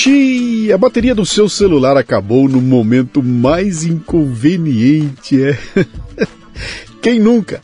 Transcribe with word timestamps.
Xiii, 0.00 0.72
a 0.72 0.78
bateria 0.78 1.12
do 1.12 1.26
seu 1.26 1.48
celular 1.48 1.96
acabou 1.96 2.48
no 2.48 2.60
momento 2.60 3.20
mais 3.20 3.82
inconveniente, 3.82 5.42
é. 5.42 5.58
Quem 7.02 7.18
nunca? 7.18 7.60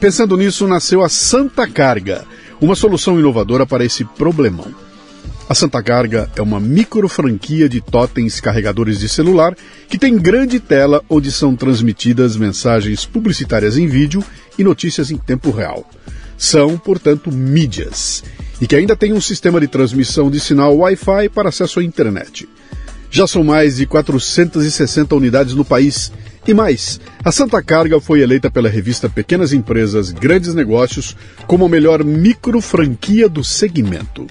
Pensando 0.00 0.36
nisso, 0.36 0.66
nasceu 0.66 1.04
a 1.04 1.08
Santa 1.08 1.64
Carga, 1.68 2.24
uma 2.60 2.74
solução 2.74 3.20
inovadora 3.20 3.64
para 3.64 3.84
esse 3.84 4.04
problemão. 4.04 4.66
A 5.48 5.54
Santa 5.54 5.80
Carga 5.80 6.28
é 6.34 6.42
uma 6.42 6.58
micro 6.58 7.08
franquia 7.08 7.68
de 7.68 7.80
totens 7.80 8.40
carregadores 8.40 8.98
de 8.98 9.08
celular 9.08 9.56
que 9.88 9.96
tem 9.96 10.18
grande 10.18 10.58
tela 10.58 11.04
onde 11.08 11.30
são 11.30 11.54
transmitidas 11.54 12.36
mensagens 12.36 13.06
publicitárias 13.06 13.78
em 13.78 13.86
vídeo 13.86 14.24
e 14.58 14.64
notícias 14.64 15.12
em 15.12 15.16
tempo 15.16 15.52
real. 15.52 15.88
São, 16.36 16.76
portanto, 16.76 17.30
mídias 17.30 18.24
e 18.60 18.66
que 18.66 18.76
ainda 18.76 18.96
tem 18.96 19.12
um 19.12 19.20
sistema 19.20 19.60
de 19.60 19.68
transmissão 19.68 20.30
de 20.30 20.40
sinal 20.40 20.76
Wi-Fi 20.76 21.28
para 21.28 21.48
acesso 21.48 21.80
à 21.80 21.84
internet. 21.84 22.48
Já 23.10 23.26
são 23.26 23.44
mais 23.44 23.76
de 23.76 23.86
460 23.86 25.14
unidades 25.14 25.54
no 25.54 25.64
país. 25.64 26.12
E 26.46 26.54
mais, 26.54 27.00
a 27.24 27.32
Santa 27.32 27.62
Carga 27.62 28.00
foi 28.00 28.20
eleita 28.20 28.50
pela 28.50 28.68
revista 28.68 29.08
Pequenas 29.08 29.52
Empresas 29.52 30.12
Grandes 30.12 30.54
Negócios 30.54 31.16
como 31.46 31.64
a 31.64 31.68
melhor 31.68 32.04
micro 32.04 32.60
franquia 32.60 33.28
do 33.28 33.42
segmento. 33.42 34.26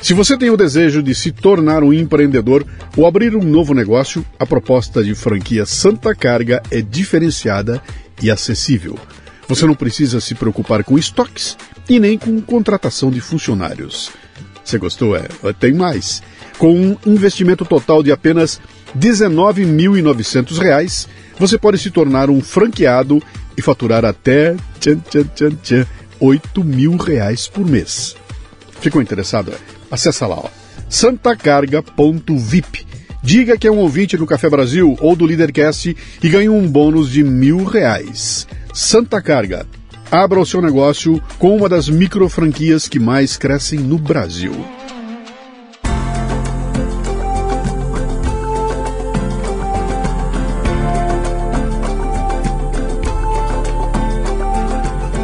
Se 0.00 0.14
você 0.14 0.38
tem 0.38 0.48
o 0.48 0.56
desejo 0.56 1.02
de 1.02 1.14
se 1.14 1.32
tornar 1.32 1.82
um 1.82 1.92
empreendedor 1.92 2.64
ou 2.96 3.06
abrir 3.06 3.34
um 3.34 3.42
novo 3.42 3.74
negócio, 3.74 4.24
a 4.38 4.46
proposta 4.46 5.02
de 5.02 5.14
franquia 5.14 5.66
Santa 5.66 6.14
Carga 6.14 6.62
é 6.70 6.80
diferenciada 6.80 7.82
e 8.22 8.30
acessível. 8.30 8.96
Você 9.48 9.66
não 9.66 9.74
precisa 9.74 10.20
se 10.20 10.34
preocupar 10.34 10.84
com 10.84 10.96
estoques 10.96 11.56
e 11.88 11.98
nem 11.98 12.18
com 12.18 12.40
contratação 12.40 13.10
de 13.10 13.20
funcionários. 13.20 14.10
Você 14.64 14.78
gostou? 14.78 15.16
É, 15.16 15.28
tem 15.58 15.72
mais. 15.72 16.22
Com 16.58 16.74
um 16.74 16.96
investimento 17.06 17.64
total 17.64 18.02
de 18.02 18.12
apenas 18.12 18.60
R$ 18.94 19.00
19.900, 19.00 21.06
você 21.38 21.56
pode 21.56 21.78
se 21.78 21.90
tornar 21.90 22.28
um 22.28 22.40
franqueado 22.40 23.22
e 23.56 23.62
faturar 23.62 24.04
até 24.04 24.56
tchan, 24.78 24.98
tchan, 24.98 25.24
tchan, 25.34 25.50
tchan, 25.62 25.86
8 26.20 26.64
mil 26.64 26.96
reais 26.96 27.48
por 27.48 27.64
mês. 27.64 28.16
Ficou 28.80 29.00
interessado? 29.00 29.52
Acesse 29.90 30.22
lá, 30.24 30.36
ó, 30.36 30.48
santacarga.vip. 30.88 32.86
Diga 33.22 33.58
que 33.58 33.66
é 33.66 33.70
um 33.70 33.78
ouvinte 33.78 34.16
do 34.16 34.26
Café 34.26 34.48
Brasil 34.48 34.96
ou 35.00 35.16
do 35.16 35.24
Leadercast 35.24 35.96
e 36.22 36.28
ganhe 36.28 36.48
um 36.48 36.68
bônus 36.68 37.10
de 37.10 37.24
mil 37.24 37.64
reais. 37.64 38.46
Santa 38.72 39.20
Carga. 39.20 39.66
Abra 40.10 40.40
o 40.40 40.46
seu 40.46 40.62
negócio 40.62 41.22
com 41.38 41.54
uma 41.54 41.68
das 41.68 41.86
micro 41.86 42.26
franquias 42.30 42.88
que 42.88 42.98
mais 42.98 43.36
crescem 43.36 43.78
no 43.78 43.98
Brasil. 43.98 44.52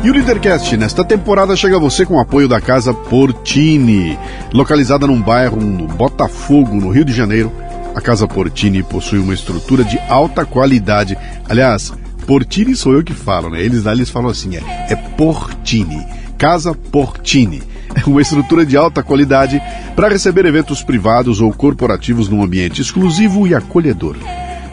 E 0.02 0.10
o 0.10 0.12
Leadercast 0.12 0.76
nesta 0.76 1.02
temporada 1.02 1.56
chega 1.56 1.76
a 1.76 1.80
você 1.80 2.04
com 2.04 2.16
o 2.16 2.20
apoio 2.20 2.46
da 2.46 2.60
Casa 2.60 2.92
Portini. 2.92 4.18
Localizada 4.52 5.06
num 5.06 5.22
bairro 5.22 5.56
no 5.56 5.86
Botafogo, 5.86 6.74
no 6.74 6.90
Rio 6.90 7.06
de 7.06 7.14
Janeiro, 7.14 7.50
a 7.94 8.02
Casa 8.02 8.28
Portini 8.28 8.82
possui 8.82 9.18
uma 9.18 9.32
estrutura 9.32 9.82
de 9.82 9.98
alta 10.10 10.44
qualidade. 10.44 11.16
Aliás, 11.48 11.90
Portini 12.26 12.74
sou 12.74 12.92
eu 12.92 13.02
que 13.02 13.12
falo, 13.12 13.50
né? 13.50 13.62
Eles 13.62 13.84
lá 13.84 13.92
eles 13.92 14.10
falam 14.10 14.30
assim, 14.30 14.56
é, 14.56 14.60
é 14.90 14.96
Portini. 14.96 16.04
Casa 16.38 16.74
Portini. 16.74 17.62
É 17.94 18.08
uma 18.08 18.20
estrutura 18.20 18.66
de 18.66 18.76
alta 18.76 19.02
qualidade 19.02 19.62
para 19.94 20.08
receber 20.08 20.44
eventos 20.46 20.82
privados 20.82 21.40
ou 21.40 21.52
corporativos 21.52 22.28
num 22.28 22.42
ambiente 22.42 22.82
exclusivo 22.82 23.46
e 23.46 23.54
acolhedor 23.54 24.16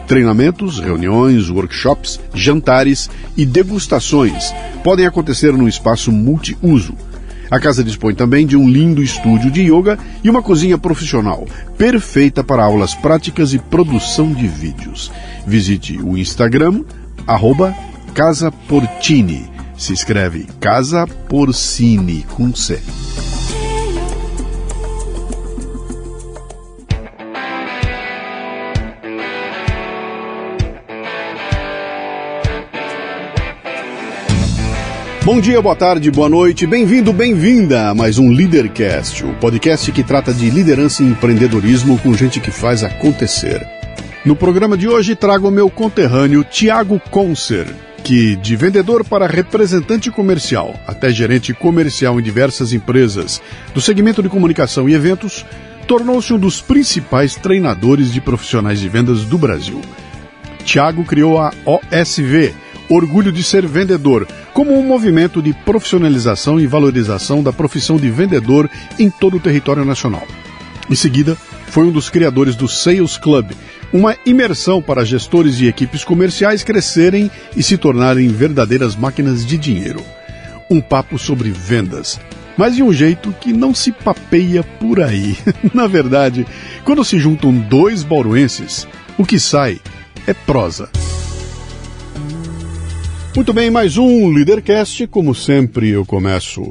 treinamentos, 0.06 0.78
reuniões, 0.78 1.48
workshops, 1.48 2.20
jantares 2.34 3.08
e 3.34 3.46
degustações 3.46 4.52
podem 4.84 5.06
acontecer 5.06 5.52
num 5.52 5.66
espaço 5.66 6.12
multiuso. 6.12 6.94
A 7.50 7.58
casa 7.58 7.82
dispõe 7.84 8.14
também 8.14 8.46
de 8.46 8.56
um 8.56 8.68
lindo 8.68 9.02
estúdio 9.02 9.50
de 9.50 9.62
yoga 9.62 9.98
e 10.22 10.28
uma 10.28 10.42
cozinha 10.42 10.76
profissional, 10.76 11.46
perfeita 11.78 12.42
para 12.42 12.62
aulas 12.62 12.94
práticas 12.94 13.54
e 13.54 13.58
produção 13.58 14.32
de 14.32 14.46
vídeos. 14.46 15.12
Visite 15.46 15.98
o 16.02 16.18
Instagram, 16.18 16.82
arroba 17.26 17.74
Casa 18.14 18.50
Portini. 18.50 19.50
Se 19.76 19.92
escreve 19.92 20.46
Casa 20.60 21.06
Porcini 21.28 22.24
com 22.24 22.54
C. 22.54 22.80
Bom 35.24 35.40
dia, 35.40 35.62
boa 35.62 35.76
tarde, 35.76 36.10
boa 36.10 36.28
noite, 36.28 36.66
bem-vindo, 36.66 37.12
bem-vinda 37.12 37.90
a 37.90 37.94
mais 37.94 38.18
um 38.18 38.28
Leadercast, 38.28 39.24
o 39.24 39.32
podcast 39.34 39.92
que 39.92 40.02
trata 40.02 40.34
de 40.34 40.50
liderança 40.50 41.04
e 41.04 41.06
empreendedorismo 41.06 41.96
com 42.00 42.12
gente 42.12 42.40
que 42.40 42.50
faz 42.50 42.82
acontecer. 42.82 43.81
No 44.24 44.36
programa 44.36 44.78
de 44.78 44.86
hoje 44.86 45.16
trago 45.16 45.50
meu 45.50 45.68
conterrâneo 45.68 46.44
Tiago 46.44 47.00
Concer, 47.10 47.66
que 48.04 48.36
de 48.36 48.54
vendedor 48.54 49.04
para 49.04 49.26
representante 49.26 50.12
comercial 50.12 50.78
até 50.86 51.10
gerente 51.10 51.52
comercial 51.52 52.20
em 52.20 52.22
diversas 52.22 52.72
empresas 52.72 53.42
do 53.74 53.80
segmento 53.80 54.22
de 54.22 54.28
comunicação 54.28 54.88
e 54.88 54.94
eventos, 54.94 55.44
tornou-se 55.88 56.32
um 56.32 56.38
dos 56.38 56.60
principais 56.60 57.34
treinadores 57.34 58.12
de 58.12 58.20
profissionais 58.20 58.78
de 58.78 58.88
vendas 58.88 59.24
do 59.24 59.36
Brasil. 59.36 59.80
Tiago 60.64 61.04
criou 61.04 61.40
a 61.40 61.52
OSV, 61.66 62.54
Orgulho 62.88 63.32
de 63.32 63.42
Ser 63.42 63.66
Vendedor, 63.66 64.28
como 64.54 64.78
um 64.78 64.86
movimento 64.86 65.42
de 65.42 65.52
profissionalização 65.52 66.60
e 66.60 66.66
valorização 66.68 67.42
da 67.42 67.52
profissão 67.52 67.96
de 67.96 68.08
vendedor 68.08 68.70
em 69.00 69.10
todo 69.10 69.38
o 69.38 69.40
território 69.40 69.84
nacional. 69.84 70.24
Em 70.88 70.94
seguida, 70.94 71.36
foi 71.66 71.84
um 71.84 71.90
dos 71.90 72.10
criadores 72.10 72.54
do 72.54 72.68
Sales 72.68 73.16
Club, 73.16 73.52
uma 73.92 74.16
imersão 74.24 74.80
para 74.80 75.04
gestores 75.04 75.60
e 75.60 75.66
equipes 75.66 76.02
comerciais 76.02 76.64
crescerem 76.64 77.30
e 77.56 77.62
se 77.62 77.76
tornarem 77.76 78.28
verdadeiras 78.28 78.96
máquinas 78.96 79.44
de 79.44 79.58
dinheiro. 79.58 80.02
Um 80.70 80.80
papo 80.80 81.18
sobre 81.18 81.50
vendas, 81.50 82.18
mas 82.56 82.74
de 82.74 82.82
um 82.82 82.92
jeito 82.92 83.34
que 83.40 83.52
não 83.52 83.74
se 83.74 83.92
papeia 83.92 84.62
por 84.62 85.00
aí. 85.00 85.36
Na 85.74 85.86
verdade, 85.86 86.46
quando 86.84 87.04
se 87.04 87.18
juntam 87.18 87.52
dois 87.52 88.02
bauruenses, 88.02 88.86
o 89.18 89.26
que 89.26 89.38
sai 89.38 89.78
é 90.26 90.32
prosa. 90.32 90.88
Muito 93.34 93.52
bem, 93.52 93.70
mais 93.70 93.96
um 93.96 94.28
Leadercast. 94.28 95.06
Como 95.06 95.34
sempre, 95.34 95.88
eu 95.88 96.04
começo 96.04 96.62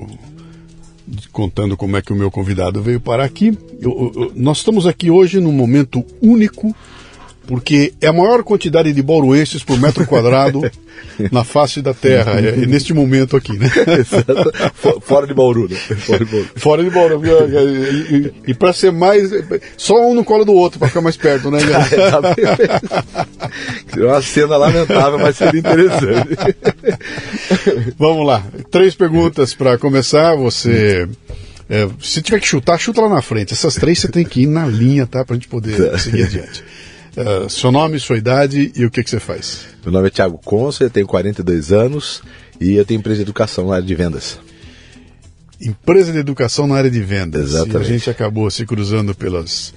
contando 1.32 1.76
como 1.76 1.98
é 1.98 2.02
que 2.02 2.14
o 2.14 2.16
meu 2.16 2.32
convidado 2.32 2.82
veio 2.82 3.00
parar 3.00 3.26
aqui. 3.26 3.58
Eu, 3.80 4.12
eu, 4.16 4.32
nós 4.36 4.60
estamos 4.60 4.88
aqui 4.88 5.10
hoje 5.10 5.40
num 5.40 5.52
momento 5.52 6.06
único 6.22 6.76
porque 7.48 7.94
é 8.00 8.08
a 8.08 8.14
maior 8.14 8.44
quantidade 8.44 8.94
de 8.94 9.02
bauruenses 9.02 9.64
por 9.64 9.80
metro 9.80 10.06
quadrado 10.06 10.62
na 11.32 11.44
face 11.44 11.82
da 11.82 11.94
Terra, 11.94 12.40
é, 12.40 12.56
neste 12.66 12.94
momento 12.94 13.36
aqui, 13.36 13.58
né? 13.58 13.70
Fora 15.02 15.26
de 15.26 15.34
Bauru, 15.34 15.68
né? 15.68 15.76
Fora 15.76 16.24
de 16.24 16.32
Bauru. 16.32 16.50
Fora 16.56 16.84
de 16.84 16.90
Bauru. 16.90 17.22
E, 17.26 18.16
e, 18.16 18.34
e 18.48 18.54
para 18.54 18.74
ser 18.74 18.92
mais. 18.92 19.32
Só 19.76 19.96
um 20.08 20.14
no 20.14 20.24
colo 20.24 20.46
do 20.46 20.54
outro, 20.54 20.80
para 20.80 20.88
ficar 20.88 21.02
mais 21.02 21.18
perto, 21.18 21.50
né? 21.52 21.60
É 23.98 24.06
uma 24.06 24.22
cena 24.22 24.56
lamentável, 24.56 25.20
mas 25.20 25.36
seria 25.36 25.60
interessante. 25.60 26.30
Vamos 27.98 28.26
lá. 28.26 28.44
Três 28.70 28.96
perguntas 28.96 29.54
para 29.54 29.78
começar. 29.78 30.36
Você. 30.36 31.08
É, 31.70 31.88
se 32.00 32.22
tiver 32.22 32.40
que 32.40 32.48
chutar, 32.48 32.80
chuta 32.80 33.02
lá 33.02 33.10
na 33.10 33.22
frente. 33.22 33.54
Essas 33.54 33.76
três 33.76 34.00
você 34.00 34.08
tem 34.08 34.24
que 34.24 34.44
ir 34.44 34.48
na 34.48 34.66
linha, 34.66 35.06
tá? 35.06 35.26
Pra 35.26 35.36
gente 35.36 35.48
poder 35.48 36.00
seguir 36.00 36.24
adiante. 36.24 36.64
Uh, 37.16 37.50
seu 37.50 37.72
nome, 37.72 38.00
sua 38.00 38.18
idade 38.18 38.72
e 38.74 38.86
o 38.86 38.90
que, 38.90 39.04
que 39.04 39.10
você 39.10 39.20
faz? 39.20 39.66
Meu 39.84 39.92
nome 39.92 40.08
é 40.08 40.10
Thiago 40.10 40.38
Conce, 40.38 40.84
eu 40.84 40.90
tenho 40.90 41.06
42 41.06 41.74
anos 41.74 42.22
e 42.60 42.76
eu 42.76 42.86
tenho 42.86 43.00
empresa 43.00 43.18
de 43.18 43.24
educação 43.24 43.68
na 43.68 43.76
área 43.76 43.86
de 43.86 43.96
vendas. 43.96 44.40
Empresa 45.60 46.12
de 46.12 46.20
educação 46.20 46.68
na 46.68 46.76
área 46.76 46.90
de 46.90 47.02
vendas. 47.02 47.50
Exatamente. 47.50 47.76
E 47.76 47.80
a 47.80 47.84
gente 47.84 48.10
acabou 48.10 48.50
se 48.50 48.66
cruzando 48.66 49.14
pelas. 49.14 49.74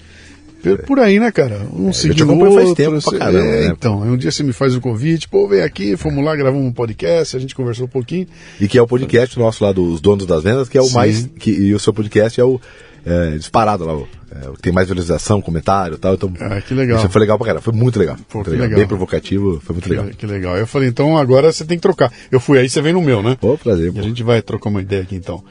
Por 0.86 0.98
aí, 0.98 1.20
né, 1.20 1.30
cara? 1.30 1.60
Um 1.74 1.90
é, 1.90 1.92
seguindo 1.92 2.32
o 2.32 2.38
outro. 2.38 2.54
Faz 2.54 2.72
tempo 2.72 3.02
pra 3.02 3.18
caramba, 3.18 3.50
é, 3.50 3.66
né? 3.66 3.74
Então, 3.76 4.00
um 4.00 4.16
dia 4.16 4.30
você 4.30 4.42
me 4.42 4.52
faz 4.52 4.74
um 4.74 4.80
convite, 4.80 5.28
pô, 5.28 5.46
vem 5.46 5.60
aqui, 5.60 5.94
fomos 5.94 6.24
lá, 6.24 6.34
gravamos 6.34 6.66
um 6.66 6.72
podcast, 6.72 7.36
a 7.36 7.40
gente 7.40 7.54
conversou 7.54 7.84
um 7.84 7.88
pouquinho. 7.88 8.26
E 8.58 8.66
que 8.66 8.78
é 8.78 8.82
o 8.82 8.86
podcast 8.86 9.38
nosso 9.38 9.62
lá 9.62 9.72
dos 9.72 10.00
donos 10.00 10.24
das 10.24 10.42
vendas, 10.42 10.68
que 10.68 10.78
é 10.78 10.80
o 10.80 10.86
Sim. 10.86 10.94
mais. 10.94 11.28
Que, 11.38 11.50
e 11.50 11.74
o 11.74 11.78
seu 11.78 11.92
podcast 11.92 12.40
é 12.40 12.44
o 12.44 12.58
é, 13.04 13.30
disparado 13.36 13.84
lá. 13.84 13.94
É, 14.34 14.50
tem 14.60 14.72
mais 14.72 14.88
visualização, 14.88 15.40
comentário 15.40 15.94
e 15.94 15.98
tal. 15.98 16.14
Então, 16.14 16.32
ah, 16.40 16.60
que 16.60 16.74
legal. 16.74 16.98
Isso 16.98 17.08
foi 17.08 17.20
legal 17.20 17.38
pra 17.38 17.46
caramba. 17.46 17.62
Foi 17.62 17.72
muito 17.72 17.98
legal. 17.98 18.16
Pô, 18.28 18.38
muito 18.38 18.50
legal. 18.50 18.64
legal. 18.64 18.78
Bem 18.80 18.88
provocativo, 18.88 19.60
foi 19.62 19.74
muito 19.74 19.84
Que, 19.84 19.90
legal. 19.90 20.06
que 20.06 20.26
legal. 20.26 20.56
Eu 20.56 20.66
falei, 20.66 20.88
então 20.88 21.16
agora 21.16 21.52
você 21.52 21.64
tem 21.64 21.78
que 21.78 21.82
trocar. 21.82 22.12
Eu 22.32 22.40
fui 22.40 22.58
aí, 22.58 22.68
você 22.68 22.82
vem 22.82 22.92
no 22.92 23.00
meu, 23.02 23.22
né? 23.22 23.36
Pô, 23.40 23.56
prazer. 23.56 23.92
Pô. 23.92 24.00
a 24.00 24.02
gente 24.02 24.22
vai 24.24 24.42
trocar 24.42 24.70
uma 24.70 24.80
ideia 24.80 25.02
aqui 25.02 25.14
então. 25.14 25.44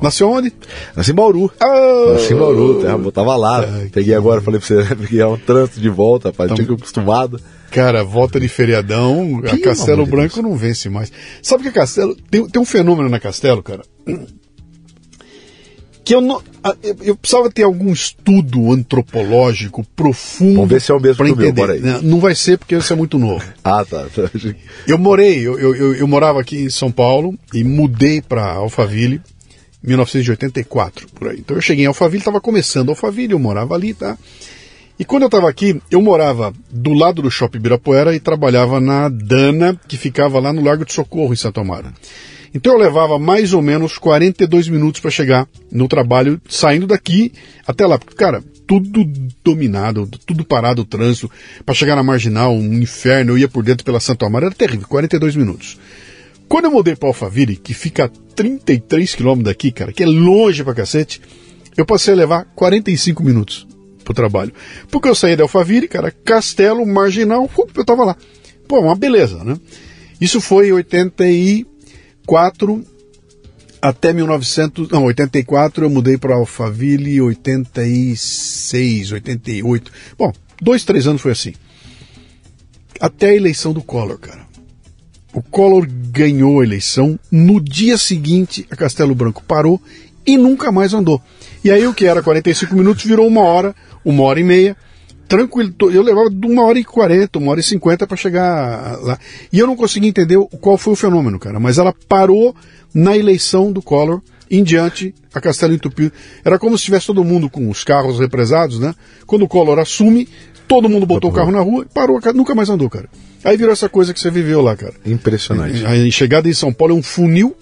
Nasceu 0.00 0.30
onde? 0.30 0.52
Nasci 0.96 1.10
em 1.10 1.14
Bauru. 1.14 1.52
Ah, 1.60 2.12
Nasci 2.14 2.32
em 2.32 2.36
Bauru, 2.36 2.80
terra, 2.80 2.94
eu 2.94 3.12
tava 3.12 3.36
lá. 3.36 3.62
Peguei 3.92 4.14
agora, 4.14 4.40
falei 4.40 4.58
pra 4.58 4.66
você, 4.66 4.94
peguei 4.94 5.22
um 5.24 5.36
trânsito 5.36 5.80
de 5.80 5.88
volta, 5.90 6.28
rapaz. 6.28 6.52
Tinha 6.54 6.66
que 6.66 6.72
acostumado. 6.72 7.38
Cara, 7.70 8.02
volta 8.02 8.40
de 8.40 8.48
feriadão, 8.48 9.42
a 9.44 9.50
Que 9.50 9.58
Castelo 9.58 10.02
amor 10.02 10.04
de 10.06 10.10
Branco 10.10 10.42
não 10.42 10.56
vence 10.56 10.88
mais. 10.88 11.12
Sabe 11.42 11.62
que 11.64 11.68
a 11.68 11.72
Castelo. 11.72 12.16
Tem, 12.30 12.46
tem 12.48 12.60
um 12.60 12.64
fenômeno 12.64 13.08
na 13.08 13.20
Castelo, 13.20 13.62
cara. 13.62 13.82
Que 16.10 16.14
eu 16.16 16.20
não. 16.20 16.42
Eu, 17.02 17.14
precisava 17.14 17.48
ter 17.52 17.62
algum 17.62 17.92
estudo 17.92 18.72
antropológico 18.72 19.86
profundo. 19.94 20.54
Vamos 20.56 20.68
ver 20.70 20.80
se 20.80 20.90
é 20.90 20.94
o 20.96 20.98
mesmo 20.98 21.18
que 21.24 21.30
o 21.34 21.36
meu. 21.36 21.52
Não, 22.02 22.18
vai 22.18 22.34
ser 22.34 22.58
porque 22.58 22.74
você 22.74 22.94
é 22.94 22.96
muito 22.96 23.16
novo. 23.16 23.44
Ah, 23.62 23.84
tá. 23.84 24.08
Eu 24.88 24.98
morei, 24.98 25.46
eu, 25.46 25.56
eu, 25.56 25.94
eu- 25.94 26.08
morava 26.08 26.40
aqui 26.40 26.64
em 26.64 26.68
São 26.70 26.90
Paulo 26.90 27.38
e 27.54 27.62
mudei 27.62 28.20
para 28.20 28.44
Alphaville 28.44 29.20
em 29.84 29.86
1984, 29.86 31.06
por 31.14 31.28
aí. 31.28 31.38
Então 31.38 31.56
eu 31.56 31.60
cheguei 31.62 31.84
em 31.84 31.86
Alphaville, 31.86 32.18
estava 32.18 32.40
começando 32.40 32.88
Alphaville, 32.88 33.32
eu 33.32 33.38
morava 33.38 33.76
ali, 33.76 33.94
tá? 33.94 34.18
E 34.98 35.04
quando 35.04 35.22
eu 35.22 35.26
estava 35.28 35.48
aqui, 35.48 35.80
eu 35.92 36.02
morava 36.02 36.52
do 36.68 36.92
lado 36.92 37.22
do 37.22 37.30
Shopping 37.30 37.58
Ibirapuera 37.58 38.16
e 38.16 38.18
trabalhava 38.18 38.80
na 38.80 39.08
Dana, 39.08 39.78
que 39.86 39.96
ficava 39.96 40.40
lá 40.40 40.52
no 40.52 40.64
Largo 40.64 40.84
de 40.84 40.92
Socorro, 40.92 41.32
em 41.32 41.36
Santo 41.36 41.60
Amaro. 41.60 41.86
Então 42.52 42.72
eu 42.72 42.78
levava 42.78 43.18
mais 43.18 43.52
ou 43.52 43.62
menos 43.62 43.96
42 43.96 44.68
minutos 44.68 45.00
para 45.00 45.10
chegar 45.10 45.48
no 45.70 45.86
trabalho, 45.86 46.40
saindo 46.48 46.86
daqui 46.86 47.32
até 47.66 47.86
lá. 47.86 47.98
Cara, 47.98 48.42
tudo 48.66 49.04
dominado, 49.44 50.08
tudo 50.26 50.44
parado 50.44 50.82
o 50.82 50.84
trânsito. 50.84 51.30
Para 51.64 51.74
chegar 51.74 51.96
na 51.96 52.02
marginal, 52.02 52.54
um 52.54 52.74
inferno. 52.74 53.32
Eu 53.32 53.38
ia 53.38 53.48
por 53.48 53.62
dentro 53.62 53.84
pela 53.84 54.00
Santo 54.00 54.24
Amaro, 54.24 54.46
era 54.46 54.54
terrível, 54.54 54.86
42 54.88 55.36
minutos. 55.36 55.78
Quando 56.48 56.64
eu 56.64 56.72
mudei 56.72 56.96
para 56.96 57.08
Alphaville, 57.08 57.54
que 57.54 57.72
fica 57.72 58.06
a 58.06 58.08
33 58.08 59.14
quilômetros 59.14 59.44
daqui, 59.44 59.70
cara, 59.70 59.92
que 59.92 60.02
é 60.02 60.06
longe 60.06 60.64
pra 60.64 60.74
cacete, 60.74 61.20
eu 61.76 61.86
passei 61.86 62.12
a 62.12 62.16
levar 62.16 62.44
45 62.56 63.22
minutos 63.22 63.66
pro 64.04 64.12
trabalho. 64.12 64.52
Porque 64.90 65.08
eu 65.08 65.14
saía 65.14 65.36
de 65.36 65.42
Alphaville, 65.42 65.86
cara, 65.86 66.10
Castelo, 66.10 66.84
Marginal, 66.84 67.44
up, 67.44 67.72
eu 67.76 67.84
tava 67.84 68.04
lá. 68.04 68.16
Pô, 68.66 68.80
uma 68.80 68.96
beleza, 68.96 69.44
né? 69.44 69.56
Isso 70.20 70.40
foi 70.40 70.70
em 70.70 70.72
84 72.30 72.84
até 73.82 74.12
1900, 74.12 74.90
não, 74.90 75.04
84 75.04 75.84
eu 75.84 75.90
mudei 75.90 76.18
para 76.18 76.34
Alphaville, 76.34 77.20
86, 77.20 79.12
88. 79.12 79.92
Bom, 80.18 80.32
dois, 80.60 80.84
três 80.84 81.06
anos 81.06 81.22
foi 81.22 81.32
assim. 81.32 81.54
Até 83.00 83.30
a 83.30 83.34
eleição 83.34 83.72
do 83.72 83.82
Collor, 83.82 84.18
cara. 84.18 84.46
O 85.32 85.40
Collor 85.40 85.86
ganhou 85.88 86.60
a 86.60 86.64
eleição. 86.64 87.18
No 87.30 87.58
dia 87.58 87.96
seguinte, 87.96 88.66
a 88.70 88.76
Castelo 88.76 89.14
Branco 89.14 89.42
parou 89.42 89.80
e 90.26 90.36
nunca 90.36 90.70
mais 90.70 90.92
andou. 90.92 91.22
E 91.64 91.70
aí 91.70 91.86
o 91.86 91.94
que 91.94 92.04
era 92.04 92.22
45 92.22 92.74
minutos 92.74 93.04
virou 93.04 93.26
uma 93.26 93.40
hora, 93.40 93.74
uma 94.04 94.24
hora 94.24 94.40
e 94.40 94.44
meia. 94.44 94.76
Tranquilo, 95.30 95.72
eu 95.92 96.02
levava 96.02 96.28
de 96.28 96.44
uma 96.44 96.64
hora 96.64 96.76
e 96.76 96.82
quarenta, 96.82 97.38
uma 97.38 97.52
hora 97.52 97.60
e 97.60 97.62
cinquenta 97.62 98.04
para 98.04 98.16
chegar 98.16 98.98
lá. 99.00 99.16
E 99.52 99.60
eu 99.60 99.66
não 99.68 99.76
consegui 99.76 100.08
entender 100.08 100.36
qual 100.60 100.76
foi 100.76 100.94
o 100.94 100.96
fenômeno, 100.96 101.38
cara. 101.38 101.60
Mas 101.60 101.78
ela 101.78 101.94
parou 102.08 102.52
na 102.92 103.16
eleição 103.16 103.70
do 103.70 103.80
Collor. 103.80 104.20
Em 104.50 104.64
diante, 104.64 105.14
a 105.32 105.40
Castelo 105.40 105.72
entupiu. 105.72 106.10
Era 106.44 106.58
como 106.58 106.76
se 106.76 106.82
tivesse 106.82 107.06
todo 107.06 107.22
mundo 107.22 107.48
com 107.48 107.70
os 107.70 107.84
carros 107.84 108.18
represados, 108.18 108.80
né? 108.80 108.92
Quando 109.24 109.42
o 109.42 109.48
Collor 109.48 109.78
assume, 109.78 110.28
todo 110.66 110.88
mundo 110.88 111.06
botou 111.06 111.30
o 111.30 111.32
carro 111.32 111.52
na 111.52 111.60
rua 111.60 111.86
e 111.88 111.94
parou, 111.94 112.20
nunca 112.34 112.52
mais 112.52 112.68
andou, 112.68 112.90
cara. 112.90 113.08
Aí 113.44 113.56
virou 113.56 113.72
essa 113.72 113.88
coisa 113.88 114.12
que 114.12 114.18
você 114.18 114.32
viveu 114.32 114.60
lá, 114.60 114.76
cara. 114.76 114.94
Impressionante. 115.06 115.86
A 115.86 116.10
chegada 116.10 116.48
em 116.48 116.52
São 116.52 116.72
Paulo 116.72 116.94
é 116.94 116.98
um 116.98 117.02
funil, 117.04 117.56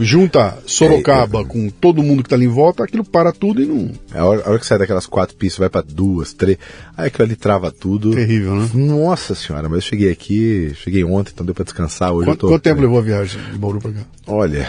junta 0.00 0.58
Sorocaba 0.66 1.44
com 1.44 1.68
todo 1.70 2.02
mundo 2.02 2.22
que 2.22 2.28
tá 2.28 2.36
ali 2.36 2.44
em 2.46 2.48
volta, 2.48 2.84
aquilo 2.84 3.04
para 3.04 3.32
tudo 3.32 3.62
e 3.62 3.66
não. 3.66 3.90
A 4.12 4.24
hora, 4.24 4.42
a 4.44 4.50
hora 4.50 4.58
que 4.58 4.66
sai 4.66 4.78
daquelas 4.78 5.06
quatro 5.06 5.36
pistas, 5.36 5.58
vai 5.58 5.68
pra 5.68 5.82
duas, 5.82 6.32
três, 6.32 6.58
aí 6.96 7.06
aquilo 7.08 7.24
ali 7.26 7.36
trava 7.36 7.70
tudo. 7.70 8.10
Terrível, 8.14 8.54
né? 8.56 8.68
Nossa 8.74 9.34
senhora, 9.34 9.68
mas 9.68 9.76
eu 9.76 9.82
cheguei 9.82 10.10
aqui, 10.10 10.72
cheguei 10.82 11.04
ontem, 11.04 11.32
então 11.34 11.44
deu 11.46 11.54
pra 11.54 11.64
descansar. 11.64 12.12
Hoje 12.12 12.28
eu 12.28 12.32
Quanto, 12.32 12.40
tô. 12.40 12.48
quanto 12.48 12.62
tempo 12.62 12.80
levou 12.80 12.98
a 12.98 13.02
viagem 13.02 13.40
de 13.52 13.58
Bauru 13.58 13.78
pra 13.80 13.92
cá? 13.92 14.00
Olha, 14.26 14.68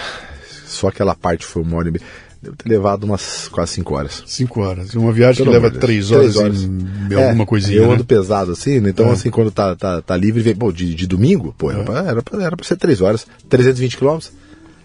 só 0.66 0.88
aquela 0.88 1.16
parte 1.16 1.46
foi 1.46 1.62
uma 1.64 1.78
hora 1.78 1.90
e 1.90 1.92
meia. 1.92 2.04
Deve 2.42 2.56
ter 2.56 2.70
levado 2.70 3.04
umas 3.04 3.50
quase 3.50 3.74
cinco 3.74 3.96
horas. 3.96 4.24
Cinco 4.26 4.62
horas. 4.62 4.94
Uma 4.96 5.12
viagem 5.12 5.44
Pelo 5.44 5.50
que 5.50 5.54
leva 5.62 5.68
amor 5.68 5.74
de 5.74 5.86
Deus. 5.86 6.08
três 6.08 6.38
horas, 6.38 6.62
e 6.64 7.14
É, 7.14 7.26
alguma 7.28 7.46
coisinha. 7.46 7.80
Eu 7.80 7.88
né? 7.90 7.94
ando 7.96 8.06
pesado 8.06 8.54
assim, 8.54 8.80
né? 8.80 8.92
então 8.92 9.08
É. 9.10 9.12
assim, 9.12 9.30
quando 9.30 9.52
tá, 9.52 9.76
tá, 9.76 10.02
tá 10.02 10.16
livre, 10.16 10.42
vem, 10.42 10.56
pô, 10.56 10.72
de, 10.72 10.96
de 10.96 11.06
domingo, 11.06 11.54
pô, 11.58 11.70
era, 11.70 11.84
pra, 11.84 12.00
era, 12.00 12.24
pra, 12.24 12.42
era 12.42 12.56
pra 12.56 12.66
ser 12.66 12.78
três 12.78 13.02
horas. 13.02 13.28
320 13.50 13.98
quilômetros, 13.98 14.32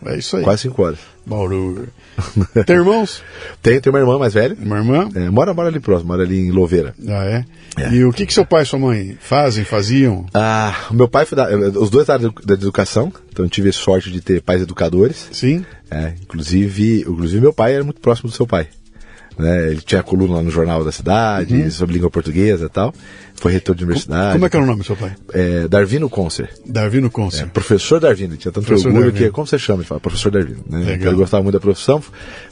É 0.07 0.17
isso 0.19 0.37
aí. 0.37 0.43
quase 0.45 0.63
cinco 0.63 0.83
horas. 0.83 0.99
Bauru. 1.27 1.89
Tem 2.67 2.77
irmãos? 2.77 3.23
Tem, 3.63 3.81
tem 3.81 3.91
uma 3.93 3.99
irmã 3.99 4.19
mais 4.19 4.35
velha, 4.35 4.57
Uma 4.61 4.77
irmã? 4.77 5.09
é, 5.15 5.31
mora, 5.31 5.53
mora 5.53 5.69
ali 5.69 5.81
próximo, 5.81 6.09
mora 6.09 6.23
ali 6.23 6.39
em 6.39 6.51
Louveira. 6.51 6.95
Ah, 7.09 7.25
é? 7.25 7.45
É. 7.77 7.93
E 7.93 8.05
o 8.05 8.13
que, 8.13 8.25
que 8.27 8.33
seu 8.33 8.47
pai 8.47 8.63
e 8.63 8.67
sua 8.67 8.79
mãe 8.79 9.17
fazem, 9.21 9.65
faziam? 9.65 10.27
Ah, 10.33 10.73
o 10.91 10.95
meu 10.95 11.09
pai 11.09 11.25
foi 11.25 11.35
da, 11.37 11.49
os 11.81 11.91
dois 11.91 12.07
da 12.07 12.17
da 12.19 12.55
educação, 12.55 13.13
então 13.31 13.45
eu 13.45 13.49
tive 13.49 13.73
sorte 13.73 14.13
de 14.13 14.21
ter 14.21 14.41
pais 14.43 14.63
educadores. 14.63 15.29
Sim? 15.33 15.65
É, 15.91 16.15
inclusive, 16.23 17.01
inclusive 17.01 17.41
meu 17.41 17.53
pai 17.53 17.75
era 17.75 17.83
muito 17.85 18.01
próximo 18.01 18.29
do 18.31 18.37
seu 18.37 18.47
pai. 18.47 18.69
Né? 19.39 19.71
Ele 19.73 19.81
tinha 19.81 20.03
coluna 20.03 20.35
lá 20.35 20.43
no 20.43 20.51
jornal 20.51 20.85
da 20.85 20.93
cidade 20.93 21.71
sobre 21.73 21.95
língua 21.95 22.09
portuguesa 22.11 22.67
e 22.67 22.69
tal. 22.69 22.95
Foi 23.35 23.51
reitor 23.51 23.75
de 23.75 23.83
universidade. 23.85 24.27
Uhum. 24.27 24.33
Como 24.35 24.47
é 24.47 24.49
que 24.49 24.57
era 24.57 24.65
o 24.65 24.67
nome 24.67 24.79
do 24.83 24.85
seu 24.85 24.97
pai? 24.97 25.13
É, 25.33 25.67
Darvino 25.67 26.09
Concer. 26.09 26.51
Darvino 26.65 27.11
Conce. 27.11 27.43
É, 27.43 27.47
professor 27.47 27.99
Darvino, 27.99 28.31
ele 28.35 28.39
tinha 28.39 28.53
tanto 28.53 28.67
Professor 28.67 28.89
orgulho 28.89 29.07
Darvino. 29.11 29.27
que, 29.31 29.35
como 29.35 29.47
você 29.47 29.59
chama? 29.59 29.81
Ele 29.81 29.89
fala, 29.89 30.01
professor 30.01 30.31
Darvino. 30.31 30.61
Né? 30.71 30.79
Legal. 30.79 30.95
Então, 30.95 31.09
ele 31.09 31.17
gostava 31.17 31.43
muito 31.43 31.55
da 31.55 31.61
profissão, 31.61 32.01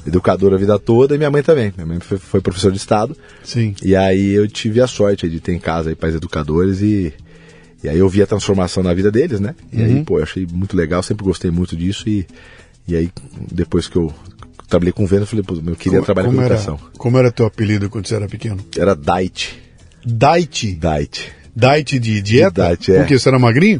educador 0.06 0.52
a 0.55 0.56
vida 0.56 0.76
toda, 0.79 1.14
e 1.14 1.19
minha 1.19 1.31
mãe 1.31 1.43
também. 1.43 1.73
Minha 1.76 1.87
mãe 1.87 2.00
foi, 2.00 2.19
foi 2.19 2.40
professor 2.40 2.73
de 2.73 2.79
Estado. 2.79 3.17
Sim. 3.44 3.75
E 3.82 3.94
aí 3.94 4.32
eu 4.32 4.49
tive 4.49 4.81
a 4.81 4.87
sorte 4.88 5.29
de 5.29 5.38
ter 5.38 5.52
em 5.55 5.61
casa 5.61 5.90
aí 5.90 5.94
pais 5.94 6.17
educadores 6.17 6.81
e, 6.82 7.12
e 7.84 7.88
aí 7.88 7.99
eu 7.99 8.08
vi 8.08 8.20
a 8.20 8.26
transformação 8.26 8.82
na 8.82 8.93
vida 8.93 9.11
deles, 9.12 9.38
né? 9.38 9.55
E 9.73 9.76
Uhum. 9.79 9.84
aí, 9.84 10.05
pô, 10.05 10.19
eu 10.19 10.25
achei 10.25 10.46
muito 10.52 10.76
legal, 10.76 11.00
sempre 11.02 11.25
gostei 11.25 11.50
muito 11.52 11.76
disso 11.76 12.08
e, 12.08 12.26
e 12.88 12.96
aí 12.96 13.11
depois 13.52 13.87
que 13.87 13.96
eu 13.96 14.12
trabalhei 14.72 14.92
com 14.92 15.06
venda, 15.06 15.22
eu 15.22 15.26
falei, 15.26 15.44
pô, 15.44 15.54
eu 15.54 15.76
queria 15.76 15.98
Como- 15.98 16.04
trabalhar 16.04 16.26
como 16.28 16.38
com 16.38 16.44
era, 16.44 16.54
educação. 16.54 16.78
Como 16.98 17.19
era 17.19 17.30
teu 17.30 17.46
apelido 17.46 17.88
quando 17.90 18.06
você 18.08 18.14
era 18.14 18.26
pequeno? 18.28 18.58
Era 18.76 18.94
Diet. 18.96 19.60
Diet. 20.04 20.72
Diet. 20.74 21.32
Diet 21.54 21.99
de 21.99 22.22
dieta? 22.22 22.64
diet, 22.69 22.93
é. 22.93 22.99
Porque 23.00 23.19
você 23.19 23.28
era 23.28 23.38
magrinho? 23.38 23.78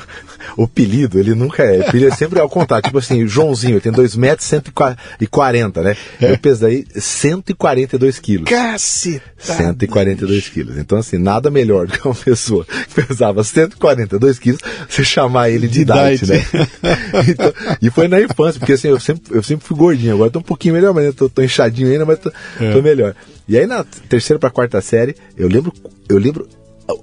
o 0.56 0.64
apelido, 0.64 1.18
ele 1.18 1.34
nunca 1.34 1.62
é. 1.62 1.78
O 1.80 1.88
apelido 1.88 2.10
é 2.12 2.16
sempre 2.16 2.40
ao 2.40 2.48
contrário. 2.48 2.82
Tipo 2.84 2.98
assim, 2.98 3.26
Joãozinho, 3.26 3.80
tem 3.80 3.92
2 3.92 4.16
metros 4.16 4.46
e 4.46 4.50
140, 4.50 5.82
né? 5.82 5.96
Eu 6.20 6.38
pesei 6.38 6.86
142 6.94 8.18
quilos. 8.18 8.48
Caceta! 8.48 9.22
142 9.38 10.48
quilos. 10.48 10.78
Então, 10.78 10.98
assim, 10.98 11.18
nada 11.18 11.50
melhor 11.50 11.86
do 11.86 11.92
que 11.98 12.06
uma 12.06 12.14
pessoa 12.14 12.64
que 12.64 13.02
pesava 13.02 13.44
142 13.44 14.38
quilos, 14.38 14.60
você 14.88 15.04
chamar 15.04 15.50
ele 15.50 15.68
de, 15.68 15.84
De 15.84 15.92
diet, 15.92 16.24
diet. 16.24 16.56
né? 16.56 16.68
Então, 17.28 17.52
e 17.80 17.90
foi 17.90 18.08
na 18.08 18.20
infância, 18.20 18.58
porque 18.58 18.72
assim, 18.72 18.88
eu 18.88 18.98
sempre, 19.00 19.36
eu 19.36 19.42
sempre 19.42 19.66
fui 19.66 19.76
gordinho, 19.76 20.14
agora 20.14 20.30
tô 20.30 20.38
um 20.38 20.42
pouquinho 20.42 20.74
melhor, 20.74 20.92
mas 20.94 21.04
eu 21.04 21.12
tô, 21.12 21.28
tô 21.28 21.42
inchadinho 21.42 21.90
ainda, 21.90 22.04
mas 22.06 22.18
tô, 22.18 22.32
É. 22.60 22.72
tô 22.72 22.80
melhor. 22.82 23.14
E 23.48 23.56
aí 23.58 23.66
na 23.66 23.84
terceira 24.08 24.38
pra 24.38 24.50
quarta 24.50 24.80
série, 24.80 25.14
eu 25.36 25.48
lembro, 25.48 25.72
eu 26.08 26.18
lembro 26.18 26.48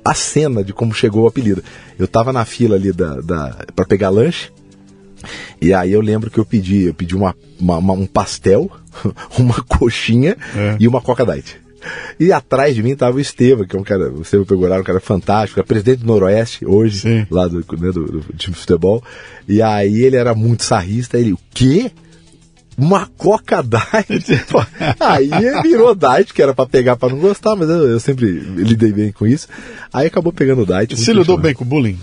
a 0.04 0.14
cena 0.14 0.64
de 0.64 0.74
como 0.74 0.94
chegou 0.94 1.24
o 1.24 1.28
apelido. 1.28 1.64
Eu 1.98 2.08
tava 2.08 2.32
na 2.34 2.46
fila 2.46 2.76
ali 2.76 2.92
da, 2.92 3.16
da, 3.22 3.66
pra 3.76 3.86
pegar 3.86 4.10
lanche, 4.10 4.50
e 5.62 5.74
aí 5.74 5.92
eu 5.92 6.02
lembro 6.02 6.30
que 6.32 6.38
eu 6.40 6.46
pedi, 6.46 6.84
eu 6.84 6.94
pedi 6.94 7.16
uma, 7.16 7.36
uma- 7.60 7.78
uma- 7.78 7.94
um 7.94 8.06
pastel, 8.06 8.70
uma 9.38 9.62
coxinha 9.64 10.38
É. 10.56 10.78
e 10.80 10.88
uma 10.88 11.02
Coca 11.02 11.26
Diet. 11.26 11.58
E 12.20 12.32
atrás 12.34 12.76
de 12.76 12.84
mim 12.84 12.94
tava 12.96 13.16
o 13.18 13.20
Estevam, 13.22 13.66
que 13.66 13.76
é 13.76 13.80
um 13.80 13.84
cara, 13.84 14.12
o 14.12 14.22
Estevam 14.22 14.46
Pegoraro, 14.46 14.82
um 14.82 14.86
cara 14.86 15.00
fantástico, 15.00 15.60
é 15.60 15.64
presidente 15.64 16.00
do 16.00 16.08
Noroeste 16.08 16.66
hoje, 16.66 17.00
Sim. 17.00 17.28
lá 17.32 17.48
do, 17.48 17.60
né, 17.60 17.92
do, 17.92 18.04
do 18.06 18.20
time 18.38 18.54
de 18.54 18.60
futebol. 18.60 19.02
E 19.48 19.62
aí 19.62 20.02
ele 20.04 20.18
era 20.18 20.36
muito 20.36 20.64
sarrista, 20.64 21.18
ele, 21.18 21.32
o 21.34 21.40
quê? 21.54 21.90
Uma 22.80 23.08
Coca 23.18 23.62
Diet? 23.62 24.46
Pô, 24.50 24.64
aí 25.00 25.30
virou 25.62 25.94
Diet, 25.94 26.34
que 26.34 26.42
era 26.42 26.54
pra 26.54 26.66
pegar 26.66 26.96
pra 26.96 27.10
não 27.10 27.18
gostar, 27.20 27.56
mas 27.56 27.70
eu, 27.70 27.90
eu 27.90 28.00
sempre 28.00 28.26
lidei 28.28 28.92
bem 28.92 29.12
com 29.12 29.28
isso. 29.28 29.48
Aí 29.94 30.08
acabou 30.08 30.32
pegando 30.32 30.66
Diet. 30.66 30.96
Você 30.96 31.12
lidou 31.14 31.38
bem 31.38 31.54
com 31.54 31.64
o 31.64 31.68
bullying? 31.68 32.00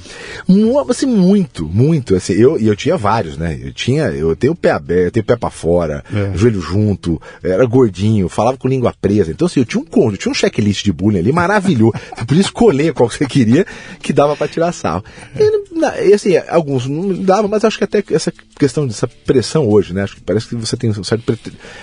Assim, 0.88 1.06
muito, 1.06 1.66
muito. 1.66 2.14
Assim, 2.14 2.35
eu, 2.35 2.59
e 2.61 2.66
eu 2.66 2.76
tinha 2.76 2.97
vários, 2.97 3.37
né? 3.37 3.59
Eu 3.62 3.73
tinha, 3.73 4.04
eu 4.04 4.35
tenho 4.37 4.52
o 4.52 4.56
pé 4.56 4.71
aberto, 4.73 5.06
eu 5.06 5.11
tenho 5.12 5.25
o 5.25 5.26
pé 5.26 5.37
pra 5.37 5.50
fora, 5.50 6.04
É. 6.12 6.37
joelho 6.37 6.61
junto, 6.61 7.21
era 7.42 7.64
gordinho, 7.64 8.28
falava 8.28 8.56
com 8.56 8.68
língua 8.68 8.95
presa. 9.00 9.30
Então, 9.30 9.47
assim, 9.47 9.61
eu 9.61 9.66
tinha 9.66 9.80
um 9.80 9.85
conjunto, 9.85 10.14
eu 10.14 10.18
tinha 10.18 10.30
um 10.33 10.35
checklist 10.35 10.85
de 10.85 10.92
bullying 10.92 11.18
ali 11.21 11.33
maravilhoso. 11.33 11.92
Você 12.16 12.25
podia 12.25 12.40
escolher 12.42 12.92
qual 12.92 13.09
que 13.09 13.16
você 13.16 13.26
queria, 13.26 13.66
que 14.00 14.12
dava 14.12 14.37
pra 14.37 14.49
tirar 14.49 14.73
sarro. 14.73 15.04
E, 15.38 15.78
na- 15.78 16.00
e, 16.00 16.12
assim, 16.14 16.37
alguns 16.49 16.87
não 16.87 17.12
dava, 17.23 17.47
mas 17.49 17.64
acho 17.64 17.78
que 17.78 17.85
até 17.85 18.02
essa 18.11 18.33
questão 18.59 18.87
dessa 18.87 19.06
pressão 19.06 19.68
hoje, 19.68 19.92
né? 19.92 20.02
Acho 20.02 20.16
que 20.16 20.21
parece 20.23 20.49
que 20.49 20.54
você 20.66 20.76
tem 20.76 20.90
um 20.90 21.04
certo 21.04 21.38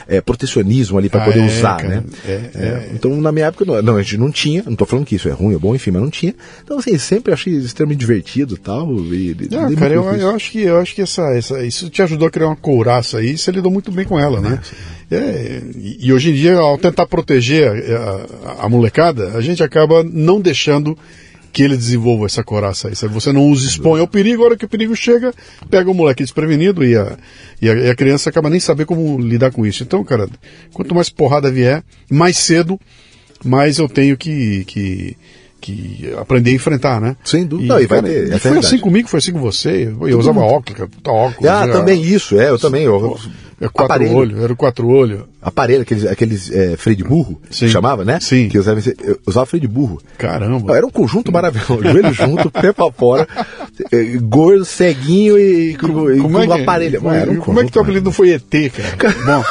é, 0.07 0.21
protecionismo 0.21 0.97
ali 0.97 1.09
para 1.09 1.21
Ah, 1.23 1.25
poder 1.25 1.39
é, 1.39 1.45
usar, 1.45 1.77
cara. 1.77 1.89
né? 1.89 2.03
É, 2.25 2.31
é. 2.55 2.89
Então, 2.93 3.15
na 3.19 3.31
minha 3.31 3.47
época, 3.47 3.65
não, 3.65 3.81
não, 3.81 3.95
a 3.97 4.01
gente 4.03 4.17
não 4.17 4.31
tinha, 4.31 4.61
não 4.65 4.75
tô 4.75 4.85
falando 4.85 5.05
que 5.05 5.15
isso 5.15 5.27
é 5.29 5.31
ruim 5.31 5.53
ou 5.53 5.59
bom, 5.59 5.73
enfim, 5.73 5.91
mas 5.91 6.01
não 6.01 6.09
tinha. 6.09 6.35
Então, 6.63 6.77
assim, 6.77 6.97
sempre 6.97 7.33
achei 7.33 7.53
extremamente 7.53 7.99
divertido 7.99 8.57
tal, 8.57 8.93
e 9.11 9.33
tal. 9.49 9.65
Ah, 9.65 9.75
cara, 9.75 9.93
eu, 9.93 10.03
eu 10.13 10.29
acho 10.35 10.51
que 10.51 10.61
eu 10.61 10.77
acho 10.79 10.93
que 10.93 11.01
essa, 11.01 11.21
essa, 11.35 11.65
isso 11.65 11.89
te 11.89 12.01
ajudou 12.01 12.27
a 12.27 12.31
criar 12.31 12.47
uma 12.47 12.55
couraça 12.55 13.17
aí, 13.19 13.37
você 13.37 13.51
lidou 13.51 13.71
muito 13.71 13.91
bem 13.91 14.05
com 14.05 14.19
ela, 14.19 14.39
né? 14.41 14.59
É, 15.11 15.61
e, 15.75 16.07
e 16.07 16.13
hoje 16.13 16.31
em 16.31 16.33
dia, 16.33 16.55
ao 16.55 16.77
tentar 16.77 17.05
proteger 17.05 17.69
a, 17.71 18.51
a- 18.61 18.65
a 18.65 18.69
molecada, 18.69 19.31
a 19.35 19.41
gente 19.41 19.61
acaba 19.63 20.03
não 20.03 20.41
deixando 20.41 20.97
que 21.53 21.61
ele 21.61 21.77
desenvolva 21.77 22.25
essa 22.25 22.43
couraça 22.43 22.87
aí. 22.87 22.95
Sabe? 22.95 23.13
Você 23.13 23.31
não 23.31 23.49
os 23.51 23.63
expõe 23.63 24.01
ao 24.01 24.07
perigo, 24.07 24.41
a 24.41 24.45
hora 24.47 24.57
que 24.57 24.65
o 24.65 24.67
perigo 24.67 24.95
chega, 24.95 25.31
pega 25.69 25.89
o 25.89 25.93
moleque 25.93 26.23
desprevenido 26.23 26.83
e 26.83 26.97
a, 26.97 27.15
e 27.61 27.69
a, 27.69 27.73
e 27.75 27.89
a 27.91 27.95
criança 27.95 28.31
acaba 28.31 28.49
nem 28.49 28.59
saber 28.59 28.85
como 28.85 29.19
lidar 29.21 29.51
com 29.51 29.63
isso. 29.63 29.83
Então, 29.83 30.03
cara, 30.03 30.27
quanto 30.73 30.95
mais 30.95 31.11
porrada 31.11 31.51
vier, 31.51 31.83
mais 32.09 32.37
cedo, 32.37 32.79
mais 33.45 33.77
eu 33.77 33.87
tenho 33.87 34.17
que, 34.17 34.65
que, 34.65 35.15
que 35.63 36.13
aprender 36.17 36.51
a 36.51 36.53
enfrentar, 36.53 36.99
né? 37.01 37.15
Sem 37.23 37.45
dúvida. 37.45 37.73
Não, 37.73 37.81
e 37.81 37.87
vai 37.87 38.01
ter, 38.01 38.09
essa 38.09 38.35
é 38.35 38.39
foi 38.39 38.51
realidade. 38.51 38.65
assim 38.67 38.79
comigo, 38.79 39.07
foi 39.07 39.17
assim 39.19 39.31
com 39.31 39.39
você. 39.39 39.91
Eu 40.01 40.19
usava 40.19 40.41
óculos, 40.41 40.77
cara, 40.77 40.89
puta 40.89 41.11
óculos. 41.11 41.49
Ah, 41.49 41.63
era- 41.63 41.73
também 41.73 42.01
isso, 42.01 42.39
é, 42.39 42.49
eu 42.49 42.59
também. 42.59 42.83
Eu, 42.83 43.17
É 43.61 43.67
quatro 43.69 43.93
aparelho, 43.95 44.15
olhos, 44.17 44.43
era 44.43 44.51
o 44.51 44.55
quatro 44.57 44.87
olhos. 44.89 45.21
Aparelho, 45.41 45.81
aqueles, 45.83 46.05
aqueles 46.05 46.51
é, 46.51 46.75
freio 46.75 46.97
de 46.97 47.03
burro, 47.03 47.39
Sim. 47.49 47.65
que 47.67 47.71
chamava, 47.71 48.03
né? 48.03 48.19
Sim. 48.19 48.49
Que 48.49 48.57
usava, 48.59 48.79
usava 49.25 49.45
freio 49.45 49.61
de 49.61 49.67
burro. 49.67 50.01
Caramba. 50.17 50.75
Era 50.75 50.85
um 50.85 50.89
conjunto 50.89 51.31
maravilhoso, 51.31 51.81
joelho 51.83 52.13
junto, 52.13 52.51
pé 52.51 52.73
pra 52.73 52.91
fora, 52.91 53.25
eh, 53.91 54.17
gordo, 54.21 54.65
ceguinho 54.65 55.37
e, 55.39 55.75
com, 55.77 56.11
e 56.11 56.19
com 56.19 56.39
é 56.39 56.45
que- 56.47 56.61
aparelho. 56.61 56.99
Como, 56.99 57.09
Mas 57.11 57.21
era 57.21 57.31
um 57.31 57.35
como 57.37 57.59
é 57.61 57.65
que 57.65 57.71
teu 57.71 57.81
apelido 57.81 58.05
não 58.05 58.11
foi 58.11 58.31
ET, 58.31 58.43
cara? 58.97 59.15
Bom. 59.25 59.43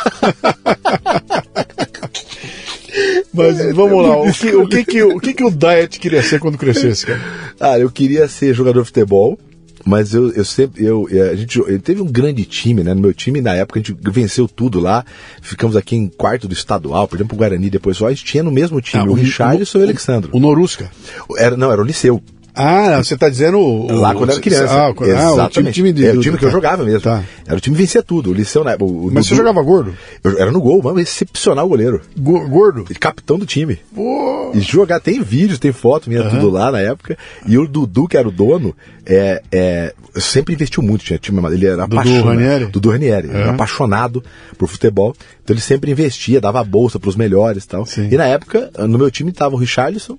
Mas 3.33 3.75
vamos 3.75 4.07
lá, 4.07 4.17
o 4.19 4.33
que 4.33 4.55
o, 4.55 4.69
que, 4.69 4.85
que, 4.85 5.03
o 5.03 5.19
que 5.21 5.35
que 5.35 5.45
o 5.45 5.51
Diet 5.51 5.99
queria 5.99 6.23
ser 6.23 6.39
quando 6.39 6.59
crescesse, 6.59 7.07
cara? 7.07 7.21
Ah, 7.59 7.79
eu 7.79 7.91
queria 7.91 8.29
ser 8.29 8.53
jogador 8.55 8.81
de 8.83 8.87
futebol, 8.89 9.39
mas 9.87 10.13
eu, 10.15 10.31
eu 10.33 10.45
sempre. 10.45 10.85
Eu, 10.85 11.09
a 11.31 11.35
gente 11.35 11.59
eu, 11.59 11.81
teve 11.81 12.01
um 12.03 12.07
grande 12.07 12.45
time, 12.45 12.85
né? 12.85 12.93
No 12.95 13.01
meu 13.01 13.15
time, 13.15 13.41
na 13.41 13.55
época, 13.55 13.81
a 13.81 13.83
gente 13.83 13.97
venceu 14.11 14.47
tudo 14.47 14.79
lá. 14.81 15.05
Ficamos 15.41 15.77
aqui 15.77 15.97
em 15.97 16.09
quarto 16.09 16.47
do 16.47 16.53
estadual, 16.53 17.09
por 17.09 17.17
exemplo, 17.17 17.35
o 17.35 17.39
Guarani 17.39 17.71
depois 17.71 17.97
só. 17.97 18.07
A 18.07 18.11
gente 18.11 18.25
tinha 18.25 18.43
no 18.43 18.53
mesmo 18.53 18.81
time 18.81 19.03
Ah, 19.03 19.07
o 19.07 19.13
o- 19.13 19.15
Richardson 19.15 19.79
e 19.79 19.81
o 19.81 19.85
Alexandro. 19.85 20.31
O 20.33 20.39
Norusca. 20.39 20.91
Era, 21.39 21.57
não, 21.57 21.73
era 21.73 21.81
o 21.81 21.85
Liceu. 21.85 22.23
Ah, 22.55 23.03
você 23.03 23.17
tá 23.17 23.29
dizendo 23.31 23.59
o, 23.59 23.91
Lá 23.93 24.15
quando 24.15 24.29
eu 24.31 24.35
era 24.35 24.43
criança. 24.43 24.89
Ah, 24.89 24.95
quando- 24.95 25.11
ah, 25.11 25.15
o 25.15 25.17
time, 25.19 25.33
Exatamente. 25.33 25.75
time 25.75 25.93
de, 25.93 26.07
é 26.07 26.13
o 26.13 26.21
time 26.21 26.37
que 26.37 26.45
eu 26.45 26.51
jogava 26.51 26.85
mesmo. 26.85 27.01
Tá. 27.01 27.23
Era 27.47 27.57
o 27.57 27.61
time 27.61 27.75
que 27.75 27.83
vencia 27.83 28.03
tudo. 28.03 28.31
O 28.31 28.35
Liceu, 28.35 28.63
né? 28.63 28.77
O, 28.79 29.11
Mas 29.11 29.27
você 29.27 29.35
jogava 29.35 29.63
gordo? 29.63 29.95
Eu 30.23 30.39
era 30.39 30.51
no 30.53 30.61
gol, 30.61 30.83
mano, 30.83 31.01
excepcional 31.01 31.67
goleiro. 31.67 32.03
Go- 32.19 32.47
Gordo? 32.49 32.85
Capitão 33.01 33.39
do 33.39 33.47
time. 33.47 33.79
Pô. 33.95 34.51
E 34.55 34.61
jogar, 34.61 35.01
tem 35.01 35.23
vídeos, 35.23 35.59
tem 35.59 35.73
foto 35.73 36.11
minha, 36.11 36.29
tudo 36.29 36.51
lá 36.51 36.71
na 36.71 36.79
época. 36.81 37.17
E 37.47 37.57
o 37.57 37.67
Dudu, 37.67 38.07
que 38.07 38.19
era 38.19 38.29
o 38.29 38.31
dono, 38.31 38.77
é, 39.07 39.43
é, 39.51 39.95
sempre 40.17 40.53
investiu 40.53 40.83
muito. 40.83 41.05
Tinha 41.07 41.19
time, 41.19 41.41
ele 41.53 41.67
era 41.67 41.87
Dudu 41.87 41.95
apaixonado. 41.99 42.27
Ranieri? 42.29 42.67
Dudu 42.67 42.91
Ranieri. 42.91 43.31
Era 43.31 43.45
Aham. 43.45 43.55
apaixonado 43.55 44.23
por 44.59 44.69
futebol. 44.69 45.15
Então 45.43 45.55
ele 45.55 45.63
sempre 45.63 45.91
investia, 45.91 46.39
dava 46.39 46.63
bolsa 46.63 47.01
pros 47.01 47.17
melhores 47.17 47.65
e 47.65 47.69
tal. 47.69 47.87
Sim. 47.87 48.09
E 48.11 48.17
na 48.17 48.27
época, 48.27 48.71
no 48.79 48.99
meu 48.99 49.11
time 49.11 49.33
tava 49.33 49.55
o 49.55 49.59
Richarlison, 49.59 50.19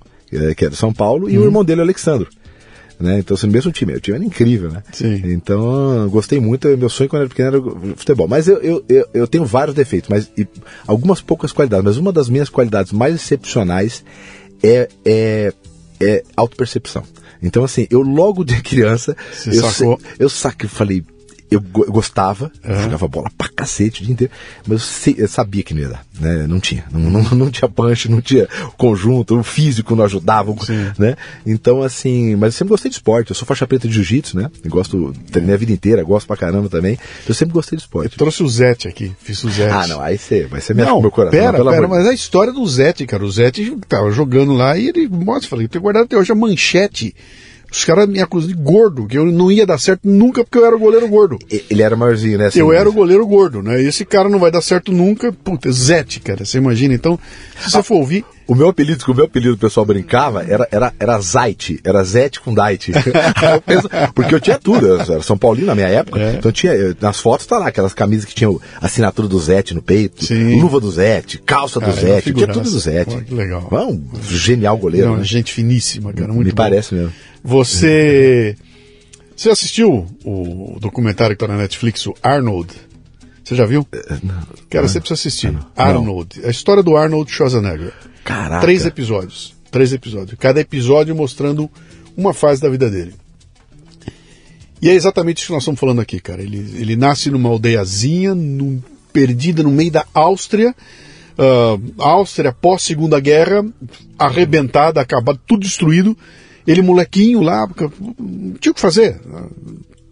que 0.56 0.64
era 0.66 0.72
de 0.72 0.78
São 0.78 0.94
Paulo, 0.94 1.26
Uhum. 1.26 1.30
e 1.32 1.38
o 1.38 1.44
irmão 1.44 1.64
dele, 1.64 1.82
o 1.82 1.84
Alexandro. 1.84 2.28
Né? 3.00 3.20
Então, 3.20 3.36
assim, 3.36 3.48
no 3.48 3.54
mesmo 3.54 3.72
time. 3.72 3.94
O 3.94 4.00
time 4.00 4.16
era 4.18 4.24
incrível, 4.26 4.72
né? 4.72 4.82
Sim. 4.94 5.22
Então, 5.26 6.08
gostei 6.10 6.40
muito. 6.40 6.68
Meu 6.78 6.90
sonho 6.90 7.10
quando 7.10 7.22
era 7.24 7.30
pequeno 7.30 7.48
era 7.50 7.96
futebol. 7.98 8.28
Mas 8.28 8.48
eu, 8.48 8.58
eu, 8.60 8.86
eu, 8.88 9.06
eu 9.14 9.28
tenho 9.28 9.44
vários 9.46 9.76
defeitos, 9.76 10.10
mas 10.10 10.32
algumas 10.88 11.20
poucas 11.20 11.52
qualidades. 11.52 11.84
Mas 11.84 11.98
uma 11.98 12.14
das 12.14 12.30
minhas 12.30 12.50
qualidades 12.50 12.92
mais 12.94 13.16
excepcionais 13.16 14.06
é, 14.62 14.88
é, 15.04 15.54
é 16.00 16.24
autopercepção. 16.38 17.04
Então, 17.42 17.64
assim, 17.66 17.88
eu 17.90 18.02
logo 18.02 18.46
de 18.46 18.60
criança, 18.64 19.18
Você 19.34 19.50
eu, 19.50 19.64
sacou. 19.70 20.00
eu 20.20 20.30
falei, 20.30 20.98
eu, 21.00 21.04
go- 21.04 21.13
eu 21.54 21.62
gostava, 21.62 22.52
eu 22.64 22.82
jogava 22.84 23.08
bola 23.08 23.30
pra 23.38 23.48
cacete 23.50 24.02
o 24.02 24.06
dia 24.06 24.14
inteiro, 24.14 24.34
mas 24.68 24.72
eu, 24.74 24.80
sei- 24.80 25.16
eu 25.18 25.28
sabia 25.28 25.64
que 25.64 25.74
não 25.74 25.82
ia 25.82 25.90
dar, 25.90 26.06
né? 26.20 26.46
Não 26.48 26.60
tinha, 26.60 26.84
não, 26.92 27.00
não, 27.10 27.22
não 27.36 27.52
tinha 27.52 27.70
punch, 27.70 28.10
não 28.10 28.22
tinha 28.22 28.48
conjunto, 28.78 29.38
o 29.40 29.44
físico 29.44 29.96
não 29.96 30.04
ajudava, 30.06 30.54
Sim. 30.66 30.92
né? 30.98 31.16
Então, 31.46 31.82
assim, 31.82 32.36
mas 32.36 32.54
eu 32.54 32.58
sempre 32.60 32.70
gostei 32.70 32.90
de 32.90 32.96
esporte, 32.96 33.30
eu 33.32 33.36
sou 33.36 33.46
faixa 33.48 33.66
preta 33.68 33.88
de 33.88 33.94
jiu-jitsu, 33.94 34.38
né? 34.38 34.50
Eu 34.64 34.70
gosto, 34.72 35.14
treinei 35.32 35.56
a 35.56 35.58
vida 35.58 35.72
inteira, 35.72 36.04
gosto 36.04 36.28
pra 36.28 36.36
caramba 36.38 36.70
também, 36.70 36.98
eu 37.28 37.34
sempre 37.34 37.54
gostei 37.54 37.78
de 37.78 37.84
esporte. 37.84 38.18
Trouxe 38.18 38.44
o 38.44 38.48
Zete 38.50 38.88
aqui, 38.88 39.12
fiz 39.22 39.44
o 39.44 39.50
Zete. 39.50 39.72
Ah, 39.74 39.88
não, 39.88 40.02
aí 40.02 40.18
você, 40.18 40.46
vai 40.46 40.62
ser 40.62 40.76
Não, 40.76 41.02
meu 41.02 41.12
coração, 41.12 41.40
pera, 41.40 41.54
pelo 41.58 41.70
pera, 41.70 41.86
amor 41.86 41.98
mas 41.98 42.08
a 42.08 42.14
história 42.14 42.52
do 42.52 42.66
Zete, 42.68 43.06
cara. 43.06 43.24
O 43.24 43.32
Zete 43.32 43.76
tava 43.88 44.12
jogando 44.12 44.54
lá 44.54 44.78
e 44.78 44.88
ele 44.90 45.08
mostra, 45.08 45.50
falei, 45.50 45.66
eu 45.66 45.70
tenho 45.70 45.82
guardado 45.82 46.04
até 46.06 46.18
hoje 46.18 46.32
a 46.32 46.36
manchete. 46.36 47.16
Os 47.74 47.84
caras 47.86 48.08
me 48.08 48.20
acusam 48.22 48.48
de 48.50 48.54
gordo, 48.56 49.08
que 49.08 49.18
eu 49.18 49.26
não 49.26 49.52
ia 49.52 49.66
dar 49.66 49.80
certo 49.80 50.02
nunca 50.08 50.44
porque 50.44 50.58
eu 50.60 50.66
era 50.66 50.76
o 50.76 50.80
goleiro 50.80 51.08
gordo. 51.08 51.40
Ele 51.50 51.82
era 51.82 51.96
maiorzinho, 51.96 52.38
né? 52.38 52.46
assim, 52.48 52.60
Eu 52.60 52.72
era 52.72 52.84
o 52.84 52.92
mas- 52.92 52.96
goleiro 52.96 53.26
gordo, 53.26 53.64
né? 53.64 53.82
E 53.82 53.88
esse 53.88 54.06
cara 54.06 54.30
não 54.30 54.38
vai 54.40 54.52
dar 54.52 54.62
certo 54.62 54.92
nunca. 54.92 55.32
Puta, 55.34 55.72
Zete, 55.72 56.20
cara, 56.20 56.46
você 56.46 56.60
imagina. 56.60 56.94
Então, 56.94 57.20
se 57.60 57.72
você 57.72 57.82
for 57.84 57.96
ouvir, 57.96 58.24
O 58.46 58.56
meu 58.56 58.68
apelido, 58.68 59.04
que 59.04 59.10
o 59.10 59.16
meu 59.16 59.24
apelido 59.26 59.54
o 59.54 59.58
pessoal 59.58 59.86
brincava, 59.86 60.44
era, 60.44 60.68
era, 60.70 60.94
era 61.00 61.20
Zait, 61.22 61.80
era 61.84 62.04
Zete 62.04 62.42
com 62.42 62.54
penso- 63.66 63.90
porque 64.14 64.36
eu 64.36 64.40
tinha 64.42 64.60
tudo, 64.60 64.86
eu 64.86 65.00
era 65.00 65.22
São 65.22 65.38
Paulino 65.38 65.68
na 65.68 65.76
minha 65.76 65.88
época, 65.88 66.20
É. 66.20 66.34
então 66.36 66.52
tinha, 66.52 66.74
nas 67.00 67.20
fotos 67.22 67.46
tá 67.46 67.58
lá, 67.58 67.68
aquelas 67.70 67.94
camisas 67.94 68.26
que 68.26 68.36
tinham 68.36 68.60
a 68.82 68.86
assinatura 68.86 69.28
do 69.30 69.40
Zete 69.40 69.74
no 69.74 69.82
peito, 69.82 70.26
Sim. 70.26 70.60
luva 70.62 70.80
do 70.82 70.92
Zete, 70.92 71.38
calça 71.40 71.80
do 71.80 71.86
Cara, 71.86 72.00
é 72.00 72.04
uma 72.04 72.10
Zete, 72.16 72.34
tinha 72.34 72.48
tudo 72.48 72.70
do 72.70 72.80
Zete. 72.80 73.16
Pô, 73.16 73.22
que 73.22 73.34
legal. 73.34 73.68
Ah, 73.72 73.86
Um 73.86 74.04
genial 74.30 74.78
goleiro, 74.78 75.12
não, 75.12 75.18
né? 75.18 75.24
gente 75.24 75.54
finíssima, 75.54 76.12
cara, 76.14 76.28
muito 76.34 76.48
Me 76.48 76.52
bom. 76.52 76.58
parece 76.58 76.94
mesmo. 76.94 77.14
Você. 77.44 78.56
Você 79.36 79.50
assistiu 79.50 80.08
o 80.24 80.78
documentário 80.80 81.36
que 81.36 81.46
tá 81.46 81.52
na 81.52 81.58
Netflix, 81.58 82.06
o 82.08 82.14
Arnold? 82.22 82.72
Você 83.44 83.56
já 83.56 83.66
viu? 83.66 83.86
Cara, 84.70 84.88
você 84.88 85.00
precisa 85.00 85.16
assistir. 85.16 85.58
Arnold. 85.76 86.46
A 86.46 86.50
história 86.50 86.82
do 86.82 86.96
Arnold 86.96 87.30
Schwarzenegger. 87.32 87.92
Caraca. 88.24 88.62
Três 88.62 88.86
episódios. 88.86 89.54
Três 89.70 89.92
episódios. 89.92 90.38
Cada 90.40 90.62
episódio 90.62 91.14
mostrando 91.16 91.70
uma 92.16 92.34
fase 92.34 92.62
da 92.62 92.70
vida 92.70 92.90
dele. 92.90 93.14
E 94.82 94.90
é 94.90 94.94
exatamente 94.94 95.38
isso 95.40 95.48
que 95.48 95.54
nós 95.54 95.64
estamos 95.64 95.80
falando 95.80 96.00
aqui, 96.00 96.20
cara. 96.20 96.42
Ele, 96.42 96.58
ele 96.78 96.96
nasce 96.96 97.30
numa 97.30 97.50
aldeiazinha, 97.50 98.34
num- 98.36 98.82
perdida 99.12 99.64
no 99.64 99.72
meio 99.72 99.92
da 99.92 100.06
Áustria. 100.14 100.74
Ah, 101.38 101.78
Áustria 101.98 102.52
pós 102.54 102.84
Segunda 102.84 103.20
Guerra, 103.20 103.66
arrebentada, 104.18 105.02
acabada, 105.02 105.40
tudo 105.48 105.62
destruído. 105.62 106.18
Ele 106.66 106.82
molequinho 106.82 107.42
lá, 107.42 107.68
tinha 108.60 108.72
o 108.72 108.76
que 108.76 108.80
fazer. 108.80 109.20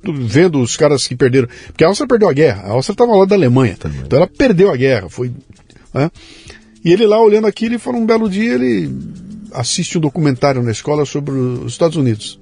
tudo 0.03 0.25
Vendo 0.25 0.59
os 0.59 0.75
caras 0.75 1.07
que 1.07 1.15
perderam. 1.15 1.47
Porque 1.67 1.83
a 1.83 1.87
Áustria 1.87 2.07
perdeu 2.07 2.29
a 2.29 2.33
guerra. 2.33 2.63
A 2.63 2.71
Áustria 2.71 2.93
estava 2.93 3.15
lá 3.15 3.25
da 3.25 3.35
Alemanha. 3.35 3.77
Então 4.05 4.17
ela 4.17 4.27
perdeu 4.27 4.71
a 4.71 4.75
guerra. 4.75 5.09
Foi, 5.09 5.31
né? 5.93 6.11
E 6.83 6.91
ele 6.91 7.05
lá 7.05 7.21
olhando 7.21 7.47
aquilo, 7.47 7.73
ele 7.73 7.79
falou 7.79 8.01
um 8.01 8.05
belo 8.05 8.27
dia, 8.27 8.53
ele 8.53 8.91
assiste 9.53 9.97
um 9.97 10.01
documentário 10.01 10.63
na 10.63 10.71
escola 10.71 11.05
sobre 11.05 11.31
os 11.31 11.71
Estados 11.71 11.95
Unidos. 11.95 12.39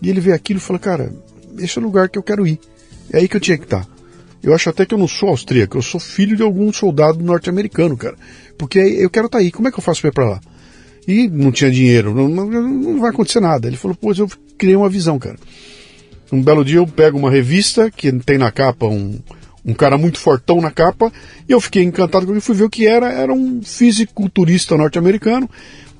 E 0.00 0.08
ele 0.08 0.20
vê 0.20 0.32
aquilo 0.32 0.58
e 0.58 0.62
fala, 0.62 0.78
cara, 0.78 1.12
esse 1.58 1.78
é 1.78 1.80
o 1.82 1.84
lugar 1.84 2.08
que 2.08 2.18
eu 2.18 2.22
quero 2.22 2.46
ir. 2.46 2.58
É 3.12 3.18
aí 3.18 3.28
que 3.28 3.36
eu 3.36 3.40
tinha 3.40 3.58
que 3.58 3.64
estar. 3.64 3.86
Eu 4.42 4.54
acho 4.54 4.70
até 4.70 4.86
que 4.86 4.94
eu 4.94 4.98
não 4.98 5.08
sou 5.08 5.30
austríaco, 5.30 5.76
eu 5.76 5.82
sou 5.82 6.00
filho 6.00 6.36
de 6.36 6.42
algum 6.42 6.72
soldado 6.72 7.22
norte-americano, 7.22 7.96
cara. 7.96 8.16
Porque 8.56 8.78
eu 8.78 9.10
quero 9.10 9.26
estar 9.26 9.38
aí. 9.38 9.50
Como 9.50 9.68
é 9.68 9.72
que 9.72 9.78
eu 9.78 9.82
faço 9.82 10.00
pra 10.00 10.08
ir 10.08 10.12
pra 10.12 10.30
lá? 10.30 10.40
E 11.08 11.26
não 11.26 11.50
tinha 11.50 11.70
dinheiro, 11.70 12.14
não, 12.14 12.28
não, 12.28 13.00
vai 13.00 13.08
acontecer 13.08 13.40
nada. 13.40 13.66
Ele 13.66 13.78
falou, 13.78 13.96
pois 13.98 14.18
eu 14.18 14.28
criei 14.58 14.76
uma 14.76 14.90
visão, 14.90 15.18
cara. 15.18 15.36
Um 16.30 16.42
belo 16.42 16.62
dia 16.62 16.76
eu 16.76 16.86
pego 16.86 17.16
uma 17.16 17.30
revista 17.30 17.90
que 17.90 18.12
tem 18.12 18.36
na 18.36 18.52
capa 18.52 18.84
um, 18.84 19.18
um 19.64 19.72
cara 19.72 19.96
muito 19.96 20.18
fortão 20.18 20.60
na 20.60 20.70
capa, 20.70 21.10
e 21.48 21.52
eu 21.52 21.62
fiquei 21.62 21.82
encantado 21.82 22.26
com 22.26 22.32
ele, 22.32 22.42
fui 22.42 22.54
ver 22.54 22.64
o 22.64 22.70
que 22.70 22.86
era, 22.86 23.10
era 23.10 23.32
um 23.32 23.62
fisiculturista 23.62 24.76
norte-americano, 24.76 25.48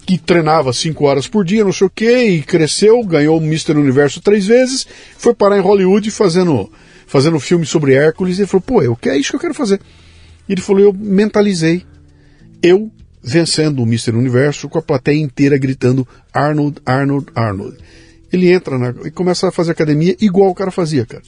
que 0.05 0.19
treinava 0.19 0.75
cinco 0.75 1.07
horas 1.07 1.27
por 1.27 1.43
dia, 1.43 1.65
não 1.65 1.73
sei 1.73 1.87
o 1.87 1.91
que, 1.91 2.25
e 2.25 2.43
cresceu, 2.43 3.03
ganhou 3.03 3.38
o 3.38 3.43
Mr. 3.43 3.73
Universo 3.73 4.21
três 4.21 4.47
vezes, 4.47 4.87
foi 5.17 5.35
parar 5.35 5.57
em 5.57 5.62
Hollywood 5.62 6.11
fazendo, 6.11 6.71
fazendo 7.07 7.41
filme 7.41 7.65
sobre 7.65 7.95
Hércules, 7.95 8.37
e 8.37 8.43
ele 8.43 8.49
falou, 8.49 8.62
pô, 8.62 8.83
eu, 8.83 8.99
é 9.07 9.17
isso 9.17 9.31
que 9.31 9.37
eu 9.37 9.41
quero 9.41 9.55
fazer. 9.55 9.81
E 10.47 10.53
ele 10.53 10.61
falou, 10.61 10.83
eu 10.83 10.93
mentalizei, 10.93 11.83
eu 12.62 12.91
vencendo 13.28 13.80
o 13.80 13.87
Mr. 13.87 14.12
Universo, 14.12 14.68
com 14.68 14.78
a 14.78 14.82
plateia 14.82 15.20
inteira 15.20 15.58
gritando 15.58 16.08
Arnold, 16.32 16.80
Arnold, 16.87 17.26
Arnold. 17.35 17.76
Ele 18.32 18.50
entra 18.50 18.78
na, 18.78 18.94
e 19.04 19.11
começa 19.11 19.49
a 19.49 19.52
fazer 19.52 19.73
academia 19.73 20.16
igual 20.18 20.50
o 20.50 20.54
cara 20.54 20.70
fazia, 20.70 21.04
cara. 21.04 21.23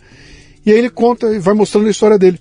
E 0.65 0.71
aí 0.71 0.79
ele 0.79 0.89
conta 0.89 1.27
e 1.35 1.39
vai 1.39 1.53
mostrando 1.53 1.89
a 1.89 1.91
história 1.91 2.19
dele. 2.19 2.41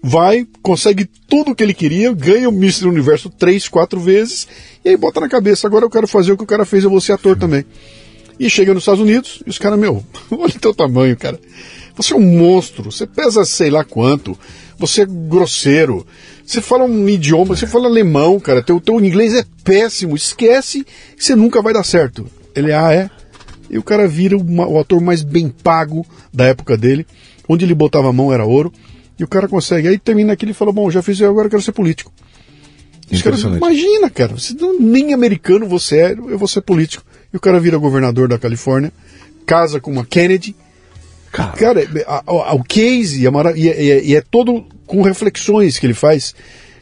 Vai, 0.00 0.46
consegue 0.62 1.08
tudo 1.28 1.50
o 1.50 1.54
que 1.54 1.64
ele 1.64 1.74
queria, 1.74 2.12
ganha 2.12 2.48
o 2.48 2.52
Mr. 2.52 2.86
Universo 2.86 3.28
três, 3.28 3.66
quatro 3.68 3.98
vezes, 3.98 4.46
e 4.84 4.90
aí 4.90 4.96
bota 4.96 5.18
na 5.18 5.28
cabeça, 5.28 5.66
agora 5.66 5.84
eu 5.84 5.90
quero 5.90 6.06
fazer 6.06 6.32
o 6.32 6.36
que 6.36 6.44
o 6.44 6.46
cara 6.46 6.64
fez, 6.64 6.84
eu 6.84 6.90
vou 6.90 7.00
ser 7.00 7.12
ator 7.12 7.36
também. 7.36 7.64
E 8.38 8.48
chega 8.48 8.72
nos 8.72 8.84
Estados 8.84 9.00
Unidos, 9.00 9.42
e 9.44 9.50
os 9.50 9.58
caras, 9.58 9.78
meu, 9.78 10.04
olha 10.30 10.56
o 10.56 10.60
teu 10.60 10.72
tamanho, 10.72 11.16
cara. 11.16 11.40
Você 11.96 12.12
é 12.12 12.16
um 12.16 12.38
monstro, 12.38 12.92
você 12.92 13.04
pesa 13.04 13.44
sei 13.44 13.70
lá 13.70 13.82
quanto, 13.82 14.38
você 14.78 15.02
é 15.02 15.06
grosseiro, 15.06 16.06
você 16.48 16.62
fala 16.62 16.84
um 16.84 17.06
idioma, 17.06 17.54
você 17.54 17.66
fala 17.66 17.88
alemão, 17.88 18.40
cara, 18.40 18.62
teu, 18.62 18.80
teu 18.80 18.98
inglês 19.04 19.34
é 19.34 19.44
péssimo, 19.62 20.16
esquece 20.16 20.82
que 21.14 21.22
você 21.22 21.36
nunca 21.36 21.60
vai 21.60 21.74
dar 21.74 21.84
certo. 21.84 22.26
Ele, 22.56 22.72
ah, 22.72 22.90
é? 22.90 23.10
E 23.68 23.76
o 23.76 23.82
cara 23.82 24.08
vira 24.08 24.34
uma, 24.34 24.66
o 24.66 24.78
ator 24.78 24.98
mais 24.98 25.22
bem 25.22 25.50
pago 25.50 26.06
da 26.32 26.46
época 26.46 26.74
dele, 26.74 27.06
onde 27.46 27.66
ele 27.66 27.74
botava 27.74 28.08
a 28.08 28.12
mão 28.14 28.32
era 28.32 28.46
ouro, 28.46 28.72
e 29.18 29.24
o 29.24 29.28
cara 29.28 29.46
consegue. 29.46 29.88
Aí 29.88 29.98
termina 29.98 30.32
aquilo 30.32 30.52
e 30.52 30.54
fala, 30.54 30.72
bom, 30.72 30.90
já 30.90 31.02
fiz, 31.02 31.20
eu 31.20 31.28
agora 31.28 31.50
quero 31.50 31.60
ser 31.60 31.72
político. 31.72 32.10
Os 33.12 33.20
caras, 33.20 33.42
imagina, 33.42 34.08
cara, 34.08 34.32
você 34.32 34.54
não, 34.54 34.80
nem 34.80 35.12
americano 35.12 35.66
você 35.66 35.98
é, 35.98 36.12
eu 36.12 36.38
vou 36.38 36.48
ser 36.48 36.62
político. 36.62 37.04
E 37.30 37.36
o 37.36 37.40
cara 37.40 37.60
vira 37.60 37.76
governador 37.76 38.26
da 38.26 38.38
Califórnia, 38.38 38.90
casa 39.44 39.80
com 39.80 39.90
uma 39.90 40.06
Kennedy. 40.06 40.56
Cara, 41.30 41.52
cara 41.52 42.04
a, 42.06 42.22
a, 42.26 42.54
o 42.54 42.64
case 42.64 43.22
e, 43.22 43.68
é, 43.68 44.02
e 44.02 44.16
é 44.16 44.22
todo 44.22 44.64
com 44.88 45.02
reflexões 45.02 45.78
que 45.78 45.86
ele 45.86 45.94
faz. 45.94 46.34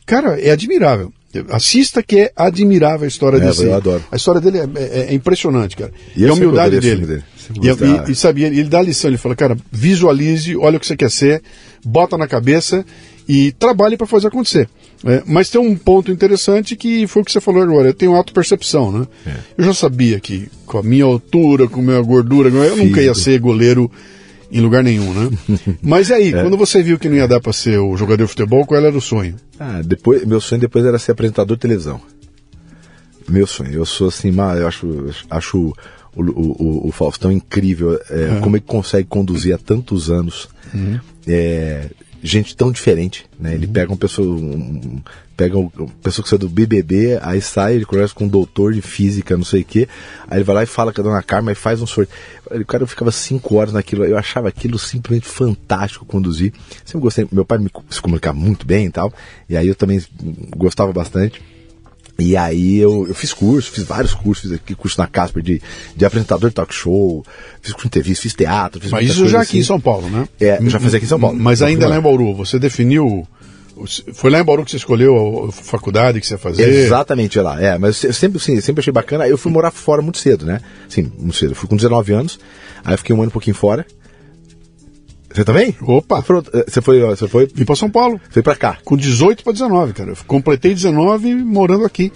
Cara, 0.07 0.41
é 0.41 0.51
admirável. 0.51 1.13
Assista 1.51 2.03
que 2.03 2.19
é 2.21 2.33
admirável 2.35 3.05
a 3.05 3.09
história 3.09 3.37
é, 3.37 3.41
desse. 3.41 3.65
Eu 3.65 3.75
adoro. 3.75 4.03
A 4.11 4.17
história 4.17 4.41
dele 4.41 4.59
é, 4.59 4.69
é, 4.77 5.07
é 5.11 5.15
impressionante, 5.15 5.77
cara. 5.77 5.93
E, 6.17 6.23
e 6.23 6.27
a 6.27 6.33
humildade 6.33 6.81
dele. 6.81 7.05
dele. 7.05 7.25
E, 7.63 7.69
e, 7.69 8.13
e, 8.13 8.15
sabia, 8.15 8.47
ele 8.47 8.65
dá 8.65 8.79
a 8.79 8.83
lição, 8.83 9.11
ele 9.11 9.19
fala, 9.19 9.37
cara, 9.37 9.57
visualize, 9.71 10.57
olha 10.57 10.79
o 10.79 10.81
que 10.81 10.87
você 10.87 10.97
quer 10.97 11.11
ser, 11.11 11.43
bota 11.85 12.17
na 12.17 12.27
cabeça 12.27 12.85
e 13.29 13.53
trabalhe 13.53 13.97
para 13.97 14.07
fazer 14.07 14.29
acontecer. 14.29 14.69
É, 15.05 15.23
mas 15.27 15.51
tem 15.51 15.61
um 15.61 15.77
ponto 15.77 16.11
interessante 16.11 16.75
que 16.75 17.07
foi 17.07 17.23
o 17.23 17.25
que 17.25 17.31
você 17.31 17.41
falou 17.41 17.63
agora, 17.63 17.89
eu 17.89 17.95
tenho 17.95 18.15
autopercepção, 18.15 18.91
né? 18.91 19.07
É. 19.27 19.35
Eu 19.59 19.65
já 19.65 19.75
sabia 19.75 20.19
que 20.19 20.49
com 20.65 20.79
a 20.79 20.83
minha 20.83 21.05
altura, 21.05 21.69
com 21.69 21.81
a 21.81 21.83
minha 21.83 22.01
gordura, 22.01 22.49
eu 22.49 22.75
Filho. 22.75 22.87
nunca 22.87 23.03
ia 23.03 23.15
ser 23.15 23.39
goleiro 23.39 23.91
em 24.51 24.61
lugar 24.61 24.83
nenhum, 24.83 25.13
né? 25.13 25.31
Mas 25.83 26.11
aí, 26.11 26.33
é. 26.33 26.43
quando 26.43 26.57
você 26.57 26.83
viu 26.83 26.99
que 26.99 27.09
não 27.09 27.17
ia 27.17 27.29
dar 27.29 27.41
para 27.41 27.53
ser 27.53 27.79
o 27.79 27.97
jogador 27.97 28.25
de 28.25 28.31
futebol, 28.31 28.65
qual 28.67 28.85
era 28.85 28.97
o 28.97 29.01
sonho? 29.01 29.37
Ah, 29.59 29.81
depois, 29.85 30.25
meu 30.25 30.41
sonho 30.41 30.61
depois 30.61 30.85
era 30.85 30.99
ser 30.99 31.13
apresentador 31.13 31.57
de 31.57 31.61
televisão. 31.61 32.01
Meu 33.29 33.47
sonho. 33.47 33.73
Eu 33.73 33.87
sou 33.87 34.09
assim, 34.09 34.33
eu 34.59 34.67
acho, 34.69 35.11
acho 35.29 35.73
o, 36.15 36.23
o, 36.23 36.89
o 36.89 36.93
Faustão 36.93 37.31
incrível, 37.33 38.01
é, 38.09 38.27
uhum. 38.27 38.41
como 38.41 38.57
ele 38.57 38.65
consegue 38.67 39.09
conduzir 39.09 39.55
há 39.55 39.59
tantos 39.59 40.11
anos. 40.11 40.49
Uhum. 40.73 41.01
É, 41.27 41.89
gente 42.27 42.57
tão 42.57 42.71
diferente, 42.71 43.27
né? 43.39 43.55
Ele 43.55 43.67
uhum. 43.67 43.73
pega 43.73 43.91
uma 43.93 43.97
pessoa, 43.97 44.27
um, 44.27 45.01
pega 45.37 45.57
uma 45.57 45.71
pessoa 46.03 46.23
que 46.23 46.29
sai 46.29 46.39
do 46.39 46.49
BBB, 46.49 47.19
aí 47.23 47.41
sai, 47.41 47.75
ele 47.75 47.85
conversa 47.85 48.15
com 48.15 48.25
um 48.25 48.29
doutor 48.29 48.73
de 48.73 48.83
física, 48.83 49.37
não 49.37 49.45
sei 49.45 49.63
o 49.63 49.65
quê, 49.65 49.89
aí 50.29 50.39
ele 50.39 50.45
vai 50.45 50.57
lá 50.57 50.63
e 50.63 50.67
fala 50.67 50.93
com 50.93 51.01
a 51.01 51.05
dona 51.05 51.23
Carmen, 51.23 51.53
e 51.53 51.55
faz 51.55 51.81
um 51.81 51.87
sorteio. 51.87 52.19
O 52.51 52.65
cara 52.65 52.87
ficava 52.87 53.11
cinco 53.11 53.57
horas 53.57 53.73
naquilo, 53.73 54.05
eu 54.05 54.17
achava 54.17 54.49
aquilo 54.49 54.79
simplesmente 54.79 55.27
fantástico 55.27 56.05
conduzir. 56.05 56.53
Sempre 56.85 57.01
gostei, 57.01 57.29
meu 57.31 57.45
pai 57.45 57.59
me 57.59 57.71
se 57.91 58.01
comunicava 58.01 58.39
muito 58.39 58.67
bem 58.67 58.87
e 58.87 58.91
tal, 58.91 59.13
e 59.49 59.57
aí 59.57 59.69
eu 59.69 59.75
também 59.75 60.03
gostava 60.57 60.93
bastante. 60.93 61.43
E 62.19 62.37
aí 62.37 62.79
eu, 62.79 63.07
eu 63.07 63.15
fiz 63.15 63.33
curso, 63.33 63.71
fiz 63.71 63.85
vários 63.85 64.15
cursos, 64.15 64.49
fiz 64.49 64.53
aqui 64.53 64.75
curso 64.75 64.99
na 64.99 65.07
Casper 65.07 65.43
de, 65.43 65.61
de 65.95 66.05
apresentador 66.05 66.49
de 66.49 66.55
talk 66.55 66.75
show, 66.75 67.25
fiz 67.61 67.73
curso 67.73 67.89
de 67.89 67.89
entrevista, 67.89 68.23
fiz 68.23 68.35
teatro, 68.35 68.81
fiz 68.81 68.91
Mas 68.91 69.09
isso 69.11 69.29
já 69.29 69.43
aqui 69.43 69.51
assim. 69.51 69.59
em 69.59 69.65
São 69.65 69.79
Paulo, 69.79 70.09
né? 70.09 70.27
É, 70.41 70.59
eu 70.59 70.71
já 70.71 70.81
fazia 70.81 70.97
aqui 70.97 71.05
em 71.05 71.09
São 71.09 71.21
Paulo. 71.21 71.39
Mas 71.39 71.61
ainda 71.61 71.87
lá 71.87 71.99
em 71.99 72.01
Bauru, 72.01 72.35
você 72.35 72.59
definiu 72.59 73.27
foi 74.15 74.31
lá 74.31 74.41
em 74.41 74.45
Bauru 74.45 74.65
que 74.65 74.71
você 74.71 74.79
escolheu 74.79 75.49
a 75.49 75.53
faculdade 75.53 76.19
que 76.19 76.27
você 76.27 76.35
ia 76.35 76.39
fazer? 76.39 76.67
Exatamente, 76.67 77.39
lá. 77.39 77.61
É, 77.63 77.77
mas 77.77 78.03
eu 78.03 78.13
sempre, 78.13 78.41
sim, 78.41 78.59
sempre 78.61 78.81
achei 78.81 78.93
bacana. 78.93 79.29
Eu 79.29 79.37
fui 79.37 79.53
morar 79.53 79.71
fora 79.71 80.01
muito 80.01 80.19
cedo, 80.19 80.47
né? 80.47 80.61
Sim, 80.89 81.13
muito 81.19 81.37
cedo. 81.37 81.51
Eu 81.51 81.57
fui 81.57 81.69
com 81.69 81.77
19 81.77 82.13
anos, 82.15 82.39
aí 82.83 82.95
eu 82.95 82.99
fiquei 82.99 83.15
um 83.15 83.19
ano 83.19 83.29
um 83.29 83.33
pouquinho 83.33 83.55
fora. 83.55 83.85
Você 85.37 85.45
também? 85.45 85.77
Opa! 85.83 86.25
Você 86.67 86.81
foi. 86.81 86.99
Você 87.01 87.29
foi. 87.29 87.47
Vim 87.55 87.67
pra 87.67 87.77
São 87.77 87.91
Paulo. 87.91 88.19
Foi 88.31 88.43
pra 88.43 88.57
cá. 88.57 88.79
Com 88.83 88.97
18 88.97 89.45
pra 89.45 89.53
19, 89.53 89.93
cara. 89.93 90.13
Eu 90.13 90.17
completei 90.27 90.73
19 90.73 91.35
morando 91.35 91.85
aqui. 91.85 92.11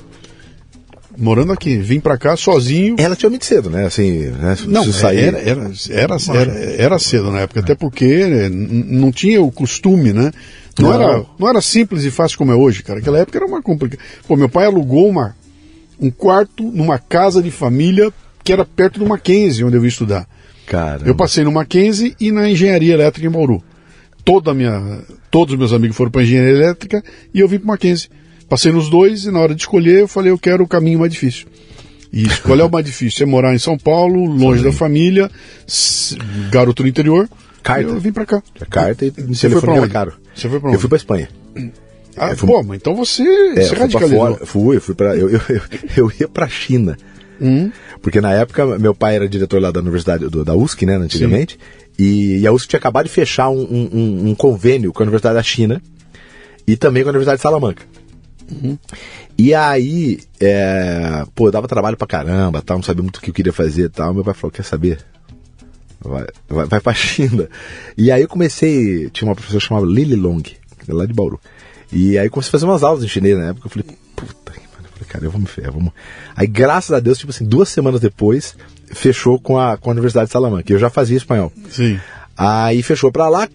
Morando 1.19 1.53
aqui. 1.53 1.77
Vim 1.77 2.01
pra 2.01 2.17
cá 2.17 2.35
sozinho. 2.35 2.97
Ela 2.99 3.15
tinha 3.15 3.29
muito 3.29 3.45
cedo, 3.45 3.69
né? 3.69 3.85
Assim, 3.85 4.23
né? 4.31 4.57
Não, 4.67 4.91
sair... 4.91 5.19
era, 5.19 5.39
era, 5.39 5.71
era, 5.91 6.17
era, 6.35 6.53
era 6.83 6.99
cedo 6.99 7.31
na 7.31 7.41
época, 7.41 7.61
até 7.61 7.75
porque 7.75 8.25
né, 8.25 8.49
não 8.49 9.13
tinha 9.13 9.43
o 9.43 9.53
costume, 9.53 10.15
né? 10.15 10.33
Não, 10.79 10.89
não, 10.89 10.95
Era, 10.95 11.27
não 11.39 11.49
era 11.49 11.61
simples 11.61 12.05
e 12.05 12.11
fácil 12.11 12.39
como 12.39 12.53
é 12.53 12.55
hoje, 12.55 12.83
cara. 12.83 13.01
Aquela 13.01 13.19
época 13.19 13.37
era 13.37 13.47
uma 13.47 13.61
complicação. 13.61 14.03
Pô, 14.27 14.35
meu 14.35 14.49
pai 14.49 14.65
alugou 14.65 15.07
uma, 15.07 15.37
um 16.01 16.11
quarto 16.11 16.63
numa 16.63 16.99
casa 16.99 17.43
de 17.43 17.51
família 17.51 18.11
que 18.43 18.51
era 18.51 18.65
perto 18.65 18.99
do 18.99 19.07
Mackenzie, 19.07 19.63
onde 19.63 19.77
eu 19.77 19.83
ia 19.83 19.89
estudar. 19.89 20.27
Caramba. 20.71 21.05
Eu 21.05 21.17
passei 21.17 21.43
no 21.43 21.51
Mackenzie 21.51 22.15
e 22.21 22.31
na 22.31 22.49
engenharia 22.49 22.95
elétrica 22.95 23.27
em 23.27 23.31
Bauru. 23.31 23.61
Toda 24.25 24.55
minha, 24.55 25.03
todos 25.29 25.53
os 25.53 25.59
meus 25.59 25.73
amigos 25.73 25.97
foram 25.97 26.13
para 26.13 26.23
engenharia 26.23 26.53
elétrica 26.53 27.03
e 27.35 27.41
eu 27.41 27.49
vim 27.49 27.59
para 27.59 27.67
Mackenzie. 27.67 28.09
Passei 28.49 28.71
nos 28.71 28.89
dois 28.89 29.25
e 29.25 29.33
na 29.33 29.41
hora 29.41 29.53
de 29.53 29.63
escolher 29.63 30.03
eu 30.03 30.09
falei 30.09 30.31
eu 30.31 30.39
quero 30.39 30.63
o 30.63 30.69
caminho 30.69 31.01
mais 31.01 31.11
difícil. 31.11 31.49
E 32.13 32.25
qual 32.45 32.57
é 32.61 32.63
o 32.63 32.71
mais 32.71 32.87
difícil? 32.87 33.25
É 33.25 33.27
morar 33.29 33.53
em 33.53 33.59
São 33.59 33.77
Paulo, 33.77 34.25
longe 34.27 34.63
da 34.63 34.71
família, 34.71 35.29
garoto 36.53 36.85
do 36.85 36.89
interior. 36.89 37.29
Carta. 37.65 37.91
Eu 37.91 37.99
vim 37.99 38.13
para 38.13 38.25
cá. 38.25 38.41
Carta 38.71 39.05
e 39.05 39.11
você 39.11 39.51
foi 39.51 39.61
para 39.61 39.73
onde? 39.73 39.93
Caro. 39.93 40.13
Você 40.33 40.49
foi 40.49 40.61
para 40.61 40.69
onde? 40.69 40.77
Eu 40.77 40.81
fui 40.81 40.89
para 40.89 40.99
Espanha. 40.99 41.29
Ah, 42.17 42.37
fui... 42.37 42.49
pô, 42.49 42.75
então 42.75 42.95
você, 42.95 43.25
é, 43.25 43.63
você 43.63 43.75
radicalizou. 43.75 44.19
Fora, 44.19 44.47
fui, 44.47 44.79
fui 44.79 44.95
para 44.95 45.17
eu, 45.17 45.31
eu, 45.31 45.41
eu, 45.49 45.61
eu 45.97 46.13
ia 46.21 46.29
para 46.29 46.49
China. 46.49 46.97
Hum. 47.41 47.71
Porque 48.03 48.21
na 48.21 48.33
época 48.33 48.79
meu 48.79 48.95
pai 48.95 49.17
era 49.17 49.29
diretor 49.29 49.61
lá 49.61 49.71
da 49.71 49.81
Universidade 49.81 50.29
do, 50.29 50.45
da 50.45 50.55
USC, 50.55 50.85
né, 50.85 50.97
antigamente, 50.97 51.59
e, 51.99 52.39
e, 52.39 52.47
a 52.47 52.53
USC 52.53 52.69
tinha 52.69 52.79
acabado 52.79 53.07
de 53.07 53.13
fechar 53.13 53.49
um, 53.51 53.63
um, 53.63 54.29
um, 54.29 54.35
convênio 54.35 54.93
com 54.93 55.03
a 55.03 55.05
Universidade 55.05 55.35
da 55.37 55.43
China 55.43 55.83
e 56.67 56.77
também 56.77 57.03
com 57.03 57.09
a 57.09 57.13
Universidade 57.13 57.39
de 57.39 57.43
Salamanca. 57.43 57.83
Uhum. 58.51 58.77
E 59.39 59.55
aí, 59.55 60.19
é, 60.41 61.25
pô, 61.35 61.49
eu 61.49 61.53
dava 61.53 61.69
trabalho 61.69 61.97
pra 61.97 62.07
caramba, 62.07 62.61
tal, 62.61 62.79
não 62.79 62.83
sabia 62.83 63.03
muito 63.03 63.19
o 63.19 63.21
que 63.21 63.31
eu 63.31 63.35
queria 63.35 63.53
fazer 63.53 63.85
e 63.85 63.89
tal. 63.89 64.13
Meu 64.13 64.25
pai 64.25 64.35
falou: 64.35 64.53
quer 64.53 64.65
saber? 64.65 64.99
Vai, 66.01 66.27
vai, 66.49 66.67
vai 66.67 66.81
pra 66.81 66.93
China. 66.95 67.49
E 67.97 68.11
aí 68.11 68.23
eu 68.23 68.29
comecei, 68.29 69.09
tinha 69.11 69.29
uma 69.29 69.35
professora 69.35 69.61
chamada 69.61 69.87
Lily 69.87 70.17
Long, 70.17 70.43
lá 70.89 71.07
de 71.07 71.13
Bauru. 71.13 71.41
E 71.93 72.19
aí 72.19 72.27
eu 72.27 72.31
comecei 72.31 72.51
a 72.51 72.53
fazer 72.53 72.65
umas 72.67 72.83
aulas 72.83 73.05
em 73.05 73.09
chinês 73.09 73.37
na 73.39 73.49
época. 73.49 73.67
Eu 73.67 73.71
falei, 73.71 73.99
puta 75.01 75.05
cara, 75.05 75.25
eu 75.25 75.31
vou 75.31 75.41
me 75.41 75.47
ferrar, 75.47 75.73
vamos. 75.73 75.93
Aí, 76.37 76.47
graças 76.47 76.93
a 76.93 77.01
Deus, 77.01 77.19
tipo 77.19 77.31
assim, 77.31 77.45
duas 77.45 77.69
semanas 77.69 78.01
depois, 78.01 78.55
fechou 78.87 79.39
com 79.41 79.59
a, 79.59 79.77
com 79.77 79.91
a 79.91 79.93
Universidade 79.93 80.27
de 80.27 80.33
Salamanca. 80.33 80.73
Eu 80.73 80.79
já 80.79 80.91
fazia 80.91 81.17
espanhol. 81.17 81.53
Sim. 81.71 81.99
Aí 82.37 82.83
fechou 82.83 83.11
para 83.11 83.29
lá, 83.29 83.49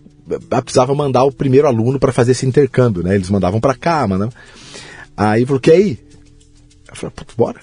precisava 0.62 0.94
mandar 0.94 1.24
o 1.24 1.32
primeiro 1.32 1.68
aluno 1.68 2.00
para 2.00 2.12
fazer 2.12 2.32
esse 2.32 2.46
intercâmbio, 2.46 3.04
né? 3.04 3.16
Eles 3.16 3.30
mandavam 3.30 3.60
para 3.60 3.76
cá, 3.76 4.08
mano. 4.08 4.32
Aí 5.16 5.46
falou, 5.46 5.60
quer 5.60 5.80
ir? 5.80 6.00
Eu 6.90 6.96
falei, 6.96 7.14
putz, 7.16 7.36
bora. 7.36 7.60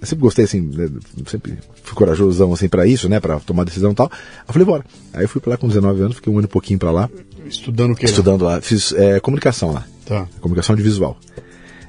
Eu 0.00 0.06
sempre 0.06 0.22
gostei, 0.22 0.44
assim, 0.44 0.60
né? 0.60 0.88
sempre 1.26 1.58
fui 1.82 1.94
corajosão, 1.94 2.52
assim, 2.52 2.68
para 2.68 2.86
isso, 2.86 3.08
né? 3.08 3.20
Para 3.20 3.40
tomar 3.40 3.64
decisão 3.64 3.92
e 3.92 3.94
tal. 3.94 4.10
Eu 4.46 4.52
falei, 4.52 4.66
bora. 4.66 4.84
Aí 5.12 5.24
eu 5.24 5.28
fui 5.28 5.40
para 5.40 5.52
lá 5.52 5.56
com 5.56 5.68
19 5.68 6.00
anos, 6.02 6.16
fiquei 6.16 6.32
um 6.32 6.38
ano 6.38 6.46
e 6.46 6.50
pouquinho 6.50 6.78
para 6.78 6.90
lá. 6.90 7.10
Estudando 7.46 7.92
o 7.92 7.96
que? 7.96 8.04
Estudando 8.04 8.44
lá. 8.44 8.60
Fiz 8.60 8.92
é, 8.92 9.20
comunicação 9.20 9.72
lá. 9.72 9.86
Tá. 10.04 10.26
Comunicação 10.40 10.76
de 10.76 10.82
visual. 10.82 11.18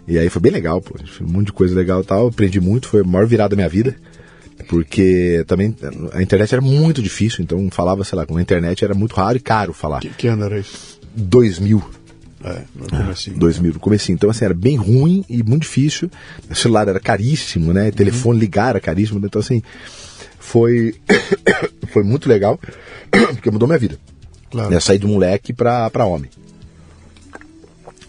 E 0.07 0.17
aí 0.17 0.29
foi 0.29 0.41
bem 0.41 0.51
legal, 0.51 0.81
pô. 0.81 0.95
Um 1.21 1.27
monte 1.27 1.47
de 1.47 1.53
coisa 1.53 1.75
legal 1.75 2.01
e 2.01 2.05
tal. 2.05 2.27
Aprendi 2.27 2.61
muito, 2.61 2.87
foi 2.87 3.01
a 3.01 3.03
maior 3.03 3.27
virada 3.27 3.49
da 3.49 3.55
minha 3.57 3.67
vida. 3.67 3.95
Porque 4.69 5.43
também 5.45 5.75
a 6.13 6.21
internet 6.21 6.53
era 6.53 6.61
muito 6.61 7.01
difícil, 7.01 7.43
então 7.43 7.69
falava, 7.69 8.03
sei 8.03 8.17
lá, 8.17 8.25
com 8.25 8.37
a 8.37 8.41
internet 8.41 8.83
era 8.83 8.95
muito 8.95 9.13
raro 9.13 9.37
e 9.37 9.39
caro 9.39 9.71
falar. 9.71 9.99
Que, 9.99 10.09
que 10.09 10.27
ano 10.27 10.45
era 10.45 10.59
isso? 10.59 10.99
2000. 11.15 11.83
É, 12.43 12.61
no 12.75 12.87
comecinho. 12.87 13.35
Ah, 13.35 13.39
2000, 13.39 13.73
no 13.73 13.79
comecinho. 13.79 14.15
Então, 14.15 14.29
assim, 14.29 14.45
era 14.45 14.53
bem 14.53 14.77
ruim 14.77 15.25
e 15.29 15.43
muito 15.43 15.63
difícil. 15.63 16.09
O 16.49 16.55
celular 16.55 16.87
era 16.87 16.99
caríssimo, 16.99 17.73
né? 17.73 17.91
Telefone 17.91 18.39
ligar 18.39 18.69
era 18.69 18.79
caríssimo. 18.79 19.23
Então, 19.23 19.39
assim, 19.39 19.61
foi, 20.39 20.95
foi 21.91 22.03
muito 22.03 22.29
legal, 22.29 22.59
porque 23.11 23.51
mudou 23.51 23.67
minha 23.67 23.79
vida. 23.79 23.99
Claro. 24.49 24.69
Né? 24.69 24.79
Sair 24.79 24.99
de 24.99 25.07
moleque 25.07 25.53
pra, 25.53 25.89
pra 25.89 26.05
homem 26.05 26.29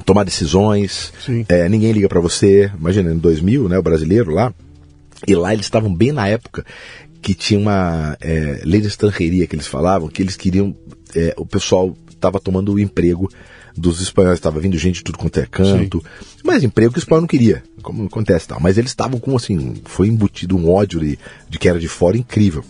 tomar 0.09 0.25
decisões, 0.25 1.13
é, 1.51 1.69
ninguém 1.69 1.93
liga 1.93 2.09
para 2.09 2.19
você. 2.19 2.73
Imagina, 2.79 3.13
em 3.13 3.19
2000, 3.19 3.69
né, 3.69 3.79
o 3.79 3.83
brasileiro 3.83 4.33
lá, 4.33 4.55
e 5.27 5.35
lá 5.35 5.53
eles 5.53 5.67
estavam 5.67 5.95
bem 5.95 6.13
na 6.13 6.27
época 6.27 6.65
que 7.21 7.35
tinha 7.35 7.61
uma 7.61 8.17
é, 8.19 8.63
lei 8.65 8.81
de 8.81 8.87
estrangeiria 8.87 9.47
que 9.47 9.55
eles 9.55 9.67
falavam, 9.67 10.09
que 10.09 10.23
eles 10.23 10.35
queriam, 10.35 10.75
é, 11.15 11.35
o 11.37 11.45
pessoal 11.45 11.95
estava 12.11 12.41
tomando 12.41 12.73
o 12.73 12.81
emprego 12.81 13.31
dos 13.77 14.01
espanhóis, 14.01 14.39
estava 14.39 14.59
vindo 14.59 14.79
gente 14.79 14.97
de 14.97 15.05
tudo 15.05 15.19
quanto 15.19 15.41
é 15.41 15.45
canto, 15.45 15.99
Sim. 16.01 16.37
mas 16.43 16.65
emprego 16.65 16.91
que 16.91 16.99
o 16.99 17.01
espanhol 17.01 17.21
não 17.21 17.29
queria, 17.29 17.63
como 17.83 18.07
acontece 18.07 18.49
tal. 18.49 18.59
Mas 18.61 18.79
eles 18.79 18.91
estavam 18.91 19.21
com, 19.21 19.37
assim, 19.37 19.75
foi 19.85 20.09
embutido 20.09 20.57
um 20.57 20.71
ódio 20.71 21.01
de, 21.01 21.19
de 21.51 21.59
que 21.59 21.69
era 21.69 21.79
de 21.79 21.87
fora 21.87 22.17
incrível. 22.17 22.65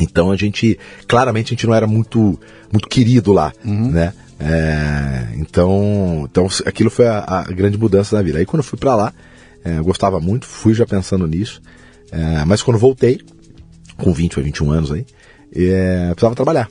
Então 0.00 0.32
a 0.32 0.36
gente, 0.36 0.76
claramente 1.06 1.46
a 1.46 1.50
gente 1.50 1.66
não 1.66 1.74
era 1.74 1.86
muito, 1.86 2.40
muito 2.72 2.88
querido 2.88 3.32
lá, 3.32 3.52
uhum. 3.64 3.92
né? 3.92 4.12
É, 4.38 5.34
então, 5.36 6.26
então 6.30 6.46
aquilo 6.66 6.90
foi 6.90 7.06
a, 7.06 7.24
a, 7.26 7.42
grande 7.44 7.78
mudança 7.78 8.16
da 8.16 8.22
vida. 8.22 8.38
Aí 8.38 8.46
quando 8.46 8.60
eu 8.60 8.64
fui 8.64 8.78
para 8.78 8.94
lá, 8.94 9.12
é, 9.64 9.78
eu 9.78 9.84
gostava 9.84 10.20
muito, 10.20 10.46
fui 10.46 10.74
já 10.74 10.86
pensando 10.86 11.26
nisso. 11.26 11.60
É, 12.10 12.44
mas 12.44 12.62
quando 12.62 12.78
voltei, 12.78 13.20
com 13.96 14.12
20 14.12 14.38
ou 14.38 14.44
21 14.44 14.70
anos 14.70 14.92
aí, 14.92 15.06
é, 15.54 16.08
precisava 16.10 16.34
trabalhar. 16.34 16.68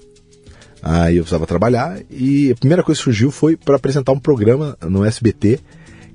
Aí 0.81 1.17
eu 1.17 1.23
precisava 1.23 1.47
trabalhar 1.47 1.99
e 2.11 2.51
a 2.51 2.55
primeira 2.55 2.83
coisa 2.83 2.99
que 2.99 3.03
surgiu 3.03 3.31
foi 3.31 3.57
para 3.57 3.75
apresentar 3.75 4.11
um 4.11 4.19
programa 4.19 4.77
no 4.83 5.03
SBT, 5.03 5.59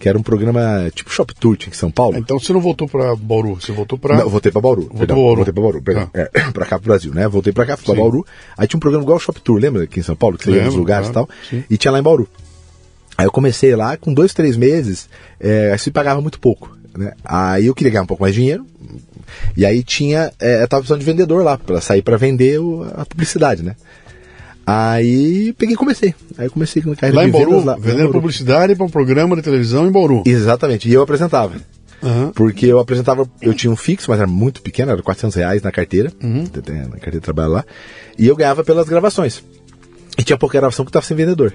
que 0.00 0.08
era 0.08 0.18
um 0.18 0.22
programa 0.22 0.90
tipo 0.94 1.10
Shop 1.12 1.32
Tour 1.34 1.56
tinha 1.56 1.70
em 1.70 1.76
São 1.76 1.90
Paulo. 1.90 2.16
Então 2.18 2.40
você 2.40 2.52
não 2.52 2.60
voltou 2.60 2.88
para 2.88 3.14
Bauru, 3.14 3.54
você 3.60 3.70
voltou 3.70 3.98
para. 3.98 4.16
Não, 4.16 4.28
voltei 4.30 4.50
para 4.50 4.60
Bauru. 4.62 4.80
Voltou 4.82 4.98
perdão, 4.98 5.16
pra 5.16 5.22
Bauru. 5.24 5.36
Voltei 5.36 5.52
para 5.52 5.62
Bauru, 5.62 5.82
perdão. 5.82 6.10
Ah. 6.14 6.18
É, 6.34 6.40
pra 6.50 6.66
cá 6.66 6.78
pro 6.78 6.86
Brasil, 6.88 7.12
né? 7.14 7.28
Voltei 7.28 7.52
para 7.52 7.66
cá, 7.66 7.76
fui 7.76 7.94
Sim. 7.94 8.00
Bauru. 8.00 8.26
Aí 8.56 8.66
tinha 8.66 8.78
um 8.78 8.80
programa 8.80 9.04
igual 9.04 9.18
Shop 9.20 9.38
Tour, 9.40 9.60
lembra 9.60 9.84
aqui 9.84 10.00
em 10.00 10.02
São 10.02 10.16
Paulo, 10.16 10.38
que 10.38 10.44
você 10.44 10.52
ia 10.52 10.64
nos 10.64 10.74
lugares 10.74 11.10
claro, 11.10 11.28
e 11.30 11.36
tal. 11.36 11.36
sim. 11.60 11.64
E 11.70 11.76
tinha 11.76 11.92
lá 11.92 11.98
em 11.98 12.02
Bauru. 12.02 12.26
Aí 13.18 13.26
eu 13.26 13.30
comecei 13.30 13.76
lá, 13.76 13.96
com 13.98 14.12
dois, 14.14 14.32
três 14.32 14.56
meses, 14.56 15.08
é, 15.38 15.70
aí 15.72 15.78
se 15.78 15.90
pagava 15.90 16.20
muito 16.22 16.40
pouco. 16.40 16.74
Né? 16.96 17.12
Aí 17.22 17.66
eu 17.66 17.74
queria 17.74 17.92
ganhar 17.92 18.02
um 18.02 18.06
pouco 18.06 18.22
mais 18.22 18.34
de 18.34 18.40
dinheiro. 18.40 18.66
E 19.56 19.64
aí 19.66 19.82
tinha. 19.84 20.32
É, 20.40 20.62
eu 20.62 20.68
tava 20.68 20.80
precisando 20.80 21.00
de 21.00 21.06
vendedor 21.06 21.44
lá, 21.44 21.56
para 21.58 21.80
sair 21.80 22.02
para 22.02 22.16
vender 22.16 22.58
o- 22.58 22.82
a 22.96 23.04
publicidade, 23.04 23.62
né? 23.62 23.76
Aí 24.72 25.52
peguei 25.54 25.74
e 25.74 25.76
comecei. 25.76 26.14
Aí 26.38 26.48
comecei 26.48 26.80
com 26.82 26.94
carreira 26.94 27.16
Lá 27.16 27.24
em 27.28 27.30
de 27.30 27.38
vendas 27.38 27.48
Bauru, 27.52 27.66
lá, 27.66 27.74
vendendo 27.76 27.96
Bauru. 28.04 28.12
publicidade 28.12 28.74
para 28.76 28.86
um 28.86 28.88
programa 28.88 29.34
de 29.36 29.42
televisão 29.42 29.86
em 29.86 29.90
Bauru. 29.90 30.22
Exatamente, 30.26 30.88
e 30.88 30.92
eu 30.92 31.02
apresentava. 31.02 31.54
Aham. 32.02 32.32
Porque 32.34 32.66
eu 32.66 32.78
apresentava, 32.78 33.28
eu 33.42 33.52
tinha 33.52 33.70
um 33.70 33.76
fixo, 33.76 34.10
mas 34.10 34.18
era 34.20 34.28
muito 34.28 34.62
pequeno, 34.62 34.92
era 34.92 35.02
400 35.02 35.34
reais 35.36 35.60
na 35.62 35.70
carteira, 35.72 36.10
tem- 36.10 36.76
na 36.76 36.88
carteira 36.92 37.12
de 37.12 37.20
trabalho 37.20 37.50
lá, 37.50 37.64
e 38.18 38.26
eu 38.26 38.36
ganhava 38.36 38.62
pelas 38.64 38.88
gravações. 38.88 39.42
E 40.16 40.22
tinha 40.22 40.38
pouca 40.38 40.58
gravação 40.58 40.84
que 40.84 40.88
eu 40.88 40.92
tava 40.92 41.04
sem 41.04 41.16
vendedor. 41.16 41.52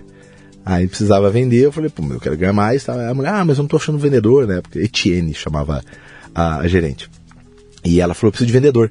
Aí 0.65 0.88
precisava 0.88 1.30
vender, 1.30 1.65
eu 1.65 1.71
falei, 1.71 1.89
pô, 1.89 2.04
eu 2.12 2.19
quero 2.19 2.36
ganhar 2.38 2.54
mais. 2.54 2.84
Tá? 2.84 3.10
A 3.10 3.13
mulher, 3.13 3.30
ah, 3.34 3.45
mas 3.45 3.58
eu 3.58 3.63
não 3.63 3.67
tô 3.67 3.78
achando 3.78 3.97
vendedor, 3.97 4.47
né? 4.47 4.62
Porque 4.62 4.80
Etienne 4.80 5.34
chamava 5.34 5.84
a, 6.34 6.58
a 6.58 6.67
gerente. 6.67 7.10
E 7.84 8.01
ela 8.01 8.13
falou, 8.15 8.30
eu 8.30 8.32
preciso 8.32 8.47
de 8.47 8.54
vendedor. 8.54 8.89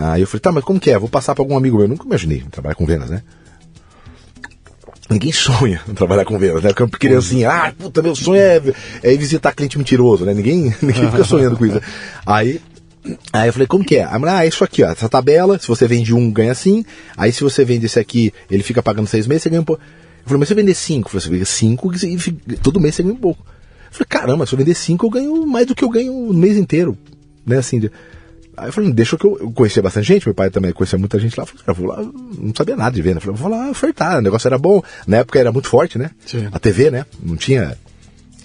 Aí 0.00 0.20
eu 0.20 0.26
falei, 0.26 0.40
tá, 0.40 0.52
mas 0.52 0.64
como 0.64 0.78
que 0.78 0.90
é? 0.90 0.98
Vou 0.98 1.08
passar 1.08 1.34
pra 1.34 1.42
algum 1.42 1.56
amigo 1.56 1.76
meu. 1.76 1.86
Eu 1.86 1.88
nunca 1.90 2.04
imaginei 2.06 2.44
trabalhar 2.50 2.74
com 2.74 2.86
vendas, 2.86 3.10
né? 3.10 3.22
Ninguém 5.10 5.32
sonha 5.32 5.80
em 5.88 5.92
trabalhar 5.94 6.24
com 6.24 6.38
vendas, 6.38 6.62
né? 6.62 6.72
Porque 6.72 6.98
criancinha, 6.98 7.50
ah, 7.50 7.72
puta, 7.72 8.02
meu 8.02 8.14
sonho 8.14 8.40
é, 8.40 8.60
é 9.02 9.12
ir 9.12 9.18
visitar 9.18 9.52
cliente 9.54 9.78
mentiroso, 9.78 10.24
né? 10.24 10.34
Ninguém, 10.34 10.74
ninguém 10.82 11.10
fica 11.10 11.24
sonhando 11.24 11.56
com 11.56 11.64
isso. 11.66 11.80
Aí, 12.26 12.60
aí 13.32 13.48
eu 13.48 13.52
falei, 13.52 13.66
como 13.66 13.84
que 13.84 13.96
é? 13.96 14.04
Ah, 14.04 14.44
é 14.44 14.48
isso 14.48 14.62
aqui, 14.62 14.82
ó, 14.84 14.90
essa 14.90 15.08
tabela, 15.08 15.58
se 15.58 15.66
você 15.66 15.86
vende 15.88 16.14
um, 16.14 16.30
ganha 16.30 16.52
assim. 16.52 16.84
Aí 17.16 17.32
se 17.32 17.42
você 17.42 17.64
vende 17.64 17.86
esse 17.86 17.98
aqui, 17.98 18.32
ele 18.50 18.62
fica 18.62 18.82
pagando 18.82 19.06
seis 19.06 19.26
meses, 19.26 19.42
você 19.44 19.50
ganha 19.50 19.62
um 19.62 19.64
pouco. 19.64 19.82
Eu 19.82 20.24
falei, 20.28 20.40
mas 20.40 20.48
se 20.48 20.52
eu 20.52 20.56
vender 20.56 20.74
cinco, 20.74 21.08
eu 21.08 21.10
falei, 21.20 21.24
você 21.24 21.30
vende 21.30 21.46
cinco 21.46 21.92
e 22.48 22.56
todo 22.56 22.78
mês 22.78 22.94
você 22.94 23.02
ganha 23.02 23.14
um 23.14 23.18
pouco. 23.18 23.42
Eu 23.46 23.92
falei, 23.92 24.06
caramba, 24.08 24.44
se 24.46 24.52
eu 24.52 24.58
vender 24.58 24.74
cinco, 24.74 25.06
eu 25.06 25.10
ganho 25.10 25.46
mais 25.46 25.66
do 25.66 25.74
que 25.74 25.82
eu 25.82 25.88
ganho 25.88 26.12
no 26.12 26.34
mês 26.34 26.58
inteiro. 26.58 26.98
Né, 27.46 27.56
assim, 27.56 27.80
de- 27.80 27.90
Aí 28.60 28.68
eu 28.68 28.72
falei, 28.72 28.92
deixa 28.92 29.16
que 29.16 29.24
eu, 29.24 29.38
eu 29.40 29.50
conhecia 29.50 29.82
bastante 29.82 30.06
gente, 30.06 30.26
meu 30.26 30.34
pai 30.34 30.50
também 30.50 30.72
conhecia 30.72 30.98
muita 30.98 31.18
gente 31.18 31.36
lá. 31.38 31.42
Eu 31.44 31.46
falei, 31.46 31.62
cara, 31.64 31.74
vou 31.78 31.86
lá, 31.86 32.02
não 32.38 32.52
sabia 32.56 32.76
nada 32.76 32.94
de 32.94 33.02
venda. 33.02 33.18
Eu 33.18 33.20
falei, 33.22 33.36
vou 33.36 33.50
lá 33.50 33.70
ofertar, 33.70 34.18
o 34.18 34.22
negócio 34.22 34.46
era 34.48 34.58
bom. 34.58 34.82
Na 35.06 35.18
época 35.18 35.38
era 35.38 35.52
muito 35.52 35.68
forte, 35.68 35.98
né? 35.98 36.10
Sim. 36.26 36.48
A 36.52 36.58
TV, 36.58 36.90
né? 36.90 37.06
Não 37.22 37.36
tinha 37.36 37.76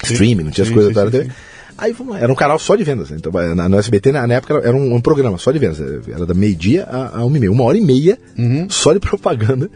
Sim. 0.03 0.13
streaming, 0.13 0.43
não 0.43 0.51
tinha 0.51 0.63
as 0.63 0.67
Sim, 0.69 0.73
coisas 0.73 0.93
sim, 0.93 0.99
da 1.05 1.09
TV. 1.11 1.31
Aí 1.75 1.91
vamos 1.91 2.13
lá, 2.13 2.19
era 2.19 2.31
um 2.31 2.35
canal 2.35 2.59
só 2.59 2.75
de 2.75 2.83
vendas. 2.83 3.09
Então, 3.11 3.31
na, 3.55 3.67
no 3.67 3.77
SBT, 3.79 4.11
na, 4.11 4.27
na 4.27 4.35
época, 4.35 4.61
era 4.63 4.75
um, 4.75 4.93
um 4.93 5.01
programa 5.01 5.37
só 5.39 5.51
de 5.51 5.57
vendas. 5.57 5.79
Era 6.07 6.25
da 6.25 6.33
meio-dia 6.33 6.83
a, 6.83 7.19
a 7.19 7.25
uma 7.25 7.35
e 7.35 7.39
meia. 7.39 7.51
Uma 7.51 7.63
hora 7.63 7.77
e 7.77 7.81
meia 7.81 8.17
Uhum. 8.37 8.69
só 8.69 8.93
de 8.93 8.99
propaganda. 9.01 9.69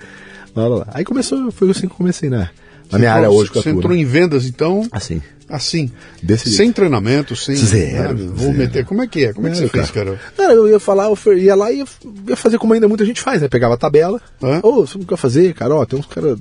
Lá, 0.56 0.68
lá, 0.68 0.76
lá. 0.78 0.88
Aí 0.94 1.04
começou, 1.04 1.52
foi 1.52 1.70
assim 1.72 1.82
que 1.88 1.94
eu 1.94 1.98
comecei 1.98 2.30
na, 2.30 2.50
na 2.92 3.00
minha 3.00 3.12
área 3.14 3.30
hoje 3.30 3.52
Você 3.54 3.70
entrou 3.70 3.94
né? 3.94 4.00
em 4.00 4.06
vendas, 4.06 4.46
então, 4.46 4.88
Assim. 4.92 5.22
Assim. 5.50 5.92
Desse 6.22 6.50
sem 6.50 6.58
jeito. 6.66 6.76
treinamento, 6.76 7.36
sem. 7.36 7.56
Zero, 7.56 8.04
nada. 8.04 8.14
Vou 8.28 8.48
zero. 8.48 8.58
meter. 8.58 8.86
Como 8.86 9.02
é 9.02 9.08
que 9.08 9.26
é? 9.26 9.34
Como 9.34 9.48
é 9.48 9.52
que 9.52 9.58
É, 9.58 9.62
você 9.62 9.68
fez, 9.70 9.92
cara? 9.92 10.20
Cara, 10.36 10.54
eu 10.54 10.68
ia 10.68 10.80
falar, 10.80 11.06
eu 11.10 11.38
ia 11.38 11.56
lá 11.56 11.72
e 11.72 11.78
ia, 11.80 11.86
ia 12.30 12.36
fazer 12.36 12.58
como 12.58 12.74
ainda 12.74 12.88
muita 12.88 13.06
gente 13.06 13.22
faz, 13.22 13.42
né? 13.42 13.48
Pegava 13.48 13.74
a 13.76 13.78
tabela. 13.78 14.20
Ô, 14.64 14.86
você 14.86 14.98
não 14.98 15.06
quer 15.06 15.18
fazer, 15.18 15.54
cara? 15.54 15.76
Ó, 15.76 15.86
tem 15.86 16.00
uns 16.00 16.06
caras. 16.06 16.38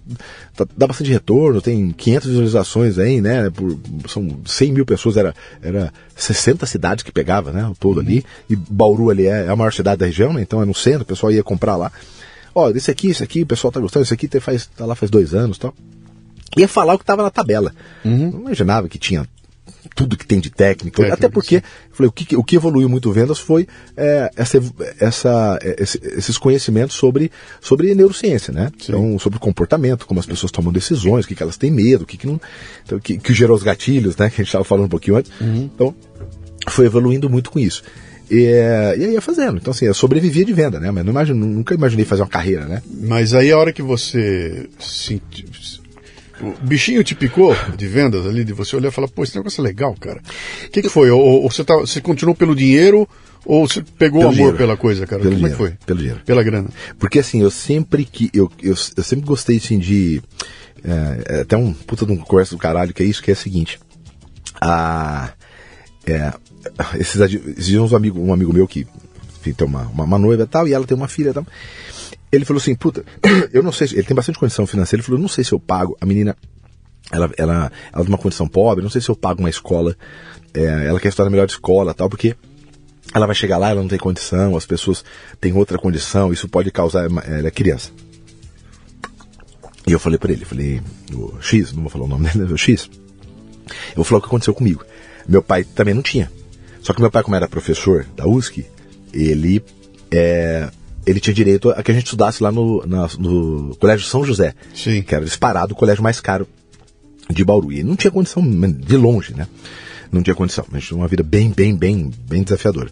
tá- 0.57 0.66
dá 0.77 0.87
bastante 0.87 1.11
retorno, 1.11 1.61
tem 1.61 1.90
500 1.90 2.29
visualizações 2.29 2.99
aí, 2.99 3.21
né? 3.21 3.51
Por, 3.51 3.79
são 4.09 4.40
100 4.45 4.73
mil 4.73 4.87
pessoas, 4.87 5.16
era, 5.16 5.35
era 5.62 5.92
60 6.16 6.64
cidades 6.66 7.03
que 7.05 7.12
pegava, 7.12 7.53
né? 7.53 7.66
O 7.66 7.75
todo 7.75 8.01
ali. 8.01 8.25
E 8.51 8.57
Bauru 8.57 9.11
ali 9.11 9.27
é, 9.27 9.47
é 9.47 9.49
a 9.49 9.57
maior 9.57 9.73
cidade 9.73 9.99
da 10.01 10.07
região, 10.07 10.33
né? 10.33 10.42
Então 10.42 10.62
é 10.62 10.64
no 10.64 10.75
centro, 10.75 11.03
o 11.03 11.07
pessoal 11.07 11.31
ia 11.33 11.42
comprar 11.42 11.77
lá. 11.77 11.92
Ó, 12.55 12.71
esse 12.71 12.90
aqui, 12.90 13.09
esse 13.11 13.23
aqui, 13.23 13.42
o 13.42 13.47
pessoal 13.47 13.71
tá 13.71 13.79
gostando, 13.79 14.03
esse 14.05 14.14
aqui 14.14 14.29
faz, 14.40 14.66
tá 14.75 14.87
lá 14.87 14.95
faz 14.95 15.11
dois 15.11 15.35
anos 15.35 15.59
e 15.59 15.61
tal. 15.61 15.75
Ia 16.57 16.69
falar 16.69 16.95
o 16.95 16.99
que 16.99 17.05
tava 17.05 17.23
na 17.23 17.31
tabela. 17.31 17.73
Uhum. 18.05 18.31
Não 18.31 18.41
imaginava 18.41 18.89
que 18.89 18.99
tinha 18.99 19.27
tudo 19.95 20.17
que 20.17 20.27
tem 20.27 20.41
de 20.41 20.51
técnica. 20.51 21.03
Até 21.13 21.29
porque, 21.29 21.57
eu 21.57 21.63
falei, 21.93 22.09
o 22.09 22.13
que, 22.13 22.37
o 22.37 22.45
que 22.45 22.57
evoluiu 22.57 22.89
muito 22.89 23.11
vendas 23.13 23.39
foi 23.39 23.67
é, 23.97 24.31
essa, 24.37 24.59
essa, 25.01 25.59
é, 25.63 25.83
esse- 25.83 26.01
esses 26.03 26.37
conhecimentos 26.37 26.97
sobre, 26.97 27.31
sobre 27.61 27.95
neurociência, 27.95 28.53
né? 28.53 28.71
Então, 28.83 29.19
sobre 29.19 29.39
comportamento, 29.39 30.07
como 30.07 30.21
as 30.21 30.27
pessoas 30.27 30.53
tomam 30.53 30.73
decisões, 30.73 31.25
o 31.25 31.29
que, 31.29 31.35
que 31.35 31.43
elas 31.43 31.57
têm 31.57 31.71
medo, 31.71 32.03
o 32.03 32.07
que, 32.07 32.17
que 32.17 32.27
não. 32.27 32.39
Então, 32.85 32.99
que, 32.99 33.17
que 33.17 33.33
gerou 33.33 33.57
os 33.57 33.63
gatilhos, 33.63 34.17
né? 34.17 34.29
Que 34.31 34.37
a 34.37 34.45
gente 34.45 34.49
estava 34.49 34.65
falando 34.65 34.85
um 34.87 34.91
pouquinho 34.91 35.17
antes. 35.17 35.31
Então, 35.41 35.95
foi 36.69 36.87
evoluindo 36.87 37.31
muito 37.31 37.51
com 37.51 37.59
isso. 37.59 37.83
E, 38.31 38.43
e 38.99 39.05
aí 39.05 39.13
ia 39.13 39.21
fazendo. 39.23 39.57
Então, 39.57 39.71
assim, 39.71 39.87
eu 39.87 39.95
sobrevivia 39.95 40.45
de 40.45 40.53
venda, 40.53 40.79
né? 40.81 40.91
Mas 40.91 41.05
não 41.05 41.13
imagino, 41.13 41.47
nunca 41.47 41.75
imaginei 41.75 42.05
fazer 42.05 42.23
uma 42.23 42.29
carreira, 42.29 42.67
né? 42.67 42.83
Mas 43.03 43.33
aí 43.35 43.51
a 43.53 43.59
hora 43.59 43.73
que 43.73 43.83
você 43.83 44.69
sentiu. 44.81 45.47
O 46.40 46.55
bichinho 46.61 47.03
te 47.03 47.14
picou 47.14 47.57
de 47.77 47.87
vendas 47.87 48.27
ali, 48.27 48.44
de 48.44 48.53
você 48.53 48.77
olhar 48.77 48.88
e 48.88 48.92
falar, 48.92 49.09
pô, 49.09 49.25
esse 49.25 49.35
negócio 49.37 49.61
é 49.61 49.64
legal, 49.64 49.94
cara. 49.99 50.20
O 50.66 50.70
que, 50.70 50.83
que 50.83 50.88
foi? 50.88 51.11
Ou, 51.11 51.20
ou 51.20 51.51
você, 51.51 51.64
tá, 51.64 51.75
você 51.77 52.01
continuou 52.01 52.35
pelo 52.35 52.55
dinheiro 52.55 53.09
ou 53.44 53.66
você 53.66 53.83
pegou 53.83 54.20
Pelo 54.20 54.33
amor 54.33 54.35
dinheiro. 54.35 54.57
pela 54.59 54.77
coisa, 54.77 55.07
cara? 55.07 55.22
Pelo 55.22 55.35
Como 55.35 55.46
é 55.46 55.51
dinheiro, 55.51 55.70
que 55.70 55.77
foi? 55.77 55.87
pelo 55.87 55.99
dinheiro. 55.99 56.20
Pela 56.27 56.42
grana. 56.42 56.68
Porque 56.99 57.20
assim, 57.20 57.40
eu 57.40 57.51
sempre 57.51 58.05
que. 58.05 58.29
Eu, 58.35 58.51
eu, 58.61 58.75
eu 58.96 59.03
sempre 59.05 59.25
gostei 59.25 59.57
assim 59.57 59.79
de. 59.79 60.20
É, 60.85 61.38
é 61.38 61.40
até 61.42 61.57
um 61.57 61.72
puta 61.72 62.05
de 62.05 62.12
um 62.12 62.16
conversa 62.16 62.55
do 62.55 62.59
caralho, 62.59 62.92
que 62.92 63.03
é 63.03 63.07
isso, 63.07 63.22
que 63.22 63.31
é 63.31 63.35
o 63.35 63.37
seguinte. 63.37 63.79
A, 64.61 65.33
é, 66.07 66.33
esses, 66.99 67.20
esses 67.57 67.75
uns 67.77 67.94
amigo, 67.94 68.20
um 68.20 68.33
amigo 68.33 68.53
meu 68.53 68.66
que 68.66 68.87
enfim, 69.40 69.53
tem 69.53 69.66
uma, 69.66 69.83
uma, 69.83 70.05
uma 70.05 70.18
noiva 70.18 70.42
e 70.42 70.46
tal, 70.46 70.66
e 70.66 70.75
ela 70.75 70.87
tem 70.87 70.96
uma 70.96 71.09
filha 71.09 71.31
e 71.31 71.35
tal. 71.35 71.46
Ele 72.33 72.45
falou 72.45 72.61
assim, 72.61 72.75
puta, 72.75 73.05
eu 73.53 73.62
não 73.62 73.73
sei, 73.73 73.87
se- 73.89 73.95
ele 73.95 74.03
tem 74.05 74.15
bastante 74.15 74.39
condição 74.39 74.67
financeira, 74.67 75.01
ele 75.01 75.07
falou, 75.07 75.21
não 75.21 75.29
sei 75.29 75.45
se 75.45 75.53
eu 75.53 75.61
pago, 75.61 75.97
a 76.01 76.05
menina, 76.07 76.37
ela, 77.11 77.31
ela, 77.39 77.73
ela 77.93 78.03
tem 78.05 78.09
uma 78.09 78.19
condição 78.19 78.49
pobre, 78.49 78.83
não 78.83 78.91
sei 78.91 79.01
se 79.01 79.09
eu 79.09 79.17
pago 79.17 79.41
uma 79.41 79.49
escola, 79.51 79.97
é, 80.53 80.87
ela 80.89 80.99
quer 81.01 81.09
estudar 81.09 81.25
na 81.25 81.31
melhor 81.31 81.47
escola 81.47 81.95
tal, 81.95 82.09
porque 82.11 82.35
ela 83.15 83.27
vai 83.27 83.35
chegar 83.37 83.59
lá, 83.59 83.71
ela 83.71 83.81
não 83.81 83.89
tem 83.89 83.99
condição, 83.99 84.57
as 84.57 84.67
pessoas 84.67 85.05
têm 85.41 85.53
outra 85.53 85.79
condição, 85.79 86.33
isso 86.33 86.49
pode 86.49 86.71
causar. 86.73 87.05
Ela 87.05 87.47
é 87.47 87.51
criança. 87.53 87.91
E 89.87 89.93
eu 89.93 90.01
falei 90.01 90.19
pra 90.19 90.33
ele, 90.33 90.45
falei, 90.45 90.83
o 91.15 91.41
X, 91.41 91.73
não 91.73 91.83
vou 91.83 91.91
falar 91.91 92.05
o 92.07 92.09
nome 92.09 92.29
dele, 92.29 92.53
o 92.53 92.57
X. 92.59 92.91
Eu 93.91 93.97
vou 93.97 94.05
falar 94.05 94.19
o 94.19 94.23
que 94.23 94.27
aconteceu 94.27 94.53
comigo. 94.55 94.85
Meu 95.29 95.41
pai 95.43 95.62
também 95.62 95.95
não 95.95 96.03
tinha. 96.03 96.31
Só 96.83 96.93
que 96.93 97.01
meu 97.01 97.11
pai, 97.11 97.23
como 97.23 97.37
era 97.37 97.49
professor 97.49 98.05
da 98.17 98.27
USC, 98.27 98.67
ele, 99.12 99.65
é, 100.11 100.69
ele 101.07 101.21
tinha 101.21 101.33
direito 101.33 101.71
a 101.71 101.83
que 101.83 101.90
a 101.90 101.95
gente 101.95 102.05
estudasse 102.07 102.42
lá 102.42 102.51
no, 102.53 102.85
na- 102.87 103.09
no 103.19 103.77
Colégio 103.77 104.05
São 104.07 104.25
José. 104.25 104.55
Sim. 104.75 105.03
Que 105.03 105.14
era 105.14 105.25
disparado 105.25 105.73
o 105.73 105.77
colégio 105.77 106.03
mais 106.03 106.21
caro 106.21 106.47
de 107.31 107.45
Bauru. 107.45 107.73
E 107.73 107.83
não 107.83 107.95
tinha 107.97 108.11
condição 108.11 108.42
de 108.73 108.97
longe, 108.97 109.33
né? 109.35 109.47
Não 110.11 110.23
tinha 110.23 110.35
condição. 110.35 110.64
A 110.71 110.75
gente 110.79 110.88
tinha 110.88 110.99
uma 110.99 111.09
vida 111.09 111.23
bem, 111.23 111.51
bem, 111.51 111.75
bem, 111.77 112.11
bem 112.29 112.42
desafiadora. 112.42 112.90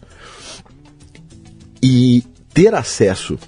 E 1.82 2.22
ter 2.52 2.74
acesso 2.74 3.38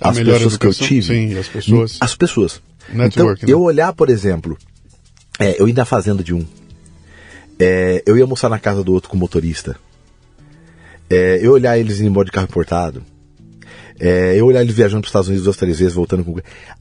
A 0.00 0.10
às 0.10 0.18
pessoas 0.18 0.56
que 0.56 0.66
eu 0.66 0.70
educação, 0.70 0.86
tive. 0.86 1.02
sim, 1.06 1.38
as 1.38 1.48
pessoas. 1.48 1.98
As 2.00 2.14
pessoas. 2.14 2.62
Network, 2.92 3.42
então, 3.44 3.48
né? 3.48 3.52
eu 3.54 3.62
olhar, 3.62 3.92
por 3.92 4.10
exemplo, 4.10 4.56
é, 5.38 5.60
eu 5.60 5.68
ir 5.68 5.72
na 5.72 5.84
fazenda 5.84 6.22
de 6.22 6.34
um. 6.34 6.44
é, 7.58 8.02
eu 8.06 8.16
ia 8.16 8.22
almoçar 8.24 8.48
na 8.48 8.58
casa 8.58 8.82
do 8.84 8.92
outro 8.92 9.08
com 9.10 9.16
o 9.16 9.20
motorista. 9.20 9.76
É, 11.08 11.38
eu 11.42 11.52
olhar 11.52 11.78
eles 11.78 12.00
indo 12.00 12.08
embora 12.08 12.26
de 12.26 12.32
carro 12.32 12.46
importado. 12.48 13.02
É, 13.98 14.34
eu 14.38 14.46
olhar 14.46 14.60
eles 14.62 14.74
viajando 14.74 15.00
para 15.02 15.06
os 15.06 15.10
Estados 15.10 15.28
Unidos 15.28 15.44
duas, 15.44 15.56
três 15.56 15.78
vezes, 15.78 15.94
voltando 15.94 16.24
com. 16.24 16.36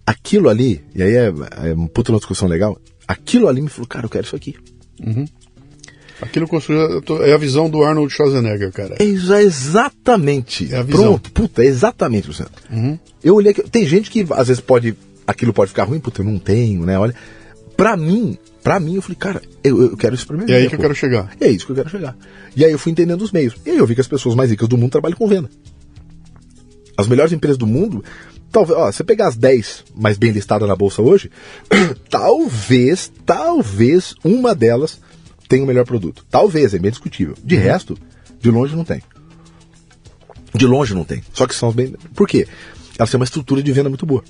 Aquilo 0.06 0.50
ali, 0.50 0.84
e 0.96 1.04
aí 1.04 1.14
é, 1.16 1.34
é 1.68 1.74
uma 1.74 1.88
puta 1.88 2.12
uma 2.12 2.18
discussão 2.18 2.48
legal. 2.48 2.78
Aquilo 3.08 3.48
ali 3.48 3.62
me 3.62 3.70
falou, 3.70 3.88
cara, 3.88 4.06
eu 4.06 4.10
quero 4.10 4.26
isso 4.26 4.36
aqui. 4.36 4.56
Aquilo 6.22 6.48
construiu. 6.48 7.04
É 7.26 7.34
a 7.34 7.38
visão 7.38 7.70
do 7.70 7.84
Arnold 7.84 8.14
Schwarzenegger, 8.14 8.72
cara. 8.72 8.96
É 9.00 9.04
exa- 9.04 9.42
exatamente. 9.42 10.74
É 10.74 10.78
a 10.78 10.84
visão. 10.84 11.04
Pronto, 11.04 11.32
puta, 11.32 11.64
é 11.64 11.68
exatamente, 11.68 12.28
Luciano. 12.28 12.52
Eu 13.24 13.36
olhei 13.36 13.54
que. 13.54 13.62
Tem 13.64 13.86
gente 13.86 14.10
que 14.10 14.26
às 14.32 14.48
vezes 14.48 14.62
pode. 14.62 14.96
Aquilo 15.28 15.54
pode 15.54 15.70
ficar 15.70 15.84
ruim, 15.86 16.00
puta, 16.00 16.22
eu 16.22 16.26
não 16.26 16.40
tenho, 16.40 16.86
né? 16.86 16.98
Olha. 16.98 17.14
Pra 17.76 17.98
mim, 17.98 18.38
pra 18.62 18.80
mim, 18.80 18.96
eu 18.96 19.02
falei, 19.02 19.18
cara, 19.18 19.42
eu, 19.64 19.82
eu 19.82 19.98
quero 19.98 20.14
isso 20.14 20.28
pra 20.28 20.38
minha 20.38 20.48
É 20.56 20.60
aí 20.62 20.68
que 20.70 20.76
eu 20.76 20.78
pô. 20.78 20.84
quero 20.84 20.94
chegar. 20.96 21.32
É 21.42 21.50
isso 21.50 21.66
que 21.66 21.72
eu 21.72 21.76
quero 21.76 21.90
chegar. 21.90 22.16
E 22.56 22.64
aí 22.64 22.72
eu 22.72 22.78
fui 22.78 22.92
entendendo 22.92 23.22
os 23.24 23.32
meios. 23.32 23.56
E 23.66 23.72
aí 23.72 23.78
eu 23.78 23.86
vi 23.88 23.96
que 23.96 24.02
as 24.02 24.08
pessoas 24.08 24.36
mais 24.36 24.52
ricas 24.52 24.68
do 24.70 24.78
mundo 24.78 24.92
trabalham 24.92 25.18
com 25.18 25.28
venda. 25.28 25.50
As 26.98 27.08
melhores 27.08 27.34
empresas 27.34 27.58
do 27.58 27.68
mundo, 27.68 28.04
talvez, 28.52 28.78
ó, 28.78 28.92
você 28.92 29.04
pegar 29.04 29.28
as 29.28 29.36
10 29.36 29.86
mais 29.96 30.18
bem 30.18 30.32
listadas 30.32 30.68
na 30.68 30.76
bolsa 30.76 31.02
hoje, 31.02 31.32
talvez, 32.10 33.12
talvez 33.26 34.16
uma 34.24 34.54
delas 34.54 35.00
tenha 35.48 35.64
o 35.64 35.68
melhor 35.68 35.86
produto. 35.86 36.26
Talvez, 36.30 36.74
é 36.74 36.80
bem 36.80 36.92
discutível. 36.92 37.36
De 37.44 37.56
resto, 37.56 37.98
de 38.40 38.50
longe 38.50 38.76
não 38.76 38.84
tem. 38.84 39.02
De 40.54 40.66
longe 40.68 40.94
não 40.94 41.04
tem. 41.04 41.24
Só 41.34 41.48
que 41.48 41.56
são 41.56 41.70
os 41.70 41.76
bem. 41.76 41.96
Por 42.14 42.28
quê? 42.28 42.48
elas 42.98 43.10
têm 43.10 43.20
uma 43.20 43.26
estrutura 43.26 43.62
de 43.62 43.72
venda 43.72 43.90
muito 43.90 44.06
boa. 44.06 44.24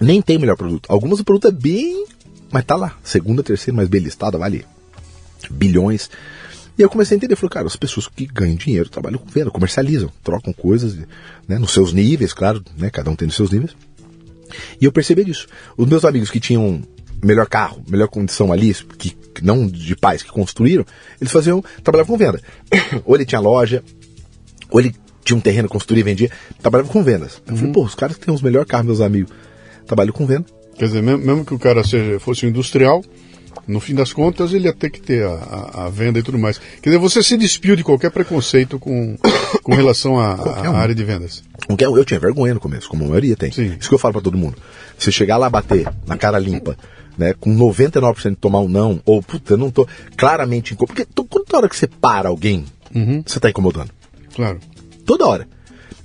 Nem 0.00 0.20
tem 0.22 0.36
o 0.36 0.40
melhor 0.40 0.56
produto. 0.56 0.90
Algumas 0.90 1.20
o 1.20 1.24
produto 1.24 1.48
é 1.48 1.52
bem. 1.52 2.04
Mas 2.50 2.64
tá 2.64 2.76
lá. 2.76 2.96
Segunda, 3.02 3.42
terceira, 3.42 3.76
mais 3.76 3.88
bem 3.88 4.00
listada, 4.00 4.38
vale 4.38 4.64
bilhões. 5.50 6.10
E 6.78 6.82
eu 6.82 6.88
comecei 6.88 7.16
a 7.16 7.18
entender, 7.18 7.34
falei, 7.34 7.50
cara, 7.50 7.66
as 7.66 7.74
pessoas 7.74 8.06
que 8.06 8.24
ganham 8.24 8.54
dinheiro 8.54 8.88
trabalham 8.88 9.18
com 9.18 9.28
venda, 9.28 9.50
comercializam, 9.50 10.12
trocam 10.22 10.52
coisas, 10.52 10.96
né, 11.48 11.58
nos 11.58 11.72
seus 11.72 11.92
níveis, 11.92 12.32
claro, 12.32 12.62
né, 12.76 12.88
cada 12.88 13.10
um 13.10 13.16
tem 13.16 13.26
os 13.26 13.34
seus 13.34 13.50
níveis. 13.50 13.74
E 14.80 14.84
eu 14.84 14.92
percebi 14.92 15.28
isso. 15.28 15.48
Os 15.76 15.88
meus 15.88 16.04
amigos 16.04 16.30
que 16.30 16.38
tinham 16.38 16.80
melhor 17.22 17.48
carro, 17.48 17.82
melhor 17.88 18.06
condição 18.06 18.52
ali, 18.52 18.72
que 18.74 19.16
não 19.42 19.66
de 19.66 19.96
pais 19.96 20.22
que 20.22 20.30
construíram, 20.30 20.86
eles 21.20 21.32
faziam, 21.32 21.62
trabalhavam 21.82 22.16
com 22.16 22.24
venda. 22.24 22.40
ou 23.04 23.16
ele 23.16 23.26
tinha 23.26 23.40
loja, 23.40 23.82
ou 24.70 24.80
ele 24.80 24.94
tinha 25.24 25.36
um 25.36 25.40
terreno, 25.40 25.68
construía 25.68 26.00
e 26.00 26.04
vendia, 26.04 26.30
trabalhava 26.60 26.90
com 26.90 27.02
vendas. 27.02 27.42
Eu 27.46 27.56
falei, 27.56 27.72
pô, 27.72 27.84
os 27.84 27.94
caras 27.94 28.16
que 28.16 28.24
têm 28.24 28.34
os 28.34 28.40
melhores 28.40 28.68
carros, 28.68 28.86
meus 28.86 29.00
amigos, 29.00 29.32
trabalham 29.84 30.12
com 30.12 30.24
venda. 30.26 30.46
Quer 30.76 30.86
dizer, 30.86 31.02
mesmo, 31.02 31.44
que 31.44 31.54
o 31.54 31.58
cara 31.58 31.82
seja, 31.82 32.20
fosse 32.20 32.46
um 32.46 32.48
industrial, 32.48 33.02
no 33.66 33.80
fim 33.80 33.94
das 33.94 34.12
contas 34.12 34.52
ele 34.52 34.64
ia 34.66 34.72
ter 34.72 34.90
que 34.90 35.00
ter 35.00 35.24
a, 35.24 35.30
a- 35.32 35.86
a 35.86 35.88
venda 35.88 36.18
e 36.18 36.22
tudo 36.22 36.38
mais. 36.38 36.58
Quer 36.82 36.90
dizer, 36.90 36.98
você 36.98 37.22
se 37.22 37.36
despiu 37.36 37.76
de 37.76 37.84
qualquer 37.84 38.10
preconceito 38.10 38.78
com, 38.78 39.16
com 39.62 39.74
relação 39.74 40.18
à 40.20 40.36
Qualquer 40.36 40.68
um. 40.70 40.76
área 40.76 40.94
de 40.94 41.04
vendas. 41.04 41.42
O 41.68 41.76
que 41.76 41.84
Eu, 41.84 41.96
eu 41.96 42.04
tinha 42.04 42.18
vergonha 42.20 42.54
no 42.54 42.60
começo, 42.60 42.88
como 42.88 43.04
a 43.04 43.08
maioria 43.08 43.36
tem. 43.36 43.50
Sim. 43.52 43.76
Isso 43.78 43.88
que 43.88 43.94
eu 43.94 43.98
falo 43.98 44.12
pra 44.14 44.22
todo 44.22 44.36
mundo. 44.38 44.56
Você 44.98 45.10
chegar 45.12 45.36
lá 45.36 45.48
bater 45.50 45.88
na 46.06 46.16
cara 46.16 46.38
limpa, 46.38 46.76
né, 47.16 47.34
com 47.38 47.54
99% 47.56 48.30
de 48.30 48.36
tomar 48.36 48.60
um 48.60 48.68
não, 48.68 49.00
ou 49.04 49.22
puta, 49.22 49.54
eu 49.54 49.56
não 49.58 49.70
tô 49.70 49.86
claramente 50.16 50.72
incomodado. 50.74 50.94
Porque 51.06 51.12
to- 51.14 51.24
toda 51.44 51.56
hora 51.58 51.68
que 51.68 51.76
você 51.76 51.86
para 51.86 52.28
alguém, 52.28 52.64
você 53.26 53.38
tá 53.40 53.50
incomodando. 53.50 53.90
Claro. 54.34 54.58
Toda 55.04 55.26
hora. 55.26 55.48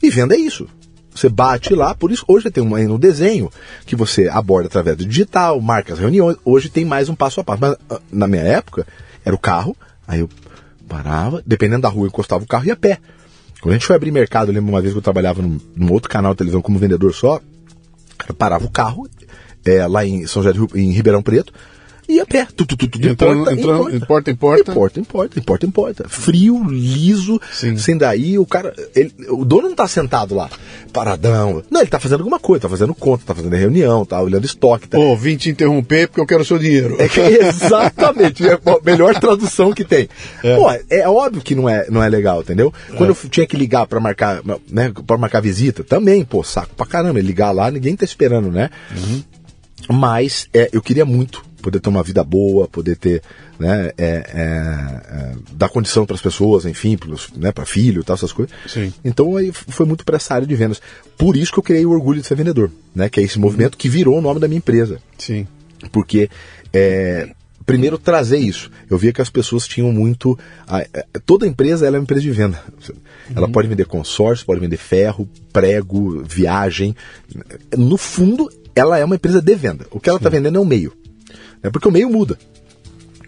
E 0.01 0.09
venda 0.09 0.35
é 0.35 0.39
isso. 0.39 0.67
Você 1.13 1.29
bate 1.29 1.75
lá, 1.75 1.93
por 1.93 2.11
isso 2.11 2.25
hoje 2.27 2.49
tem 2.49 2.63
um 2.63 2.87
no 2.87 2.97
desenho 2.97 3.49
que 3.85 3.95
você 3.95 4.27
aborda 4.27 4.67
através 4.67 4.97
do 4.97 5.05
digital, 5.05 5.59
marca 5.61 5.93
as 5.93 5.99
reuniões. 5.99 6.37
Hoje 6.43 6.69
tem 6.69 6.83
mais 6.83 7.07
um 7.07 7.15
passo 7.15 7.39
a 7.39 7.43
passo. 7.43 7.61
Mas 7.61 7.75
ah, 7.89 7.99
na 8.11 8.27
minha 8.27 8.41
época, 8.41 8.85
era 9.23 9.35
o 9.35 9.39
carro, 9.39 9.75
aí 10.07 10.21
eu 10.21 10.29
parava, 10.87 11.41
dependendo 11.45 11.83
da 11.83 11.89
rua, 11.89 12.05
eu 12.05 12.07
encostava 12.07 12.43
o 12.43 12.47
carro 12.47 12.65
e 12.65 12.67
ia 12.67 12.73
a 12.73 12.77
pé. 12.77 12.99
Quando 13.61 13.73
a 13.73 13.77
gente 13.77 13.85
foi 13.85 13.95
abrir 13.95 14.11
mercado, 14.11 14.49
eu 14.49 14.53
lembro 14.53 14.69
uma 14.69 14.81
vez 14.81 14.93
que 14.93 14.97
eu 14.97 15.03
trabalhava 15.03 15.41
num, 15.41 15.59
num 15.75 15.91
outro 15.91 16.09
canal 16.09 16.33
de 16.33 16.37
televisão 16.39 16.61
como 16.61 16.79
vendedor 16.79 17.13
só, 17.13 17.39
eu 18.27 18.33
parava 18.33 18.65
o 18.65 18.69
carro, 18.69 19.07
é, 19.65 19.87
lá 19.87 20.05
em 20.05 20.27
São 20.27 20.43
José 20.43 20.57
Rio, 20.57 20.67
em 20.75 20.91
Ribeirão 20.91 21.21
Preto, 21.21 21.53
e 22.07 22.19
a 22.19 22.25
pé. 22.25 22.47
Tu, 22.55 22.65
tu, 22.65 22.75
tu, 22.77 22.87
tu, 22.87 22.97
Entrando- 23.07 23.37
porta 23.45 23.51
em 23.53 23.59
entrando- 23.59 23.91
de 23.91 24.05
porta 24.05 24.31
em 24.31 24.35
porta. 24.35 24.73
Porta 24.73 24.99
em 24.99 25.03
porta, 25.03 25.39
de 25.39 25.45
porta 25.45 25.65
em 25.65 25.71
porta. 25.71 26.05
Frio, 26.09 26.63
liso, 26.69 27.39
Sim. 27.51 27.77
sem 27.77 27.97
daí, 27.97 28.37
o 28.37 28.45
cara. 28.45 28.73
ele- 28.95 29.13
o 29.29 29.43
dono 29.45 29.69
não 29.69 29.75
tá 29.75 29.87
sentado 29.87 30.35
lá, 30.35 30.49
paradão. 30.91 31.63
Não, 31.69 31.81
ele 31.81 31.89
tá 31.89 31.99
fazendo 31.99 32.19
alguma 32.19 32.39
coisa, 32.39 32.61
tá 32.63 32.69
fazendo 32.69 32.93
conta, 32.93 33.23
tá 33.25 33.33
fazendo 33.35 33.55
reunião, 33.55 34.05
tá 34.05 34.21
olhando 34.21 34.45
estoque. 34.45 34.87
Tá... 34.87 34.97
Ô, 34.99 35.15
vim 35.15 35.37
te 35.37 35.49
interromper 35.49 36.07
porque 36.07 36.21
eu 36.21 36.25
quero 36.27 36.41
o 36.41 36.45
seu 36.45 36.59
dinheiro. 36.59 36.95
É 36.99 37.07
que- 37.07 37.19
exatamente, 37.21 38.45
é 38.47 38.53
a 38.53 38.59
melhor 38.83 39.19
tradução 39.19 39.71
que 39.73 39.83
tem. 39.83 40.07
Pô, 40.41 40.69
é 40.89 41.07
óbvio 41.07 41.41
que 41.41 41.55
não 41.55 41.67
é, 41.69 41.87
não 41.89 42.03
é 42.03 42.09
legal, 42.09 42.41
entendeu? 42.41 42.73
Quando 42.97 43.09
eu 43.09 43.29
tinha 43.29 43.47
que 43.47 43.55
ligar 43.57 43.87
pra 43.87 43.99
marcar, 43.99 44.41
né, 44.69 44.91
para 45.07 45.17
marcar 45.17 45.41
visita, 45.41 45.83
também, 45.83 46.23
pô, 46.25 46.43
saco 46.43 46.75
pra 46.75 46.85
caramba, 46.85 47.19
ligar 47.19 47.51
lá, 47.51 47.71
ninguém 47.71 47.95
tá 47.95 48.05
esperando, 48.05 48.51
né? 48.51 48.69
Mas 49.89 50.47
é, 50.53 50.69
eu 50.71 50.81
queria 50.81 51.05
muito 51.05 51.43
poder 51.63 51.79
ter 51.79 51.89
uma 51.89 52.03
vida 52.03 52.23
boa, 52.23 52.67
poder 52.67 52.95
ter, 52.97 53.21
né, 53.57 53.91
é, 53.97 54.05
é, 54.07 54.13
é, 54.37 55.35
dar 55.53 55.69
condição 55.69 56.05
para 56.05 56.15
as 56.15 56.21
pessoas, 56.21 56.65
enfim, 56.65 56.95
pros, 56.97 57.29
né, 57.35 57.51
para 57.51 57.65
filho 57.65 58.01
e 58.01 58.03
tal, 58.03 58.15
essas 58.15 58.31
coisas. 58.33 58.53
Sim. 58.67 58.93
Então 59.03 59.35
aí 59.37 59.51
foi 59.51 59.85
muito 59.85 60.05
para 60.05 60.17
essa 60.17 60.35
área 60.35 60.45
de 60.45 60.55
vendas. 60.55 60.81
Por 61.17 61.35
isso 61.35 61.51
que 61.51 61.59
eu 61.59 61.63
criei 61.63 61.85
o 61.85 61.91
Orgulho 61.91 62.21
de 62.21 62.27
Ser 62.27 62.35
Vendedor, 62.35 62.69
né, 62.93 63.09
que 63.09 63.19
é 63.19 63.23
esse 63.23 63.39
movimento 63.39 63.77
que 63.77 63.89
virou 63.89 64.17
o 64.17 64.21
nome 64.21 64.39
da 64.39 64.47
minha 64.47 64.57
empresa 64.59 64.99
Sim. 65.17 65.47
porque 65.91 66.29
é, 66.71 67.29
primeiro 67.65 67.97
trazer 67.97 68.37
isso. 68.39 68.69
Eu 68.89 68.97
via 68.97 69.13
que 69.13 69.21
as 69.21 69.29
pessoas 69.29 69.65
tinham 69.67 69.91
muito. 69.91 70.37
a- 70.67 70.79
a- 70.79 71.19
toda 71.25 71.47
empresa 71.47 71.87
ela 71.87 71.95
é 71.95 71.99
uma 71.99 72.03
empresa 72.03 72.21
de 72.21 72.31
venda. 72.31 72.61
Ela 73.33 73.47
pode 73.47 73.67
vender 73.69 73.85
consórcio, 73.85 74.45
pode 74.45 74.59
vender 74.59 74.75
ferro, 74.77 75.29
prego, 75.53 76.21
viagem. 76.23 76.93
No 77.77 77.95
fundo, 77.97 78.49
ela 78.75 78.97
é 78.97 79.05
uma 79.05 79.15
empresa 79.15 79.41
de 79.41 79.55
venda. 79.55 79.85
O 79.91 79.99
que 79.99 80.09
ela 80.09 80.17
está 80.17 80.29
vendendo 80.29 80.57
é 80.57 80.59
um 80.61 80.65
meio. 80.65 80.91
É 81.63 81.69
porque 81.69 81.87
o 81.87 81.91
meio 81.91 82.09
muda. 82.09 82.37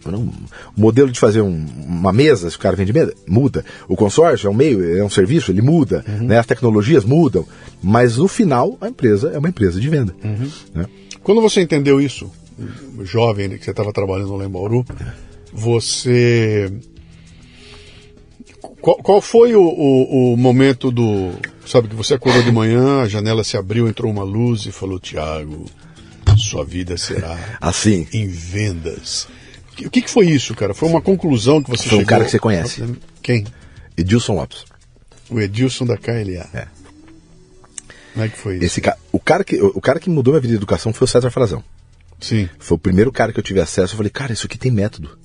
O 0.05 0.31
modelo 0.79 1.11
de 1.11 1.19
fazer 1.19 1.41
um- 1.41 1.65
uma 1.87 2.13
mesa, 2.13 2.47
se 2.49 2.55
o 2.55 2.59
cara 2.59 2.75
vende 2.75 2.93
mesa, 2.93 3.11
muda. 3.27 3.65
O 3.87 3.95
consórcio 3.95 4.45
é 4.47 4.51
um 4.51 4.53
meio, 4.53 4.97
é 4.97 5.03
um 5.03 5.09
serviço, 5.09 5.51
ele 5.51 5.63
muda. 5.63 6.03
né? 6.21 6.37
As 6.37 6.45
tecnologias 6.45 7.03
mudam. 7.03 7.43
Mas 7.81 8.17
no 8.17 8.27
final, 8.27 8.77
a 8.79 8.87
empresa 8.87 9.31
é 9.33 9.39
uma 9.39 9.49
empresa 9.49 9.79
de 9.79 9.89
venda. 9.89 10.15
né? 10.75 10.85
Quando 11.23 11.41
você 11.41 11.61
entendeu 11.61 11.99
isso, 11.99 12.29
jovem 13.03 13.47
né, 13.47 13.57
que 13.57 13.63
você 13.65 13.71
estava 13.71 13.91
trabalhando 13.91 14.35
lá 14.35 14.45
em 14.45 14.49
Bauru, 14.49 14.85
você. 15.51 16.71
Qual, 18.81 18.97
qual 18.97 19.21
foi 19.21 19.55
o, 19.55 19.61
o, 19.63 20.33
o 20.33 20.37
momento 20.37 20.91
do. 20.91 21.31
Sabe 21.65 21.87
que 21.87 21.95
você 21.95 22.13
acordou 22.13 22.43
de 22.43 22.51
manhã, 22.51 23.01
a 23.01 23.07
janela 23.07 23.43
se 23.43 23.57
abriu, 23.57 23.87
entrou 23.87 24.11
uma 24.11 24.23
luz 24.23 24.65
e 24.67 24.71
falou: 24.71 24.99
Tiago, 24.99 25.65
sua 26.37 26.63
vida 26.65 26.97
será 26.97 27.57
Assim. 27.61 28.07
em 28.13 28.27
vendas. 28.27 29.27
O 29.79 29.89
que, 29.89 30.01
que 30.01 30.09
foi 30.09 30.27
isso, 30.27 30.53
cara? 30.55 30.73
Foi 30.73 30.87
uma 30.87 31.01
conclusão 31.01 31.61
que 31.61 31.69
você 31.69 31.83
Foi 31.89 31.97
um 31.97 32.01
chegou... 32.01 32.05
cara 32.05 32.25
que 32.25 32.31
você 32.31 32.39
conhece. 32.39 32.83
Quem? 33.21 33.45
Edilson 33.97 34.35
Lopes. 34.35 34.63
O 35.29 35.39
Edilson 35.39 35.85
da 35.85 35.97
KLA. 35.97 36.47
É. 36.53 36.67
Como 38.13 38.25
é 38.25 38.29
que 38.29 38.37
foi 38.37 38.55
isso? 38.55 38.65
Esse 38.65 38.81
ca... 38.81 38.97
o, 39.11 39.19
cara 39.19 39.43
que, 39.43 39.61
o 39.61 39.81
cara 39.81 39.99
que 39.99 40.09
mudou 40.09 40.33
minha 40.33 40.39
vida 40.41 40.53
de 40.53 40.57
educação 40.57 40.93
foi 40.93 41.05
o 41.05 41.07
César 41.07 41.29
Frazão. 41.29 41.63
Sim. 42.21 42.47
Foi 42.59 42.75
o 42.75 42.79
primeiro 42.79 43.11
cara 43.11 43.33
que 43.33 43.39
eu 43.39 43.43
tive 43.43 43.59
acesso. 43.59 43.93
Eu 43.93 43.97
falei, 43.97 44.09
cara, 44.09 44.31
isso 44.31 44.45
aqui 44.45 44.57
tem 44.57 44.71
método. 44.71 45.17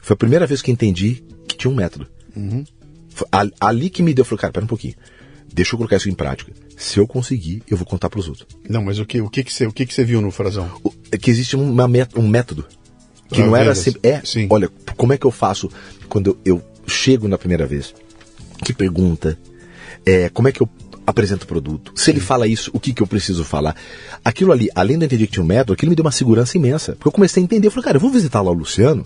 Foi 0.00 0.14
a 0.14 0.16
primeira 0.16 0.46
vez 0.46 0.62
que 0.62 0.70
entendi 0.72 1.22
que 1.46 1.56
tinha 1.56 1.70
um 1.70 1.74
método. 1.74 2.06
Foi 3.10 3.28
a- 3.30 3.46
ali 3.68 3.90
que 3.90 4.02
me 4.02 4.14
deu, 4.14 4.22
eu 4.22 4.26
falei, 4.26 4.40
cara, 4.40 4.52
pera 4.52 4.64
um 4.64 4.68
pouquinho. 4.68 4.94
Deixa 5.52 5.74
eu 5.74 5.76
colocar 5.76 5.96
isso 5.96 6.08
em 6.08 6.14
prática. 6.14 6.50
Se 6.76 6.98
eu 6.98 7.06
conseguir, 7.06 7.62
eu 7.68 7.76
vou 7.76 7.86
contar 7.86 8.08
para 8.10 8.18
os 8.20 8.28
outros. 8.28 8.46
Não, 8.68 8.82
mas 8.82 8.98
o 8.98 9.04
que, 9.06 9.20
o 9.20 9.28
que, 9.30 9.44
que, 9.44 9.52
você, 9.52 9.66
o 9.66 9.72
que, 9.72 9.86
que 9.86 9.94
você 9.94 10.04
viu 10.04 10.20
no 10.20 10.30
Frazão? 10.30 10.70
O- 10.82 10.92
é 11.10 11.16
que 11.18 11.30
existe 11.30 11.54
uma 11.56 11.86
met- 11.86 12.18
um 12.18 12.26
método. 12.26 12.64
Que 13.28 13.36
Pra 13.36 13.46
não 13.46 13.56
era 13.56 13.72
assim. 13.72 13.94
É, 14.02 14.20
Sim. 14.24 14.46
olha, 14.50 14.68
como 14.96 15.12
é 15.12 15.16
que 15.18 15.24
eu 15.26 15.30
faço 15.30 15.70
quando 16.08 16.28
eu, 16.44 16.56
eu 16.56 16.62
chego 16.86 17.28
na 17.28 17.38
primeira 17.38 17.66
vez? 17.66 17.94
Que 18.64 18.72
pergunta? 18.72 19.38
É, 20.04 20.28
como 20.28 20.48
é 20.48 20.52
que 20.52 20.60
eu 20.60 20.68
apresento 21.06 21.44
o 21.44 21.48
produto? 21.48 21.92
Se 21.94 22.10
ele 22.10 22.20
fala 22.20 22.46
isso, 22.46 22.70
o 22.74 22.80
que, 22.80 22.92
que 22.92 23.02
eu 23.02 23.06
preciso 23.06 23.44
falar? 23.44 23.74
Aquilo 24.24 24.52
ali, 24.52 24.68
além 24.74 24.98
de 24.98 25.04
eu 25.04 25.06
entender 25.06 25.26
que 25.26 25.32
tinha 25.34 25.42
um 25.42 25.46
método, 25.46 25.72
aquilo 25.72 25.90
me 25.90 25.96
deu 25.96 26.04
uma 26.04 26.12
segurança 26.12 26.56
imensa. 26.58 26.92
Porque 26.92 27.08
eu 27.08 27.12
comecei 27.12 27.42
a 27.42 27.44
entender, 27.44 27.66
eu 27.68 27.70
falei, 27.70 27.84
cara, 27.84 27.96
eu 27.96 28.00
vou 28.00 28.10
visitar 28.10 28.40
lá 28.42 28.50
o 28.50 28.54
Luciano. 28.54 29.04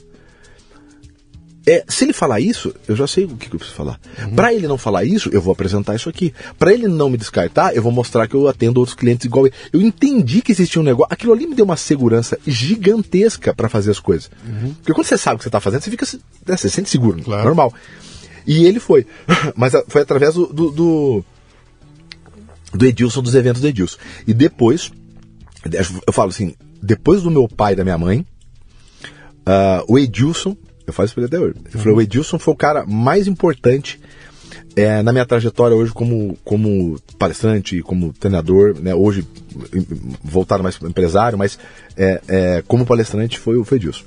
É, 1.69 1.85
se 1.89 2.05
ele 2.05 2.13
falar 2.13 2.39
isso, 2.39 2.73
eu 2.87 2.95
já 2.95 3.09
sei 3.09 3.25
o 3.25 3.37
que, 3.37 3.49
que 3.49 3.55
eu 3.57 3.59
preciso 3.59 3.77
falar. 3.77 3.99
Pra 4.37 4.55
ele 4.55 4.69
não 4.69 4.79
falar 4.79 5.05
isso, 5.05 5.29
eu 5.33 5.43
vou 5.43 5.53
apresentar 5.53 5.97
isso 5.97 6.09
aqui. 6.09 6.33
Pra 6.57 6.73
ele 6.73 6.87
não 6.87 7.11
me 7.11 7.17
descartar, 7.19 7.75
eu 7.75 7.83
vou 7.83 7.91
mostrar 7.91 8.29
que 8.29 8.35
eu 8.37 8.47
atendo 8.47 8.79
outros 8.79 8.95
clientes 8.97 9.25
igual 9.27 9.47
ele. 9.47 9.55
Eu 9.73 9.81
entendi 9.83 10.43
que 10.43 10.53
existia 10.53 10.81
um 10.81 10.85
negócio. 10.85 11.13
Aquilo 11.13 11.33
ali 11.33 11.45
me 11.45 11.57
deu 11.57 11.65
uma 11.65 11.77
segurança 11.77 12.39
gigantesca 12.47 13.53
pra 13.53 13.69
fazer 13.69 13.91
as 13.91 13.99
coisas. 13.99 14.31
Porque 14.77 14.93
quando 14.93 15.07
você 15.07 15.19
sabe 15.19 15.35
o 15.35 15.39
que 15.39 15.45
você 15.45 15.51
tá 15.51 15.59
fazendo, 15.61 15.81
você 15.83 15.91
fica. 15.91 16.07
né, 16.47 16.57
você 16.57 16.69
se 16.69 16.77
sente 16.77 16.89
seguro, 16.89 17.21
Claro. 17.23 17.43
normal. 17.45 17.75
E 18.47 18.65
ele 18.65 18.79
foi. 18.79 19.05
Mas 19.57 19.73
foi 19.89 20.03
através 20.03 20.35
do, 20.35 20.47
do, 20.47 20.71
do, 20.71 21.25
do 22.75 22.87
Edilson, 22.87 23.23
dos 23.23 23.35
eventos 23.35 23.61
do 23.61 23.67
Edilson. 23.67 23.99
E 24.25 24.33
depois, 24.33 24.93
eu 26.07 26.13
falo 26.13 26.31
assim, 26.31 26.55
depois 26.81 27.23
do 27.23 27.31
meu 27.31 27.49
pai 27.49 27.73
e 27.73 27.77
da 27.77 27.83
minha 27.83 27.99
mãe, 27.99 28.25
ah, 29.45 29.83
o 29.89 29.99
Edilson, 29.99 30.57
eu 30.87 30.93
falo 30.93 31.07
isso 31.07 31.15
pra 31.15 31.25
ele 31.25 31.35
até 31.35 31.39
hoje. 31.45 31.55
Ele 31.73 31.83
falou, 31.83 31.99
o 31.99 32.03
Edilson 32.03 32.39
foi 32.39 32.55
o 32.55 32.57
cara 32.57 32.85
mais 32.87 33.27
importante 33.27 33.99
eh, 34.77 35.03
na 35.03 35.13
minha 35.13 35.27
trajetória 35.27 35.77
hoje 35.77 35.93
como, 35.93 36.37
como 36.45 36.99
palestrante, 37.19 37.81
como 37.83 38.13
treinador, 38.13 38.77
né? 38.81 38.95
Hoje 38.95 39.27
voltado 40.23 40.63
mais 40.63 40.77
para 40.77 40.89
empresário, 40.89 41.37
mas 41.39 41.59
eh, 41.97 42.21
eh, 42.29 42.63
como 42.69 42.85
palestrante 42.87 43.39
foi, 43.39 43.57
o- 43.57 43.67
Edilson. 43.75 44.05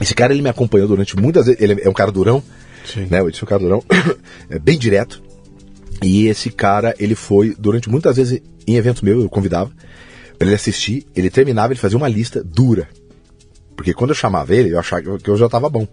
Esse 0.00 0.14
cara 0.14 0.32
ele 0.32 0.42
me 0.42 0.48
acompanhou 0.48 0.88
durante 0.88 1.16
muitas 1.16 1.46
vezes. 1.46 1.60
Ele 1.60 1.80
é 1.82 1.88
um 1.88 1.92
cara 1.92 2.10
durão, 2.12 2.42
Sim. 2.84 3.06
né? 3.10 3.20
O 3.22 3.28
Edilson 3.28 3.44
é 3.44 3.46
um 3.46 3.48
cara 3.48 3.62
durão, 3.62 3.82
é 4.50 4.58
bem 4.58 4.78
direto. 4.78 5.22
E 6.02 6.26
esse 6.26 6.50
cara, 6.50 6.94
ele 6.98 7.14
foi, 7.14 7.54
durante 7.58 7.88
muitas 7.88 8.16
vezes, 8.16 8.40
em 8.66 8.76
eventos 8.76 9.02
meus, 9.02 9.22
eu 9.22 9.28
convidava 9.30 9.70
pra 10.38 10.46
ele 10.46 10.54
assistir, 10.54 11.06
ele 11.16 11.30
terminava, 11.30 11.72
ele 11.72 11.80
fazia 11.80 11.96
uma 11.96 12.08
lista 12.08 12.44
dura. 12.44 12.86
Porque 13.76 13.94
quando 13.94 14.10
eu 14.10 14.16
chamava 14.16 14.54
ele, 14.54 14.70
eu 14.70 14.78
achava 14.78 15.18
que 15.18 15.28
eu 15.28 15.36
já 15.36 15.48
tava 15.48 15.68
bom. 15.68 15.86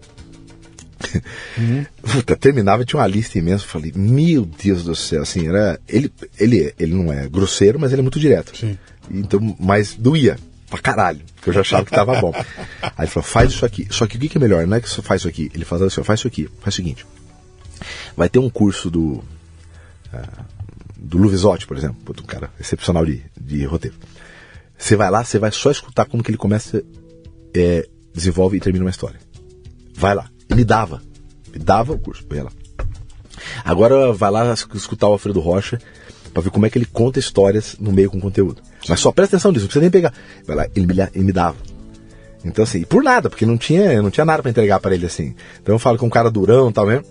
Puta, 2.02 2.34
terminava 2.34 2.82
e 2.82 2.86
tinha 2.86 3.00
uma 3.00 3.06
lista 3.06 3.38
imensa. 3.38 3.64
Eu 3.64 3.68
falei, 3.68 3.92
meu 3.94 4.44
Deus 4.44 4.84
do 4.84 4.96
céu, 4.96 5.22
assim, 5.22 5.48
era. 5.48 5.78
Ele, 5.88 6.10
ele, 6.38 6.74
ele 6.78 6.94
não 6.94 7.12
é 7.12 7.28
grosseiro, 7.28 7.78
mas 7.78 7.92
ele 7.92 8.00
é 8.00 8.02
muito 8.02 8.18
direto. 8.18 8.56
Sim. 8.56 8.78
Então, 9.10 9.56
mas 9.60 9.94
doía 9.94 10.38
pra 10.70 10.80
caralho, 10.80 11.20
porque 11.36 11.50
eu 11.50 11.54
já 11.54 11.60
achava 11.60 11.84
que 11.84 11.90
tava 11.90 12.20
bom. 12.20 12.32
Aí 12.82 12.92
ele 13.00 13.06
falou, 13.06 13.28
faz 13.28 13.52
isso 13.52 13.66
aqui. 13.66 13.86
Só 13.90 14.06
que 14.06 14.16
o 14.16 14.20
que, 14.20 14.28
que 14.28 14.38
é 14.38 14.40
melhor? 14.40 14.66
Não 14.66 14.76
é 14.76 14.80
que 14.80 14.88
você 14.88 15.02
faz 15.02 15.20
isso 15.20 15.28
aqui. 15.28 15.50
Ele 15.54 15.64
fala 15.64 15.86
assim, 15.86 16.02
faz 16.02 16.20
isso 16.20 16.26
aqui, 16.26 16.48
faz 16.60 16.74
o 16.74 16.76
seguinte. 16.76 17.06
Vai 18.16 18.28
ter 18.28 18.38
um 18.38 18.48
curso 18.48 18.90
do. 18.90 19.22
ah, 20.12 20.44
do 20.96 21.18
Luvisotti, 21.18 21.66
por 21.66 21.76
exemplo, 21.76 21.96
um 22.18 22.26
cara 22.26 22.50
excepcional 22.58 23.04
de, 23.04 23.22
de 23.38 23.64
roteiro. 23.66 23.96
Você 24.76 24.96
vai 24.96 25.10
lá, 25.10 25.22
você 25.22 25.38
vai 25.38 25.52
só 25.52 25.70
escutar 25.70 26.06
como 26.06 26.22
que 26.22 26.30
ele 26.30 26.38
começa, 26.38 26.82
é, 27.54 27.86
desenvolve 28.12 28.56
e 28.56 28.60
termina 28.60 28.84
uma 28.84 28.90
história. 28.90 29.18
Vai 29.94 30.14
lá. 30.14 30.30
E 30.48 30.54
me 30.54 30.64
dava. 30.64 31.02
Me 31.52 31.58
dava 31.58 31.92
o 31.92 31.98
curso. 31.98 32.24
Vai 32.28 32.42
lá. 32.42 32.50
Agora 33.64 34.12
vai 34.12 34.30
lá 34.30 34.54
escutar 34.74 35.08
o 35.08 35.12
Alfredo 35.12 35.40
Rocha 35.40 35.78
para 36.32 36.42
ver 36.42 36.50
como 36.50 36.66
é 36.66 36.70
que 36.70 36.76
ele 36.76 36.86
conta 36.86 37.18
histórias 37.18 37.76
no 37.78 37.92
meio 37.92 38.10
com 38.10 38.20
conteúdo. 38.20 38.60
Mas 38.88 39.00
só 39.00 39.12
presta 39.12 39.36
atenção 39.36 39.52
nisso, 39.52 39.62
não 39.62 39.68
precisa 39.68 39.82
nem 39.82 39.90
pegar. 39.90 40.12
Vai 40.46 40.56
lá, 40.56 40.66
ele 40.74 40.86
me, 40.86 40.94
ele 41.14 41.24
me 41.24 41.32
dava. 41.32 41.56
Então 42.44 42.64
assim, 42.64 42.82
por 42.82 43.02
nada, 43.02 43.30
porque 43.30 43.46
não 43.46 43.56
tinha, 43.56 44.02
não 44.02 44.10
tinha 44.10 44.24
nada 44.24 44.42
para 44.42 44.50
entregar 44.50 44.80
para 44.80 44.94
ele 44.94 45.06
assim. 45.06 45.34
Então 45.62 45.74
eu 45.74 45.78
falo 45.78 45.96
com 45.96 46.06
um 46.06 46.10
cara 46.10 46.30
durão, 46.30 46.70
tal 46.72 46.86
mesmo. 46.86 47.04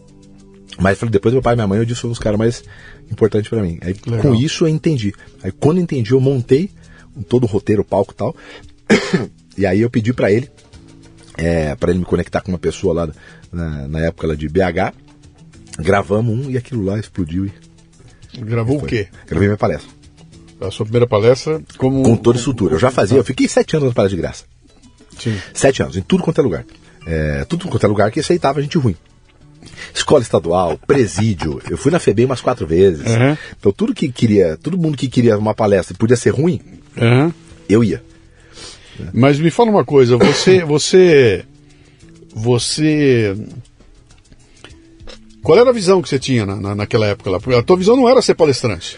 Mas 0.79 0.99
depois 0.99 1.33
meu 1.33 1.41
pai 1.41 1.53
e 1.53 1.55
minha 1.55 1.67
mãe, 1.67 1.79
eu 1.79 1.85
disse 1.85 2.05
os 2.05 2.19
caras 2.19 2.37
mais 2.37 2.63
importantes 3.09 3.49
para 3.49 3.61
mim. 3.61 3.79
Aí 3.81 3.95
Legal. 4.05 4.21
com 4.21 4.35
isso 4.35 4.65
eu 4.65 4.69
entendi. 4.69 5.13
Aí 5.41 5.51
quando 5.51 5.77
eu 5.77 5.83
entendi, 5.83 6.11
eu 6.11 6.19
montei 6.19 6.69
todo 7.27 7.43
o 7.43 7.47
roteiro, 7.47 7.81
o 7.81 7.85
palco 7.85 8.13
e 8.13 8.15
tal. 8.15 8.35
e 9.57 9.65
aí 9.65 9.81
eu 9.81 9.89
pedi 9.89 10.13
para 10.13 10.31
ele, 10.31 10.49
é, 11.37 11.75
para 11.75 11.91
ele 11.91 11.99
me 11.99 12.05
conectar 12.05 12.41
com 12.41 12.51
uma 12.51 12.57
pessoa 12.57 12.93
lá 12.93 13.09
na, 13.51 13.87
na 13.87 13.99
época 13.99 14.27
lá 14.27 14.35
de 14.35 14.47
BH. 14.47 14.93
Gravamos 15.79 16.45
um 16.45 16.51
e 16.51 16.57
aquilo 16.57 16.83
lá 16.83 16.99
explodiu. 16.99 17.45
E 17.45 17.51
Gravou 18.41 18.77
o 18.77 18.85
quê? 18.85 19.07
Gravei 19.27 19.47
minha 19.47 19.57
palestra. 19.57 19.89
A 20.61 20.71
sua 20.71 20.85
primeira 20.85 21.07
palestra 21.07 21.61
como. 21.77 22.03
Com 22.03 22.15
toda 22.15 22.37
estrutura. 22.37 22.75
Eu 22.75 22.79
já 22.79 22.91
fazia, 22.91 23.17
eu 23.17 23.23
fiquei 23.23 23.47
sete 23.47 23.75
anos 23.75 23.89
na 23.89 23.93
palestra 23.93 24.15
de 24.15 24.21
graça. 24.21 24.45
Sim. 25.19 25.37
Sete 25.53 25.81
anos, 25.81 25.97
em 25.97 26.01
tudo 26.01 26.23
quanto 26.23 26.39
é 26.39 26.43
lugar. 26.43 26.65
É, 27.05 27.45
tudo 27.45 27.67
quanto 27.67 27.85
é 27.85 27.89
lugar 27.89 28.11
que 28.11 28.19
aceitava 28.19 28.61
gente 28.61 28.77
ruim. 28.77 28.95
Escola 29.93 30.21
estadual, 30.21 30.77
presídio. 30.87 31.61
Eu 31.69 31.77
fui 31.77 31.91
na 31.91 31.99
FEBEM 31.99 32.25
umas 32.25 32.41
quatro 32.41 32.65
vezes. 32.65 33.05
Uhum. 33.07 33.37
Então 33.59 33.71
tudo 33.71 33.93
que 33.93 34.11
queria, 34.11 34.57
todo 34.57 34.77
mundo 34.77 34.97
que 34.97 35.07
queria 35.07 35.37
uma 35.37 35.53
palestra 35.53 35.95
podia 35.97 36.15
ser 36.15 36.31
ruim, 36.31 36.61
uhum. 36.97 37.31
eu 37.67 37.83
ia. 37.83 38.03
Mas 39.13 39.39
me 39.39 39.49
fala 39.49 39.69
uma 39.69 39.85
coisa, 39.85 40.17
você, 40.17 40.63
você, 40.65 41.45
você 42.33 43.35
qual 45.43 45.59
era 45.59 45.69
a 45.69 45.73
visão 45.73 46.01
que 46.01 46.07
você 46.07 46.17
tinha 46.17 46.45
na, 46.45 46.55
na, 46.55 46.73
naquela 46.73 47.05
época 47.05 47.29
lá? 47.29 47.39
Porque 47.39 47.59
a 47.59 47.61
tua 47.61 47.75
visão 47.75 47.97
não 47.97 48.07
era 48.07 48.21
ser 48.21 48.33
palestrante. 48.33 48.97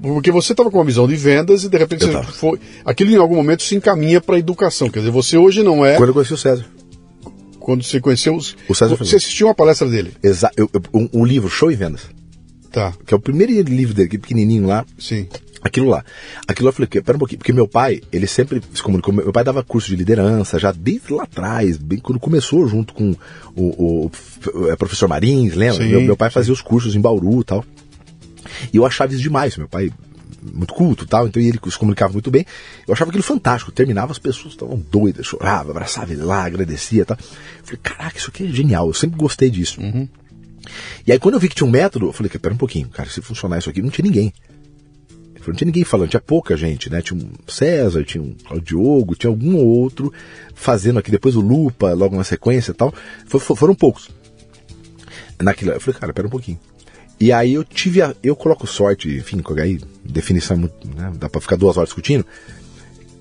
Porque 0.00 0.30
você 0.30 0.52
estava 0.52 0.70
com 0.70 0.78
uma 0.78 0.84
visão 0.84 1.08
de 1.08 1.16
vendas 1.16 1.64
e 1.64 1.68
de 1.68 1.76
repente 1.76 2.06
você 2.06 2.22
foi. 2.22 2.60
Aquilo 2.84 3.10
em 3.10 3.16
algum 3.16 3.34
momento 3.34 3.64
se 3.64 3.74
encaminha 3.74 4.20
para 4.20 4.36
a 4.36 4.38
educação. 4.38 4.88
Quer 4.88 5.00
dizer, 5.00 5.10
você 5.10 5.36
hoje 5.36 5.64
não 5.64 5.84
é. 5.84 5.96
Quando 5.96 6.10
eu 6.10 6.14
conheci 6.14 6.34
o 6.34 6.36
César. 6.36 6.64
Quando 7.58 7.82
você 7.82 8.00
conheceu 8.00 8.36
os. 8.36 8.56
O 8.68 8.74
César 8.76 8.94
Você 8.94 9.16
assistiu 9.16 9.48
uma 9.48 9.54
palestra 9.54 9.88
dele? 9.88 10.12
Exato. 10.22 10.70
Um, 10.94 11.08
um 11.12 11.24
livro, 11.24 11.50
Show 11.50 11.72
e 11.72 11.74
Vendas. 11.74 12.02
Tá. 12.76 12.92
Que 13.06 13.14
é 13.14 13.16
o 13.16 13.20
primeiro 13.20 13.50
livro 13.62 13.94
dele, 13.94 14.06
que 14.06 14.18
pequenininho 14.18 14.66
lá. 14.66 14.84
Sim. 14.98 15.26
Aquilo 15.62 15.88
lá. 15.88 16.04
Aquilo 16.46 16.66
lá 16.66 16.68
eu 16.68 16.72
falei, 16.74 16.88
pera 16.88 17.16
um 17.16 17.18
pouquinho, 17.18 17.38
porque 17.38 17.50
meu 17.50 17.66
pai, 17.66 18.02
ele 18.12 18.26
sempre 18.26 18.60
se 18.74 18.82
comunicou. 18.82 19.14
Meu 19.14 19.32
pai 19.32 19.42
dava 19.42 19.64
curso 19.64 19.88
de 19.88 19.96
liderança, 19.96 20.58
já 20.58 20.72
desde 20.72 21.10
lá 21.10 21.22
atrás, 21.22 21.78
bem 21.78 21.98
quando 21.98 22.20
começou 22.20 22.68
junto 22.68 22.92
com 22.92 23.16
o, 23.54 23.62
o, 23.62 24.10
o 24.52 24.68
é, 24.68 24.76
professor 24.76 25.08
Marins, 25.08 25.54
lembra? 25.54 25.82
Sim, 25.82 25.88
meu, 25.88 26.02
meu, 26.02 26.16
pai 26.18 26.28
fazia 26.28 26.52
os 26.52 26.60
cursos 26.60 26.94
em 26.94 27.00
Bauru 27.00 27.40
e 27.40 27.44
tal. 27.44 27.64
E 28.70 28.76
eu 28.76 28.84
achava 28.84 29.14
isso 29.14 29.22
demais. 29.22 29.56
Meu 29.56 29.68
pai, 29.68 29.90
muito 30.42 30.74
culto 30.74 31.04
e 31.04 31.06
tal, 31.06 31.26
então 31.26 31.40
ele 31.42 31.58
se 31.70 31.78
comunicava 31.78 32.12
muito 32.12 32.30
bem. 32.30 32.44
Eu 32.86 32.92
achava 32.92 33.08
aquilo 33.08 33.24
fantástico. 33.24 33.72
Terminava, 33.72 34.12
as 34.12 34.18
pessoas 34.18 34.52
estavam 34.52 34.84
doidas, 34.92 35.24
choravam, 35.24 35.70
abraçavam 35.70 36.12
ele 36.12 36.24
lá, 36.24 36.44
agradecia 36.44 37.00
e 37.00 37.04
tal. 37.06 37.16
Eu 37.18 37.64
falei, 37.64 37.80
caraca, 37.82 38.18
isso 38.18 38.28
aqui 38.28 38.44
é 38.44 38.48
genial. 38.48 38.88
Eu 38.88 38.94
sempre 38.94 39.16
gostei 39.16 39.48
disso. 39.48 39.80
Uhum. 39.80 40.06
E 41.06 41.12
aí 41.12 41.18
quando 41.18 41.34
eu 41.34 41.40
vi 41.40 41.48
que 41.48 41.54
tinha 41.54 41.66
um 41.66 41.70
método, 41.70 42.06
eu 42.06 42.12
falei, 42.12 42.30
pera 42.30 42.54
um 42.54 42.58
pouquinho, 42.58 42.88
cara, 42.88 43.08
se 43.08 43.20
funcionar 43.20 43.58
isso 43.58 43.70
aqui, 43.70 43.82
não 43.82 43.90
tinha 43.90 44.04
ninguém. 44.04 44.32
Não 45.46 45.54
tinha 45.54 45.66
ninguém 45.66 45.84
falando, 45.84 46.10
tinha 46.10 46.20
pouca 46.20 46.56
gente, 46.56 46.90
né? 46.90 47.00
Tinha 47.00 47.18
um 47.20 47.30
César, 47.46 48.04
tinha 48.04 48.20
um 48.22 48.34
Diogo, 48.60 49.14
tinha 49.14 49.30
algum 49.30 49.56
outro 49.56 50.12
fazendo 50.54 50.98
aqui, 50.98 51.10
depois 51.10 51.36
o 51.36 51.40
Lupa, 51.40 51.92
logo 51.92 52.16
na 52.16 52.24
sequência 52.24 52.72
e 52.72 52.74
tal. 52.74 52.92
For, 53.26 53.40
foram 53.40 53.74
poucos. 53.74 54.10
Naquilo, 55.40 55.70
eu 55.70 55.80
falei, 55.80 56.00
cara, 56.00 56.12
pera 56.12 56.26
um 56.26 56.30
pouquinho. 56.30 56.58
E 57.18 57.32
aí 57.32 57.54
eu 57.54 57.64
tive 57.64 58.02
a, 58.02 58.14
eu 58.22 58.36
coloco 58.36 58.66
sorte, 58.66 59.08
enfim, 59.16 59.40
aí 59.60 59.80
definição 60.04 60.56
né, 60.56 60.70
dá 61.14 61.28
para 61.28 61.40
ficar 61.40 61.56
duas 61.56 61.76
horas 61.76 61.88
discutindo, 61.88 62.26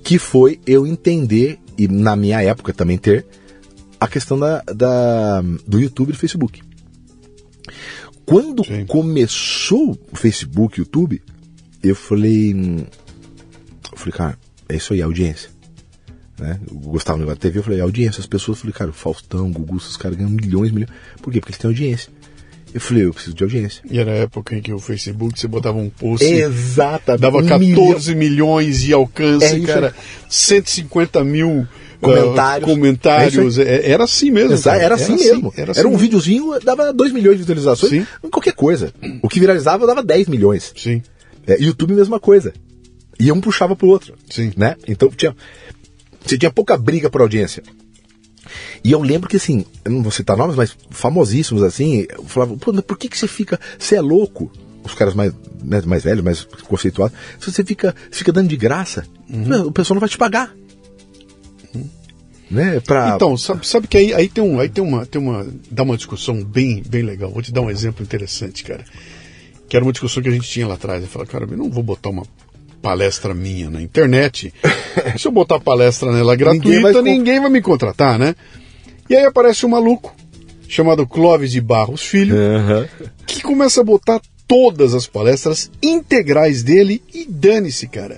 que 0.03 0.19
foi 0.19 0.60
eu 0.65 0.86
entender 0.86 1.60
e 1.77 1.88
na 1.88 2.15
minha 2.15 2.41
época 2.41 2.73
também 2.73 2.97
ter 2.97 3.25
a 3.99 4.08
questão 4.08 4.38
da, 4.38 4.62
da 4.63 5.41
do 5.65 5.79
YouTube 5.79 6.10
e 6.10 6.12
do 6.12 6.17
Facebook. 6.17 6.62
Quando 8.25 8.65
Sim. 8.65 8.85
começou 8.85 9.97
o 10.11 10.15
Facebook, 10.15 10.79
YouTube, 10.79 11.21
eu 11.83 11.95
falei. 11.95 12.51
Eu 13.91 13.97
falei, 13.97 14.13
cara, 14.13 14.39
é 14.67 14.75
isso 14.75 14.93
aí, 14.93 15.01
audiência. 15.01 15.49
Né? 16.39 16.59
Eu 16.67 16.75
gostava 16.75 17.17
do 17.17 17.21
negócio 17.21 17.39
da 17.39 17.41
TV, 17.41 17.59
eu 17.59 17.63
falei, 17.63 17.79
audiência. 17.79 18.19
As 18.19 18.25
pessoas, 18.25 18.57
eu 18.57 18.61
falei, 18.61 18.73
cara, 18.73 18.89
o 18.89 18.93
Faustão, 18.93 19.47
o 19.47 19.51
Gugu, 19.51 19.77
esses 19.77 19.95
caras 19.95 20.17
ganham 20.17 20.31
milhões, 20.31 20.71
milhões. 20.71 20.91
Por 21.21 21.31
quê? 21.31 21.39
Porque 21.39 21.51
eles 21.51 21.59
têm 21.59 21.69
audiência. 21.69 22.11
Eu 22.73 22.81
falei, 22.81 23.05
eu 23.05 23.13
preciso 23.13 23.33
de 23.33 23.43
audiência. 23.43 23.81
E 23.89 23.97
era 23.97 24.11
a 24.11 24.15
época 24.15 24.53
em 24.53 24.61
que 24.61 24.73
o 24.73 24.79
Facebook, 24.79 25.39
você 25.39 25.47
botava 25.47 25.77
um 25.77 25.89
post. 25.89 26.25
Exatamente. 26.25 27.21
Dava 27.21 27.41
14 27.41 28.13
um 28.13 28.17
milhões 28.17 28.81
de 28.81 28.91
alcance, 28.91 29.45
é 29.45 29.59
cara. 29.61 29.95
150 30.29 31.23
mil 31.23 31.65
comentários. 32.05 32.69
Comentários. 32.69 33.57
É 33.59 33.91
era 33.91 34.03
assim 34.03 34.31
mesmo. 34.31 34.53
Exato, 34.53 34.79
era, 34.79 34.95
assim, 34.95 35.13
era 35.13 35.15
assim 35.15 35.25
mesmo. 35.25 35.53
Era, 35.55 35.71
assim 35.71 35.79
era 35.79 35.87
um 35.87 35.91
mesmo. 35.91 36.03
videozinho, 36.03 36.59
dava 36.63 36.93
2 36.93 37.11
milhões 37.11 37.37
de 37.37 37.43
visualizações. 37.43 37.91
Sim. 37.91 38.07
Qualquer 38.31 38.53
coisa. 38.53 38.93
O 39.21 39.29
que 39.29 39.39
viralizava 39.39 39.85
dava 39.85 40.03
10 40.03 40.27
milhões. 40.27 40.73
Sim. 40.75 41.01
É, 41.47 41.61
YouTube, 41.61 41.93
mesma 41.93 42.19
coisa. 42.19 42.53
E 43.19 43.31
um 43.31 43.39
puxava 43.39 43.75
pro 43.75 43.87
outro. 43.87 44.15
Sim. 44.29 44.51
Né? 44.57 44.75
Então 44.87 45.09
tinha, 45.09 45.35
você 46.23 46.37
tinha 46.37 46.51
pouca 46.51 46.77
briga 46.77 47.09
por 47.09 47.21
audiência. 47.21 47.63
E 48.83 48.91
eu 48.91 49.01
lembro 49.01 49.29
que 49.29 49.37
assim, 49.37 49.65
eu 49.83 49.91
não 49.91 50.03
vou 50.03 50.11
citar 50.11 50.37
nomes, 50.37 50.55
mas 50.55 50.77
famosíssimos 50.89 51.63
assim, 51.63 52.05
eu 52.09 52.23
falava, 52.25 52.55
pô, 52.57 52.71
mas 52.71 52.83
por 52.83 52.97
que, 52.97 53.09
que 53.09 53.17
você 53.17 53.27
fica. 53.27 53.59
Você 53.79 53.95
é 53.95 54.01
louco? 54.01 54.51
Os 54.83 54.93
caras 54.93 55.15
mais, 55.15 55.33
mais, 55.63 55.85
mais 55.85 56.03
velhos, 56.03 56.23
mais 56.23 56.43
conceituados, 56.43 57.17
se 57.39 57.51
você 57.51 57.63
fica, 57.63 57.95
fica 58.11 58.31
dando 58.31 58.47
de 58.47 58.55
graça, 58.55 59.03
uhum. 59.27 59.63
o 59.63 59.71
pessoal 59.71 59.95
não 59.95 59.99
vai 59.99 60.09
te 60.09 60.17
pagar. 60.17 60.53
Né, 62.49 62.79
pra... 62.79 63.13
Então, 63.15 63.35
sabe, 63.35 63.67
sabe 63.67 63.88
que 63.88 63.97
aí, 63.97 64.13
aí, 64.13 64.29
tem, 64.29 64.43
um, 64.43 64.59
aí 64.59 64.69
tem, 64.69 64.83
uma, 64.83 65.03
tem 65.05 65.19
uma. 65.19 65.47
dá 65.71 65.81
uma 65.81 65.97
discussão 65.97 66.43
bem, 66.43 66.83
bem 66.88 67.01
legal. 67.01 67.31
Vou 67.31 67.41
te 67.41 67.51
dar 67.51 67.61
um 67.61 67.71
exemplo 67.71 68.03
interessante, 68.03 68.63
cara 68.63 68.85
que 69.67 69.75
era 69.75 69.83
uma 69.83 69.91
discussão 69.91 70.21
que 70.21 70.29
a 70.29 70.31
gente 70.31 70.47
tinha 70.47 70.67
lá 70.67 70.75
atrás. 70.75 71.01
Eu 71.01 71.07
falei, 71.07 71.27
cara, 71.27 71.45
eu 71.45 71.57
não 71.57 71.69
vou 71.69 71.83
botar 71.83 72.09
uma 72.09 72.23
palestra 72.81 73.33
minha 73.33 73.69
na 73.69 73.81
internet. 73.81 74.53
Se 75.17 75.27
eu 75.27 75.31
botar 75.31 75.59
palestra 75.59 76.11
nela 76.11 76.35
gratuita, 76.35 76.69
ninguém 76.69 76.81
vai, 76.81 77.01
ninguém 77.01 77.39
vai 77.39 77.49
me 77.49 77.61
contratar, 77.61 78.19
né? 78.19 78.35
E 79.09 79.15
aí 79.15 79.25
aparece 79.25 79.65
um 79.65 79.69
maluco 79.69 80.15
chamado 80.67 81.05
Clóvis 81.05 81.51
de 81.51 81.61
Barros 81.61 82.01
Filho, 82.01 82.35
uhum. 82.35 82.88
que 83.25 83.41
começa 83.41 83.81
a 83.81 83.83
botar 83.83 84.21
todas 84.47 84.93
as 84.93 85.07
palestras 85.07 85.71
integrais 85.81 86.63
dele 86.63 87.01
e 87.13 87.25
dane-se, 87.25 87.88
cara. 87.88 88.17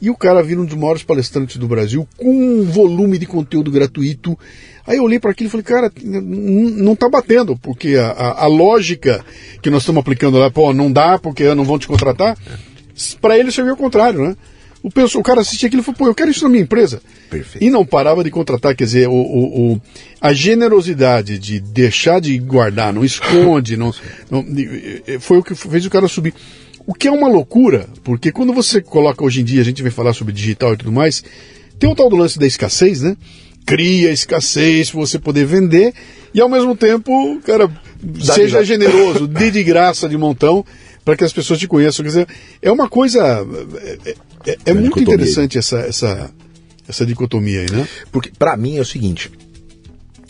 E 0.00 0.08
o 0.08 0.16
cara 0.16 0.42
vira 0.42 0.60
um 0.60 0.64
dos 0.64 0.76
maiores 0.76 1.02
palestrantes 1.02 1.56
do 1.58 1.68
Brasil 1.68 2.08
com 2.16 2.32
um 2.32 2.64
volume 2.64 3.18
de 3.18 3.26
conteúdo 3.26 3.70
gratuito. 3.70 4.38
Aí 4.86 4.96
eu 4.96 5.04
olhei 5.04 5.20
para 5.20 5.30
aquilo 5.30 5.48
e 5.48 5.50
falei, 5.50 5.64
cara, 5.64 5.92
não 6.02 6.96
tá 6.96 7.08
batendo, 7.08 7.56
porque 7.56 7.96
a, 7.96 8.10
a, 8.10 8.44
a, 8.44 8.46
lógica 8.46 9.24
que 9.60 9.68
nós 9.68 9.82
estamos 9.82 10.00
aplicando 10.00 10.38
lá, 10.38 10.50
pô, 10.50 10.72
não 10.72 10.90
dá 10.90 11.18
porque 11.18 11.54
não 11.54 11.64
vão 11.64 11.78
te 11.78 11.86
contratar, 11.86 12.36
para 13.20 13.38
ele 13.38 13.52
serviu 13.52 13.74
o 13.74 13.76
contrário, 13.76 14.22
né? 14.22 14.36
O, 14.82 14.90
pessoal, 14.90 15.20
o 15.20 15.24
cara 15.24 15.42
assistia 15.42 15.66
aquilo 15.66 15.82
e 15.82 15.84
falou, 15.84 15.98
pô, 15.98 16.06
eu 16.06 16.14
quero 16.14 16.30
isso 16.30 16.42
na 16.42 16.48
minha 16.48 16.62
empresa. 16.62 17.02
Perfeito. 17.28 17.62
E 17.62 17.68
não 17.68 17.84
parava 17.84 18.24
de 18.24 18.30
contratar, 18.30 18.74
quer 18.74 18.84
dizer, 18.84 19.08
o, 19.08 19.12
o, 19.12 19.72
o 19.72 19.80
a 20.20 20.32
generosidade 20.32 21.38
de 21.38 21.60
deixar 21.60 22.18
de 22.18 22.38
guardar, 22.38 22.92
não 22.92 23.04
esconde, 23.04 23.76
não, 23.76 23.92
não, 24.30 24.44
foi 25.20 25.38
o 25.38 25.42
que 25.42 25.54
fez 25.54 25.84
o 25.84 25.90
cara 25.90 26.08
subir. 26.08 26.32
O 26.86 26.94
que 26.94 27.08
é 27.08 27.10
uma 27.10 27.28
loucura, 27.28 27.88
porque 28.02 28.32
quando 28.32 28.52
você 28.52 28.80
coloca 28.80 29.24
hoje 29.24 29.40
em 29.40 29.44
dia, 29.44 29.60
a 29.60 29.64
gente 29.64 29.82
vai 29.82 29.90
falar 29.90 30.12
sobre 30.12 30.32
digital 30.32 30.74
e 30.74 30.76
tudo 30.76 30.92
mais, 30.92 31.22
tem 31.78 31.90
o 31.90 31.94
tal 31.94 32.10
do 32.10 32.16
lance 32.16 32.38
da 32.38 32.46
escassez, 32.46 33.02
né? 33.02 33.16
Cria 33.66 34.10
escassez 34.10 34.90
para 34.90 35.00
você 35.00 35.18
poder 35.18 35.44
vender 35.46 35.94
e 36.34 36.40
ao 36.40 36.48
mesmo 36.48 36.76
tempo, 36.76 37.40
cara, 37.44 37.70
Dá 38.02 38.34
seja 38.34 38.64
generoso, 38.64 39.26
dê 39.26 39.50
de 39.50 39.62
graça 39.62 40.08
de 40.08 40.16
montão 40.16 40.64
para 41.04 41.16
que 41.16 41.24
as 41.24 41.32
pessoas 41.32 41.58
te 41.58 41.66
conheçam. 41.66 42.02
Quer 42.04 42.08
dizer, 42.08 42.28
é 42.62 42.70
uma 42.70 42.88
coisa. 42.88 43.46
É, 43.82 44.10
é, 44.10 44.16
é, 44.46 44.58
é 44.66 44.74
muito 44.74 44.94
dicotomia. 44.94 45.14
interessante 45.14 45.58
essa, 45.58 45.78
essa, 45.80 46.30
essa 46.88 47.06
dicotomia 47.06 47.60
aí, 47.60 47.70
né? 47.70 47.86
Porque 48.10 48.30
para 48.36 48.56
mim 48.56 48.76
é 48.76 48.80
o 48.80 48.84
seguinte. 48.84 49.30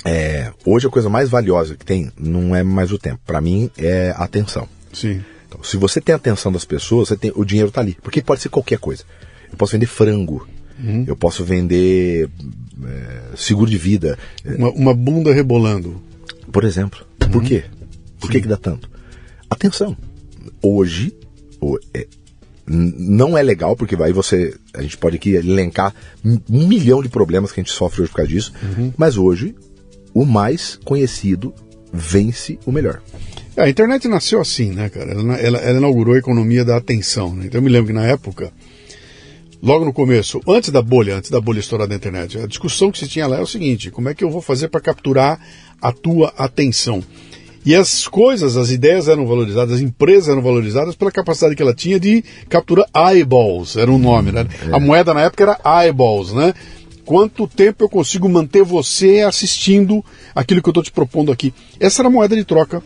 É, 0.05 0.51
hoje 0.65 0.87
a 0.87 0.91
coisa 0.91 1.11
mais 1.11 1.29
valiosa 1.29 1.77
que 1.77 1.85
tem 1.85 2.11
não 2.19 2.57
é 2.57 2.63
mais 2.63 2.91
o 2.91 2.99
tempo. 2.99 3.21
Para 3.27 3.41
mim 3.41 3.71
é 3.77 4.15
a 4.17 4.25
atenção. 4.25 4.69
Sim. 4.93 5.21
Então, 5.51 5.65
se 5.65 5.77
você 5.77 6.01
tem 6.01 6.13
a 6.13 6.17
atenção 6.17 6.53
das 6.53 6.65
pessoas, 6.65 7.09
você 7.09 7.17
tem, 7.17 7.33
o 7.35 7.45
dinheiro 7.45 7.69
está 7.69 7.81
ali. 7.81 7.99
Porque 8.01 8.23
pode 8.23 8.41
ser 8.41 8.49
qualquer 8.49 8.79
coisa. 8.79 9.03
Eu 9.51 9.59
posso 9.59 9.73
vender 9.73 9.87
frango. 9.87 10.47
Uhum. 10.79 11.05
Eu 11.09 11.17
posso 11.17 11.45
vender 11.45 12.31
é, 12.85 13.37
seguro 13.37 13.69
de 13.69 13.77
vida. 13.77 14.17
Uma, 14.45 14.71
uma, 14.71 14.95
bunda 14.95 15.33
rebolando. 15.33 16.01
Por 16.53 16.63
exemplo. 16.63 17.05
Uhum. 17.21 17.31
Por 17.31 17.43
quê? 17.43 17.65
Por 18.21 18.31
que, 18.31 18.41
que 18.41 18.47
dá 18.47 18.57
tanto? 18.57 18.89
Atenção. 19.51 19.97
Hoje, 20.63 21.17
é, 21.93 22.07
não 22.67 23.37
é 23.37 23.43
legal, 23.43 23.75
porque 23.75 24.01
aí 24.01 24.13
você. 24.13 24.55
A 24.73 24.83
gente 24.83 24.97
pode 24.97 25.17
aqui 25.17 25.35
elencar 25.35 25.93
um 26.25 26.39
um 26.49 26.69
milhão 26.69 27.03
de 27.03 27.09
problemas 27.09 27.51
que 27.51 27.61
a 27.61 27.63
gente 27.63 27.73
sofre 27.73 28.03
hoje 28.03 28.11
por 28.11 28.19
causa 28.19 28.31
disso. 28.31 28.53
Mas 28.97 29.17
hoje, 29.17 29.57
o 30.15 30.25
mais 30.25 30.79
conhecido 30.85 31.53
vence 31.93 32.57
o 32.65 32.71
melhor. 32.71 33.03
É, 33.61 33.67
a 33.67 33.69
internet 33.71 34.09
nasceu 34.09 34.41
assim, 34.41 34.71
né, 34.73 34.89
cara? 34.89 35.13
Ela, 35.13 35.35
ela- 35.37 35.59
ela 35.59 35.79
inaugurou 35.79 36.15
a 36.15 36.19
economia 36.19 36.65
da 36.65 36.77
atenção. 36.77 37.35
Né? 37.35 37.45
Então 37.47 37.59
eu 37.59 37.63
me 37.63 37.69
lembro 37.71 37.89
que 37.89 37.93
na 37.93 38.07
época, 38.07 38.53
logo 39.63 39.85
no 39.85 39.93
começo, 39.93 40.41
antes 40.49 40.71
da 40.71 40.83
bolha, 40.83 41.17
antes 41.17 41.31
da 41.31 41.41
bolha 41.41 41.61
estourar 41.61 41.87
da 41.87 41.95
internet, 41.95 42.39
a 42.39 42.47
discussão 42.47 42.91
que 42.91 42.99
se 42.99 43.09
tinha 43.09 43.27
lá 43.27 43.39
é 43.39 43.43
o 43.43 43.47
seguinte: 43.47 43.91
como 43.91 44.09
é 44.09 44.15
que 44.15 44.25
eu 44.25 44.31
vou 44.31 44.41
fazer 44.43 44.69
para 44.69 44.81
capturar 44.81 45.39
a 45.81 45.93
tua 45.93 46.33
atenção? 46.37 47.03
E 47.65 47.75
as 47.75 48.09
coisas, 48.09 48.57
as 48.57 48.71
ideias 48.71 49.07
eram 49.07 49.27
valorizadas, 49.27 49.75
as 49.75 49.81
empresas 49.83 50.31
eram 50.31 50.41
valorizadas 50.41 50.95
pela 50.95 51.13
capacidade 51.13 51.55
que 51.55 51.61
ela 51.63 51.75
tinha 51.75 52.01
de 52.01 52.25
capturar 52.49 52.87
eyeballs, 52.95 53.77
era 53.77 53.91
um 53.91 53.99
nome, 53.99 54.33
né? 54.33 54.47
A 54.73 54.81
moeda 54.81 55.13
na 55.13 55.21
época 55.23 55.43
era 55.43 55.83
eyeballs, 55.85 56.33
né? 56.33 56.55
Quanto 57.05 57.47
tempo 57.47 57.85
eu 57.85 57.89
consigo 57.89 58.29
manter 58.31 58.63
você 58.63 59.21
assistindo 59.21 60.03
aquilo 60.35 60.63
que 60.63 60.69
eu 60.69 60.71
estou 60.71 60.83
te 60.83 60.91
propondo 60.93 61.31
aqui? 61.31 61.53
Essa 61.79 62.01
era 62.01 62.09
a 62.09 62.11
moeda 62.11 62.35
de 62.35 62.45
troca 62.45 62.83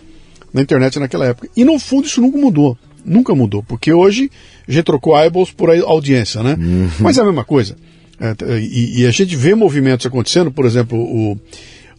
na 0.54 0.62
internet 0.62 0.98
naquela 0.98 1.26
época. 1.26 1.48
E 1.56 1.64
no 1.64 1.78
fundo 1.78 2.06
isso 2.06 2.20
nunca 2.22 2.38
mudou. 2.38 2.78
Nunca 3.04 3.34
mudou, 3.34 3.62
porque 3.62 3.92
hoje 3.92 4.30
a 4.66 4.72
gente 4.72 4.84
trocou 4.84 5.14
eyeballs 5.18 5.50
por 5.50 5.68
audiência, 5.68 6.42
né? 6.42 6.56
Mas 6.98 7.18
é 7.18 7.20
a 7.20 7.24
mesma 7.24 7.44
coisa. 7.44 7.76
É, 8.18 8.32
t- 8.32 8.46
e, 8.60 9.00
e 9.02 9.06
a 9.06 9.10
gente 9.10 9.36
vê 9.36 9.54
movimentos 9.54 10.06
acontecendo, 10.06 10.50
por 10.50 10.64
exemplo, 10.64 10.98
o, 10.98 11.38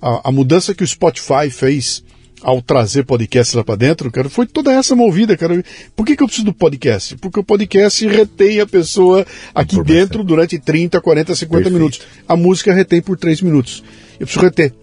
a, 0.02 0.30
a 0.30 0.32
mudança 0.32 0.74
que 0.74 0.84
o 0.84 0.88
Spotify 0.88 1.52
fez 1.52 2.04
ao 2.42 2.62
trazer 2.62 3.04
podcast 3.06 3.56
lá 3.58 3.64
para 3.64 3.76
dentro, 3.76 4.12
cara, 4.12 4.30
foi 4.30 4.46
toda 4.48 4.72
essa 4.72 4.96
movida, 4.96 5.36
cara. 5.38 5.64
Por 5.96 6.06
que, 6.06 6.16
que 6.16 6.24
eu 6.24 6.28
preciso 6.28 6.46
do 6.46 6.54
podcast? 6.54 7.16
Porque 7.18 7.40
o 7.40 7.44
podcast 7.44 8.08
retém 8.08 8.60
a 8.60 8.66
pessoa 8.66 9.26
aqui 9.54 9.76
Informação. 9.76 9.84
dentro 9.96 10.24
durante 10.24 10.58
30, 10.60 11.00
40, 11.02 11.36
50 11.36 11.54
Perfeito. 11.56 11.74
minutos. 11.74 12.02
A 12.28 12.36
música 12.36 12.74
retém 12.74 13.02
por 13.02 13.18
3 13.18 13.42
minutos. 13.42 13.84
Eu 14.20 14.26
preciso 14.26 14.44
reter. 14.46 14.74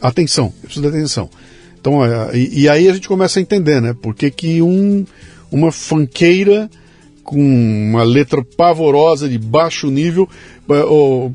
Atenção, 0.00 0.46
eu 0.62 0.68
preciso 0.68 0.82
de 0.82 0.88
atenção. 0.88 1.30
Então, 1.84 2.02
é, 2.02 2.34
e, 2.34 2.62
e 2.62 2.68
aí 2.68 2.88
a 2.88 2.94
gente 2.94 3.06
começa 3.06 3.38
a 3.38 3.42
entender, 3.42 3.78
né? 3.78 3.92
Por 3.92 4.14
que, 4.14 4.30
que 4.30 4.62
um, 4.62 5.04
uma 5.52 5.70
fanqueira 5.70 6.70
com 7.22 7.36
uma 7.38 8.02
letra 8.02 8.42
pavorosa 8.42 9.28
de 9.28 9.36
baixo 9.38 9.90
nível 9.90 10.26
ou, 10.66 11.34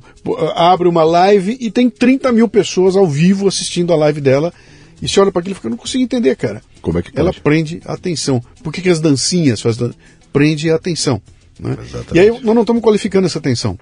abre 0.55 0.87
uma 0.87 1.03
live 1.03 1.55
e 1.59 1.69
tem 1.69 1.87
30 1.87 2.31
mil 2.31 2.47
pessoas 2.47 2.95
ao 2.95 3.07
vivo 3.07 3.47
assistindo 3.47 3.93
a 3.93 3.95
live 3.95 4.19
dela. 4.21 4.51
E 4.99 5.07
você 5.07 5.19
olha 5.19 5.31
para 5.31 5.39
aquilo 5.41 5.53
e 5.53 5.55
fica, 5.55 5.67
eu 5.67 5.71
não 5.71 5.77
consigo 5.77 6.03
entender, 6.03 6.35
cara. 6.35 6.63
Como 6.81 6.97
é 6.97 7.03
que 7.03 7.11
Ela 7.15 7.29
pode? 7.29 7.41
prende 7.41 7.79
a 7.85 7.93
atenção. 7.93 8.43
Por 8.63 8.73
que, 8.73 8.81
que 8.81 8.89
as 8.89 8.99
dancinhas 8.99 9.61
fazem 9.61 9.87
dan- 9.87 9.93
prende 10.33 10.71
a 10.71 10.75
atenção? 10.75 11.21
Né? 11.59 11.77
E 12.13 12.19
aí 12.19 12.29
nós 12.31 12.41
não 12.55 12.61
estamos 12.61 12.81
qualificando 12.81 13.27
essa 13.27 13.37
atenção. 13.37 13.77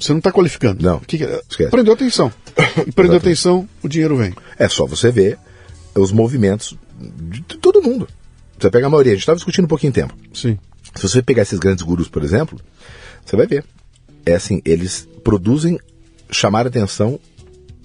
Você 0.00 0.12
não 0.12 0.18
está 0.18 0.32
qualificando. 0.32 0.82
Não. 0.82 0.98
Que 1.00 1.22
é? 1.24 1.40
Esquece. 1.48 1.70
Prendeu 1.70 1.92
atenção. 1.92 2.32
E 2.86 2.90
prendeu 2.90 3.18
atenção, 3.18 3.68
o 3.82 3.88
dinheiro 3.88 4.16
vem. 4.16 4.32
É 4.58 4.66
só 4.68 4.86
você 4.86 5.10
ver 5.10 5.38
os 6.00 6.12
movimentos 6.12 6.76
de 7.30 7.42
todo 7.58 7.82
mundo. 7.82 8.08
Você 8.58 8.70
pega 8.70 8.86
a 8.86 8.90
maioria, 8.90 9.12
a 9.12 9.14
gente 9.14 9.22
estava 9.22 9.36
discutindo 9.36 9.64
um 9.64 9.68
pouquinho 9.68 9.92
tempo. 9.92 10.14
Sim. 10.32 10.58
Se 10.94 11.02
você 11.08 11.22
pegar 11.22 11.42
esses 11.42 11.58
grandes 11.58 11.82
gurus, 11.84 12.08
por 12.08 12.22
exemplo, 12.22 12.58
você 13.24 13.36
vai 13.36 13.46
ver. 13.46 13.64
É 14.24 14.34
assim, 14.34 14.62
eles 14.64 15.08
produzem 15.22 15.78
chamar 16.30 16.64
a 16.66 16.68
atenção 16.68 17.18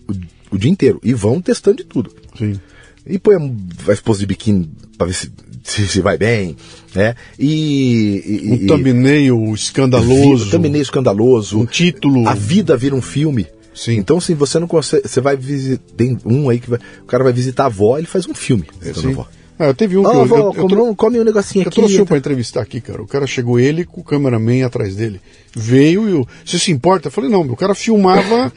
o, 0.07 0.14
o 0.55 0.57
dia 0.57 0.72
inteiro 0.72 0.99
e 1.03 1.14
vão 1.14 1.41
testando 1.41 1.78
de 1.78 1.84
tudo. 1.86 2.14
Sim. 2.38 2.60
E 3.05 3.18
põe 3.18 3.36
a, 3.36 3.89
a 3.91 3.93
esposa 3.93 4.20
de 4.20 4.26
biquíni 4.28 4.70
pra 4.97 5.07
ver 5.07 5.14
se, 5.14 5.32
se, 5.64 5.88
se 5.88 6.01
vai 6.01 6.18
bem, 6.18 6.55
né? 6.93 7.16
E. 7.38 8.41
e 8.45 8.51
Um 8.53 8.68
thumbnail 8.68 9.53
escandaloso. 9.55 10.45
vi- 10.45 10.51
thumbnail 10.51 10.82
escandaloso. 10.82 11.60
Um 11.60 11.66
título. 11.66 12.28
A 12.28 12.34
vida 12.36 12.78
vira 12.78 12.95
um 12.95 13.01
filme. 13.01 13.47
Sim. 13.80 13.96
Então, 13.96 14.20
se 14.20 14.34
você 14.34 14.60
não 14.60 14.68
consegue. 14.68 15.08
Você 15.08 15.22
vai 15.22 15.38
visitar. 15.38 15.82
Tem 15.96 16.18
um 16.26 16.50
aí 16.50 16.60
que 16.60 16.70
vai. 16.70 16.80
O 17.02 17.06
cara 17.06 17.24
vai 17.24 17.32
visitar 17.32 17.64
a 17.64 17.68
avó, 17.68 17.98
ele 17.98 18.08
faz 18.08 18.28
um 18.28 18.34
filme. 18.34 18.68
visitando 18.78 19.08
a 19.08 19.12
avó. 19.12 19.28
Ah, 19.58 19.74
teve 19.74 19.98
um 19.98 20.04
que 20.04 20.10
Ó, 20.10 20.14
eu, 20.14 20.22
avó, 20.22 20.36
eu, 20.36 20.44
eu, 20.44 20.54
come, 20.54 20.76
um, 20.76 20.96
come 20.96 21.20
um 21.22 21.24
negocinho 21.24 21.64
eu 21.64 21.68
aqui. 21.70 21.76
trouxe 21.76 21.96
um 21.96 22.00
tá? 22.00 22.06
para 22.08 22.18
entrevistar 22.18 22.62
aqui, 22.62 22.82
cara. 22.82 23.02
O 23.02 23.08
cara 23.08 23.26
chegou 23.26 23.58
ele 23.58 23.86
com 23.86 24.02
o 24.02 24.04
cameraman 24.04 24.66
atrás 24.66 24.98
dele. 24.98 25.22
Veio 25.56 26.10
e 26.10 26.14
o. 26.14 26.28
Você 26.46 26.60
se 26.60 26.74
importa? 26.74 27.08
Eu 27.08 27.12
falei, 27.12 27.30
não, 27.30 27.42
o 27.44 27.56
cara 27.56 27.74
filmava 27.74 28.52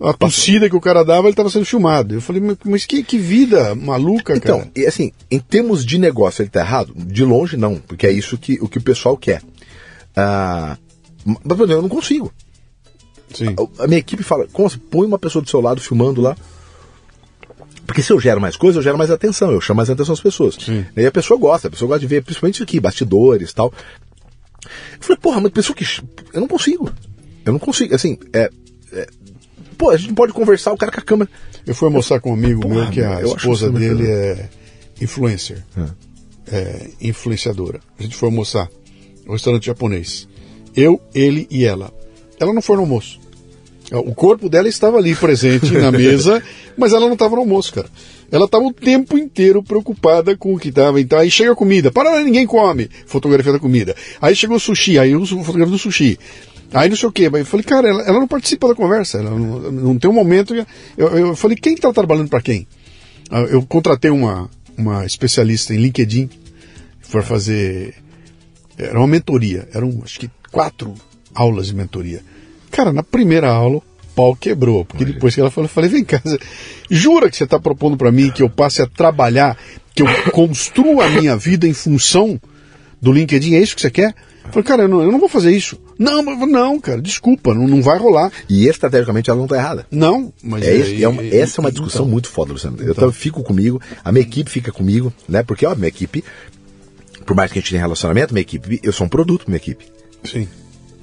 a 0.00 0.12
tossida 0.12 0.68
que 0.68 0.74
o 0.74 0.80
cara 0.80 1.04
dava, 1.04 1.28
ele 1.28 1.30
estava 1.30 1.48
sendo 1.48 1.64
filmado. 1.64 2.14
Eu 2.14 2.20
falei, 2.20 2.42
mas, 2.64 2.84
que, 2.84 3.04
que 3.04 3.18
vida 3.18 3.72
maluca, 3.76 4.36
Então, 4.36 4.58
cara. 4.58 4.70
e 4.74 4.84
assim, 4.84 5.12
em 5.30 5.38
termos 5.38 5.86
de 5.86 5.96
negócio, 5.96 6.42
ele 6.42 6.50
tá 6.50 6.60
errado? 6.60 6.92
De 6.96 7.24
longe, 7.24 7.56
não, 7.56 7.76
porque 7.76 8.06
é 8.06 8.10
isso 8.10 8.36
que 8.36 8.58
o, 8.60 8.68
que 8.68 8.78
o 8.78 8.82
pessoal 8.82 9.16
quer. 9.16 9.42
Ah, 10.16 10.76
mas, 11.24 11.56
por 11.56 11.64
exemplo, 11.64 11.72
eu 11.74 11.82
não 11.82 11.88
consigo. 11.88 12.32
Sim. 13.36 13.54
A, 13.78 13.84
a 13.84 13.86
minha 13.86 13.98
equipe 13.98 14.22
fala, 14.22 14.46
como 14.52 14.68
você 14.68 14.78
põe 14.78 15.06
uma 15.06 15.18
pessoa 15.18 15.42
do 15.42 15.50
seu 15.50 15.60
lado 15.60 15.80
filmando 15.80 16.20
lá. 16.20 16.36
Porque 17.86 18.02
se 18.02 18.12
eu 18.12 18.18
gero 18.18 18.40
mais 18.40 18.56
coisa, 18.56 18.78
eu 18.78 18.82
gero 18.82 18.98
mais 18.98 19.10
atenção, 19.10 19.52
eu 19.52 19.60
chamo 19.60 19.76
mais 19.76 19.88
atenção 19.88 20.12
às 20.12 20.20
pessoas. 20.20 20.56
Sim. 20.56 20.84
E 20.96 21.06
a 21.06 21.12
pessoa 21.12 21.38
gosta, 21.38 21.68
a 21.68 21.70
pessoa 21.70 21.88
gosta 21.88 22.00
de 22.00 22.06
ver, 22.06 22.22
principalmente 22.22 22.56
isso 22.56 22.64
aqui, 22.64 22.80
bastidores 22.80 23.52
tal. 23.52 23.72
Eu 24.64 25.00
falei, 25.00 25.18
porra, 25.20 25.40
mas 25.40 25.52
pessoa 25.52 25.76
que. 25.76 25.84
Eu 26.32 26.40
não 26.40 26.48
consigo. 26.48 26.90
Eu 27.44 27.52
não 27.52 27.60
consigo. 27.60 27.94
Assim, 27.94 28.18
é. 28.32 28.50
é- 28.92 29.06
pô, 29.78 29.90
a 29.90 29.96
gente 29.96 30.12
pode 30.14 30.32
conversar, 30.32 30.72
o 30.72 30.76
cara 30.76 30.90
com 30.90 31.00
a 31.00 31.02
câmera. 31.02 31.30
Eu 31.64 31.74
fui 31.74 31.86
almoçar 31.86 32.20
com 32.20 32.30
um 32.30 32.34
amigo 32.34 32.62
Porra, 32.62 32.74
meu 32.74 32.90
que 32.90 33.00
a 33.00 33.20
eu 33.20 33.36
esposa 33.36 33.70
muito 33.70 33.78
dele 33.96 34.08
é 34.10 34.48
influencer. 35.00 35.64
É, 36.50 36.90
influenciadora. 37.00 37.80
A 37.98 38.02
gente 38.02 38.16
foi 38.16 38.28
almoçar 38.28 38.68
no 39.24 39.32
restaurante 39.32 39.66
japonês. 39.66 40.28
Eu, 40.74 41.00
ele 41.14 41.46
e 41.50 41.64
ela. 41.64 41.92
Ela 42.38 42.52
não 42.52 42.62
foi 42.62 42.76
no 42.76 42.82
almoço. 42.82 43.18
O 43.92 44.14
corpo 44.14 44.48
dela 44.48 44.68
estava 44.68 44.98
ali 44.98 45.14
presente 45.14 45.70
na 45.72 45.90
mesa, 45.92 46.42
mas 46.76 46.92
ela 46.92 47.06
não 47.06 47.12
estava 47.12 47.36
no 47.36 47.42
almoço, 47.42 47.72
cara. 47.72 47.88
Ela 48.30 48.46
estava 48.46 48.64
o 48.64 48.72
tempo 48.72 49.16
inteiro 49.16 49.62
preocupada 49.62 50.36
com 50.36 50.54
o 50.54 50.58
que 50.58 50.70
estava. 50.70 51.00
Então, 51.00 51.18
aí 51.18 51.30
chega 51.30 51.52
a 51.52 51.56
comida. 51.56 51.92
Para, 51.92 52.24
ninguém 52.24 52.46
come. 52.46 52.90
Fotografia 53.06 53.52
da 53.52 53.58
comida. 53.58 53.94
Aí 54.20 54.34
chegou 54.34 54.56
o 54.56 54.60
sushi. 54.60 54.98
Aí 54.98 55.12
eu 55.12 55.24
sou 55.24 55.38
fotografia 55.44 55.72
do 55.72 55.78
sushi. 55.78 56.18
Aí 56.72 56.88
não 56.88 56.96
sei 56.96 57.08
o 57.08 57.12
quê. 57.12 57.30
Mas 57.30 57.40
eu 57.40 57.46
falei, 57.46 57.64
cara, 57.64 57.88
ela, 57.88 58.02
ela 58.02 58.18
não 58.18 58.26
participa 58.26 58.66
da 58.66 58.74
conversa. 58.74 59.18
Ela 59.18 59.30
não, 59.30 59.70
não 59.70 59.98
tem 59.98 60.10
um 60.10 60.14
momento. 60.14 60.52
Eu, 60.98 61.08
eu 61.08 61.36
falei, 61.36 61.56
quem 61.56 61.74
está 61.74 61.92
trabalhando 61.92 62.28
para 62.28 62.42
quem? 62.42 62.66
Ah, 63.30 63.42
Eu 63.42 63.62
contratei 63.62 64.10
uma, 64.10 64.50
uma 64.76 65.06
especialista 65.06 65.72
em 65.72 65.78
LinkedIn 65.78 66.28
para 67.10 67.22
fazer. 67.22 67.94
Era 68.76 68.98
uma 68.98 69.06
mentoria. 69.06 69.68
Eram, 69.72 70.00
acho 70.02 70.18
que, 70.18 70.28
quatro 70.50 70.94
aulas 71.32 71.68
de 71.68 71.76
mentoria. 71.76 72.22
Cara, 72.76 72.92
na 72.92 73.02
primeira 73.02 73.48
aula, 73.50 73.78
o 73.78 73.82
pau 74.14 74.36
quebrou. 74.36 74.84
Porque 74.84 75.04
depois 75.04 75.34
que 75.34 75.40
ela 75.40 75.50
falou, 75.50 75.64
eu 75.64 75.72
falei, 75.72 75.88
vem 75.88 76.04
cá, 76.04 76.20
jura 76.90 77.30
que 77.30 77.36
você 77.36 77.44
está 77.44 77.58
propondo 77.58 77.96
para 77.96 78.12
mim 78.12 78.30
que 78.30 78.42
eu 78.42 78.50
passe 78.50 78.82
a 78.82 78.86
trabalhar, 78.86 79.56
que 79.94 80.02
eu 80.02 80.06
construa 80.32 81.06
a 81.06 81.10
minha 81.10 81.34
vida 81.36 81.66
em 81.66 81.72
função 81.72 82.38
do 83.00 83.12
LinkedIn? 83.12 83.54
É 83.54 83.60
isso 83.60 83.74
que 83.74 83.80
você 83.80 83.90
quer? 83.90 84.14
Eu 84.44 84.50
falei, 84.52 84.62
cara, 84.64 84.82
eu 84.82 84.88
não, 84.88 85.02
eu 85.02 85.10
não 85.10 85.18
vou 85.18 85.28
fazer 85.28 85.50
isso. 85.50 85.80
Não, 85.98 86.22
não, 86.22 86.78
cara, 86.78 87.00
desculpa, 87.00 87.54
não, 87.54 87.66
não 87.66 87.80
vai 87.82 87.98
rolar. 87.98 88.30
E 88.48 88.68
estrategicamente 88.68 89.30
ela 89.30 89.38
não 89.40 89.46
tá 89.48 89.56
errada. 89.56 89.86
Não, 89.90 90.30
mas 90.42 90.62
É 90.64 90.76
isso, 90.76 91.02
é 91.04 91.08
uma- 91.08 91.22
e- 91.22 91.34
essa 91.36 91.58
é 91.58 91.62
uma 91.62 91.70
e- 91.70 91.72
discussão 91.72 92.02
então, 92.02 92.12
muito 92.12 92.28
foda, 92.28 92.52
Luciano. 92.52 92.76
Eu 92.82 92.94
também 92.94 93.12
fico 93.12 93.42
comigo, 93.42 93.80
a 94.04 94.12
minha 94.12 94.22
equipe 94.22 94.50
fica 94.50 94.70
comigo, 94.70 95.10
né? 95.26 95.42
Porque, 95.42 95.64
ó, 95.64 95.74
minha 95.74 95.88
equipe, 95.88 96.22
por 97.24 97.34
mais 97.34 97.50
que 97.50 97.58
a 97.58 97.62
gente 97.62 97.70
tenha 97.70 97.80
relacionamento, 97.82 98.34
minha 98.34 98.42
equipe, 98.42 98.78
eu 98.82 98.92
sou 98.92 99.06
um 99.06 99.10
produto 99.10 99.44
minha 99.48 99.56
equipe. 99.56 99.86
Sim, 100.22 100.46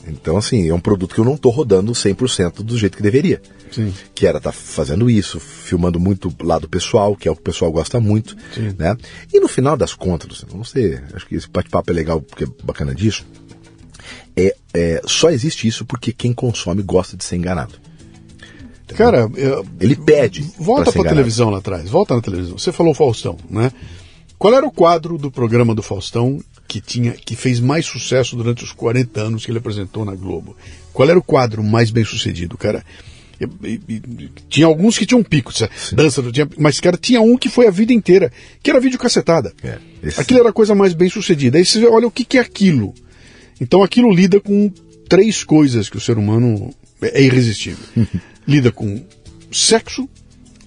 Então, 0.08 0.36
assim, 0.38 0.68
é 0.70 0.74
um 0.74 0.80
produto 0.80 1.16
que 1.16 1.22
eu 1.22 1.26
não 1.26 1.38
tô 1.38 1.50
rodando 1.50 1.92
100% 1.94 2.62
do 2.62 2.78
jeito 2.78 2.98
que 2.98 3.04
deveria. 3.04 3.42
sim. 3.72 3.94
Que 4.14 4.28
era 4.28 4.38
estar 4.38 4.52
fazendo 4.52 5.10
isso, 5.10 5.40
filmando 5.40 6.00
muito 6.00 6.34
lado 6.44 6.68
pessoal, 6.68 7.16
que 7.16 7.28
é 7.28 7.32
o 7.32 7.36
que 7.36 7.42
o 7.42 7.44
pessoal 7.44 7.72
gosta 7.72 8.00
muito, 8.00 8.36
Sim. 8.54 8.76
né? 8.78 8.96
E 9.34 9.40
no 9.40 9.48
final 9.48 9.76
das 9.78 9.94
contas, 9.94 10.46
não 10.54 10.64
sei, 10.64 11.00
acho 11.14 11.26
que 11.26 11.36
esse 11.36 11.50
bate-papo 11.50 11.90
é 11.92 11.94
legal, 11.94 12.22
porque 12.22 12.44
é 12.44 12.48
bacana 12.64 12.94
disso, 12.94 13.26
é, 14.36 14.56
é, 14.74 15.02
só 15.06 15.30
existe 15.30 15.68
isso 15.68 15.86
porque 15.86 16.12
quem 16.12 16.34
consome 16.34 16.82
gosta 16.84 17.16
de 17.18 17.24
ser 17.24 17.36
enganado. 17.38 17.76
Cara, 18.96 19.30
eu- 19.36 19.66
Ele 19.80 19.96
pede. 19.96 20.42
Volta 20.60 20.84
pra 20.92 21.00
enganado. 21.00 21.16
televisão 21.16 21.50
lá 21.50 21.58
atrás, 21.60 21.90
volta 21.90 22.14
na 22.16 22.22
televisão. 22.22 22.58
Você 22.58 22.72
falou 22.72 22.94
Faustão, 22.94 23.38
né? 23.50 23.72
Qual 24.38 24.54
era 24.54 24.66
o 24.68 24.72
quadro 24.72 25.18
do 25.18 25.32
programa 25.32 25.74
do 25.74 25.82
Faustão 25.82 26.40
que 26.68 26.82
tinha 26.82 27.12
que 27.12 27.36
fez 27.36 27.60
mais 27.60 27.86
sucesso 27.86 28.36
durante 28.36 28.64
os 28.64 28.72
40 28.72 29.20
anos 29.22 29.46
que 29.46 29.52
ele 29.52 29.60
apresentou 29.60 30.04
na 30.06 30.16
Globo? 30.16 30.56
Qual 30.92 31.10
era 31.10 31.18
o 31.18 31.24
quadro 31.24 31.64
mais 31.64 31.92
bem 31.92 32.04
sucedido, 32.06 32.58
cara? 32.58 32.84
E- 33.40 33.68
e- 33.68 33.82
e- 33.90 34.30
tinha 34.48 34.66
alguns 34.68 34.98
que 34.98 35.06
tinham 35.06 35.24
pico, 35.24 35.52
dança, 35.94 36.22
tinha, 36.32 36.48
mas 36.58 36.80
cara, 36.80 36.98
tinha 36.98 37.20
um 37.22 37.38
que 37.38 37.50
foi 37.50 37.68
a 37.68 37.72
vida 37.72 37.92
inteira, 37.92 38.32
que 38.62 38.70
era 38.70 38.80
vídeo 38.80 38.98
cacetada. 39.00 39.54
É, 39.64 39.80
Aquilo 40.18 40.40
era 40.40 40.50
a 40.50 40.54
coisa 40.54 40.74
mais 40.76 40.94
bem 40.94 41.10
sucedida. 41.10 41.58
Aí 41.58 41.66
você 41.66 41.86
olha 41.86 42.08
o 42.08 42.12
que, 42.12 42.24
que 42.24 42.38
é 42.38 42.42
aquilo. 42.42 42.94
Então 43.60 43.84
aquilo 43.84 44.14
lida 44.14 44.40
com 44.40 44.72
três 45.10 45.44
coisas 45.44 45.90
que 45.90 45.98
o 45.98 46.02
ser 46.02 46.18
humano 46.18 46.74
é 47.02 47.20
é 47.20 47.24
irresistível. 47.24 47.84
lida 48.48 48.72
com 48.72 49.04
sexo, 49.52 50.08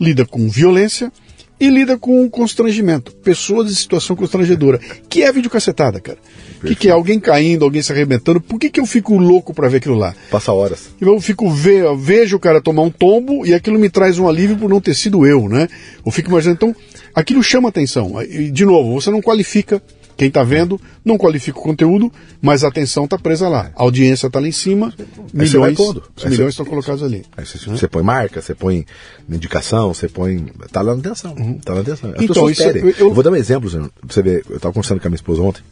lida 0.01 0.27
com 0.27 0.49
violência 0.49 1.11
e 1.59 1.69
lida 1.69 1.99
com 1.99 2.29
constrangimento. 2.29 3.13
Pessoas 3.17 3.71
em 3.71 3.75
situação 3.75 4.15
constrangedora. 4.15 4.79
Que 5.09 5.23
é 5.23 5.33
videocacetada, 5.33 6.01
cara. 6.01 6.19
O 6.63 6.67
que, 6.67 6.75
que 6.75 6.89
é? 6.89 6.93
Alguém 6.93 7.19
caindo, 7.19 7.65
alguém 7.65 7.83
se 7.83 7.93
arrebentando. 7.93 8.41
Por 8.41 8.59
que, 8.59 8.71
que 8.71 8.81
eu 8.81 8.87
fico 8.87 9.17
louco 9.17 9.55
para 9.55 9.69
ver 9.69 9.79
aquilo 9.79 9.95
lá? 9.95 10.15
Passa 10.31 10.53
horas. 10.53 10.91
Eu 11.01 11.21
fico 11.21 11.51
ve 11.51 11.83
vejo 11.97 12.37
o 12.37 12.41
cara 12.41 12.61
tomar 12.61 12.83
um 12.83 12.91
tombo 12.91 13.47
e 13.47 13.55
aquilo 13.55 13.79
me 13.79 13.89
traz 13.89 14.19
um 14.19 14.29
alívio 14.29 14.57
por 14.57 14.69
não 14.69 14.81
ter 14.81 14.95
sido 14.95 15.27
eu, 15.27 15.49
né? 15.49 15.69
Eu 16.05 16.13
fico 16.13 16.29
imaginando. 16.29 16.57
Então, 16.57 16.77
aquilo 17.15 17.43
chama 17.43 17.69
atenção. 17.69 18.21
E, 18.23 18.51
de 18.51 18.65
novo, 18.65 19.01
você 19.01 19.11
não 19.11 19.23
qualifica 19.23 19.83
quem 20.17 20.29
está 20.29 20.43
vendo, 20.43 20.81
não 21.05 21.19
qualifica 21.19 21.59
o 21.59 21.63
conteúdo, 21.63 22.11
mas 22.41 22.65
a 22.65 22.69
atenção 22.69 23.05
está 23.05 23.19
presa 23.19 23.49
lá. 23.49 23.71
A 23.77 23.83
audiência 23.83 24.29
está 24.29 24.41
lá 24.41 24.49
em 24.49 24.53
cima, 24.53 24.93
milhões, 25.33 25.77
milhões 26.25 26.53
estão 26.55 26.65
colocados 26.65 27.03
ali. 27.03 27.25
Aí 27.37 27.45
você, 27.45 27.87
põe 27.87 28.03
marca, 28.03 28.41
você 28.41 28.55
põe 28.55 28.87
indicação, 29.29 29.93
você 29.93 30.09
põe. 30.09 30.47
Tá 30.73 30.81
lá 30.81 30.95
na 30.95 31.01
atenção. 31.01 31.35
Tá 31.65 31.75
na 31.75 31.81
atenção. 31.81 32.13
As 32.17 32.23
Então, 32.23 32.49
isso- 32.49 32.63
pedem. 32.63 32.83
eu- 32.83 32.95
Eu, 33.09 33.15
vou 33.15 33.23
dar 33.23 33.31
um 33.31 33.37
exemplo, 33.37 33.71
pra 33.71 33.91
você 34.09 34.23
ver. 34.23 34.45
Eu 34.49 34.59
tava 34.59 34.73
conversando 34.73 35.01
com 35.01 35.07
a 35.07 35.11
minha 35.11 35.17
esposa 35.17 35.43
ontem. 35.43 35.63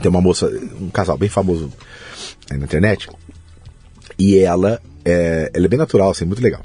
Tem 0.00 0.08
uma 0.10 0.20
moça, 0.20 0.46
um 0.80 0.88
casal 0.88 1.18
bem 1.18 1.28
famoso 1.28 1.70
aí 2.50 2.56
na 2.58 2.64
internet. 2.64 3.08
E 4.18 4.38
ela 4.38 4.80
é, 5.04 5.50
ela 5.54 5.66
é 5.66 5.68
bem 5.68 5.78
natural, 5.78 6.10
assim, 6.10 6.24
muito 6.24 6.42
legal. 6.42 6.62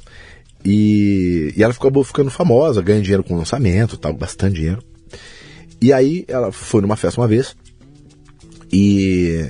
E, 0.64 1.54
e 1.58 1.64
ela 1.64 1.74
ficou 1.74 2.04
ficando 2.04 2.30
famosa, 2.30 2.82
ganha 2.82 3.02
dinheiro 3.02 3.24
com 3.24 3.36
lançamento, 3.36 3.98
tal, 3.98 4.14
bastante 4.14 4.56
dinheiro. 4.56 4.82
E 5.82 5.92
aí 5.92 6.24
ela 6.28 6.52
foi 6.52 6.82
numa 6.82 6.96
festa 6.96 7.20
uma 7.20 7.28
vez 7.28 7.56
e, 8.72 9.50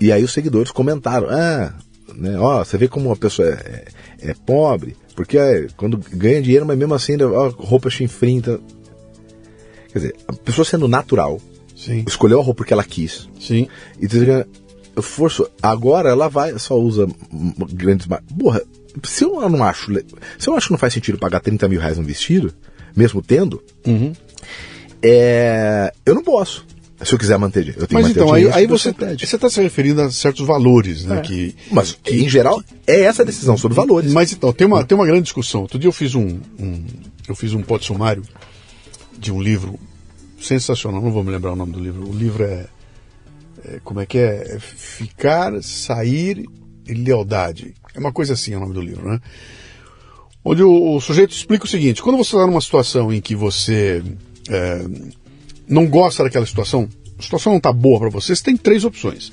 e 0.00 0.10
aí 0.10 0.24
os 0.24 0.32
seguidores 0.32 0.70
comentaram, 0.70 1.28
ah, 1.30 1.74
né, 2.14 2.38
ó, 2.38 2.64
você 2.64 2.76
vê 2.78 2.88
como 2.88 3.08
uma 3.08 3.16
pessoa 3.16 3.48
é, 3.48 3.84
é- 4.22 4.30
é 4.30 4.34
pobre, 4.34 4.96
porque 5.14 5.38
é, 5.38 5.66
quando 5.76 5.98
ganha 6.12 6.42
dinheiro, 6.42 6.66
mas 6.66 6.76
mesmo 6.78 6.94
assim, 6.94 7.16
ó, 7.22 7.48
roupa 7.48 7.88
chinfrinta. 7.90 8.60
Quer 9.92 9.98
dizer, 9.98 10.16
a 10.28 10.32
pessoa 10.32 10.64
sendo 10.64 10.86
natural, 10.88 11.40
Sim, 11.76 12.04
escolheu 12.06 12.40
a 12.40 12.42
roupa 12.44 12.58
porque 12.58 12.72
ela 12.72 12.84
quis, 12.84 13.28
sim. 13.40 13.66
e 14.00 14.06
que 14.06 14.46
eu 14.96 15.02
forço, 15.02 15.48
agora 15.62 16.10
ela 16.10 16.28
vai, 16.28 16.58
só 16.58 16.78
usa 16.78 17.06
grandes 17.72 18.06
marcas. 18.06 18.28
Porra, 18.36 18.62
se 19.04 19.24
eu 19.24 19.48
não 19.48 19.64
acho, 19.64 19.92
se 20.38 20.48
eu 20.48 20.54
acho 20.54 20.66
que 20.66 20.72
não 20.72 20.78
faz 20.78 20.92
sentido 20.92 21.18
pagar 21.18 21.40
30 21.40 21.68
mil 21.68 21.80
reais 21.80 21.96
num 21.96 22.04
vestido, 22.04 22.52
mesmo 22.94 23.22
tendo, 23.22 23.62
Uhum. 23.86 24.12
É, 25.02 25.92
eu 26.04 26.14
não 26.14 26.22
posso. 26.22 26.66
Se 27.02 27.14
eu 27.14 27.18
quiser 27.18 27.38
manter, 27.38 27.66
eu 27.68 27.74
tenho 27.74 27.86
que 27.86 27.94
Mas 27.94 28.08
manter 28.08 28.20
então, 28.20 28.32
aí, 28.34 28.50
aí 28.52 28.66
você 28.66 28.90
está 29.22 29.48
se 29.48 29.62
referindo 29.62 30.02
a 30.02 30.10
certos 30.10 30.46
valores, 30.46 31.06
né? 31.06 31.22
Que, 31.22 31.54
Mas, 31.72 31.96
em 32.06 32.28
geral, 32.28 32.62
é 32.86 33.00
essa 33.00 33.22
a 33.22 33.24
decisão 33.24 33.56
sobre 33.56 33.74
valores. 33.74 34.12
Mas 34.12 34.32
então, 34.32 34.52
tem 34.52 34.66
uma, 34.66 34.84
tem 34.84 34.98
uma 34.98 35.06
grande 35.06 35.22
discussão. 35.22 35.62
Outro 35.62 35.78
dia 35.78 35.88
eu 35.88 35.92
fiz 35.92 36.14
um, 36.14 36.38
um- 36.58 36.84
eu 37.26 37.34
fiz 37.34 37.54
um 37.54 37.62
pod 37.62 37.82
sumário 37.86 38.22
de 39.18 39.32
um 39.32 39.40
livro 39.40 39.78
sensacional, 40.38 41.00
não 41.00 41.10
vou 41.10 41.24
me 41.24 41.30
lembrar 41.30 41.52
o 41.52 41.56
nome 41.56 41.72
do 41.72 41.80
livro. 41.80 42.06
O 42.06 42.12
livro 42.14 42.44
é, 42.44 42.66
é- 43.64 43.80
como 43.82 44.00
é 44.00 44.04
que 44.04 44.18
é? 44.18 44.56
É 44.56 44.58
Ficar, 44.60 45.62
Sair 45.62 46.44
e 46.86 46.92
Lealdade. 46.92 47.74
É 47.94 47.98
uma 47.98 48.12
coisa 48.12 48.34
assim 48.34 48.52
é 48.52 48.58
o 48.58 48.60
nome 48.60 48.74
do 48.74 48.80
livro, 48.82 49.08
né? 49.08 49.20
Onde 50.44 50.62
o, 50.62 50.96
o 50.96 51.00
sujeito 51.00 51.30
explica 51.32 51.64
o 51.64 51.68
seguinte: 51.68 52.02
quando 52.02 52.18
você 52.18 52.36
está 52.36 52.46
numa 52.46 52.60
situação 52.60 53.10
em 53.10 53.22
que 53.22 53.34
você 53.34 54.02
é, 54.50 54.84
não 55.68 55.86
gosta 55.86 56.24
daquela 56.24 56.44
situação, 56.44 56.88
a 57.18 57.22
situação 57.22 57.52
não 57.52 57.58
está 57.58 57.72
boa 57.72 58.00
para 58.00 58.10
você, 58.10 58.34
você 58.34 58.42
tem 58.42 58.56
três 58.56 58.84
opções. 58.84 59.32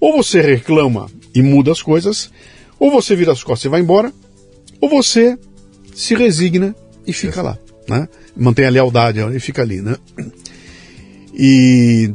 Ou 0.00 0.16
você 0.16 0.40
reclama 0.40 1.10
e 1.34 1.42
muda 1.42 1.72
as 1.72 1.82
coisas, 1.82 2.30
ou 2.78 2.90
você 2.90 3.16
vira 3.16 3.32
as 3.32 3.42
costas 3.42 3.66
e 3.66 3.68
vai 3.68 3.80
embora, 3.80 4.12
ou 4.80 4.88
você 4.88 5.36
se 5.94 6.14
resigna 6.14 6.74
e 7.06 7.12
fica 7.12 7.42
lá, 7.42 7.58
né? 7.88 8.08
Mantém 8.36 8.64
a 8.64 8.70
lealdade 8.70 9.18
e 9.34 9.40
fica 9.40 9.62
ali, 9.62 9.80
né? 9.80 9.96
E 11.34 12.12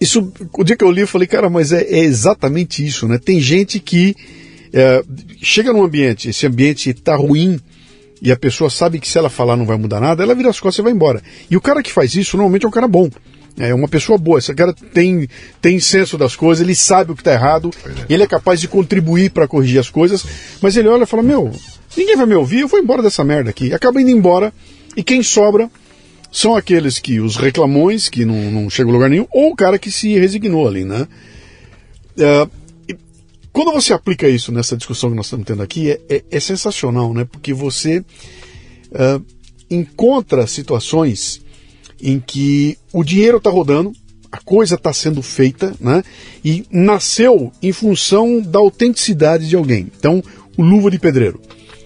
isso, 0.00 0.32
o 0.52 0.64
dia 0.64 0.76
que 0.76 0.84
eu 0.84 0.90
li, 0.90 1.02
eu 1.02 1.08
falei, 1.08 1.28
cara, 1.28 1.48
mas 1.48 1.72
é, 1.72 1.82
é 1.82 1.98
exatamente 1.98 2.84
isso, 2.84 3.06
né? 3.06 3.18
Tem 3.18 3.40
gente 3.40 3.78
que 3.78 4.14
é, 4.72 5.02
chega 5.40 5.72
num 5.72 5.84
ambiente, 5.84 6.28
esse 6.28 6.46
ambiente 6.46 6.90
está 6.90 7.14
ruim 7.14 7.60
e 8.22 8.30
a 8.30 8.36
pessoa 8.36 8.70
sabe 8.70 9.00
que 9.00 9.08
se 9.08 9.18
ela 9.18 9.28
falar 9.28 9.56
não 9.56 9.66
vai 9.66 9.76
mudar 9.76 10.00
nada, 10.00 10.22
ela 10.22 10.32
vira 10.32 10.48
as 10.48 10.60
costas 10.60 10.78
e 10.78 10.82
vai 10.82 10.92
embora. 10.92 11.20
E 11.50 11.56
o 11.56 11.60
cara 11.60 11.82
que 11.82 11.90
faz 11.90 12.14
isso 12.14 12.36
normalmente 12.36 12.64
é 12.64 12.68
um 12.68 12.72
cara 12.72 12.86
bom. 12.86 13.10
É 13.58 13.74
uma 13.74 13.88
pessoa 13.88 14.16
boa. 14.16 14.38
Esse 14.38 14.54
cara 14.54 14.72
tem, 14.72 15.28
tem 15.60 15.80
senso 15.80 16.16
das 16.16 16.36
coisas, 16.36 16.64
ele 16.64 16.76
sabe 16.76 17.10
o 17.10 17.16
que 17.16 17.20
está 17.20 17.32
errado, 17.32 17.72
ele 18.08 18.22
é 18.22 18.26
capaz 18.26 18.60
de 18.60 18.68
contribuir 18.68 19.30
para 19.30 19.48
corrigir 19.48 19.80
as 19.80 19.90
coisas, 19.90 20.24
mas 20.60 20.76
ele 20.76 20.88
olha 20.88 21.02
e 21.02 21.06
fala: 21.06 21.22
Meu, 21.22 21.50
ninguém 21.96 22.16
vai 22.16 22.24
me 22.24 22.36
ouvir, 22.36 22.60
eu 22.60 22.68
vou 22.68 22.78
embora 22.78 23.02
dessa 23.02 23.24
merda 23.24 23.50
aqui. 23.50 23.74
Acaba 23.74 24.00
indo 24.00 24.10
embora, 24.10 24.52
e 24.96 25.02
quem 25.02 25.20
sobra 25.22 25.68
são 26.30 26.54
aqueles 26.54 27.00
que, 27.00 27.18
os 27.18 27.36
reclamões, 27.36 28.08
que 28.08 28.24
não, 28.24 28.36
não 28.52 28.70
chegam 28.70 28.92
a 28.92 28.94
lugar 28.94 29.10
nenhum, 29.10 29.26
ou 29.32 29.50
o 29.50 29.56
cara 29.56 29.80
que 29.80 29.90
se 29.90 30.16
resignou 30.16 30.66
ali, 30.66 30.84
né? 30.84 31.08
É, 32.16 32.46
e 32.46 32.61
quando 33.52 33.72
você 33.72 33.92
aplica 33.92 34.28
isso 34.28 34.50
nessa 34.50 34.76
discussão 34.76 35.10
que 35.10 35.16
nós 35.16 35.26
estamos 35.26 35.46
tendo 35.46 35.62
aqui, 35.62 35.90
é, 35.90 36.00
é- 36.08 36.24
é 36.30 36.40
sensacional, 36.40 37.12
né? 37.12 37.24
Porque 37.24 37.52
você 37.52 38.04
é, 38.94 39.20
encontra 39.70 40.46
situações 40.46 41.40
em 42.02 42.18
que 42.18 42.76
o 42.92 43.04
dinheiro 43.04 43.38
está 43.38 43.50
rodando, 43.50 43.92
a 44.30 44.38
coisa 44.38 44.74
está 44.76 44.92
sendo 44.92 45.22
feita, 45.22 45.74
né? 45.78 46.02
E 46.44 46.64
nasceu 46.70 47.52
em 47.62 47.72
função 47.72 48.40
da 48.40 48.58
autenticidade 48.58 49.48
de 49.48 49.54
alguém. 49.56 49.90
Então, 49.96 50.22
o 50.56 50.62
luva 50.62 50.90
de 50.90 50.98
pedreiro. 50.98 51.40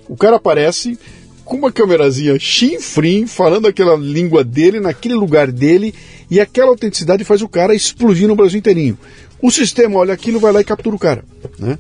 O 0.09 0.17
cara 0.17 0.37
aparece 0.37 0.99
com 1.45 1.57
uma 1.57 1.71
câmerazinha 1.71 2.39
chinfrim, 2.39 3.27
falando 3.27 3.67
aquela 3.67 3.97
língua 3.97 4.43
dele, 4.43 4.81
naquele 4.81 5.15
lugar 5.15 5.51
dele, 5.53 5.95
e 6.29 6.41
aquela 6.41 6.71
autenticidade 6.71 7.23
faz 7.25 7.41
o 7.43 7.49
cara 7.49 7.75
explodir 7.75 8.27
no 8.27 8.35
Brasil 8.35 8.59
inteirinho. 8.59 8.99
O 9.43 9.51
sistema 9.51 9.99
olha 9.99 10.15
aquilo, 10.15 10.41
vai 10.41 10.53
lá 10.53 10.61
e 10.61 10.65
captura 10.65 10.97
o 10.97 10.99
cara. 10.99 11.25
Né? 11.59 11.79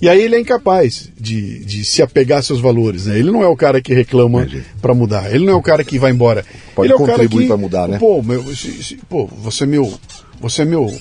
E 0.00 0.08
aí 0.08 0.20
ele 0.20 0.34
é 0.34 0.40
incapaz 0.40 1.10
de, 1.18 1.64
de 1.64 1.84
se 1.84 2.02
apegar 2.02 2.38
a 2.40 2.42
seus 2.42 2.60
valores. 2.60 3.06
Né? 3.06 3.18
Ele 3.18 3.30
não 3.30 3.42
é 3.42 3.46
o 3.46 3.56
cara 3.56 3.80
que 3.80 3.94
reclama 3.94 4.48
para 4.80 4.94
mudar. 4.94 5.32
Ele 5.32 5.44
não 5.44 5.52
é 5.52 5.56
o 5.56 5.62
cara 5.62 5.84
que 5.84 5.98
vai 5.98 6.10
embora. 6.10 6.44
Pode 6.74 6.86
ele 6.86 6.92
é 6.92 6.96
o 6.96 7.06
cara 7.06 7.28
que, 7.28 7.46
pra 7.46 7.56
mudar, 7.56 7.86
né? 7.88 7.98
Pô, 7.98 8.20
meu, 8.22 8.42
se- 8.54 8.82
se- 8.82 8.96
pô, 9.08 9.26
você 9.26 9.62
é 9.64 9.66
meu. 9.66 9.92
Você 10.40 10.62
é 10.62 10.64
meu. 10.64 10.92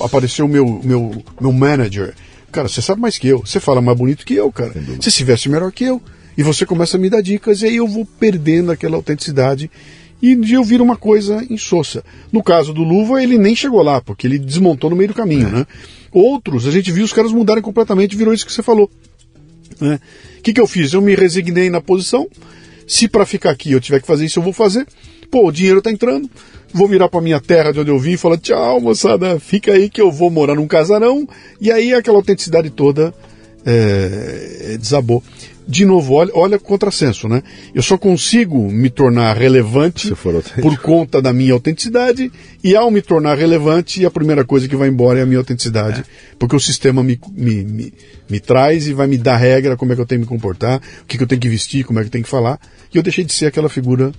Apareceu 0.00 0.48
meu, 0.48 0.80
meu, 0.82 1.22
meu 1.40 1.52
manager. 1.52 2.14
Cara, 2.50 2.68
você 2.68 2.80
sabe 2.80 3.00
mais 3.00 3.18
que 3.18 3.28
eu. 3.28 3.40
Você 3.40 3.60
fala 3.60 3.80
mais 3.82 3.98
bonito 3.98 4.24
que 4.24 4.34
eu, 4.34 4.50
cara. 4.50 4.72
Você 4.98 5.10
se 5.10 5.22
veste 5.24 5.48
melhor 5.50 5.70
que 5.70 5.84
eu. 5.84 6.00
E 6.38 6.42
você 6.42 6.64
começa 6.64 6.96
a 6.96 7.00
me 7.00 7.10
dar 7.10 7.22
dicas, 7.22 7.60
e 7.62 7.66
aí 7.66 7.76
eu 7.76 7.86
vou 7.88 8.06
perdendo 8.18 8.70
aquela 8.72 8.96
autenticidade. 8.96 9.70
E 10.22 10.36
eu 10.52 10.64
viro 10.64 10.82
uma 10.82 10.96
coisa 10.96 11.44
insossa. 11.50 12.02
No 12.32 12.42
caso 12.42 12.72
do 12.72 12.82
Luva, 12.82 13.22
ele 13.22 13.36
nem 13.36 13.54
chegou 13.54 13.82
lá, 13.82 14.00
porque 14.00 14.26
ele 14.26 14.38
desmontou 14.38 14.90
no 14.90 14.96
meio 14.96 15.08
do 15.08 15.14
caminho, 15.14 15.48
né? 15.50 15.66
Outros, 16.10 16.66
a 16.66 16.70
gente 16.70 16.90
viu 16.90 17.04
os 17.04 17.12
caras 17.12 17.32
mudarem 17.32 17.62
completamente, 17.62 18.16
virou 18.16 18.32
isso 18.32 18.46
que 18.46 18.52
você 18.52 18.62
falou. 18.62 18.90
né? 19.80 20.00
O 20.38 20.42
que, 20.42 20.52
que 20.54 20.60
eu 20.60 20.66
fiz? 20.66 20.92
Eu 20.92 21.02
me 21.02 21.14
resignei 21.14 21.68
na 21.68 21.80
posição. 21.80 22.26
Se 22.86 23.08
para 23.08 23.26
ficar 23.26 23.50
aqui 23.50 23.72
eu 23.72 23.80
tiver 23.80 24.00
que 24.00 24.06
fazer 24.06 24.24
isso, 24.24 24.38
eu 24.38 24.42
vou 24.42 24.52
fazer. 24.52 24.86
Pô, 25.30 25.48
o 25.48 25.52
dinheiro 25.52 25.82
tá 25.82 25.90
entrando. 25.90 26.30
Vou 26.72 26.88
virar 26.88 27.08
para 27.08 27.20
minha 27.20 27.40
terra 27.40 27.72
de 27.72 27.80
onde 27.80 27.90
eu 27.90 27.98
vim 27.98 28.12
e 28.12 28.16
falar: 28.16 28.38
tchau, 28.38 28.80
moçada, 28.80 29.38
fica 29.40 29.72
aí 29.72 29.90
que 29.90 30.00
eu 30.00 30.10
vou 30.10 30.30
morar 30.30 30.54
num 30.54 30.66
casarão. 30.66 31.28
E 31.60 31.70
aí 31.70 31.92
aquela 31.92 32.16
autenticidade 32.16 32.70
toda 32.70 33.12
é, 33.64 34.76
desabou. 34.78 35.22
De 35.68 35.84
novo, 35.84 36.14
olha, 36.14 36.30
olha 36.32 36.56
o 36.58 36.60
contrassenso, 36.60 37.28
né? 37.28 37.42
Eu 37.74 37.82
só 37.82 37.98
consigo 37.98 38.70
me 38.70 38.88
tornar 38.88 39.36
relevante 39.36 40.12
por 40.62 40.78
conta 40.78 41.20
da 41.20 41.32
minha 41.32 41.52
autenticidade, 41.52 42.30
e 42.62 42.76
ao 42.76 42.88
me 42.90 43.02
tornar 43.02 43.36
relevante, 43.36 44.06
a 44.06 44.10
primeira 44.10 44.44
coisa 44.44 44.68
que 44.68 44.76
vai 44.76 44.88
embora 44.88 45.18
é 45.18 45.22
a 45.22 45.26
minha 45.26 45.38
autenticidade, 45.38 46.04
porque 46.38 46.54
o 46.54 46.60
sistema 46.60 47.02
me, 47.02 47.18
me, 47.32 47.64
me, 47.64 47.94
me 48.30 48.38
traz 48.38 48.86
e 48.86 48.94
vai 48.94 49.08
me 49.08 49.18
dar 49.18 49.36
regra, 49.36 49.76
como 49.76 49.92
é 49.92 49.96
que 49.96 50.02
eu 50.02 50.06
tenho 50.06 50.20
que 50.20 50.26
me 50.26 50.28
comportar, 50.28 50.80
o 51.02 51.04
que, 51.04 51.16
que 51.16 51.22
eu 51.24 51.28
tenho 51.28 51.40
que 51.40 51.48
vestir, 51.48 51.84
como 51.84 51.98
é 51.98 52.02
que 52.02 52.08
eu 52.08 52.12
tenho 52.12 52.24
que 52.24 52.30
falar, 52.30 52.60
e 52.94 52.96
eu 52.96 53.02
deixei 53.02 53.24
de 53.24 53.32
ser 53.32 53.46
aquela 53.46 53.68
figura 53.68 54.12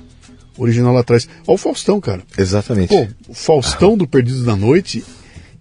original 0.58 0.94
lá 0.94 1.00
atrás. 1.00 1.30
Olha 1.48 1.56
o 1.56 1.58
Faustão, 1.58 2.02
cara. 2.02 2.24
Exatamente. 2.38 2.90
Pô, 2.90 3.08
o 3.30 3.34
Faustão 3.34 3.98
do 3.98 4.06
Perdidos 4.06 4.44
da 4.44 4.56
Noite 4.56 5.04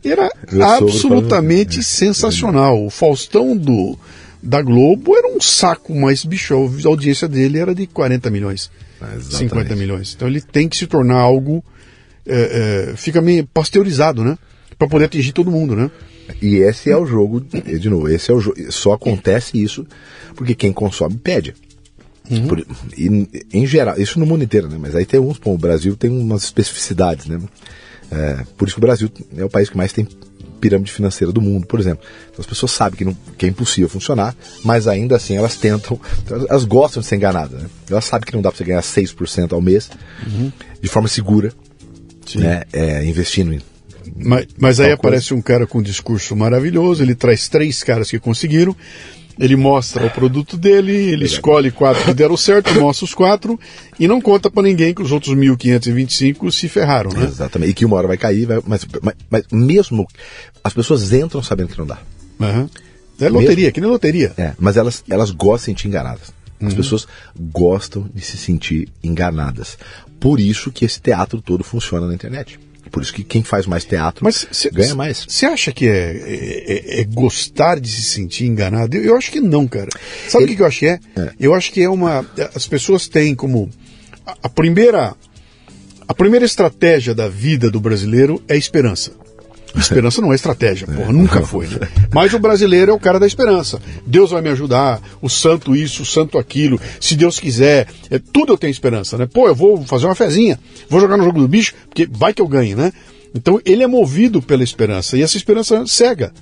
era 0.05 0.29
absolutamente 0.61 1.81
é, 1.81 1.83
sensacional. 1.83 2.85
O 2.85 2.91
Faustão 2.91 3.57
do, 3.57 3.99
da 4.47 4.63
Globo 4.63 5.17
era 5.17 5.29
um 5.29 5.41
saco, 5.41 5.95
mas 5.95 6.25
bicho, 6.25 6.55
a 6.55 6.89
audiência 6.89 7.27
dele 7.27 7.59
era 7.59 7.75
de 7.75 7.87
40 7.87 8.31
milhões, 8.31 8.71
exatamente. 9.01 9.37
50 9.37 9.77
milhões. 9.77 10.15
Então 10.15 10.29
ele 10.29 10.41
tem 10.41 10.69
que 10.69 10.77
se 10.77 10.87
tornar 10.87 11.19
algo, 11.19 11.65
é, 12.25 12.91
é, 12.93 12.97
fica 12.97 13.21
meio 13.21 13.47
pasteurizado, 13.47 14.23
né? 14.25 14.39
Para 14.79 14.89
poder 14.89 15.07
atingir 15.07 15.33
todo 15.33 15.51
mundo, 15.51 15.75
né? 15.75 15.91
E 16.41 16.57
esse 16.57 16.91
é 16.91 16.97
o 16.97 17.07
jogo, 17.07 17.41
de 17.41 17.91
novo, 17.91 18.09
esse 18.09 18.31
é 18.31 18.35
o 18.35 18.41
jogo. 18.41 18.57
Só 18.71 18.93
acontece 18.93 19.61
isso 19.61 19.87
porque 20.35 20.55
quem 20.55 20.73
consome 20.73 21.17
pede. 21.17 21.55
Uhum. 22.31 22.47
Por- 22.47 22.67
e, 22.97 23.29
em 23.53 23.67
geral, 23.67 23.99
isso 23.99 24.19
no 24.19 24.27
mundo 24.27 24.45
inteiro, 24.45 24.69
né? 24.69 24.77
Mas 24.79 24.95
aí 24.95 25.05
tem 25.07 25.21
uns, 25.21 25.39
bom, 25.39 25.55
o 25.55 25.59
Brasil 25.59 25.97
tem 25.97 26.11
umas 26.11 26.45
especificidades, 26.45 27.27
né? 27.27 27.41
É, 28.11 28.45
por 28.57 28.69
isso 28.69 28.77
que 28.77 28.81
o 28.81 28.87
Brasil 28.87 29.11
é 29.37 29.45
o 29.45 29.51
país 29.51 29.69
que 29.69 29.77
mais 29.77 29.93
tem 29.93 30.07
pirâmide 30.61 30.93
financeira 30.93 31.33
do 31.33 31.41
mundo, 31.41 31.67
por 31.67 31.79
exemplo. 31.81 32.05
Então 32.31 32.41
as 32.41 32.47
pessoas 32.47 32.73
sabem 32.73 32.99
que, 32.99 33.05
não, 33.05 33.17
que 33.37 33.47
é 33.47 33.49
impossível 33.49 33.89
funcionar, 33.89 34.35
mas 34.65 34.89
ainda 34.89 35.17
assim 35.17 35.37
elas 35.37 35.57
tentam, 35.57 35.99
elas 36.49 36.65
gostam 36.65 37.01
de 37.01 37.07
ser 37.07 37.17
enganadas. 37.17 37.63
Né? 37.63 37.69
Elas 37.91 38.05
sabem 38.05 38.27
que 38.27 38.35
não 38.35 38.43
dá 38.43 38.51
para 38.51 38.59
você 38.59 38.65
ganhar 38.65 38.83
6% 38.83 39.53
ao 39.53 39.61
mês 39.61 39.91
uhum. 40.27 40.51
de 40.81 40.89
forma 40.89 41.09
segura, 41.09 41.53
né? 42.35 42.65
É, 42.73 43.05
investindo 43.05 43.53
em 43.53 43.61
mas, 44.15 44.47
mas 44.59 44.81
aí 44.81 44.93
aparece 44.93 45.35
um 45.35 45.43
cara 45.43 45.67
com 45.67 45.79
um 45.79 45.83
discurso 45.83 46.37
maravilhoso, 46.37 47.03
ele 47.03 47.15
traz 47.15 47.49
três 47.49 47.83
caras 47.83 48.11
que 48.11 48.19
conseguiram, 48.19 48.75
ele 49.39 49.57
mostra 49.57 50.07
o 50.07 50.11
produto 50.11 50.57
dele, 50.57 50.93
ele 50.93 51.25
escolhe 51.25 51.71
quatro 51.71 52.05
que 52.05 52.15
deram 52.15 52.37
certo, 52.37 52.75
mostra 52.81 53.05
os 53.05 53.15
quatro 53.15 53.59
e 54.01 54.09
não 54.09 54.21
conta 54.21 54.51
para 54.51 54.63
ninguém 54.63 54.95
que 54.95 55.03
os 55.03 55.13
outros 55.13 55.35
1.525 55.35 56.51
se 56.51 56.69
ferraram, 56.69 57.11
né? 57.11 57.25
Exatamente. 57.25 57.71
E 57.71 57.75
que 57.75 57.85
uma 57.85 57.97
hora 57.97 58.09
vai 58.09 58.17
cair, 58.17 58.47
vai, 58.47 58.63
mas, 58.67 58.87
mas, 59.03 59.15
mas, 59.31 59.45
mesmo 59.53 60.07
as 60.65 60.73
pessoas 60.73 61.13
entram 61.13 61.43
sabendo 61.43 61.69
que 61.69 61.79
não 61.79 61.87
dá. 61.87 61.99
Uhum. 62.41 62.69
É 63.21 63.29
loteria, 63.29 63.57
mesmo, 63.57 63.73
que 63.73 63.81
nem 63.81 63.91
loteria. 63.91 64.33
É, 64.37 64.53
mas 64.59 64.77
elas, 64.77 65.05
elas 65.09 65.31
gostam 65.31 65.57
de 65.57 65.61
se 65.61 65.67
sentir 65.67 65.89
enganadas. 65.89 66.35
As 66.61 66.73
uhum. 66.73 66.77
pessoas 66.77 67.07
gostam 67.39 68.09
de 68.15 68.23
se 68.23 68.39
sentir 68.39 68.89
enganadas. 69.03 69.79
Por 70.19 70.41
isso 70.41 70.73
que 70.73 70.85
esse 70.85 71.01
teatro 71.01 71.43
todo 71.43 71.63
funciona 71.63 72.07
na 72.07 72.15
internet. 72.15 72.59
Por 72.91 73.03
isso 73.03 73.13
que 73.13 73.25
quem 73.25 73.43
faz 73.43 73.67
mais 73.67 73.85
teatro 73.85 74.25
Mas 74.25 74.47
cê, 74.51 74.71
ganha 74.71 74.95
mais. 74.95 75.25
Você 75.29 75.47
acha 75.47 75.73
que 75.73 75.89
é, 75.89 76.17
é, 76.17 77.01
é, 77.01 77.05
gostar 77.05 77.81
de 77.81 77.89
se 77.89 78.03
sentir 78.03 78.47
enganado? 78.47 78.97
Eu, 78.97 79.03
eu 79.03 79.17
acho 79.17 79.31
que 79.31 79.41
não, 79.41 79.67
cara. 79.67 79.89
Sabe 80.29 80.45
o 80.45 80.49
que, 80.49 80.57
que, 80.57 80.63
eu 80.63 80.67
acho 80.67 80.79
que 80.81 80.87
é? 80.87 81.01
é? 81.17 81.33
Eu 81.39 81.55
acho 81.55 81.73
que 81.73 81.83
é 81.83 81.89
uma. 81.89 82.25
As 82.55 82.67
pessoas 82.67 83.09
têm 83.09 83.35
como. 83.35 83.71
A, 84.27 84.37
a 84.45 84.49
primeira. 84.49 85.15
A 86.09 86.15
primeira 86.15 86.47
estratégia 86.47 87.15
da 87.15 87.29
vida 87.29 87.69
do 87.69 87.81
brasileiro 87.81 88.41
é 88.47 88.55
a 88.55 88.57
esperança. 88.57 89.11
Esperança 89.77 90.21
não 90.21 90.33
é 90.33 90.35
estratégia, 90.35 90.87
porra, 90.87 91.13
nunca 91.13 91.43
foi. 91.43 91.67
Né? 91.67 91.89
Mas 92.13 92.33
o 92.33 92.39
brasileiro 92.39 92.93
é 92.93 92.95
o 92.95 92.99
cara 92.99 93.21
da 93.21 93.27
esperança. 93.27 93.81
Deus 94.07 94.31
vai 94.31 94.41
me 94.41 94.49
ajudar, 94.51 95.01
o 95.21 95.29
santo 95.29 95.77
isso, 95.77 96.03
o 96.03 96.07
santo 96.07 96.39
aquilo, 96.39 96.81
se 97.01 97.15
Deus 97.15 97.39
quiser, 97.39 97.87
é, 98.11 98.19
tudo 98.19 98.53
eu 98.53 98.59
tenho 98.59 98.71
esperança, 98.71 99.19
né? 99.19 99.27
Pô, 99.27 99.47
eu 99.49 99.55
vou 99.55 99.85
fazer 99.85 100.07
uma 100.07 100.15
fezinha, 100.15 100.59
vou 100.89 101.01
jogar 101.01 101.17
no 101.17 101.25
jogo 101.25 101.41
do 101.41 101.49
bicho, 101.49 101.75
porque 101.89 102.09
vai 102.11 102.33
que 102.33 102.41
eu 102.41 102.49
ganhe, 102.49 102.75
né? 102.75 102.93
Então 103.35 103.61
ele 103.65 103.83
é 103.83 103.87
movido 103.87 104.41
pela 104.41 104.65
esperança, 104.65 105.17
e 105.17 105.23
essa 105.23 105.37
esperança 105.37 105.85
cega. 105.87 106.33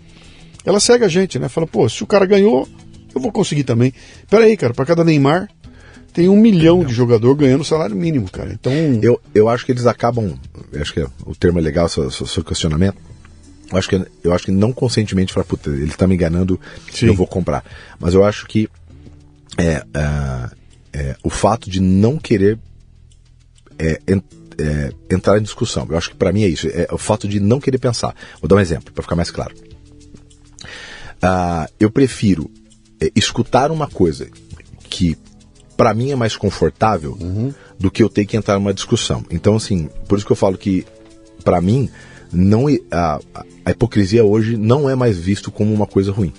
Ela 0.65 0.81
cega 0.81 1.07
a 1.07 1.09
gente, 1.09 1.39
né? 1.39 1.49
Fala, 1.49 1.67
pô, 1.67 1.89
se 1.89 2.03
o 2.03 2.07
cara 2.07 2.25
ganhou, 2.25 2.69
eu 3.15 3.21
vou 3.21 3.33
conseguir 3.33 3.65
também. 3.65 3.93
Peraí, 4.31 4.57
cara, 4.57 4.73
para 4.73 4.87
cada 4.87 5.05
Neymar, 5.05 5.49
tem 6.13 6.29
um 6.29 6.37
milhão 6.37 6.85
de 6.85 6.95
jogador 6.95 7.35
ganhando 7.35 7.65
salário 7.65 7.97
mínimo, 7.97 8.31
cara. 8.31 8.53
Então. 8.53 8.73
Eu, 9.03 9.21
eu 9.35 9.49
acho 9.49 9.67
que 9.67 9.73
eles 9.73 9.85
acabam. 9.85 10.39
Acho 10.81 10.95
que 10.95 11.05
o 11.27 11.35
termo 11.35 11.59
é 11.59 11.63
legal, 11.63 11.89
seu, 11.89 12.09
seu 12.11 12.45
questionamento. 12.45 12.97
Eu 13.71 13.79
acho 13.79 13.89
que, 13.89 14.07
eu 14.23 14.33
acho 14.33 14.45
que 14.45 14.51
não 14.51 14.73
conscientemente 14.73 15.33
falar, 15.33 15.45
puta, 15.45 15.71
ele 15.71 15.85
está 15.85 16.07
me 16.07 16.15
enganando, 16.15 16.61
Sim. 16.93 17.07
eu 17.07 17.15
vou 17.15 17.27
comprar. 17.27 17.65
Mas 17.99 18.15
eu 18.15 18.25
acho 18.25 18.47
que 18.47 18.69
é, 19.57 19.85
é, 19.95 20.51
é 20.93 21.17
o 21.23 21.31
fato 21.31 21.71
de 21.71 21.81
não 21.81 22.19
querer 22.19 22.59
é, 23.79 24.01
é, 24.59 24.93
entrar 25.11 25.39
em 25.39 25.43
discussão, 25.43 25.87
eu 25.91 25.97
acho 25.97 26.11
que 26.11 26.17
para 26.17 26.33
mim 26.33 26.45
é 26.45 26.49
isso, 26.49 26.69
é 26.69 26.87
o 26.93 26.99
fato 26.99 27.27
de 27.27 27.41
não 27.41 27.61
querer 27.61 27.79
pensar. 27.79 28.15
Vou 28.41 28.49
dar 28.49 28.57
um 28.57 28.61
exemplo 28.61 28.93
para 28.93 29.03
ficar 29.03 29.17
mais 29.17 29.31
claro. 29.31 29.55
Uh, 31.25 31.67
eu 31.81 31.91
prefiro 31.91 32.51
é, 33.01 33.11
escutar 33.17 33.71
uma 33.71 33.89
coisa 33.89 34.29
que 34.91 35.17
para 35.77 35.95
mim 35.95 36.11
é 36.11 36.17
mais 36.17 36.37
confortável 36.37 37.17
uhum. 37.21 37.53
do 37.79 37.91
que 37.91 38.03
eu 38.03 38.09
ter 38.09 38.27
que 38.27 38.37
entrar 38.37 38.55
numa 38.55 38.75
discussão. 38.75 39.25
Então, 39.31 39.57
assim, 39.57 39.89
por 40.07 40.17
isso 40.19 40.27
que 40.27 40.33
eu 40.33 40.37
falo 40.37 40.57
que, 40.57 40.87
para 41.43 41.61
mim, 41.61 41.91
não 42.35 42.67
a, 42.91 43.21
a 43.65 43.71
hipocrisia 43.71 44.25
hoje 44.25 44.57
não 44.57 44.89
é 44.89 44.95
mais 44.95 45.19
visto 45.19 45.51
como 45.51 45.73
uma 45.73 45.87
coisa 45.87 46.13
ruim. 46.13 46.33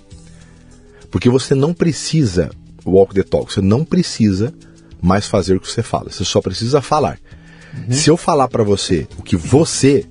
Porque 1.09 1.29
você 1.29 1.55
não 1.55 1.73
precisa 1.73 2.51
walk 2.85 3.13
the 3.15 3.23
talk, 3.23 3.51
você 3.51 3.61
não 3.61 3.83
precisa 3.83 4.53
mais 5.01 5.27
fazer 5.27 5.55
o 5.55 5.59
que 5.59 5.69
você 5.69 5.81
fala, 5.81 6.11
você 6.11 6.25
só 6.25 6.41
precisa 6.41 6.81
falar. 6.81 7.19
Uhum. 7.73 7.91
Se 7.91 8.09
eu 8.09 8.17
falar 8.17 8.47
para 8.47 8.63
você 8.63 9.07
o 9.17 9.23
que 9.23 9.35
você 9.35 10.05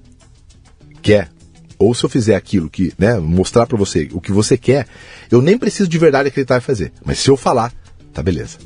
quer, 1.02 1.30
ou 1.78 1.94
se 1.94 2.04
eu 2.04 2.10
fizer 2.10 2.34
aquilo 2.34 2.70
que, 2.70 2.92
né, 2.98 3.18
mostrar 3.18 3.66
para 3.66 3.76
você 3.76 4.08
o 4.12 4.20
que 4.20 4.32
você 4.32 4.56
quer, 4.56 4.86
eu 5.30 5.42
nem 5.42 5.58
preciso 5.58 5.88
de 5.88 5.98
verdade 5.98 6.28
acreditar 6.28 6.58
e 6.58 6.60
fazer. 6.60 6.92
Mas 7.04 7.18
se 7.18 7.28
eu 7.28 7.36
falar, 7.36 7.72
tá 8.12 8.22
beleza. 8.22 8.58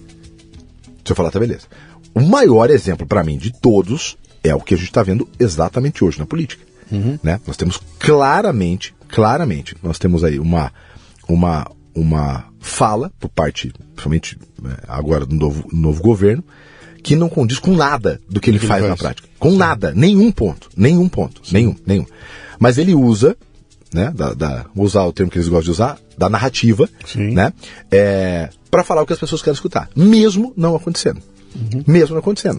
Se 1.04 1.12
eu 1.12 1.16
falar, 1.16 1.30
tá 1.30 1.40
beleza. 1.40 1.66
O 2.14 2.20
maior 2.20 2.70
exemplo 2.70 3.06
para 3.06 3.24
mim 3.24 3.38
de 3.38 3.52
todos 3.52 4.16
é 4.42 4.54
o 4.54 4.60
que 4.60 4.74
a 4.74 4.76
gente 4.76 4.88
está 4.88 5.02
vendo 5.02 5.28
exatamente 5.38 6.04
hoje 6.04 6.18
na 6.18 6.26
política. 6.26 6.64
Uhum. 6.90 7.18
Né? 7.22 7.40
Nós 7.46 7.56
temos 7.56 7.80
claramente, 7.98 8.94
claramente, 9.08 9.76
nós 9.82 9.98
temos 9.98 10.24
aí 10.24 10.38
uma, 10.38 10.72
uma, 11.28 11.70
uma 11.94 12.44
fala 12.60 13.10
por 13.18 13.28
parte, 13.28 13.72
principalmente 13.94 14.38
né, 14.62 14.76
agora 14.86 15.24
do 15.24 15.34
novo, 15.34 15.68
novo 15.72 16.02
governo, 16.02 16.44
que 17.02 17.16
não 17.16 17.28
condiz 17.28 17.58
com 17.58 17.74
nada 17.74 18.20
do 18.28 18.40
que 18.40 18.50
ele, 18.50 18.58
faz, 18.58 18.80
faz, 18.80 18.90
na 18.90 18.96
prática. 18.96 19.28
Com 19.38 19.52
Sim. 19.52 19.56
nada, 19.58 19.92
nenhum 19.94 20.30
ponto, 20.32 20.68
nenhum 20.76 21.08
ponto, 21.08 21.40
Sim. 21.44 21.54
nenhum, 21.54 21.76
nenhum. 21.86 22.06
Mas 22.58 22.76
ele 22.76 22.94
usa, 22.94 23.36
né, 23.92 24.12
da, 24.14 24.34
da, 24.34 24.66
vou 24.74 24.84
usar 24.84 25.04
o 25.04 25.12
termo 25.12 25.30
que 25.30 25.38
eles 25.38 25.48
gostam 25.48 25.64
de 25.64 25.70
usar, 25.70 25.98
da 26.16 26.28
narrativa, 26.28 26.88
Sim. 27.06 27.32
né, 27.32 27.52
é, 27.90 28.50
para 28.70 28.84
falar 28.84 29.02
o 29.02 29.06
que 29.06 29.12
as 29.12 29.18
pessoas 29.18 29.40
querem 29.40 29.54
escutar, 29.54 29.88
mesmo 29.94 30.52
não 30.56 30.74
acontecendo, 30.74 31.22
uhum. 31.54 31.84
mesmo 31.86 32.14
não 32.14 32.20
acontecendo. 32.20 32.58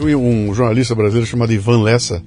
Um 0.00 0.54
jornalista 0.54 0.94
brasileiro 0.94 1.26
chamado 1.26 1.52
Ivan 1.52 1.82
Lessa 1.82 2.22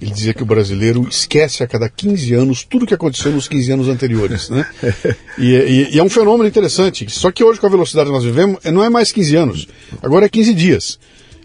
ele 0.00 0.10
dizia 0.10 0.34
que 0.34 0.42
o 0.42 0.46
brasileiro 0.46 1.06
esquece 1.08 1.62
a 1.62 1.66
cada 1.66 1.88
15 1.88 2.34
anos 2.34 2.64
tudo 2.64 2.84
o 2.84 2.86
que 2.86 2.94
aconteceu 2.94 3.32
nos 3.32 3.48
15 3.48 3.72
anos 3.72 3.88
anteriores. 3.88 4.48
Né? 4.50 4.66
E, 5.38 5.54
e, 5.54 5.94
e, 5.94 5.98
é 5.98 6.02
um 6.02 6.08
fenômeno 6.08 6.48
interessante. 6.48 7.10
Só 7.10 7.30
que 7.30 7.44
hoje, 7.44 7.60
com 7.60 7.66
a 7.66 7.70
velocidade 7.70 8.08
que 8.08 8.14
nós 8.14 8.24
vivemos, 8.24 8.58
não 8.64 8.82
é 8.82 8.88
mais 8.88 9.12
15 9.12 9.36
anos. 9.36 9.68
Agora 10.02 10.24
é 10.24 10.28
15 10.30 10.54
dias. 10.54 10.98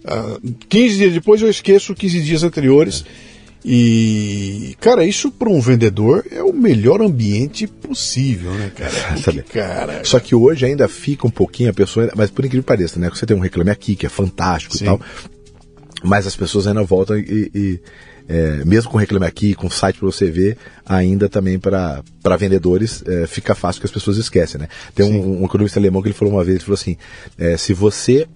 Uh, 0.06 0.40
ah, 0.40 0.40
15 0.70 0.96
dias 0.96 1.14
depois 1.14 1.42
eu 1.42 1.50
esqueço 1.50 1.94
15 1.94 2.22
dias 2.22 2.44
anteriores. 2.44 3.04
E, 3.66 4.76
cara, 4.80 5.06
isso 5.06 5.30
para 5.30 5.50
um 5.50 5.60
vendedor 5.60 6.26
é 6.32 6.42
o 6.42 6.54
melhor 6.54 7.02
ambiente 7.02 7.68
possível, 7.68 8.52
né, 8.52 8.72
cara? 8.74 9.44
Cara? 9.52 10.02
Só 10.06 10.20
que 10.20 10.34
hoje 10.34 10.66
ainda 10.66 10.88
fica 10.88 11.28
um 11.28 11.32
pouquinho 11.32 11.70
a 11.70 11.74
pessoa, 11.74 12.10
mas 12.16 12.32
por 12.32 12.46
incrível 12.46 12.64
que 12.64 12.68
pareça, 12.68 12.98
né? 12.98 13.10
Você 13.10 13.26
tem 13.26 13.36
um 13.36 13.42
reclame 13.42 13.70
aqui 13.70 13.96
que 13.96 14.06
é 14.06 14.10
fantástico 14.10 14.76
Sim. 14.78 14.86
e 14.86 14.88
tal, 14.88 15.02
mas 16.04 16.28
as 16.28 16.36
pessoas 16.36 16.68
ainda 16.68 16.84
voltam 16.84 17.18
e, 17.18 17.52
e 17.54 17.80
é, 18.28 18.64
mesmo 18.64 18.90
com 18.90 18.98
Reclame 18.98 19.26
Aqui, 19.26 19.54
com 19.54 19.70
site 19.70 20.00
para 20.00 20.06
você 20.06 20.30
ver, 20.30 20.58
ainda 20.86 21.28
também 21.28 21.60
para 21.60 22.04
vendedores 22.38 23.04
é, 23.06 23.28
fica 23.28 23.54
fácil 23.54 23.82
que 23.82 23.88
as 23.88 23.92
pessoas 23.92 24.18
esquecem, 24.18 24.62
né? 24.62 24.68
Tem 24.96 25.06
um, 25.06 25.42
um, 25.42 25.46
economista 25.46 25.80
alemão 25.80 26.02
que 26.02 26.08
ele 26.08 26.16
falou 26.16 26.36
uma 26.36 26.44
vez, 26.44 26.58
ele 26.58 26.64
falou 26.66 26.76
assim, 26.76 26.98
é, 27.38 27.58
se 27.58 27.74
você, 27.74 28.28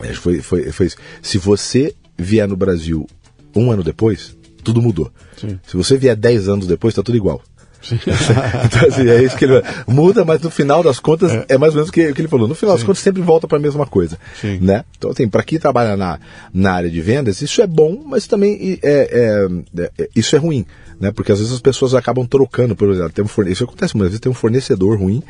é, 0.00 0.12
foi, 0.14 0.40
foi, 0.40 0.72
foi 0.72 0.86
isso, 0.86 0.96
se 1.22 1.38
você 1.38 1.94
vier 2.18 2.48
no 2.48 2.56
Brasil 2.56 3.06
um 3.54 3.70
ano 3.70 3.82
depois, 3.82 4.36
tudo 4.64 4.82
mudou. 4.82 5.12
Sim. 5.36 5.60
Se 5.66 5.76
você 5.76 5.96
vier 5.96 6.16
dez 6.16 6.48
anos 6.48 6.66
depois, 6.66 6.92
está 6.92 7.02
tudo 7.02 7.16
igual. 7.16 7.42
então, 8.64 8.88
assim, 8.88 9.08
é 9.08 9.22
isso 9.22 9.36
que 9.36 9.44
ele 9.44 9.62
muda, 9.86 10.24
mas 10.24 10.40
no 10.40 10.50
final 10.50 10.82
das 10.82 10.98
contas 10.98 11.32
é, 11.32 11.46
é 11.50 11.58
mais 11.58 11.72
ou 11.72 11.76
menos 11.76 11.90
o 11.90 11.92
que, 11.92 12.08
o 12.08 12.14
que 12.14 12.20
ele 12.20 12.28
falou. 12.28 12.48
No 12.48 12.54
final 12.54 12.74
Sim. 12.74 12.80
das 12.80 12.86
contas 12.86 13.02
sempre 13.02 13.22
volta 13.22 13.46
para 13.46 13.58
a 13.58 13.60
mesma 13.60 13.86
coisa, 13.86 14.18
Sim. 14.40 14.58
né? 14.60 14.84
Então 14.96 15.10
assim, 15.10 15.28
para 15.28 15.42
quem 15.42 15.58
trabalha 15.58 15.96
na, 15.96 16.18
na 16.52 16.72
área 16.72 16.90
de 16.90 17.00
vendas, 17.00 17.42
isso 17.42 17.60
é 17.60 17.66
bom, 17.66 18.02
mas 18.06 18.26
também 18.26 18.78
é, 18.82 19.48
é, 19.76 19.82
é, 19.98 20.08
isso 20.14 20.34
é 20.34 20.38
ruim, 20.38 20.64
né? 21.00 21.12
Porque 21.12 21.32
às 21.32 21.38
vezes 21.38 21.52
as 21.52 21.60
pessoas 21.60 21.94
acabam 21.94 22.26
trocando, 22.26 22.74
por 22.74 22.90
exemplo, 22.90 23.12
tem 23.12 23.24
um 23.24 23.28
forne... 23.28 23.52
isso 23.52 23.64
acontece 23.64 23.96
muitas 23.96 24.12
vezes, 24.12 24.20
tem 24.20 24.30
um 24.30 24.34
fornecedor 24.34 24.98
ruim, 24.98 25.22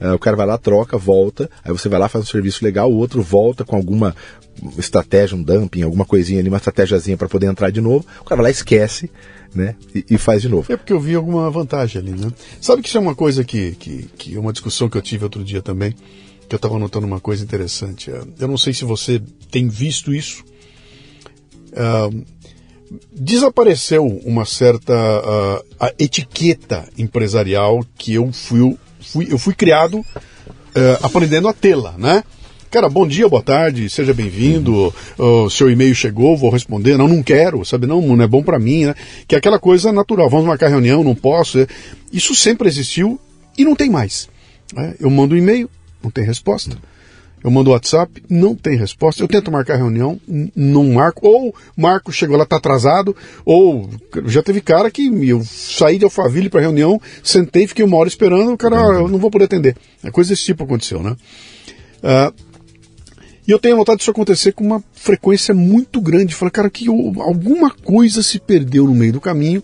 uh, 0.00 0.14
o 0.14 0.18
cara 0.18 0.36
vai 0.36 0.46
lá, 0.46 0.58
troca, 0.58 0.96
volta, 0.96 1.48
aí 1.64 1.72
você 1.72 1.88
vai 1.88 1.98
lá, 1.98 2.08
faz 2.08 2.24
um 2.24 2.28
serviço 2.28 2.64
legal, 2.64 2.90
o 2.90 2.96
outro 2.96 3.22
volta 3.22 3.64
com 3.64 3.76
alguma 3.76 4.14
estratégia, 4.78 5.36
um 5.36 5.42
dumping, 5.42 5.82
alguma 5.82 6.04
coisinha 6.04 6.40
ali, 6.40 6.48
uma 6.48 6.58
estratégiazinha 6.58 7.16
para 7.16 7.28
poder 7.28 7.46
entrar 7.46 7.70
de 7.70 7.80
novo, 7.80 8.04
o 8.20 8.24
cara 8.24 8.42
vai 8.42 8.44
lá, 8.44 8.50
esquece 8.50 9.10
né? 9.54 9.74
E, 9.94 10.04
e, 10.10 10.18
faz 10.18 10.42
de 10.42 10.48
novo. 10.48 10.72
É 10.72 10.76
porque 10.76 10.92
eu 10.92 11.00
vi 11.00 11.14
alguma 11.14 11.50
vantagem 11.50 12.00
ali, 12.00 12.12
né? 12.12 12.32
Sabe 12.60 12.82
que 12.82 12.88
isso 12.88 12.98
é 12.98 13.00
uma 13.00 13.14
coisa 13.14 13.44
que, 13.44 13.72
que, 13.72 14.08
que 14.16 14.36
é 14.36 14.40
uma 14.40 14.52
discussão 14.52 14.88
que 14.88 14.96
eu 14.96 15.02
tive 15.02 15.24
outro 15.24 15.44
dia 15.44 15.60
também, 15.60 15.94
que 16.48 16.54
eu 16.54 16.56
estava 16.56 16.78
notando 16.78 17.06
uma 17.06 17.20
coisa 17.20 17.42
interessante. 17.42 18.10
É, 18.10 18.22
eu 18.38 18.48
não 18.48 18.56
sei 18.56 18.72
se 18.72 18.84
você 18.84 19.20
tem 19.50 19.68
visto 19.68 20.14
isso. 20.14 20.44
Uh, 21.72 22.24
desapareceu 23.12 24.04
uma 24.24 24.44
certa 24.44 24.92
uh, 24.92 25.94
etiqueta 25.98 26.88
empresarial 26.98 27.84
que 27.96 28.14
eu 28.14 28.32
fui, 28.32 28.76
fui, 29.00 29.28
eu 29.30 29.38
fui 29.38 29.54
criado 29.54 29.98
uh, 29.98 30.04
aprendendo 31.02 31.46
a 31.48 31.52
tê-la, 31.52 31.92
né? 31.96 32.24
Cara, 32.70 32.88
bom 32.88 33.04
dia, 33.04 33.28
boa 33.28 33.42
tarde, 33.42 33.90
seja 33.90 34.14
bem-vindo. 34.14 34.94
O 35.18 35.50
seu 35.50 35.68
e-mail 35.68 35.92
chegou, 35.92 36.36
vou 36.36 36.50
responder. 36.50 36.96
Não, 36.96 37.08
não 37.08 37.20
quero, 37.20 37.64
sabe? 37.64 37.84
Não, 37.84 38.00
não 38.00 38.22
é 38.22 38.28
bom 38.28 38.44
para 38.44 38.60
mim, 38.60 38.86
né? 38.86 38.94
Que 39.26 39.34
é 39.34 39.38
aquela 39.38 39.58
coisa 39.58 39.90
natural. 39.90 40.30
Vamos 40.30 40.46
marcar 40.46 40.68
reunião, 40.68 41.02
não 41.02 41.16
posso. 41.16 41.58
É. 41.58 41.66
Isso 42.12 42.32
sempre 42.32 42.68
existiu 42.68 43.18
e 43.58 43.64
não 43.64 43.74
tem 43.74 43.90
mais. 43.90 44.28
Né? 44.72 44.94
Eu 45.00 45.10
mando 45.10 45.34
um 45.34 45.38
e-mail, 45.38 45.68
não 46.00 46.12
tem 46.12 46.24
resposta. 46.24 46.76
Eu 47.42 47.50
mando 47.50 47.70
WhatsApp, 47.70 48.22
não 48.30 48.54
tem 48.54 48.76
resposta. 48.76 49.20
Eu 49.20 49.26
tento 49.26 49.50
marcar 49.50 49.74
reunião, 49.74 50.20
não 50.54 50.92
marco. 50.92 51.26
Ou 51.26 51.52
marco, 51.76 52.12
chegou 52.12 52.36
lá, 52.36 52.46
tá 52.46 52.54
atrasado. 52.54 53.16
Ou 53.44 53.90
já 54.26 54.44
teve 54.44 54.60
cara 54.60 54.88
que 54.92 55.10
eu 55.28 55.42
saí 55.42 55.98
de 55.98 56.04
Alphaville 56.04 56.48
para 56.48 56.60
reunião, 56.60 57.00
sentei, 57.20 57.66
fiquei 57.66 57.84
uma 57.84 57.96
hora 57.96 58.08
esperando, 58.08 58.52
o 58.52 58.56
cara, 58.56 58.76
ah, 58.76 59.00
eu 59.00 59.08
não 59.08 59.18
vou 59.18 59.28
poder 59.28 59.46
atender. 59.46 59.76
É 60.04 60.10
coisa 60.12 60.30
desse 60.30 60.44
tipo 60.44 60.62
aconteceu, 60.62 61.02
né? 61.02 61.16
Uh, 62.02 62.49
e 63.46 63.50
eu 63.50 63.58
tenho 63.58 63.76
notado 63.76 64.00
isso 64.00 64.10
acontecer 64.10 64.52
com 64.52 64.64
uma 64.64 64.82
frequência 64.92 65.54
muito 65.54 66.00
grande. 66.00 66.34
Fala, 66.34 66.50
cara, 66.50 66.70
que 66.70 66.88
alguma 66.88 67.70
coisa 67.70 68.22
se 68.22 68.38
perdeu 68.38 68.86
no 68.86 68.94
meio 68.94 69.12
do 69.14 69.20
caminho 69.20 69.62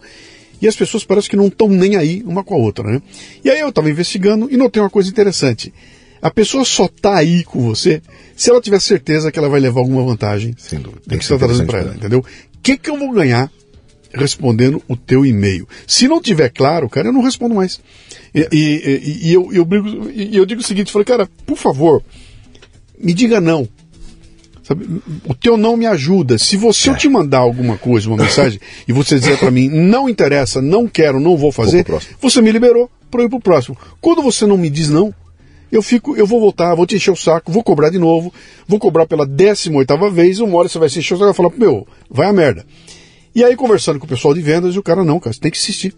e 0.60 0.66
as 0.66 0.74
pessoas 0.74 1.04
parecem 1.04 1.30
que 1.30 1.36
não 1.36 1.48
estão 1.48 1.68
nem 1.68 1.96
aí 1.96 2.22
uma 2.26 2.42
com 2.42 2.54
a 2.54 2.58
outra, 2.58 2.90
né? 2.90 3.02
E 3.44 3.50
aí 3.50 3.60
eu 3.60 3.68
estava 3.68 3.90
investigando 3.90 4.48
e 4.50 4.56
notei 4.56 4.82
uma 4.82 4.90
coisa 4.90 5.08
interessante. 5.08 5.72
A 6.20 6.30
pessoa 6.30 6.64
só 6.64 6.86
está 6.86 7.16
aí 7.16 7.44
com 7.44 7.60
você 7.60 8.02
se 8.34 8.50
ela 8.50 8.60
tiver 8.60 8.80
certeza 8.80 9.30
que 9.30 9.38
ela 9.38 9.48
vai 9.48 9.60
levar 9.60 9.80
alguma 9.80 10.02
vantagem 10.02 10.54
Sem 10.58 10.80
dúvida. 10.80 11.02
do 11.06 11.18
que 11.18 11.24
você 11.24 11.34
está 11.34 11.46
trazendo 11.46 11.66
para 11.66 11.80
ela, 11.80 11.94
entendeu? 11.94 12.20
O 12.20 12.58
que, 12.62 12.76
que 12.76 12.90
eu 12.90 12.98
vou 12.98 13.12
ganhar 13.12 13.50
respondendo 14.12 14.82
o 14.88 14.96
teu 14.96 15.24
e-mail? 15.24 15.68
Se 15.86 16.08
não 16.08 16.20
tiver 16.20 16.48
claro, 16.48 16.88
cara, 16.88 17.08
eu 17.08 17.12
não 17.12 17.22
respondo 17.22 17.54
mais. 17.54 17.80
E, 18.34 18.48
e, 18.50 18.56
e, 18.56 19.28
e 19.28 19.32
eu, 19.32 19.52
eu, 19.52 19.64
brigo, 19.64 20.10
e 20.10 20.36
eu 20.36 20.46
digo 20.46 20.60
o 20.60 20.64
seguinte, 20.64 20.90
falei, 20.90 21.04
cara, 21.04 21.28
por 21.46 21.56
favor, 21.56 22.02
me 22.98 23.12
diga 23.12 23.40
não. 23.40 23.68
Sabe? 24.62 25.00
O 25.24 25.34
teu 25.34 25.56
não 25.56 25.76
me 25.76 25.86
ajuda. 25.86 26.38
Se 26.38 26.56
você 26.56 26.88
é. 26.88 26.92
eu 26.92 26.96
te 26.96 27.08
mandar 27.08 27.38
alguma 27.38 27.78
coisa, 27.78 28.08
uma 28.08 28.16
mensagem, 28.16 28.60
e 28.86 28.92
você 28.92 29.18
dizer 29.18 29.38
para 29.38 29.50
mim, 29.50 29.68
não 29.68 30.08
interessa, 30.08 30.60
não 30.60 30.88
quero, 30.88 31.20
não 31.20 31.36
vou 31.36 31.52
fazer, 31.52 31.84
vou 31.86 32.00
você 32.20 32.42
me 32.42 32.50
liberou 32.50 32.90
para 33.10 33.22
ir 33.22 33.28
pro 33.28 33.38
próximo. 33.40 33.78
Quando 34.00 34.22
você 34.22 34.44
não 34.44 34.58
me 34.58 34.68
diz 34.68 34.88
não, 34.88 35.14
eu 35.70 35.82
fico, 35.82 36.16
eu 36.16 36.26
vou 36.26 36.40
voltar, 36.40 36.74
vou 36.74 36.86
te 36.86 36.96
encher 36.96 37.12
o 37.12 37.16
saco, 37.16 37.52
vou 37.52 37.62
cobrar 37.62 37.90
de 37.90 37.98
novo, 37.98 38.32
vou 38.66 38.78
cobrar 38.78 39.06
pela 39.06 39.26
18 39.26 39.76
oitava 39.76 40.10
vez, 40.10 40.40
uma 40.40 40.58
hora 40.58 40.68
você 40.68 40.78
vai 40.78 40.88
se 40.88 40.98
encher 40.98 41.14
o 41.14 41.18
saco 41.18 41.30
e 41.30 41.32
vai 41.32 41.34
falar, 41.34 41.52
meu, 41.56 41.86
vai 42.10 42.28
a 42.28 42.32
merda. 42.32 42.64
E 43.36 43.44
aí, 43.44 43.54
conversando 43.54 43.98
com 43.98 44.06
o 44.06 44.08
pessoal 44.08 44.32
de 44.32 44.40
vendas, 44.40 44.76
o 44.76 44.82
cara, 44.82 45.04
não, 45.04 45.20
cara, 45.20 45.32
você 45.32 45.40
tem 45.40 45.50
que 45.50 45.58
insistir. 45.58 45.94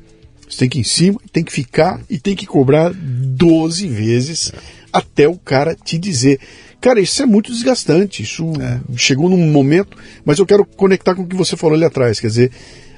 Você 0.48 0.58
tem 0.58 0.68
que 0.68 0.78
ir 0.78 0.80
em 0.80 0.84
cima, 0.84 1.20
tem 1.30 1.44
que 1.44 1.52
ficar 1.52 2.00
e 2.10 2.18
tem 2.18 2.34
que 2.34 2.46
cobrar 2.46 2.92
12 2.92 3.86
vezes 3.86 4.52
até 4.92 5.28
o 5.28 5.36
cara 5.36 5.74
te 5.74 5.98
dizer. 5.98 6.40
Cara, 6.80 7.00
isso 7.00 7.22
é 7.22 7.26
muito 7.26 7.52
desgastante. 7.52 8.22
Isso 8.22 8.52
é. 8.60 8.80
chegou 8.96 9.28
num 9.28 9.50
momento, 9.50 9.96
mas 10.24 10.38
eu 10.38 10.46
quero 10.46 10.64
conectar 10.64 11.14
com 11.14 11.22
o 11.22 11.26
que 11.26 11.36
você 11.36 11.56
falou 11.56 11.74
ali 11.74 11.84
atrás. 11.84 12.20
Quer 12.20 12.28
dizer, 12.28 12.52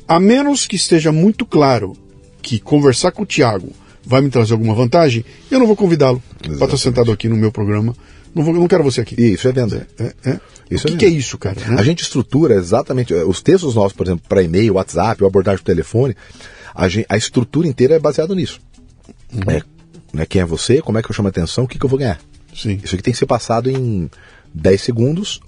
a 0.06 0.20
menos 0.20 0.66
que 0.66 0.76
esteja 0.76 1.10
muito 1.10 1.46
claro 1.46 1.96
que 2.42 2.58
conversar 2.58 3.12
com 3.12 3.22
o 3.22 3.26
Tiago 3.26 3.72
vai 4.04 4.20
me 4.20 4.30
trazer 4.30 4.52
alguma 4.52 4.74
vantagem, 4.74 5.24
eu 5.50 5.58
não 5.58 5.66
vou 5.66 5.76
convidá-lo 5.76 6.22
para 6.42 6.52
estar 6.52 6.76
sentado 6.76 7.12
aqui 7.12 7.28
no 7.28 7.36
meu 7.36 7.52
programa. 7.52 7.94
Não, 8.34 8.44
vou, 8.44 8.54
não 8.54 8.68
quero 8.68 8.84
você 8.84 9.00
aqui. 9.00 9.20
Isso 9.20 9.48
é 9.48 9.52
venda. 9.52 9.86
É, 9.98 10.14
é. 10.24 10.40
Isso 10.70 10.86
o 10.86 10.90
que 10.90 10.94
é, 10.94 10.98
que 10.98 11.04
é, 11.04 11.08
isso, 11.08 11.36
cara? 11.36 11.60
Né? 11.60 11.76
A 11.78 11.82
gente 11.82 12.02
estrutura 12.02 12.54
exatamente. 12.54 13.12
Eh, 13.12 13.24
os 13.24 13.42
textos 13.42 13.74
nossos, 13.74 13.92
por 13.92 14.06
exemplo, 14.06 14.24
para 14.28 14.42
e-mail, 14.42 14.74
WhatsApp, 14.74 15.22
ou 15.22 15.28
abordagem 15.28 15.58
por 15.58 15.64
telefone, 15.64 16.16
a, 16.74 16.88
gente, 16.88 17.06
a 17.08 17.16
estrutura 17.16 17.66
inteira 17.66 17.96
é 17.96 17.98
baseada 17.98 18.34
nisso. 18.34 18.60
Uhum. 19.32 19.50
É, 19.50 19.62
né, 20.12 20.26
quem 20.26 20.42
é 20.42 20.44
você, 20.44 20.80
como 20.80 20.98
é 20.98 21.02
que 21.02 21.10
eu 21.10 21.14
chamo 21.14 21.28
a 21.28 21.30
atenção, 21.30 21.64
o 21.64 21.68
que, 21.68 21.78
que 21.78 21.84
eu 21.84 21.90
vou 21.90 21.98
ganhar. 21.98 22.20
Sim. 22.62 22.80
Isso 22.82 22.94
aqui 22.94 23.02
tem 23.02 23.12
que 23.12 23.18
ser 23.18 23.26
passado 23.26 23.70
em 23.70 24.10
10 24.54 24.80
segundos 24.80 25.40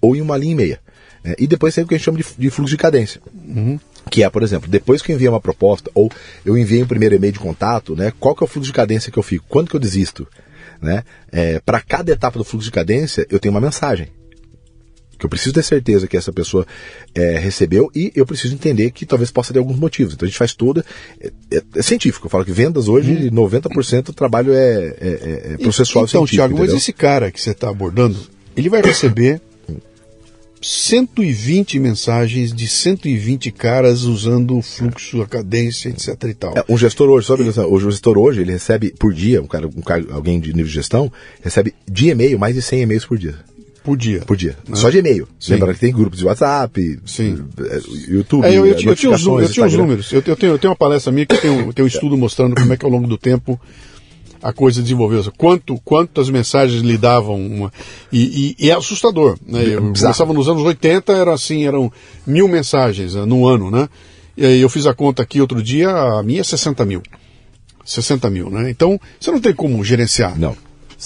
ou 0.00 0.16
em 0.16 0.20
uma 0.20 0.36
linha 0.36 0.52
e 0.52 0.56
meia. 0.56 0.80
É, 1.24 1.34
e 1.38 1.46
depois 1.46 1.74
tem 1.74 1.82
o 1.82 1.86
que 1.86 1.94
a 1.94 1.98
gente 1.98 2.04
chama 2.04 2.18
de, 2.18 2.24
de 2.38 2.50
fluxo 2.50 2.70
de 2.70 2.76
cadência. 2.76 3.20
Uhum. 3.34 3.78
Que 4.10 4.22
é, 4.22 4.30
por 4.30 4.42
exemplo, 4.42 4.68
depois 4.68 5.02
que 5.02 5.10
eu 5.10 5.16
enviei 5.16 5.28
uma 5.28 5.40
proposta 5.40 5.90
ou 5.94 6.10
eu 6.44 6.56
enviei 6.56 6.82
um 6.82 6.86
primeiro 6.86 7.14
e-mail 7.14 7.32
de 7.32 7.40
contato, 7.40 7.96
né, 7.96 8.12
qual 8.20 8.34
que 8.34 8.44
é 8.44 8.46
o 8.46 8.48
fluxo 8.48 8.68
de 8.68 8.72
cadência 8.72 9.10
que 9.10 9.18
eu 9.18 9.22
fico? 9.22 9.44
Quando 9.48 9.68
que 9.68 9.76
eu 9.76 9.80
desisto? 9.80 10.26
Né? 10.80 11.02
É, 11.32 11.58
Para 11.60 11.80
cada 11.80 12.12
etapa 12.12 12.38
do 12.38 12.44
fluxo 12.44 12.66
de 12.66 12.72
cadência, 12.72 13.26
eu 13.28 13.40
tenho 13.40 13.52
uma 13.52 13.60
mensagem 13.60 14.08
que 15.18 15.24
eu 15.24 15.30
preciso 15.30 15.54
ter 15.54 15.62
certeza 15.62 16.06
que 16.06 16.16
essa 16.16 16.32
pessoa 16.32 16.66
é, 17.14 17.38
recebeu 17.38 17.90
e 17.94 18.12
eu 18.14 18.26
preciso 18.26 18.54
entender 18.54 18.90
que 18.90 19.06
talvez 19.06 19.30
possa 19.30 19.52
ter 19.52 19.58
alguns 19.58 19.78
motivos. 19.78 20.14
Então 20.14 20.26
a 20.26 20.28
gente 20.28 20.38
faz 20.38 20.54
toda. 20.54 20.84
É, 21.20 21.32
é, 21.50 21.62
é 21.76 21.82
científico. 21.82 22.26
Eu 22.26 22.30
falo 22.30 22.44
que 22.44 22.52
vendas 22.52 22.88
hoje, 22.88 23.12
hum. 23.12 23.30
90% 23.30 24.04
do 24.04 24.12
trabalho 24.12 24.52
é, 24.52 24.56
é, 24.58 24.96
é, 25.00 25.54
é 25.54 25.56
processual 25.58 26.04
então, 26.04 26.26
científico. 26.26 26.44
Então, 26.44 26.56
Tiago, 26.56 26.58
mas 26.58 26.72
esse 26.72 26.92
cara 26.92 27.30
que 27.30 27.40
você 27.40 27.50
está 27.50 27.68
abordando, 27.68 28.18
ele 28.56 28.68
vai 28.68 28.82
receber 28.82 29.40
120 30.60 31.78
mensagens 31.78 32.52
de 32.52 32.66
120 32.66 33.52
caras 33.52 34.02
usando 34.02 34.56
o 34.56 34.62
fluxo, 34.62 35.22
a 35.22 35.26
cadência, 35.26 35.88
etc 35.88 36.24
e 36.24 36.34
tal. 36.34 36.54
É, 36.56 36.64
um 36.68 36.76
gestor 36.76 37.08
hoje, 37.08 37.26
sabe, 37.26 37.42
o 37.44 37.78
gestor 37.78 38.18
hoje, 38.18 38.40
ele 38.40 38.52
recebe 38.52 38.92
por 38.98 39.12
dia, 39.12 39.40
um 39.40 39.46
cara, 39.46 39.66
um 39.66 39.82
cara, 39.82 40.04
alguém 40.10 40.40
de 40.40 40.48
nível 40.48 40.66
de 40.66 40.74
gestão, 40.74 41.12
recebe 41.42 41.74
de 41.88 42.08
e-mail 42.08 42.38
mais 42.38 42.54
de 42.54 42.62
100 42.62 42.82
e-mails 42.82 43.04
por 43.04 43.18
dia. 43.18 43.36
Por 43.86 43.96
dia. 43.96 44.22
Por 44.26 44.36
dia. 44.36 44.56
Né? 44.68 44.74
Só 44.74 44.90
de 44.90 44.98
e-mail. 44.98 45.28
Lembrando 45.48 45.74
que 45.74 45.80
tem 45.80 45.92
grupos 45.92 46.18
de 46.18 46.24
WhatsApp, 46.24 46.98
Sim. 47.06 47.44
Eh, 47.56 47.80
YouTube. 48.08 48.44
É, 48.44 48.48
eu, 48.48 48.66
eu, 48.66 48.74
eu, 48.74 48.96
tinha 48.96 49.12
os, 49.12 49.24
eu 49.24 49.48
tinha 49.48 49.64
os 49.64 49.74
números. 49.74 50.10
Eu, 50.10 50.20
eu, 50.26 50.34
tenho, 50.34 50.54
eu 50.54 50.58
tenho 50.58 50.72
uma 50.72 50.76
palestra 50.76 51.12
minha 51.12 51.24
que 51.24 51.36
tem 51.36 51.48
um, 51.48 51.70
tem 51.70 51.84
um 51.84 51.86
estudo 51.86 52.18
mostrando 52.18 52.56
como 52.56 52.72
é 52.72 52.76
que 52.76 52.84
ao 52.84 52.90
longo 52.90 53.06
do 53.06 53.16
tempo 53.16 53.60
a 54.42 54.52
coisa 54.52 54.82
desenvolveu. 54.82 55.22
Quanto, 55.38 55.80
quantas 55.84 56.28
mensagens 56.28 56.82
lhe 56.82 56.98
davam 56.98 57.36
uma, 57.36 57.72
e, 58.12 58.56
e, 58.58 58.66
e, 58.66 58.70
é 58.70 58.74
assustador. 58.74 59.38
Né? 59.46 59.62
Eu 59.68 59.82
começava 59.82 60.32
nos 60.32 60.48
anos 60.48 60.64
80, 60.64 61.12
era 61.12 61.32
assim, 61.32 61.64
eram 61.64 61.92
mil 62.26 62.48
mensagens 62.48 63.14
uh, 63.14 63.24
no 63.24 63.46
ano, 63.46 63.70
né? 63.70 63.88
E 64.36 64.44
aí 64.44 64.60
eu 64.60 64.68
fiz 64.68 64.84
a 64.84 64.94
conta 64.94 65.22
aqui 65.22 65.40
outro 65.40 65.62
dia, 65.62 65.90
a 65.90 66.24
minha 66.24 66.40
é 66.40 66.44
60 66.44 66.84
mil. 66.84 67.04
60 67.84 68.28
mil, 68.30 68.50
né? 68.50 68.68
Então, 68.68 69.00
você 69.20 69.30
não 69.30 69.40
tem 69.40 69.54
como 69.54 69.84
gerenciar. 69.84 70.36
Não. 70.36 70.56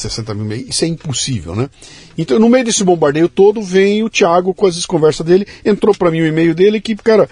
60 0.00 0.34
mil 0.34 0.52
e 0.52 0.68
isso 0.68 0.84
é 0.84 0.88
impossível, 0.88 1.54
né? 1.54 1.68
Então, 2.16 2.38
no 2.38 2.48
meio 2.48 2.64
desse 2.64 2.82
bombardeio 2.84 3.28
todo, 3.28 3.62
vem 3.62 4.02
o 4.02 4.10
Thiago 4.10 4.52
com 4.54 4.66
as 4.66 4.84
conversas 4.86 5.24
dele, 5.24 5.46
entrou 5.64 5.94
para 5.94 6.10
mim 6.10 6.20
o 6.20 6.26
e-mail 6.26 6.54
dele 6.54 6.80
que, 6.80 6.96
cara, 6.96 7.28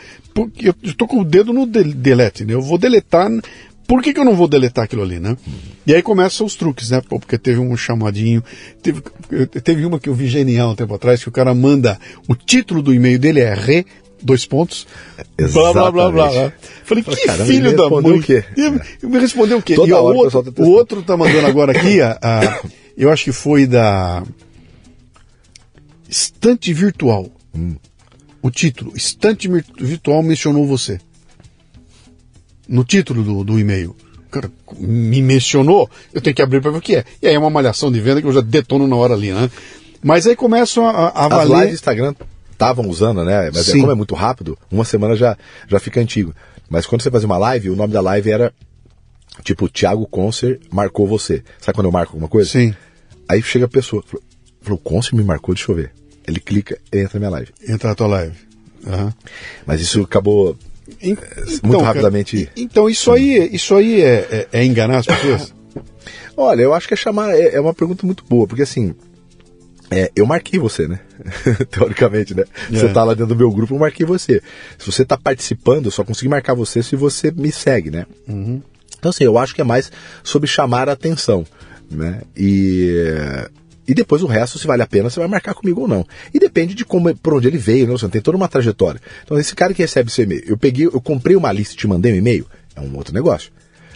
eu 0.61 0.95
tô 0.95 1.07
com 1.07 1.21
o 1.21 1.25
dedo 1.25 1.53
no 1.53 1.67
delete, 1.67 2.45
né? 2.45 2.55
Eu 2.55 2.63
vou 2.63 2.79
deletar, 2.79 3.31
por 3.87 4.03
que, 4.03 4.13
que 4.13 4.21
eu 4.21 4.25
não 4.25 4.35
vou 4.35 4.47
deletar 4.47 4.85
aquilo 4.85 5.03
ali, 5.03 5.19
né? 5.19 5.37
E 5.87 5.95
aí 5.95 6.03
começam 6.03 6.47
os 6.47 6.55
truques, 6.55 6.91
né? 6.91 7.01
Porque 7.09 7.39
teve 7.39 7.59
um 7.59 7.77
chamadinho, 7.77 8.45
teve, 8.83 9.03
teve 9.65 9.85
uma 9.87 9.99
que 9.99 10.09
eu 10.09 10.15
vi 10.15 10.29
genial 10.29 10.73
um 10.73 10.75
tempo 10.75 10.95
atrás, 10.95 11.23
que 11.23 11.29
o 11.29 11.33
cara 11.33 11.55
manda, 11.55 11.99
o 12.29 12.35
título 12.35 12.83
do 12.83 12.93
e-mail 12.93 13.19
dele 13.19 13.41
é 13.41 13.55
re, 13.55 13.87
dois 14.23 14.47
pontos, 14.47 14.87
Exatamente. 15.37 15.73
blá, 15.75 15.91
blá, 15.93 16.11
blá, 16.11 16.31
blá. 16.31 16.53
Falei, 16.85 17.05
que 17.05 17.17
filho 17.45 17.77
da 17.77 17.89
mãe. 17.89 18.19
O 18.19 18.23
quê? 18.23 18.45
E, 18.57 19.07
me 19.07 19.19
respondeu 19.19 19.59
o 19.59 19.63
quê? 19.63 19.75
Toda 19.75 19.89
e 19.89 19.93
o 19.93 19.97
outro, 19.97 20.43
tá 20.43 20.63
o 20.63 20.71
outro 20.71 21.03
tá 21.03 21.17
mandando 21.17 21.47
agora 21.47 21.73
aqui, 21.73 22.01
a, 22.01 22.19
a, 22.23 22.61
eu 22.97 23.11
acho 23.11 23.25
que 23.25 23.33
foi 23.33 23.67
da 23.67 24.23
Estante 26.09 26.73
Virtual. 26.73 27.29
Hum. 27.55 27.77
O 28.43 28.51
título, 28.51 28.93
Estante 28.97 29.49
Virtual 29.49 30.23
mencionou 30.23 30.67
você. 30.67 30.99
No 32.69 32.85
título 32.85 33.23
do, 33.23 33.45
do 33.45 33.59
e-mail. 33.59 33.97
Cara, 34.31 34.51
me 34.79 35.23
mencionou, 35.23 35.89
eu 36.13 36.21
tenho 36.21 36.37
que 36.37 36.43
abrir 36.43 36.61
para 36.61 36.71
ver 36.71 36.79
o 36.79 36.83
que 36.83 36.97
é. 36.97 37.05
E 37.23 37.27
aí 37.27 37.35
é 37.35 37.39
uma 37.39 37.49
malhação 37.51 37.91
de 37.91 37.99
venda 37.99 38.21
que 38.21 38.27
eu 38.27 38.33
já 38.33 38.43
detono 38.43 38.87
na 38.87 38.95
hora 38.95 39.15
ali, 39.15 39.33
né? 39.33 39.51
Mas 40.03 40.27
aí 40.27 40.37
começam 40.37 40.87
a, 40.87 41.09
a 41.09 41.27
As 41.27 41.49
lives 41.49 41.69
do 41.69 41.75
Instagram 41.75 42.15
estavam 42.59 42.89
usando, 42.89 43.25
né? 43.25 43.51
Mas 43.55 43.69
é, 43.69 43.73
como 43.73 43.93
é 43.93 43.95
muito 43.95 44.17
rápido, 44.17 44.59
uma 44.71 44.85
semana 44.85 45.15
já, 45.15 45.39
já 45.69 45.79
fica 45.79 46.01
antigo. 46.01 46.35
Mas 46.69 46.85
quando 46.85 47.03
você 47.03 47.11
fazia 47.11 47.27
uma 47.27 47.39
live, 47.39 47.71
o 47.71 47.77
nome 47.77 47.93
da 47.93 48.01
live 48.01 48.31
era 48.31 48.53
tipo 49.45 49.69
Thiago 49.69 50.07
Concer 50.09 50.59
marcou 50.71 51.07
você. 51.07 51.45
Sabe 51.61 51.77
quando 51.77 51.87
eu 51.87 51.93
marco 51.93 52.13
alguma 52.13 52.29
coisa? 52.29 52.51
Sim. 52.51 52.75
Aí 53.29 53.41
chega 53.43 53.67
a 53.67 53.69
pessoa, 53.69 54.03
falou, 54.05 54.23
falou 54.61 54.79
Concer 54.79 55.15
me 55.15 55.23
marcou, 55.23 55.55
deixa 55.55 55.71
eu 55.71 55.77
ver. 55.77 55.93
Ele 56.27 56.41
clica 56.41 56.79
e 56.93 56.99
entra 56.99 57.15
na 57.15 57.21
minha 57.21 57.31
live. 57.31 57.53
Entra 57.67 57.89
na 57.89 57.95
tua 57.95 58.09
live. 58.09 58.37
Uhum. 58.85 59.13
Mas 59.65 59.81
isso 59.81 60.03
acabou 60.03 60.57
então, 61.01 61.25
muito 61.63 61.83
rapidamente. 61.85 62.47
Cara, 62.47 62.53
então 62.57 62.91
isso 62.91 63.13
aí, 63.13 63.49
isso 63.53 63.75
aí 63.77 64.03
é, 64.03 64.49
é, 64.53 64.61
é 64.61 64.65
enganar 64.65 64.99
as 64.99 65.07
pessoas? 65.07 65.55
Olha, 66.37 66.63
eu 66.63 66.75
acho 66.75 66.87
que 66.87 66.95
é 66.95 66.97
chamar 66.97 67.35
é, 67.35 67.55
é 67.55 67.61
uma 67.61 67.75
pergunta 67.75 68.05
muito 68.05 68.25
boa, 68.29 68.47
porque 68.47 68.63
assim 68.63 68.95
É, 69.91 70.11
eu 70.15 70.27
marquei 70.27 70.59
você, 70.59 70.87
né? 70.87 71.01
Teoricamente, 71.71 72.35
né? 72.35 72.45
É. 72.71 72.77
Você 72.77 72.89
tá 72.91 73.05
lá 73.05 73.15
dentro 73.15 73.35
do 73.35 73.37
meu 73.37 73.51
grupo, 73.51 73.75
eu 73.75 73.79
marquei 73.79 74.05
você. 74.05 74.43
Se 74.79 74.91
você 74.91 75.05
tá 75.05 75.17
participando, 75.17 75.87
eu 75.87 75.91
só 75.91 76.05
consegui 76.05 76.29
marcar 76.29 76.55
você 76.55 76.83
se 76.83 76.95
você 76.95 77.31
me 77.31 77.51
segue, 77.51 77.91
né? 77.91 78.07
Então, 78.99 79.11
assim, 79.11 79.25
eu 79.25 79.39
acho 79.39 79.55
que 79.55 79.61
é 79.61 79.65
mais 79.65 79.91
sobre 80.23 80.49
chamar 80.49 80.89
a 80.89 80.93
atenção, 80.93 81.47
né? 81.91 82.23
E, 82.37 82.93
e 83.87 83.95
depois 83.95 84.23
o 84.23 84.27
resto, 84.27 84.59
se 84.59 84.67
vale 84.67 84.83
a 84.83 84.87
pena, 84.87 85.09
você 85.09 85.21
vai 85.21 85.29
marcar 85.29 85.55
comigo 85.55 85.83
ou 85.83 85.89
não. 85.89 86.07
E 86.35 86.39
depende 86.39 86.75
de 86.75 86.85
como, 86.85 87.15
por 87.17 87.35
onde 87.35 87.49
ele 87.49 87.59
veio, 87.59 87.87
né? 87.87 87.93
Você 87.93 88.09
tem 88.09 88.21
toda 88.21 88.37
uma 88.37 88.49
trajetória. 88.49 89.01
Então, 89.25 89.39
esse 89.39 89.55
cara 89.55 89.73
que 89.73 89.83
recebe 89.83 90.11
seu 90.11 90.25
e-mail, 90.25 90.43
eu 90.47 90.59
peguei, 90.59 90.87
eu 90.87 91.01
comprei 91.01 91.37
uma 91.37 91.51
lista 91.53 91.75
e 91.75 91.79
te 91.79 91.87
mandei 91.87 92.13
um 92.13 92.17
e-mail, 92.17 92.47
é 92.77 92.81
um 92.81 92.95
outro 92.97 93.15
negócio. 93.15 93.51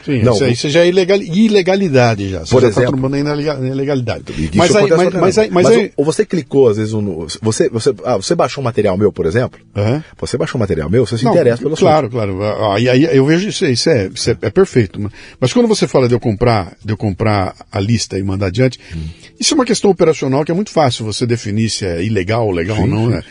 Sim, 0.05 0.23
Não, 0.23 0.33
isso, 0.35 0.45
aí, 0.45 0.53
isso 0.53 0.69
já 0.69 0.81
é 0.81 0.89
ilegal, 0.89 1.17
ilegalidade 1.19 2.29
já. 2.31 2.41
Você 2.41 2.51
Por 2.51 2.63
já 2.63 2.69
exemplo. 2.69 3.09
tá 3.11 3.17
aí 3.17 3.23
na 3.23 3.33
lega- 3.35 3.55
na 3.59 3.69
ilegalidade. 3.69 4.25
Mas 4.55 4.75
aí, 4.75 4.89
mas, 4.91 5.15
mas, 5.15 5.39
aí, 5.39 5.51
mas, 5.51 5.65
Mas 5.65 5.77
aí, 5.77 5.83
ou- 5.85 5.91
ou 5.99 6.05
você 6.05 6.25
clicou, 6.27 6.69
às 6.69 6.77
vezes, 6.77 6.93
um, 6.93 7.01
no- 7.01 7.27
você, 7.41 7.69
você, 7.69 7.95
ah, 8.05 8.17
você 8.17 8.35
baixou 8.35 8.63
um 8.63 8.65
material 8.65 8.97
meu, 8.97 9.13
por 9.13 9.27
exemplo, 9.27 9.61
Aham. 9.77 10.03
você 10.19 10.37
baixou 10.37 10.59
um 10.59 10.61
material 10.63 10.91
meu, 10.91 11.07
você 11.07 11.17
se 11.19 11.25
Não, 11.25 11.33
interessa 11.33 11.59
pelo 11.63 11.75
assunto. 11.75 11.87
Claro, 11.87 12.11
claro. 12.11 12.39
Aí, 12.73 12.89
aí 12.89 13.17
eu 13.17 13.25
vejo 13.25 13.49
isso, 13.49 13.65
isso, 13.67 13.89
é, 13.91 14.09
isso 14.13 14.31
é, 14.31 14.37
é 14.43 14.51
perfeito. 14.51 15.01
Mas- 15.41 15.53
quando 15.53 15.69
você 15.69 15.87
fala 15.87 16.09
de 16.09 16.15
eu 16.15 16.21
comprar, 16.21 16.77
de 16.85 16.93
eu 16.93 16.97
comprar 16.97 17.55
a 17.71 17.79
lista 17.79 18.19
e 18.19 18.23
mandar 18.23 18.47
adiante, 18.47 18.81
Hum. 18.97 19.01
isso 19.39 19.55
é 19.55 19.57
uma 19.57 19.65
questão 19.65 19.91
operacional 19.91 20.45
que 20.45 20.51
é 20.51 20.55
muito 20.55 20.71
fácil 20.71 21.05
você 21.05 21.27
definir 21.27 21.71
se 21.71 21.85
é 21.87 22.03
ilegal 22.03 22.47
ou 22.47 22.53
legal 22.53 22.77
ou 22.79 22.85
Sim, 22.85 22.91
não, 22.91 23.05
sim, 23.07 23.11
né? 23.11 23.23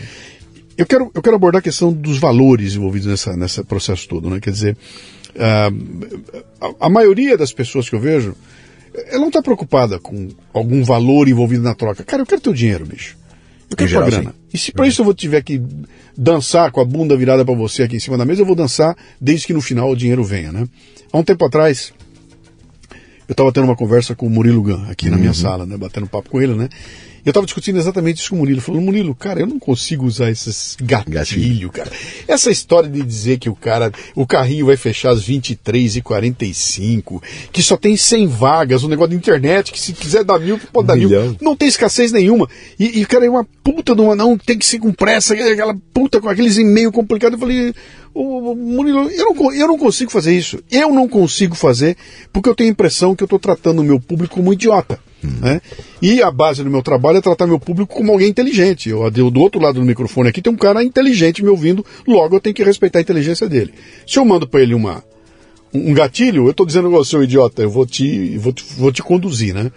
Eu 0.77 0.85
quero, 0.85 1.11
eu 1.13 1.21
quero 1.21 1.35
abordar 1.35 1.59
a 1.59 1.61
questão 1.61 1.91
dos 1.91 2.17
valores 2.17 2.75
envolvidos 2.75 3.05
nessa, 3.07 3.35
nesse 3.35 3.61
processo 3.63 4.07
todo, 4.07 4.29
né? 4.29 4.39
Quer 4.39 4.51
dizer, 4.51 4.77
ah, 5.37 5.69
a, 6.61 6.85
a 6.87 6.89
maioria 6.89 7.37
das 7.37 7.51
pessoas 7.53 7.89
que 7.89 7.95
eu 7.95 7.99
vejo, 7.99 8.35
ela 9.07 9.19
não 9.19 9.27
está 9.29 9.41
preocupada 9.41 9.99
com 9.99 10.29
algum 10.53 10.83
valor 10.83 11.27
envolvido 11.27 11.63
na 11.63 11.73
troca. 11.75 12.03
Cara, 12.03 12.21
eu 12.23 12.25
quero 12.25 12.41
teu 12.41 12.53
dinheiro, 12.53 12.85
bicho. 12.85 13.17
Eu 13.69 13.77
quero 13.77 13.89
Em 13.89 13.93
tua 13.93 14.03
geral, 14.05 14.09
grana. 14.09 14.29
sim. 14.31 14.35
E 14.53 14.57
se 14.57 14.71
para 14.73 14.85
isso 14.87 15.01
eu 15.01 15.05
vou 15.05 15.13
tiver 15.13 15.41
que 15.41 15.61
dançar 16.17 16.71
com 16.71 16.81
a 16.81 16.85
bunda 16.85 17.15
virada 17.15 17.45
para 17.45 17.55
você 17.55 17.83
aqui 17.83 17.95
em 17.95 17.99
cima 17.99 18.17
da 18.17 18.25
mesa, 18.25 18.41
eu 18.41 18.45
vou 18.45 18.55
dançar 18.55 18.95
desde 19.19 19.47
que 19.47 19.53
no 19.53 19.61
final 19.61 19.89
o 19.89 19.95
dinheiro 19.95 20.23
venha, 20.23 20.51
né? 20.51 20.67
Há 21.13 21.17
um 21.17 21.23
tempo 21.23 21.45
atrás, 21.45 21.93
eu 23.27 23.31
estava 23.33 23.51
tendo 23.53 23.63
uma 23.63 23.75
conversa 23.77 24.13
com 24.13 24.27
o 24.27 24.29
Murilo 24.29 24.61
Gun 24.61 24.85
aqui 24.89 25.09
na 25.09 25.15
Uhum. 25.15 25.21
minha 25.21 25.33
sala, 25.33 25.65
né? 25.65 25.77
Batendo 25.77 26.05
papo 26.07 26.29
com 26.29 26.41
ele, 26.41 26.53
né? 26.53 26.67
Eu 27.25 27.29
estava 27.31 27.45
discutindo 27.45 27.77
exatamente 27.77 28.19
isso 28.19 28.29
com 28.31 28.35
o 28.35 28.39
Murilo. 28.39 28.61
Falando, 28.61 28.81
Murilo, 28.83 29.13
cara, 29.13 29.39
eu 29.39 29.47
não 29.47 29.59
consigo 29.59 30.05
usar 30.05 30.29
esses 30.31 30.75
gatilhos, 30.81 31.13
Gatilho. 31.13 31.69
cara. 31.69 31.91
Essa 32.27 32.49
história 32.49 32.89
de 32.89 33.01
dizer 33.03 33.37
que 33.37 33.49
o 33.49 33.55
cara, 33.55 33.91
o 34.15 34.25
carrinho 34.25 34.65
vai 34.65 34.77
fechar 34.77 35.11
às 35.11 35.23
23 35.23 35.97
e 35.97 36.01
45 36.01 37.21
que 37.51 37.61
só 37.61 37.77
tem 37.77 37.95
100 37.95 38.27
vagas, 38.27 38.83
um 38.83 38.87
negócio 38.87 39.11
de 39.11 39.17
internet, 39.17 39.71
que 39.71 39.79
se 39.79 39.93
quiser 39.93 40.23
dar 40.23 40.39
mil, 40.39 40.59
pode 40.71 40.87
dar 40.87 40.95
mil. 40.95 41.09
milhão. 41.09 41.35
Não 41.41 41.55
tem 41.55 41.67
escassez 41.67 42.11
nenhuma. 42.11 42.49
E, 42.79 43.01
e 43.01 43.05
cara, 43.05 43.25
é 43.25 43.29
uma 43.29 43.45
puta 43.63 43.95
de 43.95 44.01
uma, 44.01 44.15
não, 44.15 44.37
tem 44.37 44.57
que 44.57 44.65
ser 44.65 44.79
com 44.79 44.91
pressa, 44.91 45.33
aquela 45.33 45.75
puta 45.93 46.19
com 46.19 46.29
aqueles 46.29 46.57
e-mails 46.57 46.93
complicados. 46.93 47.39
Eu 47.39 47.39
falei, 47.39 47.73
ô, 48.13 48.55
Murilo, 48.55 49.09
eu 49.09 49.33
não, 49.33 49.53
eu 49.53 49.67
não 49.67 49.77
consigo 49.77 50.11
fazer 50.11 50.35
isso. 50.35 50.59
Eu 50.71 50.91
não 50.91 51.07
consigo 51.07 51.55
fazer 51.55 51.95
porque 52.31 52.49
eu 52.49 52.55
tenho 52.55 52.69
a 52.69 52.73
impressão 52.73 53.15
que 53.15 53.23
eu 53.23 53.25
estou 53.25 53.39
tratando 53.39 53.79
o 53.79 53.85
meu 53.85 53.99
público 53.99 54.35
como 54.35 54.51
um 54.51 54.55
idiota. 55.23 55.45
Né? 55.45 55.61
E 56.01 56.21
a 56.21 56.31
base 56.31 56.63
do 56.63 56.69
meu 56.69 56.81
trabalho 56.81 57.17
é 57.17 57.21
tratar 57.21 57.47
meu 57.47 57.59
público 57.59 57.95
como 57.95 58.11
alguém 58.11 58.29
inteligente. 58.29 58.89
Eu, 58.89 59.09
do 59.09 59.41
outro 59.41 59.61
lado 59.61 59.79
do 59.79 59.85
microfone 59.85 60.29
aqui 60.29 60.41
tem 60.41 60.51
um 60.51 60.57
cara 60.57 60.83
inteligente 60.83 61.43
me 61.43 61.49
ouvindo, 61.49 61.85
logo 62.07 62.35
eu 62.35 62.39
tenho 62.39 62.55
que 62.55 62.63
respeitar 62.63 62.99
a 62.99 63.01
inteligência 63.01 63.47
dele. 63.47 63.73
Se 64.05 64.19
eu 64.19 64.25
mando 64.25 64.47
para 64.47 64.61
ele 64.61 64.73
uma, 64.73 65.03
um 65.73 65.93
gatilho, 65.93 66.45
eu 66.45 66.51
estou 66.51 66.65
dizendo, 66.65 66.93
ô 66.93 67.05
seu 67.05 67.23
idiota, 67.23 67.61
eu 67.61 67.69
vou 67.69 67.85
te, 67.85 68.37
vou 68.37 68.53
te, 68.53 68.63
vou 68.77 68.91
te 68.91 69.01
conduzir, 69.01 69.53
né? 69.53 69.71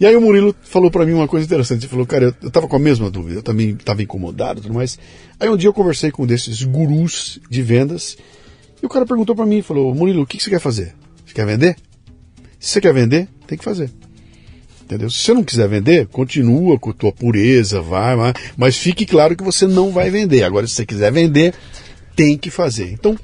E 0.00 0.06
aí 0.06 0.16
o 0.16 0.20
Murilo 0.20 0.52
falou 0.62 0.90
para 0.90 1.06
mim 1.06 1.12
uma 1.12 1.28
coisa 1.28 1.46
interessante. 1.46 1.82
Ele 1.82 1.88
falou, 1.88 2.04
cara, 2.04 2.36
eu, 2.42 2.50
tava 2.50 2.66
com 2.66 2.74
a 2.74 2.78
mesma 2.78 3.08
dúvida, 3.08 3.38
eu 3.38 3.42
também 3.42 3.70
estava 3.70 4.02
incomodado 4.02 4.58
e 4.58 4.62
tudo 4.62 4.74
mais. 4.74 4.98
Aí 5.38 5.48
um 5.48 5.56
dia 5.56 5.68
eu 5.68 5.72
conversei 5.72 6.10
com 6.10 6.24
um 6.24 6.26
desses 6.26 6.62
gurus 6.64 7.38
de 7.48 7.62
vendas 7.62 8.16
e 8.82 8.86
o 8.86 8.88
cara 8.88 9.06
perguntou 9.06 9.36
para 9.36 9.46
mim, 9.46 9.62
falou, 9.62 9.94
Murilo, 9.94 10.22
o 10.22 10.26
que, 10.26 10.38
que 10.38 10.42
você 10.42 10.50
quer 10.50 10.58
fazer? 10.58 10.92
Você 11.24 11.34
quer 11.34 11.46
vender? 11.46 11.76
Se 12.58 12.70
você 12.70 12.80
quer 12.80 12.92
vender, 12.92 13.28
tem 13.46 13.56
que 13.56 13.64
fazer. 13.64 13.90
Entendeu? 14.92 15.08
Se 15.08 15.20
você 15.20 15.32
não 15.32 15.42
quiser 15.42 15.68
vender, 15.68 16.06
continua 16.08 16.78
com 16.78 16.90
a 16.90 16.92
tua 16.92 17.10
pureza, 17.10 17.80
vai, 17.80 18.14
vai, 18.14 18.34
mas 18.58 18.76
fique 18.76 19.06
claro 19.06 19.34
que 19.34 19.42
você 19.42 19.66
não 19.66 19.90
vai 19.90 20.10
vender. 20.10 20.42
Agora, 20.42 20.66
se 20.66 20.74
você 20.74 20.84
quiser 20.84 21.10
vender, 21.10 21.54
tem 22.14 22.36
que 22.36 22.50
fazer. 22.50 22.92
Então, 22.92 23.18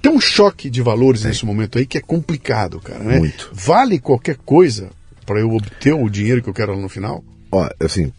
tem 0.00 0.10
um 0.10 0.18
choque 0.18 0.70
de 0.70 0.80
valores 0.80 1.24
nesse 1.24 1.44
momento 1.44 1.76
aí 1.76 1.84
que 1.84 1.98
é 1.98 2.00
complicado, 2.00 2.80
cara. 2.80 3.04
Né? 3.04 3.18
Muito. 3.18 3.50
Vale 3.52 3.98
qualquer 3.98 4.36
coisa 4.38 4.88
para 5.26 5.40
eu 5.40 5.52
obter 5.52 5.92
o 5.92 6.08
dinheiro 6.08 6.42
que 6.42 6.48
eu 6.48 6.54
quero 6.54 6.74
lá 6.74 6.80
no 6.80 6.88
final? 6.88 7.22
Ó, 7.52 7.68
assim, 7.78 8.10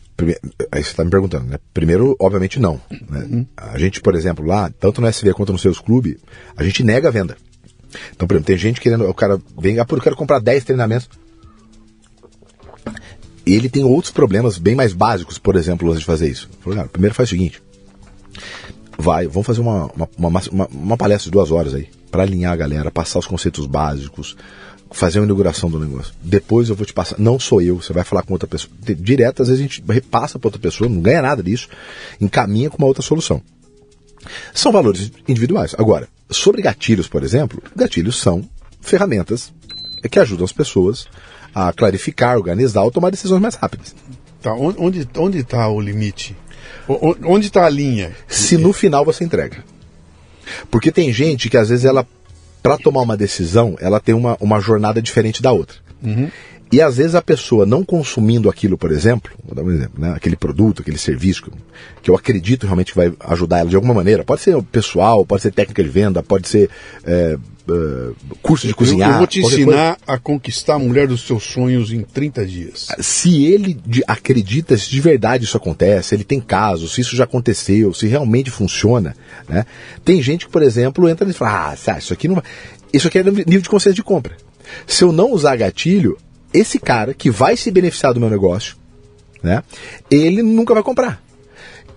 aí 0.71 0.83
você 0.83 0.91
está 0.91 1.03
me 1.03 1.09
perguntando, 1.09 1.45
né? 1.47 1.57
Primeiro, 1.73 2.15
obviamente, 2.19 2.59
não. 2.59 2.79
né? 3.09 3.47
A 3.57 3.79
gente, 3.79 3.99
por 3.99 4.13
exemplo, 4.13 4.45
lá, 4.45 4.71
tanto 4.79 5.01
no 5.01 5.07
SV 5.07 5.33
quanto 5.33 5.51
nos 5.51 5.61
seus 5.61 5.79
clubes, 5.79 6.17
a 6.55 6.63
gente 6.63 6.83
nega 6.83 7.07
a 7.07 7.11
venda. 7.11 7.35
Então, 8.15 8.27
por 8.27 8.35
exemplo, 8.35 8.47
tem 8.47 8.57
gente 8.57 8.79
querendo, 8.79 9.09
o 9.09 9.13
cara 9.13 9.39
vem, 9.59 9.79
ah, 9.79 9.85
eu 9.89 10.01
quero 10.01 10.15
comprar 10.15 10.39
10 10.39 10.63
treinamentos. 10.63 11.09
Ele 13.45 13.69
tem 13.69 13.83
outros 13.83 14.11
problemas 14.11 14.57
bem 14.57 14.75
mais 14.75 14.93
básicos, 14.93 15.37
por 15.37 15.55
exemplo, 15.55 15.87
antes 15.89 16.01
de 16.01 16.05
fazer 16.05 16.29
isso. 16.29 16.49
Falou, 16.61 16.77
cara, 16.77 16.87
primeiro 16.89 17.15
faz 17.15 17.29
o 17.29 17.31
seguinte: 17.31 17.61
vai, 18.97 19.27
vamos 19.27 19.45
fazer 19.47 19.61
uma, 19.61 19.85
uma, 19.95 20.09
uma, 20.17 20.67
uma- 20.71 20.97
palestra 20.97 21.25
de 21.25 21.31
duas 21.31 21.51
horas 21.51 21.73
aí, 21.73 21.89
para 22.11 22.23
alinhar 22.23 22.53
a 22.53 22.55
galera, 22.55 22.91
passar 22.91 23.19
os 23.19 23.25
conceitos 23.25 23.65
básicos, 23.65 24.37
fazer 24.91 25.19
uma 25.19 25.25
inauguração 25.25 25.69
do 25.69 25.79
negócio. 25.79 26.13
Depois 26.21 26.69
eu 26.69 26.75
vou 26.75 26.85
te 26.85 26.93
passar, 26.93 27.17
não 27.17 27.39
sou 27.39 27.61
eu, 27.61 27.81
você 27.81 27.93
vai 27.93 28.03
falar 28.03 28.23
com 28.23 28.33
outra 28.33 28.47
pessoa. 28.47 28.71
Direto, 28.97 29.41
às 29.41 29.47
vezes 29.47 29.59
a 29.59 29.67
gente 29.67 29.83
repassa 29.89 30.37
para 30.37 30.47
outra 30.47 30.61
pessoa, 30.61 30.89
não 30.89 31.01
ganha 31.01 31.21
nada 31.21 31.41
disso, 31.41 31.67
encaminha 32.19 32.69
com 32.69 32.77
uma 32.77 32.87
outra 32.87 33.01
solução. 33.01 33.41
São 34.53 34.71
valores 34.71 35.11
individuais. 35.27 35.73
Agora, 35.79 36.07
sobre 36.29 36.61
gatilhos, 36.61 37.07
por 37.07 37.23
exemplo, 37.23 37.61
gatilhos 37.75 38.17
são 38.19 38.47
ferramentas 38.79 39.51
que 40.11 40.19
ajudam 40.19 40.45
as 40.45 40.51
pessoas 40.51 41.07
a 41.53 41.71
clarificar, 41.73 42.37
organizar 42.37 42.83
ou 42.83 42.91
tomar 42.91 43.09
decisões 43.09 43.41
mais 43.41 43.55
rápidas. 43.55 43.95
Tá, 44.41 44.53
on- 44.53 44.75
onde 44.77 45.07
onde 45.17 45.39
está 45.39 45.67
o 45.67 45.79
limite? 45.79 46.35
O- 46.87 47.09
o- 47.11 47.17
Onde 47.33 47.47
está 47.47 47.65
a 47.65 47.69
linha? 47.69 48.11
se 48.27 48.57
no 48.57 48.73
final 48.73 49.05
você 49.05 49.23
entrega. 49.23 49.63
Porque 50.69 50.91
tem 50.91 51.11
gente 51.13 51.49
que 51.49 51.57
às 51.57 51.69
vezes 51.69 51.85
ela, 51.85 52.05
para 52.63 52.77
tomar 52.77 53.01
uma 53.01 53.15
decisão, 53.15 53.75
ela 53.79 53.99
tem 53.99 54.15
uma, 54.15 54.35
uma 54.39 54.59
jornada 54.59 55.01
diferente 55.01 55.41
da 55.41 55.51
outra. 55.51 55.77
E 56.71 56.81
às 56.81 56.95
vezes 56.97 57.15
a 57.15 57.21
pessoa 57.21 57.65
não 57.65 57.83
consumindo 57.83 58.49
aquilo, 58.49 58.77
por 58.77 58.91
exemplo, 58.91 59.31
vou 59.45 59.53
dar 59.55 59.61
um 59.63 59.71
exemplo, 59.71 59.99
né? 60.01 60.13
aquele 60.15 60.37
produto, 60.37 60.81
aquele 60.81 60.97
serviço, 60.97 61.43
que- 61.43 61.51
que 62.01 62.09
eu 62.09 62.15
acredito 62.15 62.63
realmente 62.65 62.91
que 62.93 62.97
vai 62.97 63.11
ajudar 63.19 63.59
ela 63.59 63.69
de 63.69 63.75
alguma 63.75 63.93
maneira, 63.93 64.23
pode 64.23 64.41
ser 64.41 64.61
pessoal, 64.63 65.25
pode 65.25 65.41
ser 65.41 65.51
técnica 65.51 65.83
de 65.83 65.89
venda, 65.89 66.23
pode 66.23 66.47
ser 66.47 66.69
é, 67.03 67.37
é, 67.69 68.09
curso 68.41 68.65
de 68.67 68.71
Eu- 68.71 68.77
cozinhar. 68.77 69.11
eu 69.11 69.17
vou 69.17 69.27
te 69.27 69.41
ensinar 69.41 69.97
a 70.07 70.17
conquistar 70.17 70.75
a 70.75 70.79
mulher 70.79 71.07
dos 71.07 71.27
seus 71.27 71.43
sonhos 71.43 71.91
em 71.91 72.03
30 72.03 72.45
dias. 72.45 72.87
se 73.01 73.43
ele 73.45 73.77
acredita 74.07 74.77
se 74.77 74.89
de 74.89 75.01
verdade 75.01 75.43
isso 75.43 75.57
acontece, 75.57 76.15
ele 76.15 76.23
tem 76.23 76.39
casos, 76.39 76.93
se 76.93 77.01
isso 77.01 77.15
já 77.17 77.25
aconteceu, 77.25 77.93
se 77.93 78.07
realmente 78.07 78.49
funciona, 78.49 79.13
né? 79.49 79.65
Tem 80.05 80.21
gente 80.21 80.45
que, 80.45 80.51
por 80.51 80.61
exemplo, 80.63 81.09
entra 81.09 81.29
e 81.29 81.33
fala, 81.33 81.75
ah, 81.85 81.97
isso 81.97 82.13
aqui 82.13 82.27
não 82.29 82.35
vai... 82.35 82.43
Isso 82.93 83.07
aqui 83.09 83.19
é 83.19 83.23
nível 83.23 83.61
de 83.61 83.69
consciência 83.69 83.95
de 83.95 84.03
compra. 84.03 84.35
Se 84.87 85.03
eu 85.03 85.11
não 85.11 85.31
usar 85.31 85.55
gatilho, 85.57 86.17
esse 86.53 86.79
cara 86.79 87.13
que 87.13 87.29
vai 87.29 87.55
se 87.57 87.69
beneficiar 87.71 88.13
do 88.13 88.19
meu 88.19 88.29
negócio, 88.29 88.75
né? 89.43 89.63
Ele 90.09 90.41
nunca 90.43 90.73
vai 90.73 90.83
comprar. 90.83 91.21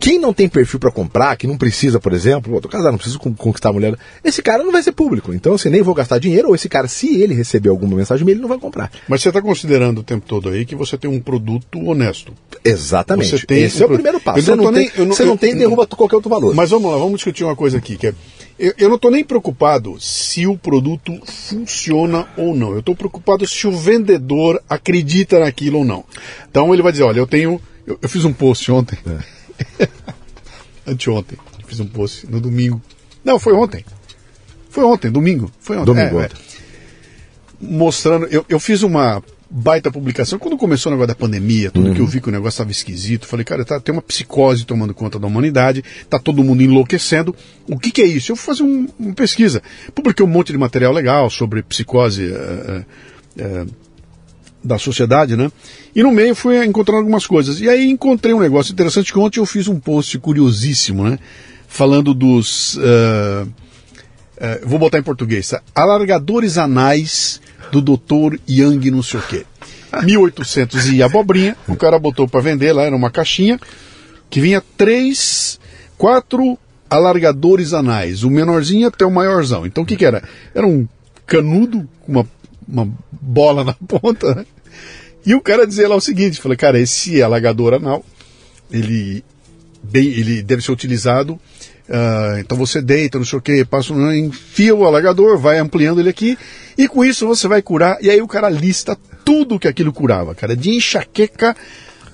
Quem 0.01 0.19
não 0.19 0.35
tem 0.35 0.49
perfil 0.49 0.79
para 0.79 0.91
comprar, 0.91 1.35
que 1.37 1.47
não 1.47 1.57
precisa, 1.57 1.99
por 1.99 2.13
exemplo, 2.13 2.61
tô 2.61 2.69
casado, 2.69 2.91
não 2.91 2.99
preciso 2.99 3.19
con- 3.19 3.33
conquistar 3.33 3.71
a 3.71 3.73
mulher, 3.73 3.97
esse 4.23 4.43
cara 4.43 4.63
não 4.63 4.73
vai 4.73 4.83
ser 4.83 4.93
público. 4.93 5.33
Então, 5.33 5.55
assim, 5.55 5.71
nem 5.71 5.81
vou 5.83 5.95
gastar 5.95 6.19
dinheiro, 6.19 6.49
ou 6.49 6.55
esse 6.55 6.69
cara, 6.69 6.89
se 6.89 7.23
ele 7.23 7.33
receber 7.33 7.71
alguma 7.71 7.97
mensagem, 7.97 8.29
ele 8.29 8.41
não 8.41 8.49
vai 8.49 8.59
comprar. 8.59 8.91
Mas 9.09 9.23
você 9.23 9.29
está 9.29 9.41
considerando 9.41 9.99
o 10.01 10.03
tempo 10.03 10.27
todo 10.27 10.51
aí 10.51 10.67
que 10.67 10.75
você 10.75 10.99
tem 10.99 11.09
um 11.09 11.21
produto 11.21 11.79
honesto. 11.87 12.35
Exatamente. 12.63 13.31
Você 13.39 13.47
tem 13.47 13.63
Esse 13.63 13.79
é 13.83 13.83
o 13.83 13.85
um 13.85 13.89
pro- 13.89 13.97
primeiro 13.97 14.21
passo. 14.21 14.41
Eu 14.41 14.43
Você 14.43 14.51
não 14.51 14.57
não, 14.57 14.65
tô 14.65 14.73
tem, 14.73 14.81
nem- 14.89 14.93
eu 14.99 15.07
não- 15.07 15.15
você 15.15 15.25
não 15.25 15.33
eu- 15.33 15.39
tem 15.39 15.57
derruba 15.57 15.87
qualquer 15.87 16.17
outro 16.17 16.29
valor. 16.29 16.55
Mas 16.55 16.69
vamos 16.71 16.91
lá, 16.91 16.99
vamos 16.99 17.15
discutir 17.15 17.45
uma 17.45 17.57
coisa 17.57 17.79
aqui, 17.79 17.97
que 17.97 18.09
é. 18.09 18.15
Eu, 18.59 18.73
eu 18.79 18.89
não 18.89 18.97
estou 18.97 19.11
nem 19.11 19.25
preocupado 19.25 20.01
se 20.01 20.47
o 20.47 20.57
produto 20.57 21.13
funciona 21.27 22.29
ou 22.37 22.55
não. 22.55 22.73
Eu 22.73 22.79
estou 22.81 22.95
preocupado 22.95 23.47
se 23.47 23.67
o 23.67 23.73
vendedor 23.77 24.63
acredita 24.69 25.41
naquilo 25.41 25.79
ou 25.79 25.85
não. 25.85 26.05
Então 26.49 26.73
ele 26.73 26.83
vai 26.83 26.93
dizer, 26.93 27.05
olha, 27.05 27.19
eu 27.19 27.27
tenho. 27.27 27.61
Eu, 27.87 27.99
eu 28.01 28.09
fiz 28.09 28.25
um 28.25 28.33
post 28.33 28.71
ontem. 28.71 28.99
Anteontem. 30.87 31.39
Eu 31.61 31.67
fiz 31.67 31.81
um 31.81 31.87
post 31.87 32.27
no 32.27 32.41
domingo. 32.41 32.81
Não, 33.25 33.39
foi 33.39 33.53
ontem. 33.55 33.85
Foi 34.71 34.85
ontem, 34.85 35.11
domingo. 35.11 35.51
Foi 35.61 35.77
ontem. 35.77 35.87
Domingo, 35.87 36.19
É, 36.21 36.23
é 36.23 36.27
ontem. 36.27 36.37
mostrando. 37.61 38.27
Eu, 38.27 38.45
eu 38.49 38.61
fiz 38.61 38.83
uma 38.83 39.23
baita 39.51 39.91
publicação. 39.91 40.39
Quando 40.39 40.57
começou 40.57 40.91
o 40.91 40.95
negócio 40.95 41.09
da 41.09 41.15
pandemia, 41.15 41.71
tudo 41.71 41.95
que 41.95 42.01
eu 42.01 42.07
vi 42.07 42.21
que 42.21 42.29
o 42.29 42.33
negócio 42.33 42.57
estava 42.57 42.71
esquisito, 42.71 43.27
falei, 43.27 43.45
cara, 43.45 43.65
tá, 43.65 43.79
tem 43.79 43.93
uma 43.93 44.03
psicose 44.03 44.65
tomando 44.65 44.93
conta 44.95 45.19
da 45.19 45.27
humanidade, 45.27 45.85
tá 46.09 46.19
todo 46.19 46.43
mundo 46.43 46.63
enlouquecendo. 46.63 47.35
O 47.69 47.79
que, 47.79 47.91
que 47.91 48.03
é 48.03 48.07
isso? 48.07 48.33
Eu 48.33 48.37
fui 48.37 48.55
fazer 48.55 48.63
um- 48.63 48.89
uma 48.99 49.15
pesquisa. 49.15 49.63
Publiquei 49.95 50.25
um 50.25 50.29
monte 50.29 50.53
de 50.53 50.59
material 50.59 50.93
legal 50.93 51.29
sobre 51.31 51.63
psicose. 51.63 52.33
eh, 52.33 52.85
eh, 53.39 53.67
da 54.65 54.79
sociedade, 54.79 55.37
né? 55.37 55.53
E 55.95 56.03
no 56.03 56.11
meio 56.11 56.35
fui 56.35 56.65
encontrando 56.65 57.01
algumas 57.01 57.27
coisas. 57.27 57.61
E 57.61 57.69
aí 57.69 57.87
encontrei 57.91 58.33
um 58.33 58.41
negócio 58.41 58.73
interessante 58.73 59.13
que 59.13 59.19
ontem 59.19 59.39
eu 59.39 59.45
fiz 59.45 59.69
um 59.69 59.79
post 59.79 60.19
curiosíssimo, 60.19 61.05
né? 61.05 61.19
Falando 61.69 62.15
dos. 62.15 62.77
Uh, 62.77 63.47
uh, 63.47 64.67
vou 64.67 64.79
botar 64.79 64.99
em 64.99 65.03
português, 65.03 65.51
tá? 65.51 65.61
Alargadores 65.75 66.57
anais 66.57 67.43
do 67.81 67.97
Dr. 67.97 68.39
Yang 68.49 68.91
não 68.91 69.03
sei 69.03 69.21
o 69.21 69.23
quê. 69.23 69.47
1800 70.03 70.93
e 70.93 71.03
abobrinha, 71.03 71.57
o 71.69 71.77
cara 71.77 71.99
botou 71.99 72.27
para 72.27 72.41
vender 72.41 72.73
lá, 72.73 72.83
era 72.83 72.97
uma 72.97 73.11
caixinha, 73.11 73.61
que 74.29 74.41
vinha 74.41 74.63
três, 74.77 75.61
quatro 75.97 76.59
alargadores 76.91 77.73
anais, 77.73 78.25
o 78.25 78.31
menorzinho 78.31 78.89
até 78.89 79.05
o 79.05 79.11
maiorzão. 79.11 79.65
Então 79.65 79.85
o 79.85 79.87
que 79.87 79.97
que 79.97 80.05
era? 80.05 80.23
Era 80.55 80.67
um 80.67 80.87
canudo 81.27 81.89
com 82.01 82.13
uma, 82.13 82.27
uma 82.67 82.89
bola 83.11 83.65
na 83.65 83.75
ponta, 83.87 84.35
né? 84.35 84.47
E 85.27 85.35
o 85.35 85.41
cara 85.41 85.67
dizia 85.67 85.89
lá 85.89 85.97
o 85.97 86.01
seguinte, 86.01 86.41
falei, 86.41 86.57
cara, 86.57 86.79
esse 86.79 87.23
alargador 87.23 87.75
anal, 87.75 88.05
ele, 88.71 89.25
bem, 89.83 90.07
ele 90.07 90.43
deve 90.43 90.63
ser 90.63 90.73
utilizado 90.73 91.41
Uh, 91.89 92.39
então 92.39 92.57
você 92.57 92.81
deita, 92.81 93.19
não 93.19 93.27
sei 93.27 93.39
o 93.39 93.43
que, 93.43 93.65
passa, 93.65 93.93
enfia 94.17 94.75
o 94.75 94.87
alargador, 94.87 95.39
vai 95.39 95.59
ampliando 95.59 96.01
ele 96.01 96.09
aqui, 96.09 96.39
e 96.79 96.89
com 96.89 97.05
isso 97.05 97.27
você 97.27 97.47
vai 97.47 97.61
curar. 97.61 97.99
E 98.01 98.09
aí 98.09 98.23
o 98.23 98.29
cara 98.29 98.49
lista 98.49 98.97
tudo 99.25 99.59
que 99.59 99.69
aquilo 99.69 99.93
curava, 99.93 100.35
cara, 100.35 100.57
de 100.57 100.71
enxaqueca 100.71 101.55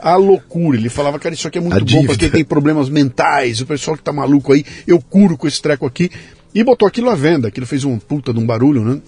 a 0.03 0.17
loucura. 0.17 0.77
Ele 0.77 0.89
falava, 0.89 1.19
cara, 1.19 1.35
isso 1.35 1.47
aqui 1.47 1.59
é 1.59 1.61
muito 1.61 1.85
bom 1.85 2.05
para 2.05 2.17
quem 2.17 2.31
tem 2.31 2.45
problemas 2.45 2.89
mentais, 2.89 3.61
o 3.61 3.67
pessoal 3.67 3.97
que 3.97 4.03
tá 4.03 4.13
maluco 4.13 4.53
aí, 4.53 4.65
eu 4.87 5.01
curo 5.01 5.37
com 5.37 5.47
esse 5.47 5.61
treco 5.61 5.87
aqui. 5.87 6.11
E 6.53 6.65
botou 6.65 6.89
aquilo 6.89 7.11
à 7.11 7.15
venda, 7.15 7.49
aquilo 7.49 7.67
fez 7.67 7.85
um 7.85 7.97
puta 7.99 8.33
de 8.33 8.41
um 8.41 8.47
barulho, 8.47 8.85
né? 8.85 9.01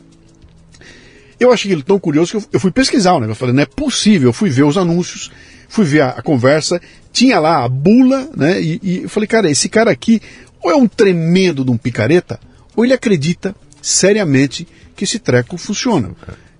Eu 1.40 1.52
achei 1.52 1.72
ele 1.72 1.82
tão 1.82 1.98
curioso 1.98 2.30
que 2.30 2.36
eu, 2.36 2.44
eu 2.52 2.60
fui 2.60 2.70
pesquisar 2.70 3.14
o 3.14 3.20
negócio. 3.20 3.32
Eu 3.32 3.36
falei, 3.36 3.54
não 3.54 3.64
é 3.64 3.66
possível. 3.66 4.28
Eu 4.28 4.32
fui 4.32 4.48
ver 4.48 4.62
os 4.62 4.78
anúncios, 4.78 5.28
fui 5.68 5.84
ver 5.84 6.02
a, 6.02 6.10
a 6.10 6.22
conversa, 6.22 6.80
tinha 7.12 7.40
lá 7.40 7.64
a 7.64 7.68
bula, 7.68 8.30
né? 8.36 8.62
E, 8.62 8.78
e 8.80 9.02
eu 9.02 9.08
falei, 9.08 9.26
cara, 9.26 9.50
esse 9.50 9.68
cara 9.68 9.90
aqui, 9.90 10.22
ou 10.62 10.70
é 10.70 10.74
um 10.74 10.86
tremendo 10.86 11.64
de 11.64 11.70
um 11.70 11.76
picareta, 11.76 12.38
ou 12.76 12.84
ele 12.84 12.94
acredita 12.94 13.54
seriamente 13.80 14.66
que 14.94 15.04
esse 15.04 15.18
treco 15.18 15.56
funciona. 15.58 16.10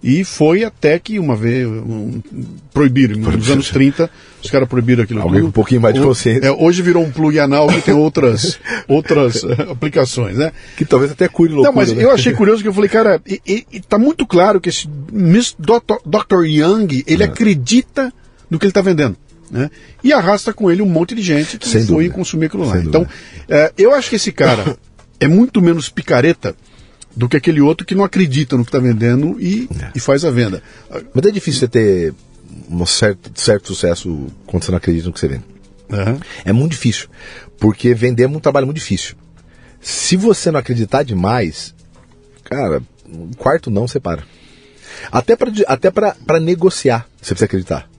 E 0.03 0.25
foi 0.25 0.65
até 0.65 0.99
que 0.99 1.21
uma 1.21 1.37
vez 1.37 1.65
um, 1.65 2.21
proibiram, 2.75 3.17
nos 3.17 3.49
anos 3.49 3.71
30, 3.71 4.11
os 4.43 4.51
caras 4.51 4.69
proibiram 4.69 5.05
aquilo. 5.05 5.23
Alguém 5.23 5.43
com 5.43 5.47
um 5.47 5.53
pouquinho 5.53 5.81
mais 5.81 5.95
de 5.95 6.01
consciência. 6.01 6.45
É, 6.45 6.51
hoje 6.51 6.83
virou 6.83 7.05
um 7.05 7.11
plug 7.13 7.39
anal 7.39 7.69
que 7.69 7.83
tem 7.83 7.95
outras, 7.95 8.59
outras 8.89 9.45
uh, 9.45 9.71
aplicações, 9.71 10.37
né? 10.37 10.51
Que 10.77 10.85
talvez 10.85 11.13
até 11.13 11.29
cure 11.29 11.53
loucura. 11.53 11.71
Não, 11.71 11.77
mas 11.77 11.93
né? 11.93 12.03
eu 12.03 12.11
achei 12.11 12.33
curioso 12.33 12.63
que 12.63 12.69
eu 12.69 12.75
falei, 12.75 12.91
cara, 12.91 13.23
e, 13.25 13.41
e, 13.47 13.67
e 13.75 13.81
tá 13.81 13.97
muito 13.97 14.27
claro 14.27 14.61
que 14.61 14.71
esse 14.71 14.89
Dr. 14.89 16.03
Dr. 16.05 16.47
Young, 16.47 17.05
ele 17.07 17.23
ah. 17.23 17.27
acredita 17.27 18.13
no 18.51 18.59
que 18.59 18.65
ele 18.65 18.71
está 18.71 18.83
vendendo. 18.83 19.17
Né? 19.53 19.71
E 20.03 20.15
arrasta 20.15 20.51
com 20.55 20.71
ele 20.71 20.81
um 20.81 20.89
monte 20.89 21.15
de 21.15 21.21
gente 21.21 21.59
que 21.59 21.69
Sem 21.69 21.85
foi 21.85 22.09
consumir 22.09 22.47
aquilo 22.47 22.65
lá. 22.65 22.73
Sem 22.73 22.87
então, 22.87 23.07
é, 23.47 23.71
eu 23.77 23.95
acho 23.95 24.09
que 24.09 24.17
esse 24.17 24.33
cara 24.33 24.79
é 25.21 25.29
muito 25.29 25.61
menos 25.61 25.91
picareta 25.91 26.57
do 27.15 27.29
que 27.29 27.37
aquele 27.37 27.61
outro 27.61 27.87
que 27.87 27.95
não 27.95 28.03
acredita 28.03 28.57
no 28.57 28.65
que 28.65 28.71
está 28.71 28.79
vendendo 28.79 29.39
e, 29.39 29.69
é. 29.79 29.91
e, 29.95 30.01
faz 30.01 30.25
a 30.25 30.31
venda. 30.31 30.63
Mas 31.13 31.27
é 31.27 31.31
difícil 31.31 31.61
você 31.61 31.69
ter 31.69 32.15
um 32.71 32.87
certo, 32.87 33.31
certo 33.39 33.69
sucesso 33.69 34.27
quando 34.47 34.65
você 34.65 34.71
não 34.71 34.79
acredita 34.79 35.07
no 35.07 35.13
que 35.13 35.21
você 35.21 35.29
vende. 35.29 35.45
Uhum. 35.91 36.19
É 36.47 36.53
muito 36.55 36.73
difícil, 36.73 37.09
porque 37.61 37.93
vender 37.93 38.23
é 38.23 38.29
um 38.29 38.41
trabalho 38.41 38.67
muito 38.67 38.79
difícil. 38.79 39.17
Se 39.83 40.17
você 40.17 40.51
não 40.51 40.61
acreditar 40.61 41.03
demais, 41.03 41.75
cara, 42.43 42.83
um 43.07 43.33
quarto 43.35 43.71
não 43.71 43.87
separa. 43.87 44.25
Até 45.11 45.37
para 45.37 45.53
até 45.67 45.91
pra 45.91 46.41
negociar, 46.41 47.07
você 47.21 47.35
precisa 47.35 47.45
acreditar. 47.45 47.92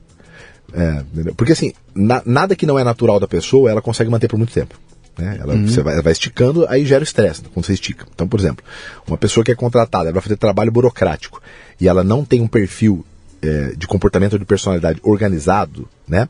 É, 0.73 1.03
porque 1.37 1.53
assim, 1.53 1.73
na, 1.93 2.21
nada 2.25 2.55
que 2.55 2.65
não 2.65 2.79
é 2.79 2.83
natural 2.83 3.19
da 3.19 3.27
pessoa, 3.27 3.69
ela 3.69 3.81
consegue 3.81 4.09
manter 4.09 4.27
por 4.27 4.37
muito 4.37 4.53
tempo. 4.53 4.75
Né? 5.17 5.37
Ela, 5.39 5.53
uhum. 5.53 5.67
Você 5.67 5.81
vai, 5.81 6.01
vai, 6.01 6.11
esticando, 6.11 6.65
aí 6.67 6.85
gera 6.85 7.03
estresse 7.03 7.43
quando 7.53 7.65
você 7.65 7.73
estica. 7.73 8.05
Então, 8.13 8.27
por 8.27 8.39
exemplo, 8.39 8.65
uma 9.07 9.17
pessoa 9.17 9.43
que 9.43 9.51
é 9.51 9.55
contratada, 9.55 10.05
ela 10.05 10.13
vai 10.13 10.21
fazer 10.21 10.37
trabalho 10.37 10.71
burocrático 10.71 11.41
e 11.79 11.87
ela 11.87 12.03
não 12.03 12.25
tem 12.25 12.41
um 12.41 12.47
perfil 12.47 13.05
é, 13.41 13.73
de 13.75 13.85
comportamento 13.87 14.33
ou 14.33 14.39
de 14.39 14.45
personalidade 14.45 14.99
organizado, 15.03 15.87
né? 16.07 16.27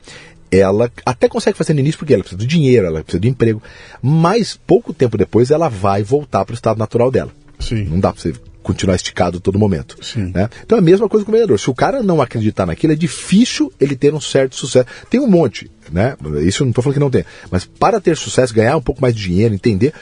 Ela 0.51 0.91
até 1.03 1.27
consegue 1.27 1.57
fazer 1.57 1.73
no 1.73 1.79
início 1.79 1.97
porque 1.97 2.13
ela 2.13 2.21
precisa 2.21 2.37
do 2.37 2.45
dinheiro, 2.45 2.85
ela 2.85 3.01
precisa 3.01 3.19
do 3.19 3.27
emprego, 3.27 3.61
mas 4.01 4.59
pouco 4.67 4.93
tempo 4.93 5.17
depois 5.17 5.49
ela 5.49 5.67
vai 5.67 6.03
voltar 6.03 6.45
para 6.45 6.53
o 6.53 6.55
estado 6.55 6.77
natural 6.77 7.09
dela. 7.09 7.31
Sim. 7.59 7.85
Não 7.85 7.99
dá 7.99 8.13
para 8.13 8.21
você 8.21 8.33
continuar 8.63 8.95
esticado 8.95 9.39
todo 9.39 9.59
momento. 9.59 9.97
Né? 10.15 10.49
Então 10.63 10.77
é 10.77 10.81
a 10.81 10.83
mesma 10.83 11.07
coisa 11.07 11.25
com 11.25 11.31
o 11.31 11.35
vendedor. 11.35 11.59
Se 11.59 11.69
o 11.69 11.75
cara 11.75 12.01
não 12.01 12.21
acreditar 12.21 12.65
naquilo, 12.65 12.93
é 12.93 12.95
difícil 12.95 13.71
ele 13.79 13.95
ter 13.95 14.13
um 14.13 14.21
certo 14.21 14.55
sucesso. 14.55 14.87
Tem 15.09 15.19
um 15.19 15.27
monte, 15.27 15.69
né? 15.91 16.15
Isso 16.45 16.63
eu 16.63 16.65
não 16.65 16.71
estou 16.71 16.83
falando 16.83 16.95
que 16.95 16.99
não 16.99 17.11
tem. 17.11 17.25
Mas 17.51 17.65
para 17.65 17.99
ter 17.99 18.17
sucesso, 18.17 18.53
ganhar 18.53 18.77
um 18.77 18.81
pouco 18.81 19.01
mais 19.01 19.13
de 19.13 19.21
dinheiro, 19.21 19.53
entender, 19.53 19.93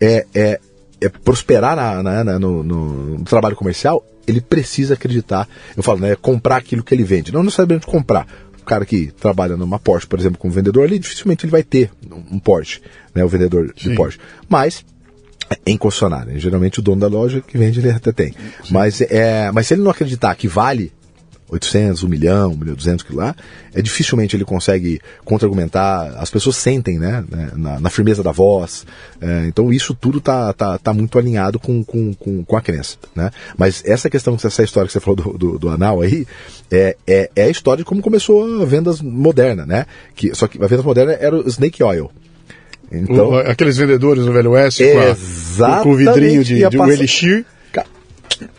é, 0.00 0.26
é, 0.34 0.60
é 1.00 1.08
prosperar 1.08 1.74
na, 1.74 2.02
na, 2.02 2.24
na 2.24 2.38
no, 2.38 2.62
no, 2.62 3.18
no, 3.18 3.24
trabalho 3.24 3.56
comercial, 3.56 4.04
ele 4.26 4.40
precisa 4.40 4.94
acreditar. 4.94 5.48
Eu 5.76 5.82
falo, 5.82 6.00
né? 6.00 6.14
Comprar 6.14 6.56
aquilo 6.56 6.84
que 6.84 6.94
ele 6.94 7.04
vende. 7.04 7.32
Não 7.32 7.42
necessariamente 7.42 7.86
comprar. 7.86 8.26
O 8.60 8.64
cara 8.64 8.84
que 8.84 9.10
trabalha 9.18 9.56
numa 9.56 9.78
Porsche, 9.78 10.06
por 10.06 10.18
exemplo, 10.18 10.38
como 10.38 10.52
vendedor 10.52 10.84
ali, 10.84 10.98
dificilmente 10.98 11.44
ele 11.44 11.50
vai 11.50 11.62
ter 11.62 11.90
um 12.30 12.38
Porsche, 12.38 12.80
né? 13.14 13.24
O 13.24 13.28
vendedor 13.28 13.72
Sim. 13.76 13.90
de 13.90 13.96
Porsche. 13.96 14.18
Mas 14.48 14.84
em 15.66 15.76
concessionária. 15.76 16.38
Geralmente 16.38 16.78
o 16.78 16.82
dono 16.82 17.00
da 17.00 17.08
loja 17.08 17.40
que 17.40 17.58
vende 17.58 17.80
ele 17.80 17.90
até 17.90 18.12
tem. 18.12 18.34
Mas, 18.70 19.00
é, 19.00 19.50
mas 19.52 19.66
se 19.66 19.74
ele 19.74 19.82
não 19.82 19.90
acreditar 19.90 20.34
que 20.34 20.48
vale 20.48 20.92
800, 21.50 22.04
1 22.04 22.08
milhão, 22.08 22.52
1 22.52 22.56
milhão 22.56 22.74
200 22.76 23.04
que 23.04 23.14
lá, 23.14 23.34
é 23.74 23.82
dificilmente 23.82 24.36
ele 24.36 24.44
consegue 24.44 25.00
contra-argumentar. 25.24 26.14
As 26.16 26.30
pessoas 26.30 26.56
sentem, 26.56 26.98
né, 26.98 27.24
né 27.28 27.50
na, 27.56 27.80
na 27.80 27.90
firmeza 27.90 28.22
da 28.22 28.30
voz. 28.30 28.86
É, 29.20 29.46
então 29.46 29.72
isso 29.72 29.94
tudo 29.94 30.20
tá, 30.20 30.52
tá, 30.52 30.78
tá 30.78 30.94
muito 30.94 31.18
alinhado 31.18 31.58
com, 31.58 31.84
com, 31.84 32.14
com, 32.14 32.44
com, 32.44 32.56
a 32.56 32.62
crença, 32.62 32.96
né? 33.14 33.30
Mas 33.58 33.82
essa 33.84 34.08
questão, 34.08 34.34
essa 34.34 34.62
história 34.62 34.86
que 34.86 34.92
você 34.92 35.00
falou 35.00 35.16
do, 35.16 35.38
do, 35.38 35.58
do 35.58 35.68
anal 35.68 36.00
aí, 36.00 36.26
é, 36.70 36.96
é, 37.06 37.30
é, 37.34 37.44
a 37.44 37.50
história 37.50 37.82
de 37.82 37.88
como 37.88 38.00
começou 38.00 38.62
a 38.62 38.64
vendas 38.64 39.00
moderna, 39.00 39.66
né? 39.66 39.86
Que, 40.14 40.34
só 40.34 40.46
que 40.46 40.62
a 40.62 40.66
vendas 40.66 40.84
moderna 40.84 41.12
era 41.12 41.36
o 41.36 41.48
snake 41.48 41.82
oil. 41.82 42.10
Então, 42.90 43.30
o, 43.30 43.36
aqueles 43.38 43.76
vendedores 43.76 44.24
no 44.24 44.32
Velho 44.32 44.50
Oeste 44.52 44.84
com, 44.84 45.64
a, 45.64 45.82
com 45.82 45.90
o 45.90 45.96
vidrinho 45.96 46.42
de, 46.42 46.68
de 46.68 46.78
um 46.78 46.88
elixir. 46.88 47.44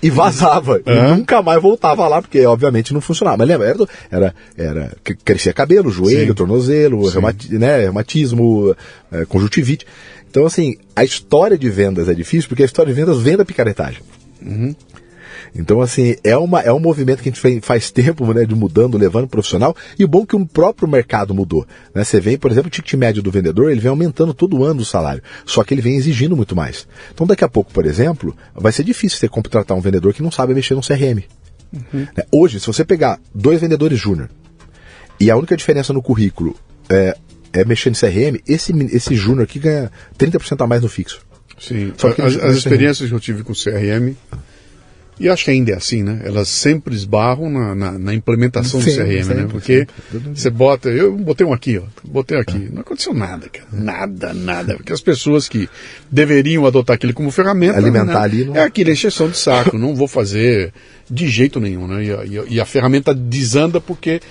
E 0.02 0.12
vazava. 0.12 0.74
Uhum. 0.86 0.94
E 0.94 1.18
nunca 1.18 1.42
mais 1.42 1.60
voltava 1.60 2.08
lá, 2.08 2.22
porque 2.22 2.46
obviamente 2.46 2.94
não 2.94 3.02
funcionava. 3.02 3.38
Mas 3.38 3.48
lembra, 3.48 3.76
era, 4.12 4.36
era, 4.56 4.96
crescia 5.26 5.54
cabelo, 5.54 5.90
joelho, 5.90 6.28
Sim. 6.28 6.34
tornozelo, 6.36 7.10
reumati, 7.10 7.58
né, 7.58 7.80
reumatismo, 7.80 8.76
é, 9.12 9.26
conjuntivite. 9.26 9.88
Então, 10.30 10.46
assim, 10.46 10.78
a 10.96 11.04
história 11.04 11.58
de 11.58 11.70
vendas 11.70 12.08
é 12.08 12.14
difícil, 12.14 12.48
porque 12.48 12.62
a 12.62 12.66
história 12.66 12.94
de 12.94 13.00
vendas 13.00 13.20
vem 13.20 13.36
da 13.36 13.44
picaretagem. 13.44 14.02
Uhum. 14.42 14.76
Então, 15.54 15.82
assim, 15.82 16.16
é, 16.24 16.36
uma, 16.38 16.62
é 16.62 16.72
um 16.72 16.80
movimento 16.80 17.22
que 17.22 17.30
a 17.30 17.32
gente 17.32 17.62
faz 17.62 17.92
tempo, 17.92 18.32
né, 18.34 18.46
de 18.46 18.56
mudando, 18.56 18.98
levando 18.98 19.28
profissional, 19.28 19.76
e 20.00 20.06
o 20.06 20.08
bom 20.08 20.24
é 20.24 20.26
que 20.26 20.36
o 20.36 20.46
próprio 20.46 20.88
mercado 20.88 21.34
mudou. 21.34 21.66
Né? 21.94 22.04
Você 22.04 22.20
vem, 22.20 22.38
por 22.38 22.50
exemplo, 22.52 22.68
o 22.68 22.72
ticket 22.72 22.94
médio 22.94 23.22
do 23.22 23.30
vendedor, 23.30 23.72
ele 23.72 23.82
vem 23.82 23.90
aumentando 23.90 24.34
todo 24.34 24.64
ano 24.64 24.82
o 24.82 24.86
salário, 24.86 25.22
só 25.46 25.64
que 25.64 25.74
ele 25.74 25.82
vem 25.82 25.96
exigindo 25.96 26.36
muito 26.36 26.56
mais. 26.56 26.88
Então, 27.14 27.28
daqui 27.28 27.44
a 27.44 27.50
pouco, 27.50 27.72
por 27.72 27.86
exemplo, 27.86 28.36
vai 28.56 28.72
ser 28.72 28.84
difícil 28.84 29.20
você 29.20 29.28
contratar 29.28 29.76
um 29.76 29.82
vendedor 29.82 30.14
que 30.14 30.24
não 30.24 30.32
sabe 30.32 30.54
mexer 30.54 30.74
no 30.74 30.82
CRM. 30.82 31.24
Uhum. 31.74 32.08
Né? 32.16 32.24
Hoje, 32.32 32.60
se 32.60 32.68
você 32.68 32.86
pegar 32.86 33.20
dois 33.36 33.60
vendedores 33.60 34.00
júnior, 34.00 34.30
e 35.20 35.30
a 35.30 35.36
única 35.36 35.56
diferença 35.56 35.94
no 35.94 36.02
currículo 36.02 36.56
é, 36.90 37.16
é 37.54 37.66
mexer 37.66 37.90
no 37.90 37.96
CRM, 37.96 38.42
esse, 38.48 38.74
esse 38.92 39.16
júnior 39.16 39.44
aqui 39.44 39.60
ganha 39.60 39.92
30% 40.18 40.64
a 40.64 40.68
mais 40.68 40.82
no 40.82 40.90
fixo. 40.90 41.22
Sim, 41.60 41.94
as, 42.18 42.38
as 42.38 42.56
experiências 42.58 43.08
que 43.08 43.14
eu 43.14 43.20
tive 43.20 43.44
com 43.44 43.52
o 43.52 43.56
CRM 43.56 44.16
e 45.22 45.30
acho 45.30 45.46
que 45.46 45.52
ainda 45.52 45.72
é 45.72 45.76
assim, 45.76 46.02
né? 46.02 46.22
Elas 46.24 46.48
sempre 46.48 46.96
esbarram 46.96 47.50
na, 47.50 47.76
na, 47.76 47.92
na 48.00 48.14
implementação 48.14 48.82
Sim, 48.82 48.90
do 48.90 48.96
CRM, 48.96 49.08
né? 49.08 49.24
sempre, 49.24 49.36
né? 49.36 49.48
Porque 49.50 49.88
sempre. 50.12 50.30
você 50.36 50.50
bota, 50.50 50.90
eu 50.90 51.16
botei 51.16 51.46
um 51.46 51.54
aqui, 51.54 51.78
ó, 51.78 51.84
botei 52.04 52.40
aqui, 52.40 52.68
ah. 52.70 52.74
não 52.74 52.82
aconteceu 52.82 53.14
nada, 53.14 53.48
cara, 53.48 53.68
nada, 53.72 54.34
nada, 54.34 54.76
porque 54.76 54.92
as 54.92 55.02
pessoas 55.02 55.48
que 55.48 55.70
deveriam 56.12 56.66
adotar 56.66 56.96
aquilo 56.96 57.14
como 57.14 57.30
ferramenta, 57.30 57.78
alimentar 57.78 58.06
né? 58.06 58.16
ali, 58.16 58.46
não... 58.46 58.56
é 58.56 58.64
aquilo, 58.64 58.90
exceção 58.90 59.30
de 59.30 59.38
saco, 59.38 59.78
não 59.78 59.96
vou 59.96 60.08
fazer 60.08 60.74
de 61.10 61.28
jeito 61.28 61.60
nenhum, 61.60 61.88
né? 61.88 62.04
E 62.04 62.12
a, 62.12 62.44
e 62.50 62.60
a 62.60 62.66
ferramenta 62.66 63.14
desanda 63.14 63.80
porque 63.80 64.22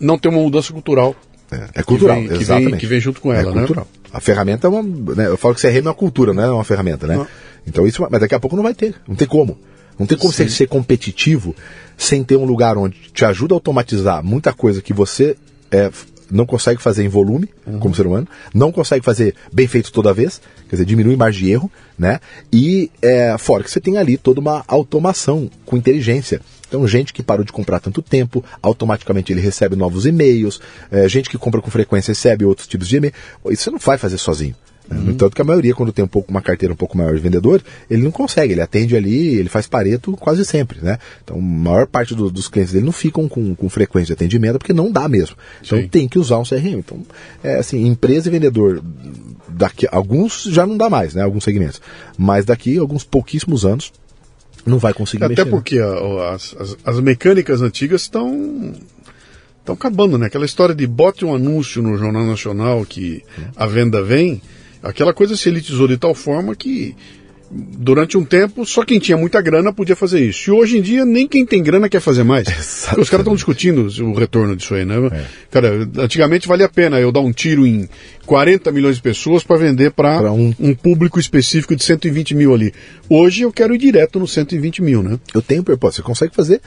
não 0.00 0.18
tem 0.18 0.30
uma 0.30 0.40
mudança 0.42 0.72
cultural. 0.72 1.14
É, 1.52 1.80
é 1.80 1.82
cultural, 1.82 2.16
que 2.16 2.28
vem, 2.28 2.36
que 2.36 2.42
exatamente. 2.42 2.70
Vem, 2.70 2.80
que 2.80 2.86
vem 2.86 3.00
junto 3.00 3.20
com 3.20 3.32
ela, 3.32 3.52
é 3.52 3.54
né? 3.54 3.60
cultural. 3.60 3.86
A 4.12 4.20
ferramenta 4.20 4.66
é 4.66 4.70
uma, 4.70 4.82
né, 5.14 5.28
eu 5.28 5.36
falo 5.36 5.54
que 5.54 5.60
CRM 5.60 5.78
é 5.78 5.80
uma 5.82 5.94
cultura, 5.94 6.34
não 6.34 6.42
é 6.42 6.50
uma 6.50 6.64
ferramenta, 6.64 7.06
né? 7.06 7.16
Não. 7.16 7.26
Então 7.66 7.86
isso, 7.86 8.04
mas 8.10 8.20
daqui 8.20 8.34
a 8.34 8.40
pouco 8.40 8.56
não 8.56 8.62
vai 8.62 8.74
ter, 8.74 8.94
não 9.06 9.14
tem 9.14 9.28
como. 9.28 9.56
Não 9.98 10.06
tem 10.06 10.18
como 10.18 10.32
Sim. 10.32 10.44
você 10.44 10.50
ser 10.50 10.66
competitivo 10.66 11.54
sem 11.96 12.24
ter 12.24 12.36
um 12.36 12.44
lugar 12.44 12.76
onde 12.76 12.96
te 13.12 13.24
ajuda 13.24 13.54
a 13.54 13.56
automatizar 13.56 14.24
muita 14.24 14.52
coisa 14.52 14.82
que 14.82 14.92
você 14.92 15.36
é, 15.70 15.90
não 16.32 16.46
consegue 16.46 16.80
fazer 16.80 17.04
em 17.04 17.08
volume, 17.08 17.48
uhum. 17.66 17.78
como 17.78 17.94
ser 17.94 18.06
humano, 18.06 18.26
não 18.54 18.72
consegue 18.72 19.04
fazer 19.04 19.34
bem 19.52 19.66
feito 19.66 19.92
toda 19.92 20.14
vez, 20.14 20.40
quer 20.68 20.76
dizer, 20.76 20.86
diminui 20.86 21.14
margem 21.14 21.44
de 21.44 21.52
erro, 21.52 21.70
né? 21.98 22.18
E 22.50 22.90
é, 23.02 23.36
fora 23.38 23.62
que 23.62 23.70
você 23.70 23.80
tem 23.80 23.98
ali 23.98 24.16
toda 24.16 24.40
uma 24.40 24.64
automação 24.66 25.50
com 25.66 25.76
inteligência 25.76 26.40
Então, 26.66 26.86
gente 26.88 27.12
que 27.12 27.22
parou 27.22 27.44
de 27.44 27.52
comprar 27.52 27.80
tanto 27.80 28.00
tempo, 28.00 28.42
automaticamente 28.62 29.32
ele 29.32 29.42
recebe 29.42 29.76
novos 29.76 30.06
e-mails, 30.06 30.60
é, 30.90 31.06
gente 31.06 31.28
que 31.28 31.36
compra 31.36 31.60
com 31.60 31.70
frequência 31.70 32.12
recebe 32.12 32.46
outros 32.46 32.66
tipos 32.66 32.88
de 32.88 32.96
e-mail. 32.96 33.12
Isso 33.50 33.64
você 33.64 33.70
não 33.70 33.78
vai 33.78 33.98
fazer 33.98 34.16
sozinho. 34.16 34.56
Né? 34.92 34.98
Uhum. 34.98 35.04
No 35.06 35.12
entanto 35.12 35.34
que 35.34 35.42
a 35.42 35.44
maioria, 35.44 35.74
quando 35.74 35.92
tem 35.92 36.04
um 36.04 36.08
pouco, 36.08 36.30
uma 36.30 36.42
carteira 36.42 36.72
um 36.72 36.76
pouco 36.76 36.96
maior 36.96 37.14
de 37.14 37.20
vendedor, 37.20 37.62
ele 37.90 38.02
não 38.02 38.10
consegue, 38.10 38.52
ele 38.52 38.60
atende 38.60 38.94
ali, 38.96 39.36
ele 39.36 39.48
faz 39.48 39.66
pareto 39.66 40.12
quase 40.12 40.44
sempre, 40.44 40.80
né? 40.80 40.98
Então, 41.24 41.36
a 41.36 41.40
maior 41.40 41.86
parte 41.86 42.14
do, 42.14 42.30
dos 42.30 42.48
clientes 42.48 42.72
dele 42.72 42.84
não 42.84 42.92
ficam 42.92 43.28
com, 43.28 43.54
com 43.54 43.68
frequência 43.68 44.08
de 44.08 44.12
atendimento 44.12 44.58
porque 44.58 44.72
não 44.72 44.90
dá 44.90 45.08
mesmo. 45.08 45.36
Então, 45.64 45.78
Sim. 45.78 45.88
tem 45.88 46.08
que 46.08 46.18
usar 46.18 46.38
um 46.38 46.44
CRM. 46.44 46.78
Então, 46.78 47.00
é 47.42 47.56
assim, 47.56 47.86
empresa 47.86 48.28
e 48.28 48.30
vendedor, 48.30 48.82
daqui 49.48 49.86
alguns 49.90 50.44
já 50.44 50.66
não 50.66 50.76
dá 50.76 50.90
mais, 50.90 51.14
né? 51.14 51.22
Alguns 51.22 51.44
segmentos. 51.44 51.80
Mas 52.16 52.44
daqui 52.44 52.78
alguns 52.78 53.04
pouquíssimos 53.04 53.64
anos, 53.64 53.92
não 54.64 54.78
vai 54.78 54.94
conseguir 54.94 55.24
Até 55.24 55.44
mexer, 55.44 55.50
porque 55.50 55.78
a, 55.78 56.34
as, 56.34 56.54
as, 56.58 56.76
as, 56.84 57.00
mecânicas 57.00 57.62
antigas 57.62 58.02
estão 58.02 58.72
estão 59.58 59.74
acabando, 59.74 60.18
né? 60.18 60.26
Aquela 60.26 60.44
história 60.44 60.74
de 60.74 60.86
bote 60.86 61.24
um 61.24 61.34
anúncio 61.34 61.82
no 61.82 61.96
Jornal 61.96 62.24
Nacional 62.24 62.84
que 62.84 63.24
a 63.56 63.66
venda 63.66 64.02
vem, 64.02 64.42
aquela 64.82 65.14
coisa 65.14 65.36
se 65.36 65.48
elitizou 65.48 65.88
de 65.88 65.96
tal 65.96 66.14
forma 66.14 66.54
que 66.54 66.94
durante 67.54 68.16
um 68.16 68.24
tempo, 68.24 68.64
só 68.64 68.84
quem 68.84 68.98
tinha 68.98 69.16
muita 69.16 69.40
grana 69.40 69.72
podia 69.72 69.94
fazer 69.94 70.24
isso. 70.24 70.48
E 70.48 70.52
hoje 70.52 70.78
em 70.78 70.82
dia, 70.82 71.04
nem 71.04 71.28
quem 71.28 71.44
tem 71.44 71.62
grana 71.62 71.88
quer 71.88 72.00
fazer 72.00 72.22
mais. 72.22 72.48
Os 72.96 73.10
caras 73.10 73.24
estão 73.24 73.34
discutindo 73.34 73.86
o 74.02 74.14
retorno 74.14 74.56
disso 74.56 74.74
aí, 74.74 74.84
né? 74.84 74.94
É. 75.12 75.24
Cara, 75.50 75.88
antigamente 75.98 76.48
valia 76.48 76.66
a 76.66 76.68
pena 76.68 76.98
eu 76.98 77.12
dar 77.12 77.20
um 77.20 77.32
tiro 77.32 77.66
em 77.66 77.88
40 78.24 78.72
milhões 78.72 78.96
de 78.96 79.02
pessoas 79.02 79.44
para 79.44 79.56
vender 79.56 79.92
para 79.92 80.32
um... 80.32 80.54
um... 80.58 80.74
público 80.74 81.20
específico 81.20 81.76
de 81.76 81.84
120 81.84 82.34
mil 82.34 82.54
ali. 82.54 82.72
Hoje 83.08 83.42
eu 83.42 83.52
quero 83.52 83.74
ir 83.74 83.78
direto 83.78 84.18
no 84.18 84.26
120 84.26 84.82
mil, 84.82 85.02
né? 85.02 85.18
Eu 85.34 85.42
tenho, 85.42 85.62
pô, 85.62 85.76
você 85.90 86.00
consegue 86.00 86.34
fazer 86.34 86.60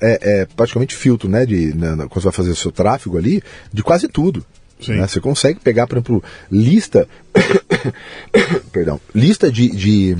é, 0.00 0.40
é, 0.40 0.46
praticamente 0.56 0.94
filtro, 0.94 1.28
né? 1.28 1.46
De, 1.46 1.72
na, 1.74 2.08
quando 2.08 2.14
você 2.14 2.24
vai 2.24 2.32
fazer 2.32 2.50
o 2.50 2.56
seu 2.56 2.72
tráfego 2.72 3.16
ali, 3.16 3.42
de 3.72 3.82
quase 3.82 4.08
tudo. 4.08 4.44
Né? 4.88 5.06
Você 5.06 5.20
consegue 5.20 5.60
pegar, 5.60 5.86
por 5.86 5.96
exemplo, 5.96 6.22
lista. 6.50 7.08
perdão. 8.72 9.00
Lista 9.14 9.50
de. 9.50 9.68
de 9.70 10.16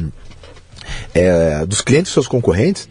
é, 1.15 1.65
dos 1.67 1.81
clientes 1.81 2.09
dos 2.09 2.15
seus 2.15 2.29
concorrentes. 2.29 2.89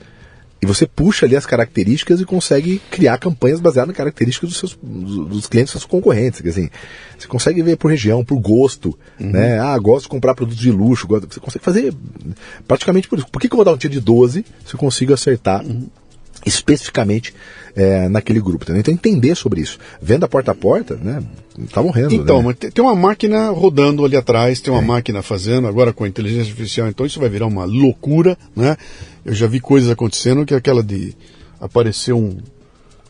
E 0.61 0.65
você 0.65 0.87
puxa 0.87 1.25
ali 1.25 1.35
as 1.35 1.45
características 1.45 2.21
e 2.21 2.25
consegue 2.25 2.81
criar 2.89 3.17
campanhas 3.17 3.59
baseadas 3.59 3.89
nas 3.89 3.97
características 3.97 4.49
dos, 4.49 4.57
seus, 4.57 4.79
dos 4.81 5.45
clientes 5.45 5.71
seus 5.71 5.83
concorrentes. 5.83 6.39
Quer 6.39 6.47
dizer, 6.47 6.71
você 7.19 7.27
consegue 7.27 7.61
ver 7.61 7.75
por 7.75 7.91
região, 7.91 8.23
por 8.23 8.39
gosto. 8.39 8.97
Uhum. 9.19 9.31
Né? 9.31 9.59
Ah, 9.59 9.77
gosto 9.77 10.03
de 10.03 10.09
comprar 10.09 10.33
produtos 10.33 10.61
de 10.61 10.71
luxo. 10.71 11.05
Gosto, 11.05 11.27
você 11.29 11.41
consegue 11.41 11.65
fazer 11.65 11.93
praticamente 12.65 13.09
por 13.09 13.19
isso. 13.19 13.27
Por 13.27 13.41
que, 13.41 13.49
que 13.49 13.53
eu 13.53 13.57
vou 13.57 13.65
dar 13.65 13.73
um 13.73 13.77
tiro 13.77 13.91
de 13.91 13.99
12 13.99 14.45
se 14.65 14.73
eu 14.73 14.79
consigo 14.79 15.13
acertar 15.13 15.65
uhum 15.65 15.89
especificamente 16.45 17.33
é, 17.75 18.07
naquele 18.09 18.39
grupo. 18.39 18.63
Entendeu? 18.63 18.81
Então 18.81 18.93
entender 18.93 19.35
sobre 19.35 19.61
isso. 19.61 19.77
Venda 20.01 20.27
porta 20.27 20.51
a 20.51 20.55
porta, 20.55 20.95
né? 20.95 21.23
Tá 21.71 21.81
morrendo. 21.81 22.13
Então, 22.13 22.41
né? 22.41 22.53
tem 22.53 22.83
uma 22.83 22.95
máquina 22.95 23.49
rodando 23.49 24.03
ali 24.03 24.15
atrás, 24.15 24.59
tem 24.59 24.73
uma 24.73 24.81
é. 24.81 24.85
máquina 24.85 25.21
fazendo, 25.21 25.67
agora 25.67 25.93
com 25.93 26.03
a 26.03 26.07
inteligência 26.07 26.49
artificial, 26.49 26.87
então 26.87 27.05
isso 27.05 27.19
vai 27.19 27.29
virar 27.29 27.45
uma 27.45 27.65
loucura, 27.65 28.37
né? 28.55 28.75
Eu 29.23 29.33
já 29.33 29.47
vi 29.47 29.59
coisas 29.59 29.89
acontecendo 29.89 30.45
que 30.45 30.53
é 30.53 30.57
aquela 30.57 30.83
de 30.83 31.15
aparecer 31.59 32.13
um. 32.13 32.37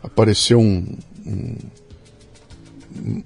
Aparecer 0.03 0.55
um, 0.55 0.86
um 1.25 1.55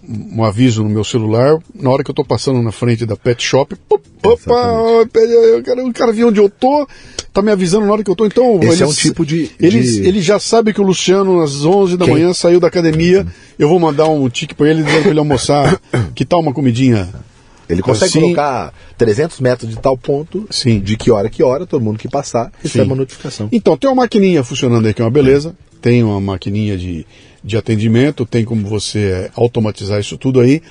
um 0.08 0.44
aviso 0.44 0.84
no 0.84 0.90
meu 0.90 1.04
celular, 1.04 1.58
na 1.76 1.90
hora 1.90 2.04
que 2.04 2.10
eu 2.10 2.14
estou 2.14 2.26
passando 2.26 2.62
na 2.62 2.72
frente 2.72 3.06
da 3.06 3.16
pet 3.16 3.44
shop, 3.44 3.76
opa, 3.90 4.08
o 4.24 5.08
cara, 5.64 5.86
o 5.86 5.94
cara 5.94 6.12
viu 6.12 6.30
onde 6.30 6.40
eu 6.40 6.50
tô, 6.50 6.88
tá 7.34 7.42
me 7.42 7.52
avisando 7.52 7.86
na 7.86 7.92
hora 7.92 8.04
que 8.04 8.10
eu 8.10 8.16
tô, 8.16 8.26
então... 8.26 8.60
Esse 8.64 8.84
é 8.84 8.88
um 8.88 8.94
tipo 8.94 9.26
de... 9.26 9.52
Ele, 9.60 9.82
de... 9.82 10.08
ele 10.08 10.22
já 10.22 10.40
sabe 10.40 10.74
que 10.74 10.82
o 10.82 10.84
Luciano, 10.84 11.42
às 11.42 11.66
11 11.66 11.98
da 11.98 12.06
Quem? 12.06 12.14
manhã, 12.14 12.34
saiu 12.34 12.60
da 12.60 12.68
academia, 12.68 13.26
eu 13.60 13.68
vou 13.68 13.80
mandar 13.80 14.08
um 14.08 14.30
tique 14.30 14.56
para 14.56 14.70
ele, 14.70 14.84
dizendo 14.84 15.02
pra 15.02 15.12
ele 15.12 15.20
almoçar, 15.20 15.80
que 16.16 16.26
tal 16.26 16.40
uma 16.40 16.54
comidinha... 16.54 17.10
Ele 17.70 17.82
consegue 17.82 18.12
assim, 18.12 18.22
colocar 18.22 18.74
300 18.98 19.42
metros 19.42 19.70
de 19.70 19.78
tal 19.78 19.98
ponto, 19.98 20.48
sim. 20.50 20.80
de 20.80 20.96
que 20.96 21.12
hora 21.12 21.30
que 21.30 21.44
hora, 21.44 21.66
todo 21.66 21.84
mundo 21.84 22.00
que 22.00 22.08
passar 22.08 22.50
recebe 22.64 22.86
sim. 22.86 22.90
uma 22.90 22.96
notificação. 22.96 23.50
Então, 23.52 23.76
tem 23.76 23.90
uma 23.90 24.04
maquininha 24.04 24.42
funcionando 24.42 24.88
aí 24.88 24.94
que 24.94 25.02
é 25.02 25.04
uma 25.06 25.12
beleza, 25.12 25.54
tem 25.82 26.02
uma 26.02 26.22
maquininha 26.22 26.78
de 26.78 27.06
de 27.44 27.58
atendimento, 27.58 28.26
tem 28.26 28.44
como 28.44 28.68
você 28.68 29.00
é, 29.00 29.32
automatizar 29.36 30.00
isso 30.00 30.18
tudo 30.18 30.40
aí. 30.40 30.62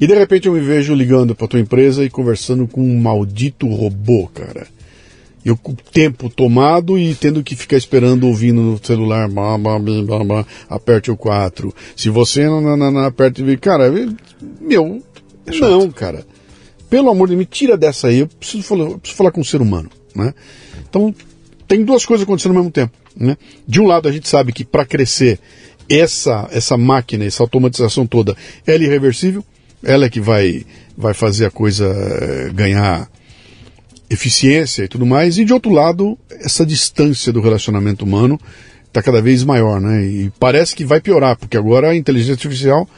E 0.00 0.06
de 0.06 0.14
repente 0.14 0.46
eu 0.46 0.52
me 0.52 0.60
vejo 0.60 0.94
ligando 0.94 1.34
para 1.34 1.48
tua 1.48 1.60
empresa 1.60 2.04
e 2.04 2.10
conversando 2.10 2.66
com 2.66 2.82
um 2.82 3.00
maldito 3.00 3.66
robô, 3.66 4.28
cara. 4.32 4.66
Eu 5.44 5.56
com 5.56 5.72
o 5.72 5.76
tempo 5.76 6.28
tomado 6.28 6.98
e 6.98 7.14
tendo 7.14 7.42
que 7.42 7.54
ficar 7.54 7.76
esperando 7.76 8.26
ouvindo 8.26 8.60
no 8.60 8.84
celular, 8.84 9.28
blá, 9.28 9.56
blá, 9.56 9.78
blá, 9.78 10.24
blá, 10.24 10.46
aperte 10.68 11.10
o 11.10 11.16
4. 11.16 11.72
Se 11.94 12.10
você 12.10 12.46
não, 12.46 12.60
não, 12.60 12.76
não, 12.76 12.90
não 12.90 13.04
aperte, 13.04 13.56
cara, 13.58 13.88
meu, 14.60 15.00
é 15.46 15.58
não, 15.60 15.88
cara. 15.90 16.26
Pelo 16.90 17.10
amor 17.10 17.28
de 17.28 17.34
Deus, 17.34 17.38
me 17.38 17.46
tira 17.46 17.76
dessa 17.76 18.08
aí. 18.08 18.18
Eu 18.18 18.26
preciso 18.26 18.62
falar, 18.64 18.84
eu 18.84 18.98
preciso 18.98 19.16
falar 19.16 19.30
com 19.30 19.40
um 19.40 19.44
ser 19.44 19.60
humano, 19.60 19.88
né? 20.14 20.34
Então, 20.88 21.14
tem 21.66 21.84
duas 21.84 22.04
coisas 22.04 22.24
acontecendo 22.24 22.52
ao 22.52 22.58
mesmo 22.58 22.70
tempo, 22.70 22.92
né? 23.16 23.36
De 23.66 23.80
um 23.80 23.86
lado, 23.86 24.08
a 24.08 24.12
gente 24.12 24.28
sabe 24.28 24.52
que 24.52 24.64
para 24.64 24.84
crescer 24.84 25.38
essa, 25.88 26.48
essa 26.50 26.76
máquina, 26.76 27.24
essa 27.24 27.42
automatização 27.42 28.06
toda, 28.06 28.36
ela 28.66 28.82
é 28.82 28.86
irreversível, 28.86 29.44
ela 29.82 30.06
é 30.06 30.10
que 30.10 30.20
vai, 30.20 30.64
vai 30.96 31.14
fazer 31.14 31.46
a 31.46 31.50
coisa 31.50 31.86
eh, 31.86 32.50
ganhar 32.52 33.08
eficiência 34.08 34.84
e 34.84 34.88
tudo 34.88 35.04
mais, 35.04 35.38
e 35.38 35.44
de 35.44 35.52
outro 35.52 35.72
lado, 35.72 36.18
essa 36.30 36.64
distância 36.64 37.32
do 37.32 37.40
relacionamento 37.40 38.04
humano 38.04 38.38
está 38.86 39.02
cada 39.02 39.20
vez 39.20 39.44
maior, 39.44 39.80
né? 39.80 40.04
E 40.04 40.32
parece 40.38 40.74
que 40.74 40.84
vai 40.84 41.00
piorar, 41.00 41.36
porque 41.36 41.56
agora 41.56 41.90
a 41.90 41.96
inteligência 41.96 42.34
artificial 42.34 42.88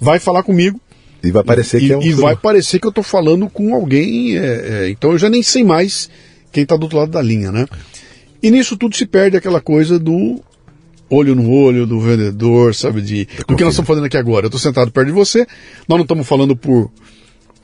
vai 0.00 0.18
falar 0.18 0.42
comigo. 0.42 0.80
E 1.22 1.30
vai 1.30 1.42
parecer 1.42 1.82
e, 1.82 1.86
que 1.86 1.92
é 1.92 1.96
um. 1.96 2.02
E 2.02 2.12
vai 2.12 2.36
parecer 2.36 2.78
que 2.78 2.86
eu 2.86 2.90
estou 2.90 3.04
falando 3.04 3.48
com 3.48 3.74
alguém, 3.74 4.36
é, 4.36 4.44
é, 4.44 4.88
então 4.90 5.12
eu 5.12 5.18
já 5.18 5.30
nem 5.30 5.42
sei 5.42 5.64
mais 5.64 6.10
quem 6.52 6.62
está 6.62 6.76
do 6.76 6.84
outro 6.84 6.98
lado 6.98 7.10
da 7.10 7.22
linha, 7.22 7.50
né? 7.50 7.66
E 8.42 8.50
nisso 8.50 8.76
tudo 8.76 8.94
se 8.94 9.06
perde 9.06 9.36
aquela 9.36 9.60
coisa 9.60 9.98
do 9.98 10.40
olho 11.10 11.34
no 11.34 11.50
olho 11.50 11.86
do 11.86 12.00
vendedor, 12.00 12.74
sabe? 12.74 13.00
De, 13.00 13.28
do 13.46 13.56
que 13.56 13.64
nós 13.64 13.72
estamos 13.72 13.86
fazendo 13.86 14.04
aqui 14.04 14.16
agora. 14.16 14.46
Eu 14.46 14.48
estou 14.48 14.60
sentado 14.60 14.90
perto 14.90 15.06
de 15.06 15.12
você, 15.12 15.46
nós 15.88 15.98
não 15.98 16.02
estamos 16.02 16.26
falando 16.26 16.56
por. 16.56 16.90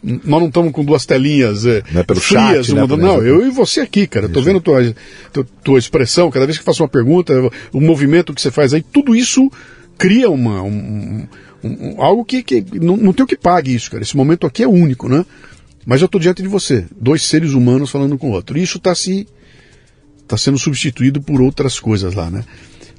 Nós 0.02 0.40
não 0.40 0.48
estamos 0.48 0.72
com 0.72 0.84
duas 0.84 1.06
telinhas 1.06 1.64
é, 1.64 1.80
não 1.92 2.00
é 2.00 2.04
pelo 2.04 2.20
frias, 2.20 2.66
chat, 2.66 2.72
uma, 2.74 2.88
né, 2.88 2.96
não, 2.96 3.22
eu 3.22 3.46
e 3.46 3.50
você 3.50 3.82
aqui, 3.82 4.08
cara. 4.08 4.26
Estou 4.26 4.42
vendo 4.42 4.60
tua, 4.60 4.92
tua, 5.32 5.46
tua, 5.62 5.78
expressão, 5.78 6.28
cada 6.28 6.44
vez 6.44 6.58
que 6.58 6.64
faço 6.64 6.82
uma 6.82 6.88
pergunta, 6.88 7.32
o 7.72 7.80
movimento 7.80 8.34
que 8.34 8.40
você 8.42 8.50
faz 8.50 8.74
aí, 8.74 8.82
tudo 8.82 9.14
isso 9.14 9.48
cria 9.96 10.28
uma, 10.28 10.60
um, 10.60 11.24
um, 11.62 12.02
algo 12.02 12.24
que, 12.24 12.42
que 12.42 12.64
não, 12.80 12.96
não 12.96 13.12
tem 13.12 13.22
o 13.22 13.28
que 13.28 13.36
pague 13.36 13.72
isso, 13.72 13.92
cara. 13.92 14.02
Esse 14.02 14.16
momento 14.16 14.44
aqui 14.44 14.64
é 14.64 14.66
único, 14.66 15.08
né? 15.08 15.24
Mas 15.86 16.00
eu 16.00 16.06
estou 16.06 16.20
diante 16.20 16.42
de 16.42 16.48
você, 16.48 16.84
dois 17.00 17.22
seres 17.22 17.52
humanos 17.52 17.88
falando 17.88 18.18
com 18.18 18.30
o 18.30 18.32
outro. 18.32 18.58
E 18.58 18.62
isso 18.62 18.78
está 18.78 18.96
se 18.96 19.28
está 20.22 20.36
sendo 20.36 20.58
substituído 20.58 21.20
por 21.20 21.40
outras 21.40 21.78
coisas 21.78 22.14
lá, 22.14 22.30
né? 22.30 22.44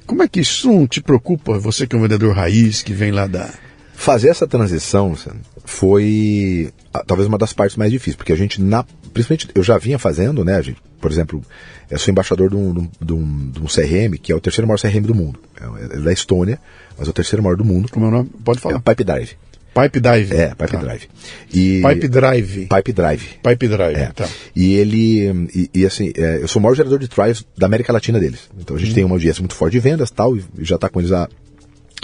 Como 0.06 0.22
é 0.22 0.28
que 0.28 0.40
isso 0.40 0.70
não 0.70 0.86
te 0.86 1.00
preocupa, 1.00 1.58
você 1.58 1.86
que 1.86 1.96
é 1.96 1.98
um 1.98 2.02
vendedor 2.02 2.34
raiz, 2.34 2.82
que 2.82 2.92
vem 2.92 3.10
lá 3.10 3.26
da. 3.26 3.52
Fazer 3.94 4.28
essa 4.28 4.46
transição 4.46 5.16
foi 5.64 6.72
talvez 7.06 7.28
uma 7.28 7.38
das 7.38 7.52
partes 7.52 7.76
mais 7.76 7.92
difíceis, 7.92 8.16
porque 8.16 8.32
a 8.32 8.36
gente, 8.36 8.60
na, 8.60 8.84
principalmente, 9.12 9.48
eu 9.54 9.62
já 9.62 9.78
vinha 9.78 9.98
fazendo, 9.98 10.44
né? 10.44 10.60
Gente, 10.62 10.82
por 11.00 11.10
exemplo, 11.10 11.42
eu 11.90 11.98
sou 11.98 12.10
embaixador 12.10 12.50
de 12.50 12.56
um, 12.56 12.88
de, 13.00 13.12
um, 13.12 13.50
de 13.50 13.60
um 13.60 13.66
CRM, 13.66 14.18
que 14.20 14.32
é 14.32 14.34
o 14.34 14.40
terceiro 14.40 14.66
maior 14.66 14.80
CRM 14.80 15.02
do 15.02 15.14
mundo. 15.14 15.38
É, 15.60 15.96
é 15.96 16.00
da 16.00 16.12
Estônia, 16.12 16.58
mas 16.98 17.06
é 17.06 17.10
o 17.10 17.14
terceiro 17.14 17.42
maior 17.42 17.56
do 17.56 17.64
mundo. 17.64 17.88
Como 17.90 18.04
é 18.06 18.08
o 18.08 18.10
nome? 18.10 18.30
Pode 18.44 18.60
falar. 18.60 18.74
É 18.74 18.78
o 18.78 18.80
Pipe 18.80 19.04
Drive. 19.04 19.36
Pipe 19.74 20.00
Drive. 20.00 20.32
É, 20.32 20.48
Pipe 20.48 20.72
tá. 20.72 20.78
Drive. 20.78 21.08
E 21.52 21.82
Pipe 21.82 22.08
Drive. 22.08 22.68
Pipe 22.68 22.92
Drive. 22.92 23.28
Pipe 23.42 23.68
Drive, 23.68 23.96
é. 23.96 24.12
tá. 24.12 24.28
E 24.54 24.74
ele, 24.74 25.48
e, 25.54 25.70
e 25.74 25.86
assim, 25.86 26.12
é, 26.16 26.38
eu 26.40 26.48
sou 26.48 26.60
o 26.60 26.62
maior 26.62 26.74
gerador 26.74 26.98
de 26.98 27.08
drives 27.08 27.44
da 27.58 27.66
América 27.66 27.92
Latina 27.92 28.20
deles. 28.20 28.48
Então 28.58 28.76
a 28.76 28.78
gente 28.78 28.90
uhum. 28.90 28.94
tem 28.94 29.04
uma 29.04 29.16
audiência 29.16 29.40
muito 29.40 29.54
forte 29.54 29.72
de 29.72 29.80
vendas 29.80 30.10
tal, 30.10 30.36
e 30.36 30.44
já 30.60 30.76
está 30.76 30.88
com 30.88 31.00
eles 31.00 31.10
há, 31.10 31.28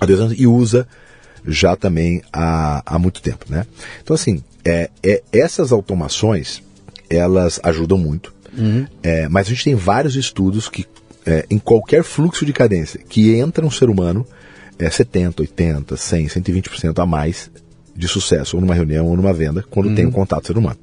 há 0.00 0.06
dois 0.06 0.18
anos 0.18 0.34
e 0.38 0.46
usa 0.46 0.86
já 1.46 1.76
também 1.76 2.22
há, 2.32 2.82
há 2.84 2.98
muito 2.98 3.22
tempo, 3.22 3.46
né? 3.48 3.66
Então 4.02 4.14
assim, 4.14 4.42
é, 4.64 4.90
é, 5.02 5.22
essas 5.32 5.72
automações, 5.72 6.62
elas 7.08 7.60
ajudam 7.62 7.96
muito, 7.96 8.34
uhum. 8.56 8.86
é, 9.02 9.28
mas 9.28 9.46
a 9.46 9.50
gente 9.50 9.64
tem 9.64 9.74
vários 9.74 10.16
estudos 10.16 10.68
que 10.68 10.86
é, 11.24 11.46
em 11.50 11.58
qualquer 11.58 12.02
fluxo 12.02 12.44
de 12.44 12.52
cadência 12.52 13.00
que 13.08 13.34
entra 13.34 13.64
um 13.64 13.70
ser 13.70 13.88
humano, 13.88 14.26
é 14.80 14.90
70, 14.90 15.42
80, 15.42 15.96
100, 15.96 16.26
120% 16.26 17.02
a 17.02 17.06
mais 17.06 17.50
de 17.94 18.08
sucesso, 18.08 18.56
ou 18.56 18.60
numa 18.60 18.74
reunião, 18.74 19.06
ou 19.06 19.16
numa 19.16 19.32
venda, 19.32 19.64
quando 19.70 19.86
uhum. 19.86 19.94
tem 19.94 20.06
um 20.06 20.10
contato 20.10 20.46
ser 20.46 20.56
humano. 20.56 20.78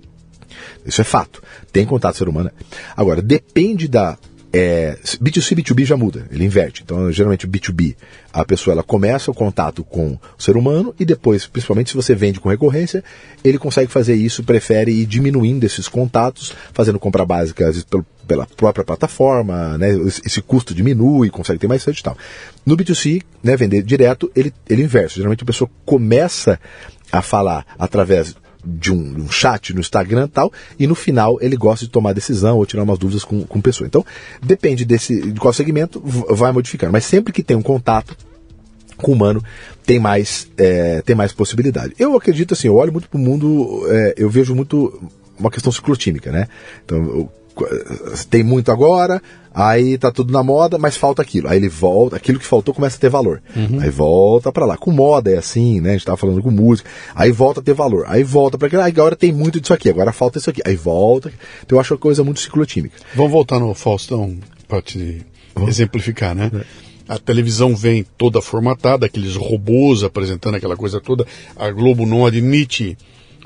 Isso 0.86 1.02
é 1.02 1.04
fato. 1.04 1.42
Tem 1.72 1.86
contato 1.86 2.18
ser 2.18 2.30
humano. 2.30 2.52
Agora, 2.96 3.22
depende 3.22 3.88
da 3.88 4.18
é, 4.52 4.98
B2C 5.22 5.56
B2B 5.56 5.86
já 5.86 5.98
muda, 5.98 6.26
ele 6.32 6.46
inverte. 6.46 6.82
Então, 6.84 7.12
geralmente 7.12 7.46
o 7.46 7.50
B2B, 7.50 7.96
a 8.32 8.46
pessoa 8.46 8.74
ela 8.74 8.84
começa 8.84 9.30
o 9.30 9.34
contato 9.34 9.84
com 9.84 10.18
o 10.38 10.42
ser 10.42 10.56
humano 10.56 10.96
e 11.00 11.06
depois, 11.06 11.46
principalmente 11.46 11.90
se 11.90 11.96
você 11.96 12.16
vende 12.16 12.40
com 12.40 12.50
recorrência, 12.50 13.04
ele 13.44 13.58
consegue 13.58 13.92
fazer 13.92 14.16
isso, 14.16 14.44
prefere 14.44 14.92
ir 14.92 15.06
diminuindo 15.06 15.66
esses 15.66 15.88
contatos, 15.88 16.54
fazendo 16.74 17.00
compra 17.00 17.26
básica 17.26 17.72
pela 18.28 18.46
própria 18.46 18.84
plataforma, 18.84 19.78
né, 19.78 19.90
esse 20.26 20.42
custo 20.42 20.74
diminui, 20.74 21.30
consegue 21.30 21.60
ter 21.60 21.68
mais 21.68 21.84
site 21.84 22.00
e 22.00 22.04
tal. 22.04 22.18
No 22.66 22.76
B2C, 22.76 23.24
né, 23.42 23.56
vender 23.56 23.82
direto, 23.84 24.32
ele, 24.36 24.54
ele 24.70 24.84
inverte. 24.84 25.16
Geralmente 25.16 25.44
a 25.44 25.46
pessoa 25.46 25.70
começa 25.86 26.60
a 27.12 27.22
falar 27.22 27.66
através 27.80 28.36
de 28.68 28.92
um, 28.92 29.24
um, 29.24 29.32
chat 29.32 29.74
no 29.74 29.80
Instagram 29.80 30.26
e 30.26 30.30
tal, 30.30 30.52
e 30.78 30.86
no 30.86 30.96
final 30.96 31.38
ele 31.42 31.56
gosta 31.56 31.86
de 31.86 31.92
tomar 31.92 32.14
decisão 32.14 32.58
ou 32.58 32.66
tirar 32.66 32.84
umas 32.84 33.00
dúvidas 33.00 33.24
com, 33.24 33.44
com 33.44 33.62
pessoa. 33.62 33.88
Então, 33.88 34.06
depende 34.44 34.84
desse, 34.84 35.32
de 35.32 35.40
qual 35.40 35.54
segmento, 35.54 36.02
vai 36.02 36.52
modificando. 36.52 36.92
Mas 36.92 37.06
sempre 37.06 37.32
que 37.32 37.42
tem 37.42 37.56
um 37.56 37.62
contato 37.62 38.16
com 38.98 39.12
o 39.12 39.16
humano, 39.16 39.44
tem 39.86 40.00
mais, 40.00 40.50
é, 40.58 41.02
tem 41.02 41.16
mais 41.16 41.32
possibilidade. 41.32 41.94
Eu 41.98 42.18
acredito 42.18 42.54
assim, 42.54 42.68
eu 42.68 42.76
olho 42.76 42.92
muito 42.92 43.08
para 43.08 43.18
o 43.18 43.22
mundo, 43.22 43.86
é, 43.90 44.16
eu 44.18 44.30
vejo 44.30 44.54
muito 44.54 45.02
uma 45.40 45.52
questão 45.52 45.72
ciclotímica, 45.72 46.32
né? 46.32 46.48
Então, 46.84 46.98
eu, 46.98 47.32
tem 48.30 48.44
muito 48.44 48.72
agora, 48.72 49.22
aí 49.54 49.98
tá 49.98 50.12
tudo 50.12 50.32
na 50.32 50.44
moda, 50.44 50.78
mas 50.78 50.98
falta 50.98 51.22
aquilo. 51.22 51.48
Aí 51.48 51.58
ele 51.58 51.70
volta, 51.70 52.16
aquilo 52.16 52.40
que 52.40 52.46
faltou 52.46 52.74
começa 52.74 52.98
a 52.98 53.00
ter 53.00 53.10
valor. 53.10 53.42
Uhum. 53.56 53.80
Aí 53.80 53.90
volta 53.90 54.52
para 54.52 54.66
lá. 54.66 54.78
Com 54.78 54.92
moda 54.92 55.32
é 55.32 55.38
assim, 55.38 55.82
né? 55.82 55.92
A 55.92 55.94
gente 55.94 56.06
tava 56.06 56.18
falando 56.18 56.42
com 56.42 56.52
música. 56.52 56.90
Aí 57.16 57.32
volta 57.32 57.60
a 57.60 57.64
ter 57.64 57.74
valor. 57.74 58.06
Aí 58.08 58.24
volta 58.24 58.58
para 58.58 58.68
aquilo. 58.68 58.82
Aí 58.82 58.92
agora 58.92 59.16
tem 59.16 59.32
muito 59.32 59.60
disso 59.60 59.74
aqui, 59.74 59.90
agora 59.90 60.12
falta 60.12 60.38
isso 60.38 60.50
aqui. 60.50 60.62
Aí 60.66 60.76
volta. 60.76 61.32
Então 61.66 61.78
eu 61.78 61.80
acho 61.80 61.94
uma 61.94 62.00
coisa 62.00 62.24
muito 62.24 62.40
ciclotímica. 62.40 62.96
Vamos 63.16 63.32
voltar 63.32 63.60
no 63.60 63.74
Faustão 63.74 64.38
para 64.68 64.82
te 64.82 65.26
uhum. 65.56 65.68
exemplificar, 65.68 66.36
né? 66.36 66.52
É. 66.54 66.88
A 67.08 67.18
televisão 67.18 67.74
vem 67.74 68.06
toda 68.18 68.42
formatada, 68.42 69.06
aqueles 69.06 69.36
robôs 69.36 70.04
apresentando 70.04 70.56
aquela 70.56 70.76
coisa 70.76 71.00
toda. 71.00 71.26
A 71.56 71.72
Globo 71.72 72.06
não 72.06 72.26
admite 72.26 72.98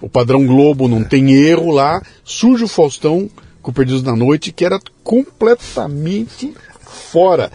o 0.01 0.09
padrão 0.09 0.45
Globo, 0.45 0.88
não 0.88 1.01
é. 1.01 1.03
tem 1.03 1.31
erro 1.31 1.71
lá. 1.71 2.01
Surge 2.23 2.63
o 2.63 2.67
Faustão 2.67 3.29
com 3.61 3.71
Perdidos 3.71 4.03
na 4.03 4.15
Noite, 4.15 4.51
que 4.51 4.65
era 4.65 4.79
completamente 5.03 6.53
fora. 6.81 7.51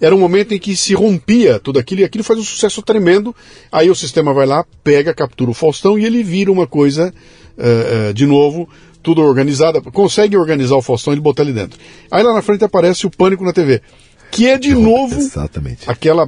Era 0.00 0.14
um 0.14 0.18
momento 0.18 0.52
em 0.52 0.58
que 0.58 0.76
se 0.76 0.92
rompia 0.94 1.58
tudo 1.58 1.78
aquilo 1.78 2.00
e 2.00 2.04
aquilo 2.04 2.24
faz 2.24 2.38
um 2.38 2.44
sucesso 2.44 2.82
tremendo. 2.82 3.34
Aí 3.70 3.88
o 3.88 3.94
sistema 3.94 4.34
vai 4.34 4.46
lá, 4.46 4.64
pega, 4.82 5.14
captura 5.14 5.50
o 5.50 5.54
Faustão 5.54 5.98
e 5.98 6.04
ele 6.04 6.22
vira 6.22 6.52
uma 6.52 6.66
coisa, 6.66 7.14
uh, 7.56 8.10
uh, 8.10 8.14
de 8.14 8.26
novo, 8.26 8.68
tudo 9.02 9.22
organizada. 9.22 9.80
Consegue 9.80 10.36
organizar 10.36 10.76
o 10.76 10.82
Faustão 10.82 11.14
e 11.14 11.20
botar 11.20 11.42
ali 11.42 11.52
dentro. 11.52 11.78
Aí 12.10 12.22
lá 12.22 12.34
na 12.34 12.42
frente 12.42 12.64
aparece 12.64 13.06
o 13.06 13.10
Pânico 13.10 13.44
na 13.44 13.52
TV. 13.52 13.80
Que 14.30 14.48
é 14.48 14.58
de 14.58 14.74
novo 14.76 15.16
Exatamente. 15.16 15.88
aquela 15.88 16.26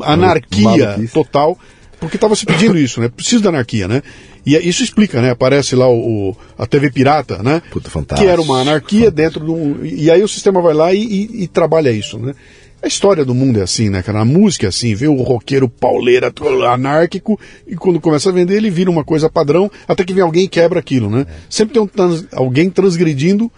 anarquia 0.00 0.98
total 1.12 1.58
porque 2.00 2.16
estava 2.16 2.36
se 2.36 2.44
pedindo 2.44 2.76
isso, 2.76 3.00
né? 3.00 3.08
Precisa 3.08 3.44
da 3.44 3.48
anarquia, 3.48 3.88
né? 3.88 4.02
E 4.46 4.56
é, 4.56 4.60
isso 4.60 4.82
explica, 4.82 5.22
né? 5.22 5.30
Aparece 5.30 5.74
lá 5.74 5.88
o, 5.88 6.30
o 6.30 6.36
a 6.58 6.66
TV 6.66 6.90
Pirata, 6.90 7.42
né? 7.42 7.62
Puta, 7.70 7.90
fantástico. 7.90 8.26
Que 8.26 8.32
era 8.32 8.40
uma 8.40 8.60
anarquia 8.60 9.10
fantástico. 9.10 9.16
dentro 9.16 9.44
de 9.44 9.50
um. 9.50 9.84
E 9.84 10.10
aí 10.10 10.22
o 10.22 10.28
sistema 10.28 10.60
vai 10.60 10.74
lá 10.74 10.92
e, 10.92 11.02
e, 11.02 11.42
e, 11.44 11.48
trabalha 11.48 11.90
isso, 11.90 12.18
né? 12.18 12.34
A 12.82 12.86
história 12.86 13.24
do 13.24 13.34
mundo 13.34 13.58
é 13.58 13.62
assim, 13.62 13.88
né, 13.88 14.02
cara? 14.02 14.20
A 14.20 14.24
música 14.26 14.66
é 14.66 14.68
assim, 14.68 14.94
vê 14.94 15.08
o 15.08 15.22
roqueiro 15.22 15.70
pauleira 15.70 16.30
anárquico 16.70 17.40
e 17.66 17.74
quando 17.76 17.98
começa 17.98 18.28
a 18.28 18.32
vender 18.32 18.56
ele 18.56 18.68
vira 18.68 18.90
uma 18.90 19.02
coisa 19.02 19.30
padrão, 19.30 19.70
até 19.88 20.04
que 20.04 20.12
vem 20.12 20.22
alguém 20.22 20.44
e 20.44 20.48
quebra 20.48 20.80
aquilo, 20.80 21.08
né? 21.08 21.24
É. 21.26 21.32
Sempre 21.48 21.72
tem 21.72 21.82
um 21.82 21.86
trans, 21.86 22.26
alguém 22.30 22.68
transgredindo 22.68 23.50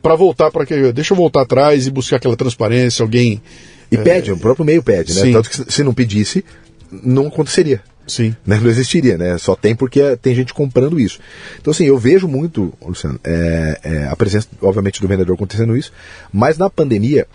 para 0.00 0.16
voltar 0.16 0.50
para 0.50 0.64
que 0.64 0.90
deixa 0.90 1.12
eu 1.12 1.16
voltar 1.18 1.42
atrás 1.42 1.86
e 1.86 1.90
buscar 1.90 2.16
aquela 2.16 2.34
transparência, 2.34 3.02
alguém 3.02 3.42
e 3.90 3.96
é... 3.96 3.98
pede, 3.98 4.32
o 4.32 4.38
próprio 4.38 4.64
meio 4.64 4.82
pede, 4.82 5.14
né? 5.14 5.20
Sim. 5.20 5.32
Tanto 5.32 5.50
que 5.50 5.70
se 5.70 5.84
não 5.84 5.92
pedisse, 5.92 6.42
não 6.90 7.26
aconteceria. 7.26 7.82
Sim. 8.12 8.36
Né? 8.46 8.60
Não 8.60 8.68
existiria, 8.68 9.16
né? 9.16 9.38
Só 9.38 9.56
tem 9.56 9.74
porque 9.74 10.16
tem 10.18 10.34
gente 10.34 10.52
comprando 10.52 11.00
isso. 11.00 11.18
Então, 11.58 11.70
assim, 11.70 11.84
eu 11.84 11.96
vejo 11.96 12.28
muito, 12.28 12.72
Luciano, 12.84 13.18
é, 13.24 13.80
é, 13.82 14.04
a 14.06 14.14
presença, 14.14 14.48
obviamente, 14.60 15.00
do 15.00 15.08
vendedor 15.08 15.34
acontecendo 15.34 15.74
isso, 15.74 15.90
mas 16.30 16.58
na 16.58 16.68
pandemia, 16.68 17.26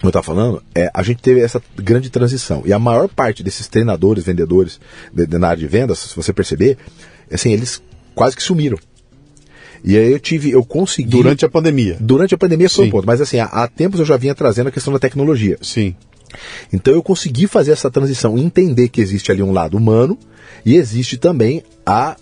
como 0.00 0.04
eu 0.04 0.10
estava 0.10 0.22
falando, 0.22 0.62
é, 0.74 0.90
a 0.92 1.02
gente 1.02 1.22
teve 1.22 1.40
essa 1.40 1.62
grande 1.74 2.10
transição. 2.10 2.62
E 2.66 2.72
a 2.74 2.78
maior 2.78 3.08
parte 3.08 3.42
desses 3.42 3.66
treinadores, 3.68 4.24
vendedores 4.24 4.78
de, 5.10 5.26
de, 5.26 5.38
na 5.38 5.48
área 5.48 5.60
de 5.60 5.66
vendas, 5.66 5.98
se 6.00 6.14
você 6.14 6.32
perceber, 6.32 6.76
assim, 7.32 7.52
eles 7.52 7.82
quase 8.14 8.36
que 8.36 8.42
sumiram. 8.42 8.78
E 9.82 9.96
aí 9.96 10.12
eu 10.12 10.20
tive, 10.20 10.50
eu 10.50 10.64
consegui. 10.64 11.10
Durante 11.10 11.44
a 11.44 11.48
pandemia. 11.48 11.96
Durante 12.00 12.34
a 12.34 12.38
pandemia 12.38 12.68
foi 12.68 12.86
um 12.86 12.90
ponto. 12.90 13.06
Mas 13.06 13.20
assim, 13.20 13.38
há, 13.38 13.44
há 13.44 13.68
tempos 13.68 14.00
eu 14.00 14.06
já 14.06 14.16
vinha 14.16 14.34
trazendo 14.34 14.66
a 14.68 14.72
questão 14.72 14.92
da 14.92 14.98
tecnologia. 14.98 15.56
Sim. 15.62 15.94
Então 16.72 16.92
eu 16.92 17.02
consegui 17.02 17.46
fazer 17.46 17.72
essa 17.72 17.90
transição, 17.90 18.38
entender 18.38 18.88
que 18.88 19.00
existe 19.00 19.30
ali 19.30 19.42
um 19.42 19.52
lado 19.52 19.76
humano 19.76 20.18
e 20.64 20.76
existe 20.76 21.16
também 21.16 21.62
a 21.84 22.16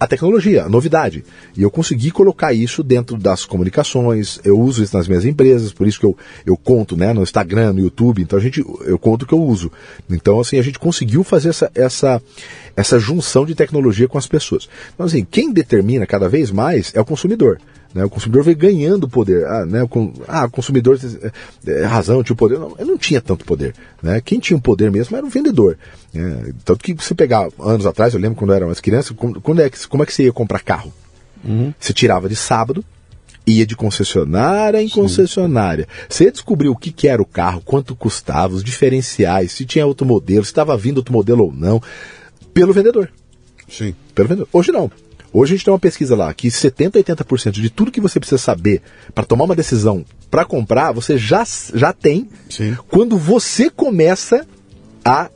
a 0.00 0.06
tecnologia, 0.06 0.64
a 0.64 0.68
novidade. 0.68 1.22
E 1.54 1.62
eu 1.62 1.70
consegui 1.70 2.10
colocar 2.10 2.54
isso 2.54 2.82
dentro 2.82 3.18
das 3.18 3.44
comunicações, 3.44 4.40
eu 4.42 4.58
uso 4.58 4.82
isso 4.82 4.96
nas 4.96 5.06
minhas 5.06 5.26
empresas, 5.26 5.74
por 5.74 5.86
isso 5.86 6.00
que 6.00 6.06
eu, 6.06 6.16
eu 6.46 6.56
conto 6.56 6.96
né, 6.96 7.12
no 7.12 7.22
Instagram, 7.22 7.74
no 7.74 7.80
YouTube, 7.80 8.22
então 8.22 8.38
a 8.38 8.42
gente, 8.42 8.64
eu 8.86 8.98
conto 8.98 9.26
que 9.26 9.34
eu 9.34 9.42
uso. 9.42 9.70
Então, 10.08 10.40
assim, 10.40 10.58
a 10.58 10.62
gente 10.62 10.78
conseguiu 10.78 11.22
fazer 11.22 11.50
essa, 11.50 11.70
essa, 11.74 12.22
essa 12.74 12.98
junção 12.98 13.44
de 13.44 13.54
tecnologia 13.54 14.08
com 14.08 14.16
as 14.16 14.26
pessoas. 14.26 14.70
Então, 14.94 15.04
assim, 15.04 15.22
quem 15.22 15.52
determina 15.52 16.06
cada 16.06 16.30
vez 16.30 16.50
mais 16.50 16.92
é 16.94 17.00
o 17.00 17.04
consumidor. 17.04 17.60
Né? 17.94 18.04
O 18.04 18.10
consumidor 18.10 18.44
veio 18.44 18.56
ganhando 18.56 19.08
poder. 19.08 19.44
Ah, 19.46 19.66
né? 19.66 19.82
o, 19.82 20.12
ah, 20.28 20.46
o 20.46 20.50
consumidor 20.50 20.98
é, 21.66 21.70
é, 21.70 21.84
razão, 21.84 22.22
tinha 22.22 22.34
o 22.34 22.36
poder. 22.36 22.58
Não, 22.58 22.74
ele 22.78 22.90
não 22.90 22.98
tinha 22.98 23.20
tanto 23.20 23.44
poder. 23.44 23.74
Né? 24.02 24.20
Quem 24.20 24.38
tinha 24.38 24.56
o 24.56 24.60
poder 24.60 24.90
mesmo 24.90 25.16
era 25.16 25.26
o 25.26 25.30
vendedor. 25.30 25.76
Né? 26.12 26.52
Tanto 26.64 26.84
que 26.84 26.94
você 26.94 27.14
pegar 27.14 27.48
anos 27.58 27.86
atrás, 27.86 28.14
eu 28.14 28.20
lembro 28.20 28.38
quando 28.38 28.50
eu 28.50 28.56
era 28.56 28.66
mais 28.66 28.80
criança, 28.80 29.14
quando 29.14 29.60
é 29.60 29.68
que, 29.68 29.88
como 29.88 30.02
é 30.02 30.06
que 30.06 30.14
você 30.14 30.24
ia 30.24 30.32
comprar 30.32 30.60
carro? 30.60 30.92
Uhum. 31.44 31.72
Você 31.78 31.92
tirava 31.92 32.28
de 32.28 32.36
sábado, 32.36 32.84
ia 33.46 33.66
de 33.66 33.74
concessionária 33.74 34.80
em 34.80 34.88
Sim. 34.88 34.94
concessionária. 34.94 35.88
Você 36.08 36.30
descobriu 36.30 36.72
o 36.72 36.76
que, 36.76 36.92
que 36.92 37.08
era 37.08 37.20
o 37.20 37.26
carro, 37.26 37.62
quanto 37.64 37.96
custava, 37.96 38.54
os 38.54 38.62
diferenciais, 38.62 39.52
se 39.52 39.64
tinha 39.64 39.86
outro 39.86 40.06
modelo, 40.06 40.44
se 40.44 40.50
estava 40.50 40.76
vindo 40.76 40.98
outro 40.98 41.12
modelo 41.12 41.46
ou 41.46 41.52
não, 41.52 41.82
pelo 42.54 42.72
vendedor. 42.72 43.10
Sim. 43.68 43.94
Pelo 44.14 44.28
vendedor. 44.28 44.48
Hoje 44.52 44.70
não. 44.70 44.90
Hoje 45.32 45.52
a 45.52 45.56
gente 45.56 45.64
tem 45.64 45.72
uma 45.72 45.78
pesquisa 45.78 46.16
lá 46.16 46.32
que 46.34 46.50
70, 46.50 46.98
80% 46.98 47.52
de 47.52 47.70
tudo 47.70 47.92
que 47.92 48.00
você 48.00 48.18
precisa 48.18 48.38
saber 48.38 48.82
para 49.14 49.24
tomar 49.24 49.44
uma 49.44 49.54
decisão 49.54 50.04
para 50.30 50.44
comprar, 50.44 50.92
você 50.92 51.16
já, 51.16 51.44
já 51.74 51.92
tem 51.92 52.28
Sim. 52.48 52.76
quando 52.88 53.16
você 53.16 53.70
começa 53.70 54.46
a 55.04 55.30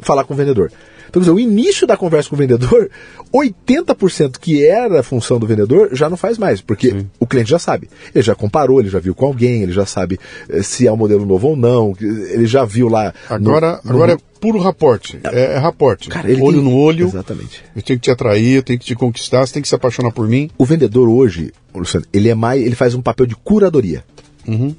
falar 0.00 0.24
com 0.24 0.34
o 0.34 0.36
vendedor. 0.36 0.70
Então, 1.08 1.20
dizer, 1.20 1.32
o 1.32 1.40
início 1.40 1.86
da 1.86 1.96
conversa 1.96 2.28
com 2.28 2.36
o 2.36 2.38
vendedor, 2.38 2.90
80% 3.32 4.38
que 4.38 4.64
era 4.64 5.00
a 5.00 5.02
função 5.02 5.38
do 5.38 5.46
vendedor 5.46 5.90
já 5.92 6.08
não 6.08 6.16
faz 6.16 6.38
mais, 6.38 6.60
porque 6.60 6.90
Sim. 6.90 7.10
o 7.18 7.26
cliente 7.26 7.50
já 7.50 7.58
sabe. 7.58 7.88
Ele 8.14 8.22
já 8.22 8.34
comparou, 8.34 8.80
ele 8.80 8.88
já 8.88 8.98
viu 8.98 9.14
com 9.14 9.26
alguém, 9.26 9.62
ele 9.62 9.72
já 9.72 9.86
sabe 9.86 10.18
eh, 10.48 10.62
se 10.62 10.86
é 10.86 10.92
um 10.92 10.96
modelo 10.96 11.24
novo 11.26 11.48
ou 11.48 11.56
não, 11.56 11.94
ele 12.00 12.46
já 12.46 12.64
viu 12.64 12.88
lá. 12.88 13.12
Agora, 13.28 13.80
no, 13.84 13.90
agora 13.90 14.14
no... 14.14 14.18
é 14.18 14.22
puro 14.40 14.58
raporte. 14.58 15.18
É, 15.24 15.54
é 15.54 15.58
raporte. 15.58 16.08
Cara, 16.08 16.28
olho 16.28 16.62
tem... 16.62 16.62
no 16.62 16.74
olho. 16.74 17.06
Exatamente. 17.06 17.62
Eu 17.74 17.82
tenho 17.82 17.98
que 17.98 18.04
te 18.04 18.10
atrair, 18.10 18.56
eu 18.56 18.62
tenho 18.62 18.78
que 18.78 18.86
te 18.86 18.94
conquistar, 18.94 19.46
você 19.46 19.54
tem 19.54 19.62
que 19.62 19.68
se 19.68 19.74
apaixonar 19.74 20.12
por 20.12 20.28
mim. 20.28 20.50
O 20.56 20.64
vendedor 20.64 21.08
hoje, 21.08 21.52
Luciano, 21.74 22.06
ele 22.12 22.28
é 22.28 22.34
mais. 22.34 22.64
ele 22.64 22.74
faz 22.74 22.94
um 22.94 23.02
papel 23.02 23.26
de 23.26 23.36
curadoria. 23.36 24.04
Uhum. 24.46 24.74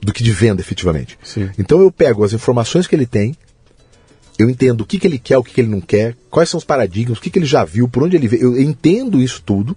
Do 0.00 0.12
que 0.12 0.24
de 0.24 0.32
venda, 0.32 0.60
efetivamente. 0.60 1.16
Sim. 1.22 1.48
Então 1.56 1.80
eu 1.80 1.90
pego 1.92 2.24
as 2.24 2.32
informações 2.32 2.88
que 2.88 2.94
ele 2.94 3.06
tem, 3.06 3.36
eu 4.42 4.50
entendo 4.50 4.80
o 4.82 4.84
que, 4.84 4.98
que 4.98 5.06
ele 5.06 5.18
quer, 5.18 5.38
o 5.38 5.44
que, 5.44 5.54
que 5.54 5.60
ele 5.60 5.70
não 5.70 5.80
quer, 5.80 6.16
quais 6.30 6.48
são 6.48 6.58
os 6.58 6.64
paradigmas, 6.64 7.18
o 7.18 7.20
que, 7.20 7.30
que 7.30 7.38
ele 7.38 7.46
já 7.46 7.64
viu, 7.64 7.88
por 7.88 8.02
onde 8.02 8.16
ele 8.16 8.28
vê. 8.28 8.42
Eu 8.42 8.60
entendo 8.60 9.20
isso 9.20 9.42
tudo, 9.44 9.76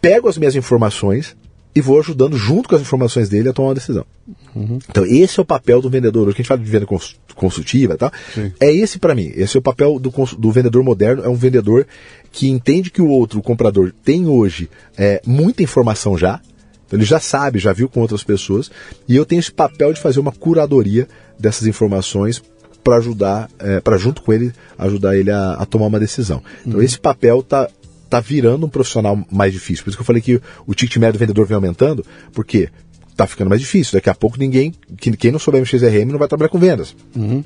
pego 0.00 0.28
as 0.28 0.38
minhas 0.38 0.54
informações 0.54 1.36
e 1.76 1.80
vou 1.82 2.00
ajudando, 2.00 2.38
junto 2.38 2.70
com 2.70 2.74
as 2.74 2.80
informações 2.80 3.28
dele, 3.28 3.50
a 3.50 3.52
tomar 3.52 3.68
uma 3.68 3.74
decisão. 3.74 4.06
Uhum. 4.54 4.78
Então, 4.88 5.04
esse 5.04 5.38
é 5.38 5.42
o 5.42 5.44
papel 5.44 5.82
do 5.82 5.90
vendedor. 5.90 6.26
Hoje 6.26 6.36
que 6.36 6.40
a 6.40 6.42
gente 6.42 6.48
fala 6.48 6.60
de 6.60 6.70
venda 6.70 6.86
consultiva 7.34 7.92
e 7.92 7.96
tal, 7.98 8.10
Sim. 8.34 8.50
é 8.58 8.72
esse 8.72 8.98
para 8.98 9.14
mim. 9.14 9.30
Esse 9.34 9.58
é 9.58 9.60
o 9.60 9.62
papel 9.62 9.98
do, 9.98 10.10
do, 10.10 10.50
vendedor 10.50 10.82
moderno. 10.82 11.22
É 11.22 11.28
um 11.28 11.34
vendedor 11.34 11.86
que 12.32 12.48
entende 12.48 12.90
que 12.90 13.02
o 13.02 13.08
outro, 13.08 13.40
o 13.40 13.42
comprador, 13.42 13.92
tem 14.02 14.26
hoje 14.26 14.70
é, 14.96 15.20
muita 15.26 15.62
informação 15.62 16.16
já. 16.16 16.40
Então, 16.86 16.98
ele 16.98 17.04
já 17.04 17.20
sabe, 17.20 17.58
já 17.58 17.74
viu 17.74 17.90
com 17.90 18.00
outras 18.00 18.24
pessoas. 18.24 18.70
E 19.06 19.14
eu 19.14 19.26
tenho 19.26 19.40
esse 19.40 19.52
papel 19.52 19.92
de 19.92 20.00
fazer 20.00 20.18
uma 20.18 20.32
curadoria 20.32 21.06
dessas 21.38 21.66
informações 21.66 22.42
para 22.86 22.98
ajudar, 22.98 23.50
é, 23.58 23.80
para 23.80 23.98
junto 23.98 24.22
com 24.22 24.32
ele, 24.32 24.52
ajudar 24.78 25.16
ele 25.16 25.32
a, 25.32 25.54
a 25.54 25.66
tomar 25.66 25.86
uma 25.86 25.98
decisão. 25.98 26.40
Então, 26.64 26.78
uhum. 26.78 26.84
esse 26.84 27.00
papel 27.00 27.42
tá 27.42 27.68
tá 28.08 28.20
virando 28.20 28.64
um 28.64 28.68
profissional 28.68 29.18
mais 29.28 29.52
difícil. 29.52 29.82
Por 29.82 29.90
isso 29.90 29.96
que 29.98 30.02
eu 30.02 30.06
falei 30.06 30.22
que 30.22 30.40
o 30.64 30.72
ticket 30.72 30.96
médio 30.98 31.14
do 31.14 31.18
vendedor 31.18 31.44
vem 31.44 31.56
aumentando, 31.56 32.06
porque 32.32 32.68
tá 33.16 33.26
ficando 33.26 33.48
mais 33.48 33.60
difícil. 33.60 33.94
Daqui 33.94 34.08
a 34.08 34.14
pouco 34.14 34.38
ninguém, 34.38 34.72
quem 35.18 35.32
não 35.32 35.40
souber 35.40 35.60
mexer 35.60 35.80
XRM 35.80 36.12
não 36.12 36.18
vai 36.20 36.28
trabalhar 36.28 36.48
com 36.48 36.60
vendas. 36.60 36.94
Uhum. 37.16 37.42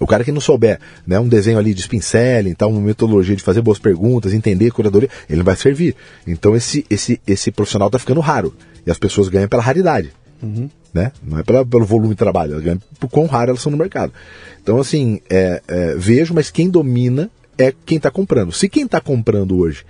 O 0.00 0.06
cara 0.06 0.24
que 0.24 0.32
não 0.32 0.40
souber, 0.40 0.80
né, 1.06 1.20
um 1.20 1.28
desenho 1.28 1.58
ali 1.58 1.74
de 1.74 1.82
spincelling, 1.82 2.48
então 2.48 2.70
uma 2.70 2.80
metodologia 2.80 3.36
de 3.36 3.42
fazer 3.42 3.60
boas 3.60 3.78
perguntas, 3.78 4.32
entender 4.32 4.70
curadoria, 4.70 5.10
ele 5.28 5.36
não 5.36 5.44
vai 5.44 5.56
servir. 5.56 5.94
Então 6.26 6.56
esse 6.56 6.86
esse 6.88 7.20
esse 7.26 7.50
profissional 7.50 7.90
tá 7.90 7.98
ficando 7.98 8.20
raro 8.20 8.54
e 8.86 8.90
as 8.90 8.98
pessoas 8.98 9.28
ganham 9.28 9.48
pela 9.48 9.62
raridade. 9.62 10.10
Uhum. 10.42 10.68
Né? 10.92 11.12
Não 11.22 11.38
é 11.38 11.42
pela, 11.42 11.64
pelo 11.64 11.84
volume 11.84 12.10
de 12.10 12.16
trabalho, 12.16 12.54
ela 12.54 12.62
ganha 12.62 12.78
por 12.98 13.08
quão 13.08 13.26
raro 13.26 13.50
elas 13.50 13.62
são 13.62 13.70
no 13.70 13.78
mercado. 13.78 14.12
Então, 14.62 14.78
assim, 14.78 15.20
é, 15.28 15.62
é, 15.68 15.94
vejo, 15.96 16.34
mas 16.34 16.50
quem 16.50 16.68
domina 16.68 17.30
é 17.56 17.74
quem 17.84 17.96
está 17.96 18.10
comprando. 18.10 18.52
Se 18.52 18.68
quem 18.68 18.84
está 18.84 19.00
comprando 19.00 19.58
hoje 19.58 19.84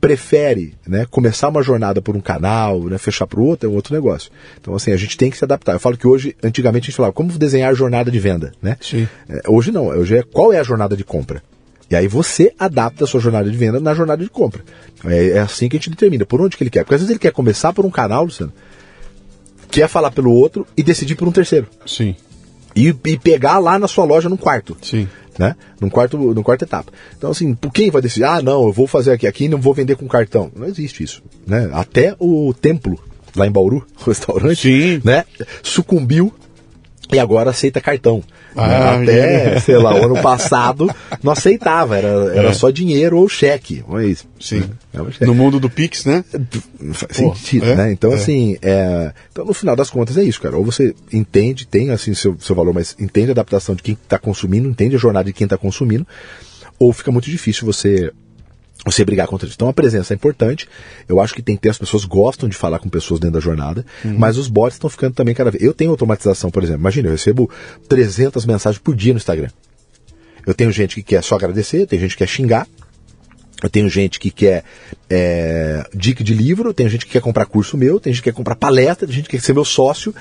prefere 0.00 0.74
né, 0.86 1.06
começar 1.10 1.48
uma 1.48 1.62
jornada 1.62 2.00
por 2.00 2.16
um 2.16 2.20
canal, 2.20 2.80
né, 2.84 2.96
fechar 2.98 3.26
para 3.26 3.40
o 3.40 3.44
outro, 3.44 3.68
é 3.68 3.72
um 3.72 3.74
outro 3.74 3.92
negócio. 3.94 4.30
Então, 4.60 4.74
assim, 4.74 4.92
a 4.92 4.96
gente 4.96 5.16
tem 5.16 5.30
que 5.30 5.36
se 5.36 5.44
adaptar. 5.44 5.72
Eu 5.72 5.80
falo 5.80 5.96
que 5.96 6.06
hoje, 6.06 6.36
antigamente, 6.42 6.84
a 6.84 6.86
gente 6.86 6.96
falava 6.96 7.12
como 7.12 7.30
desenhar 7.32 7.70
a 7.70 7.74
jornada 7.74 8.10
de 8.10 8.18
venda. 8.18 8.52
Né? 8.62 8.76
É, 9.28 9.42
hoje 9.48 9.72
não, 9.72 9.88
hoje 9.88 10.18
é 10.18 10.22
qual 10.22 10.52
é 10.52 10.58
a 10.58 10.62
jornada 10.62 10.96
de 10.96 11.04
compra. 11.04 11.42
E 11.90 11.96
aí 11.96 12.06
você 12.06 12.52
adapta 12.58 13.04
a 13.04 13.06
sua 13.06 13.18
jornada 13.18 13.50
de 13.50 13.56
venda 13.56 13.80
na 13.80 13.94
jornada 13.94 14.22
de 14.22 14.28
compra. 14.28 14.62
É, 15.04 15.30
é, 15.30 15.38
assim 15.38 15.68
que 15.68 15.76
a 15.76 15.78
gente 15.78 15.90
determina, 15.90 16.24
por 16.26 16.40
onde 16.40 16.56
que 16.56 16.62
ele 16.62 16.70
quer. 16.70 16.84
Porque 16.84 16.94
às 16.94 17.00
vezes 17.00 17.10
ele 17.10 17.18
quer 17.18 17.32
começar 17.32 17.72
por 17.72 17.84
um 17.84 17.90
canal, 17.90 18.24
Luciano, 18.24 18.52
quer 19.70 19.88
falar 19.88 20.10
pelo 20.10 20.32
outro 20.32 20.66
e 20.76 20.82
decidir 20.82 21.14
por 21.14 21.28
um 21.28 21.32
terceiro. 21.32 21.66
Sim. 21.86 22.14
E, 22.74 22.94
e 23.06 23.18
pegar 23.18 23.58
lá 23.58 23.78
na 23.78 23.88
sua 23.88 24.04
loja 24.04 24.28
num 24.28 24.36
quarto. 24.36 24.76
Sim 24.82 25.08
né? 25.38 25.54
Num 25.80 25.88
quarto, 25.88 26.18
num 26.18 26.42
quarto 26.42 26.64
etapa. 26.64 26.92
Então, 27.16 27.30
assim, 27.30 27.54
por 27.54 27.72
quem 27.72 27.90
vai 27.90 28.02
decidir? 28.02 28.24
Ah, 28.24 28.42
não, 28.42 28.64
eu 28.64 28.72
vou 28.72 28.86
fazer 28.86 29.12
aqui, 29.12 29.26
aqui 29.26 29.48
não 29.48 29.60
vou 29.60 29.72
vender 29.72 29.96
com 29.96 30.08
cartão. 30.08 30.50
Não 30.54 30.66
existe 30.66 31.02
isso, 31.02 31.22
né? 31.46 31.70
Até 31.72 32.14
o 32.18 32.52
templo, 32.52 32.98
lá 33.36 33.46
em 33.46 33.50
Bauru, 33.50 33.86
o 34.02 34.04
restaurante, 34.04 34.60
Sim. 34.60 35.00
né? 35.04 35.24
Sucumbiu 35.62 36.34
e 37.12 37.18
agora 37.18 37.50
aceita 37.50 37.80
cartão. 37.80 38.22
Ah, 38.56 38.94
Até, 38.94 39.54
é. 39.54 39.60
sei 39.60 39.76
lá, 39.76 39.94
o 39.94 40.04
ano 40.04 40.20
passado 40.22 40.90
não 41.22 41.32
aceitava, 41.32 41.96
era, 41.96 42.08
era 42.34 42.48
é. 42.48 42.52
só 42.52 42.70
dinheiro 42.70 43.18
ou 43.18 43.28
cheque. 43.28 43.84
Mas, 43.86 44.26
Sim. 44.40 44.64
É 45.20 45.26
no 45.26 45.34
mundo 45.34 45.60
do 45.60 45.70
Pix, 45.70 46.04
né? 46.04 46.24
Faz 46.92 47.16
sentido, 47.16 47.66
é, 47.66 47.74
né? 47.76 47.92
Então, 47.92 48.12
é. 48.12 48.14
assim, 48.14 48.56
é, 48.60 49.12
então, 49.30 49.44
no 49.44 49.54
final 49.54 49.76
das 49.76 49.90
contas 49.90 50.16
é 50.16 50.24
isso, 50.24 50.40
cara. 50.40 50.56
Ou 50.56 50.64
você 50.64 50.94
entende, 51.12 51.66
tem 51.66 51.90
assim 51.90 52.14
seu, 52.14 52.36
seu 52.40 52.54
valor, 52.54 52.74
mas 52.74 52.96
entende 52.98 53.30
a 53.30 53.32
adaptação 53.32 53.74
de 53.74 53.82
quem 53.82 53.94
está 53.94 54.18
consumindo, 54.18 54.68
entende 54.68 54.96
a 54.96 54.98
jornada 54.98 55.26
de 55.26 55.32
quem 55.32 55.44
está 55.44 55.56
consumindo, 55.56 56.06
ou 56.78 56.92
fica 56.92 57.12
muito 57.12 57.30
difícil 57.30 57.66
você 57.66 58.12
você 58.84 59.04
brigar 59.04 59.26
contra 59.26 59.46
isso. 59.46 59.56
Então 59.56 59.68
a 59.68 59.72
presença 59.72 60.14
é 60.14 60.16
importante. 60.16 60.68
Eu 61.08 61.20
acho 61.20 61.34
que 61.34 61.42
tem 61.42 61.56
que 61.56 61.62
ter, 61.62 61.70
as 61.70 61.78
pessoas 61.78 62.04
gostam 62.04 62.48
de 62.48 62.56
falar 62.56 62.78
com 62.78 62.88
pessoas 62.88 63.20
dentro 63.20 63.34
da 63.34 63.40
jornada, 63.40 63.84
uhum. 64.04 64.16
mas 64.18 64.36
os 64.36 64.48
bots 64.48 64.74
estão 64.74 64.88
ficando 64.88 65.14
também 65.14 65.34
cada 65.34 65.50
vez. 65.50 65.62
Eu 65.62 65.74
tenho 65.74 65.90
automatização, 65.90 66.50
por 66.50 66.62
exemplo. 66.62 66.80
Imagina, 66.80 67.08
eu 67.08 67.12
recebo 67.12 67.50
300 67.88 68.46
mensagens 68.46 68.80
por 68.80 68.94
dia 68.94 69.12
no 69.12 69.18
Instagram. 69.18 69.50
Eu 70.46 70.54
tenho 70.54 70.70
gente 70.70 70.94
que 70.94 71.02
quer 71.02 71.22
só 71.22 71.34
agradecer, 71.34 71.86
tem 71.86 71.98
gente 71.98 72.12
que 72.12 72.18
quer 72.18 72.28
xingar, 72.28 72.66
eu 73.62 73.68
tenho 73.68 73.88
gente 73.90 74.20
que 74.20 74.30
quer 74.30 74.64
é, 75.10 75.84
dica 75.92 76.22
de 76.22 76.32
livro, 76.32 76.72
tem 76.72 76.88
gente 76.88 77.04
que 77.04 77.12
quer 77.12 77.20
comprar 77.20 77.44
curso 77.44 77.76
meu, 77.76 77.98
tem 77.98 78.12
gente 78.12 78.22
que 78.22 78.30
quer 78.30 78.36
comprar 78.36 78.54
palestra, 78.54 79.06
tem 79.06 79.16
gente 79.16 79.28
que 79.28 79.36
quer 79.36 79.42
ser 79.42 79.52
meu 79.52 79.64
sócio. 79.64 80.14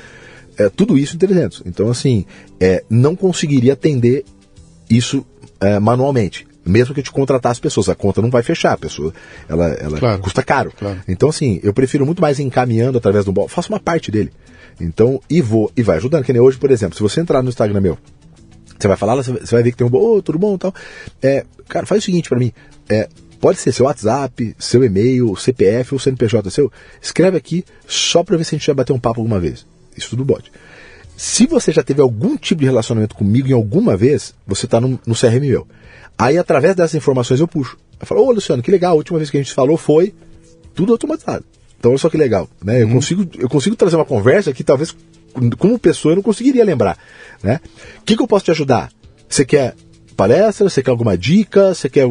É, 0.57 0.69
tudo 0.69 0.97
isso 0.97 1.15
em 1.15 1.19
300. 1.19 1.61
Então, 1.67 1.87
assim, 1.87 2.25
é, 2.59 2.83
não 2.89 3.15
conseguiria 3.15 3.73
atender 3.73 4.25
isso 4.89 5.23
é, 5.61 5.79
manualmente 5.79 6.46
mesmo 6.67 6.93
que 6.93 6.99
eu 6.99 7.03
te 7.03 7.11
contratar 7.11 7.51
as 7.51 7.59
pessoas, 7.59 7.89
a 7.89 7.95
conta 7.95 8.21
não 8.21 8.29
vai 8.29 8.43
fechar, 8.43 8.73
a 8.73 8.77
pessoa, 8.77 9.13
ela, 9.47 9.67
ela 9.67 9.97
claro, 9.97 10.21
custa 10.21 10.43
caro. 10.43 10.71
Claro. 10.77 10.99
Então, 11.07 11.29
assim, 11.29 11.59
eu 11.63 11.73
prefiro 11.73 12.05
muito 12.05 12.21
mais 12.21 12.39
encaminhando 12.39 12.97
através 12.97 13.25
do 13.25 13.31
bot, 13.31 13.51
faço 13.51 13.71
uma 13.71 13.79
parte 13.79 14.11
dele. 14.11 14.31
Então, 14.79 15.19
e 15.29 15.41
vou, 15.41 15.71
e 15.75 15.81
vai 15.81 15.97
ajudando, 15.97 16.23
que 16.23 16.33
nem 16.33 16.41
hoje, 16.41 16.57
por 16.57 16.71
exemplo, 16.71 16.95
se 16.95 17.01
você 17.01 17.19
entrar 17.19 17.41
no 17.41 17.49
Instagram 17.49 17.81
meu, 17.81 17.97
você 18.77 18.87
vai 18.87 18.97
falar, 18.97 19.15
você 19.15 19.31
vai 19.33 19.63
ver 19.63 19.71
que 19.71 19.77
tem 19.77 19.87
um, 19.87 19.89
oh, 19.93 20.21
tudo 20.21 20.37
bom 20.37 20.55
e 20.55 20.57
tal. 20.57 20.73
É, 21.21 21.45
cara, 21.67 21.85
faz 21.85 22.03
o 22.03 22.05
seguinte 22.05 22.29
para 22.29 22.37
mim, 22.37 22.51
é, 22.87 23.09
pode 23.39 23.59
ser 23.59 23.71
seu 23.71 23.85
WhatsApp, 23.85 24.55
seu 24.59 24.83
e-mail, 24.83 25.35
CPF 25.35 25.95
ou 25.95 25.99
CNPJ 25.99 26.49
seu, 26.51 26.71
escreve 27.01 27.37
aqui 27.37 27.65
só 27.87 28.23
para 28.23 28.37
ver 28.37 28.43
se 28.43 28.55
a 28.55 28.57
gente 28.57 28.67
vai 28.67 28.75
bater 28.75 28.93
um 28.93 28.99
papo 28.99 29.19
alguma 29.19 29.39
vez. 29.39 29.65
Isso 29.95 30.11
tudo 30.11 30.23
bot. 30.23 30.51
Se 31.15 31.47
você 31.47 31.71
já 31.71 31.81
teve 31.81 31.99
algum 31.99 32.37
tipo 32.37 32.61
de 32.61 32.67
relacionamento 32.67 33.15
comigo 33.15 33.47
em 33.47 33.53
alguma 33.53 33.97
vez, 33.97 34.35
você 34.45 34.65
está 34.65 34.79
no, 34.79 34.99
no 35.05 35.15
CRM 35.15 35.39
meu. 35.41 35.67
Aí, 36.17 36.37
através 36.37 36.75
dessas 36.75 36.95
informações, 36.95 37.39
eu 37.39 37.47
puxo. 37.47 37.77
Eu 37.99 38.07
falo, 38.07 38.21
ô 38.21 38.31
Luciano, 38.31 38.63
que 38.63 38.71
legal, 38.71 38.93
a 38.93 38.95
última 38.95 39.19
vez 39.19 39.29
que 39.29 39.37
a 39.37 39.41
gente 39.41 39.53
falou 39.53 39.77
foi 39.77 40.13
tudo 40.73 40.91
automatizado. 40.91 41.45
Então, 41.79 41.91
olha 41.91 41.97
só 41.97 42.09
que 42.09 42.17
legal. 42.17 42.49
Né? 42.63 42.81
Eu, 42.81 42.87
uhum. 42.87 42.93
consigo, 42.93 43.29
eu 43.37 43.49
consigo 43.49 43.75
trazer 43.75 43.95
uma 43.95 44.05
conversa 44.05 44.53
que 44.53 44.63
talvez, 44.63 44.95
como 45.57 45.77
pessoa, 45.77 46.13
eu 46.13 46.17
não 46.17 46.23
conseguiria 46.23 46.63
lembrar. 46.63 46.97
Né? 47.43 47.59
O 47.99 48.03
que, 48.03 48.15
que 48.15 48.21
eu 48.21 48.27
posso 48.27 48.45
te 48.45 48.51
ajudar? 48.51 48.91
Você 49.29 49.45
quer 49.45 49.75
palestra? 50.15 50.69
Você 50.69 50.81
quer 50.81 50.89
alguma 50.89 51.17
dica? 51.17 51.73
Você 51.73 51.89
quer. 51.89 52.05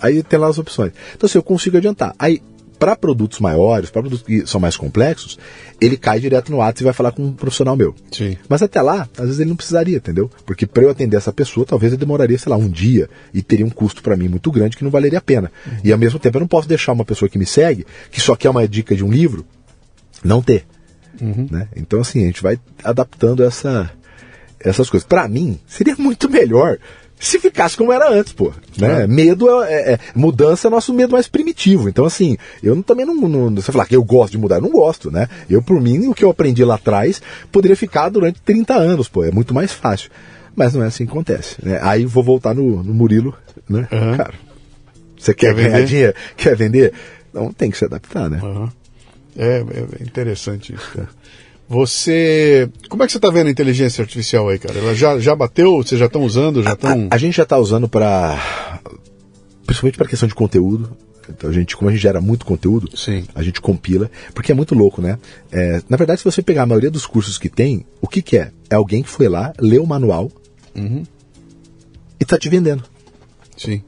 Aí 0.00 0.22
tem 0.22 0.38
lá 0.38 0.46
as 0.46 0.58
opções. 0.58 0.92
Então, 1.14 1.26
assim, 1.26 1.38
eu 1.38 1.42
consigo 1.42 1.76
adiantar. 1.76 2.14
Aí, 2.18 2.40
para 2.82 2.96
produtos 2.96 3.38
maiores, 3.38 3.90
para 3.90 4.02
produtos 4.02 4.26
que 4.26 4.44
são 4.44 4.60
mais 4.60 4.76
complexos, 4.76 5.38
ele 5.80 5.96
cai 5.96 6.18
direto 6.18 6.50
no 6.50 6.58
WhatsApp 6.58 6.80
e 6.80 6.84
vai 6.86 6.92
falar 6.92 7.12
com 7.12 7.26
um 7.26 7.32
profissional 7.32 7.76
meu. 7.76 7.94
Sim. 8.10 8.36
Mas 8.48 8.60
até 8.60 8.82
lá, 8.82 9.08
às 9.16 9.26
vezes 9.26 9.38
ele 9.38 9.50
não 9.50 9.56
precisaria, 9.56 9.98
entendeu? 9.98 10.28
Porque 10.44 10.66
para 10.66 10.82
eu 10.82 10.90
atender 10.90 11.16
essa 11.16 11.32
pessoa, 11.32 11.64
talvez 11.64 11.92
eu 11.92 11.98
demoraria, 11.98 12.36
sei 12.36 12.50
lá, 12.50 12.56
um 12.56 12.68
dia 12.68 13.08
e 13.32 13.40
teria 13.40 13.64
um 13.64 13.70
custo 13.70 14.02
para 14.02 14.16
mim 14.16 14.26
muito 14.26 14.50
grande 14.50 14.76
que 14.76 14.82
não 14.82 14.90
valeria 14.90 15.20
a 15.20 15.22
pena. 15.22 15.52
Uhum. 15.64 15.78
E 15.84 15.92
ao 15.92 15.98
mesmo 15.98 16.18
tempo 16.18 16.38
eu 16.38 16.40
não 16.40 16.48
posso 16.48 16.66
deixar 16.66 16.90
uma 16.90 17.04
pessoa 17.04 17.28
que 17.28 17.38
me 17.38 17.46
segue, 17.46 17.86
que 18.10 18.20
só 18.20 18.34
quer 18.34 18.50
uma 18.50 18.66
dica 18.66 18.96
de 18.96 19.04
um 19.04 19.12
livro, 19.12 19.46
não 20.24 20.42
ter. 20.42 20.64
Uhum. 21.20 21.46
Né? 21.48 21.68
Então, 21.76 22.00
assim, 22.00 22.24
a 22.24 22.26
gente 22.26 22.42
vai 22.42 22.58
adaptando 22.82 23.44
essa, 23.44 23.92
essas 24.58 24.90
coisas. 24.90 25.06
Para 25.06 25.28
mim, 25.28 25.56
seria 25.68 25.94
muito 25.94 26.28
melhor 26.28 26.78
se 27.22 27.38
ficasse 27.38 27.76
como 27.76 27.92
era 27.92 28.10
antes, 28.10 28.32
pô. 28.32 28.52
Né? 28.76 29.04
É. 29.04 29.06
Medo 29.06 29.48
é, 29.62 29.72
é, 29.72 29.92
é, 29.92 29.98
Mudança 30.14 30.66
é 30.66 30.70
nosso 30.70 30.92
medo 30.92 31.12
mais 31.12 31.28
primitivo. 31.28 31.88
Então, 31.88 32.04
assim, 32.04 32.36
eu 32.62 32.82
também 32.82 33.06
não, 33.06 33.14
não. 33.14 33.54
Você 33.54 33.70
falar 33.70 33.86
que 33.86 33.94
eu 33.94 34.02
gosto 34.02 34.32
de 34.32 34.38
mudar, 34.38 34.56
eu 34.56 34.62
não 34.62 34.70
gosto, 34.70 35.08
né? 35.08 35.28
Eu, 35.48 35.62
por 35.62 35.80
mim, 35.80 36.08
o 36.08 36.14
que 36.14 36.24
eu 36.24 36.30
aprendi 36.30 36.64
lá 36.64 36.74
atrás 36.74 37.22
poderia 37.52 37.76
ficar 37.76 38.08
durante 38.08 38.40
30 38.42 38.74
anos, 38.74 39.08
pô. 39.08 39.22
É 39.22 39.30
muito 39.30 39.54
mais 39.54 39.72
fácil. 39.72 40.10
Mas 40.56 40.74
não 40.74 40.82
é 40.82 40.86
assim 40.86 41.06
que 41.06 41.12
acontece. 41.12 41.56
Né? 41.64 41.78
Aí 41.80 42.04
vou 42.04 42.24
voltar 42.24 42.54
no, 42.54 42.82
no 42.82 42.92
Murilo, 42.92 43.34
né? 43.68 43.86
Uhum. 43.92 44.16
Cara, 44.16 44.34
você 45.16 45.32
quer, 45.32 45.54
quer 45.54 45.62
ganhar 45.62 45.76
vender? 45.76 45.86
dinheiro? 45.86 46.14
Quer 46.36 46.56
vender? 46.56 46.92
Não 47.32 47.52
tem 47.52 47.70
que 47.70 47.78
se 47.78 47.84
adaptar, 47.84 48.28
né? 48.28 48.40
Uhum. 48.42 48.68
É, 49.36 49.58
é 49.60 50.02
interessante 50.02 50.74
isso, 50.74 50.90
cara. 50.92 51.08
Você. 51.72 52.68
Como 52.90 53.02
é 53.02 53.06
que 53.06 53.12
você 53.12 53.18
está 53.18 53.30
vendo 53.30 53.46
a 53.46 53.50
inteligência 53.50 54.02
artificial 54.02 54.46
aí, 54.50 54.58
cara? 54.58 54.78
Ela 54.78 54.94
já, 54.94 55.18
já 55.18 55.34
bateu? 55.34 55.78
Vocês 55.78 55.98
já 55.98 56.04
estão 56.04 56.22
usando? 56.22 56.62
Já 56.62 56.76
tão... 56.76 57.08
a, 57.10 57.14
a, 57.14 57.16
gente 57.16 57.34
já 57.34 57.44
está 57.44 57.56
usando 57.56 57.88
para. 57.88 58.38
Principalmente 59.64 59.96
para 59.96 60.06
questão 60.06 60.28
de 60.28 60.34
conteúdo. 60.34 60.94
Então 61.30 61.48
a 61.48 61.52
gente, 61.52 61.74
como 61.74 61.88
a 61.88 61.92
gente 61.92 62.02
gera 62.02 62.20
muito 62.20 62.44
conteúdo, 62.44 62.94
Sim. 62.94 63.24
a 63.34 63.42
gente 63.42 63.58
compila, 63.58 64.10
porque 64.34 64.52
é 64.52 64.54
muito 64.54 64.74
louco, 64.74 65.00
né? 65.00 65.18
É, 65.50 65.80
na 65.88 65.96
verdade, 65.96 66.20
se 66.20 66.26
você 66.26 66.42
pegar 66.42 66.64
a 66.64 66.66
maioria 66.66 66.90
dos 66.90 67.06
cursos 67.06 67.38
que 67.38 67.48
tem, 67.48 67.86
o 68.02 68.08
que, 68.08 68.20
que 68.20 68.36
é? 68.36 68.50
É 68.68 68.74
alguém 68.74 69.02
que 69.02 69.08
foi 69.08 69.28
lá, 69.28 69.54
leu 69.58 69.82
o 69.82 69.86
manual 69.86 70.30
uhum. 70.76 71.04
e 72.20 72.22
está 72.22 72.36
te 72.36 72.50
vendendo. 72.50 72.84
Sim. 73.56 73.82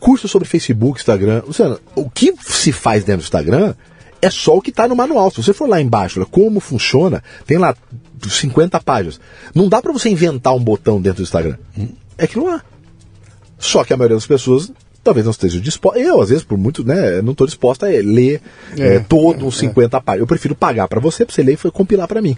Curso 0.00 0.26
sobre 0.26 0.48
Facebook, 0.48 1.00
Instagram. 1.00 1.42
Luciano, 1.46 1.78
o 1.94 2.08
que 2.08 2.32
se 2.40 2.72
faz 2.72 3.04
dentro 3.04 3.22
do 3.22 3.24
Instagram 3.24 3.74
é 4.20 4.30
só 4.30 4.56
o 4.56 4.62
que 4.62 4.70
está 4.70 4.88
no 4.88 4.96
manual. 4.96 5.30
Se 5.30 5.42
você 5.42 5.52
for 5.52 5.68
lá 5.68 5.80
embaixo, 5.80 6.24
como 6.30 6.60
funciona, 6.60 7.22
tem 7.46 7.58
lá 7.58 7.74
50 8.28 8.80
páginas. 8.80 9.20
Não 9.54 9.68
dá 9.68 9.80
para 9.80 9.92
você 9.92 10.08
inventar 10.08 10.54
um 10.54 10.62
botão 10.62 11.00
dentro 11.00 11.18
do 11.18 11.26
Instagram. 11.26 11.56
É 12.16 12.26
que 12.26 12.36
não 12.36 12.48
há. 12.48 12.62
Só 13.58 13.84
que 13.84 13.92
a 13.92 13.96
maioria 13.96 14.16
das 14.16 14.26
pessoas 14.26 14.70
talvez 15.02 15.24
não 15.24 15.30
esteja 15.30 15.60
disposta. 15.60 15.98
Eu, 15.98 16.20
às 16.20 16.28
vezes, 16.28 16.44
por 16.44 16.58
muito, 16.58 16.84
né, 16.84 17.22
não 17.22 17.32
estou 17.32 17.46
disposta 17.46 17.86
a 17.86 17.88
ler 17.88 18.40
é, 18.76 18.96
é, 18.96 18.98
todos 19.00 19.42
os 19.46 19.58
50 19.58 19.96
é. 19.96 20.00
páginas. 20.00 20.20
Eu 20.20 20.26
prefiro 20.26 20.54
pagar 20.54 20.88
para 20.88 21.00
você, 21.00 21.24
para 21.24 21.34
você 21.34 21.42
ler 21.42 21.58
e 21.64 21.70
compilar 21.70 22.06
para 22.06 22.20
mim. 22.20 22.36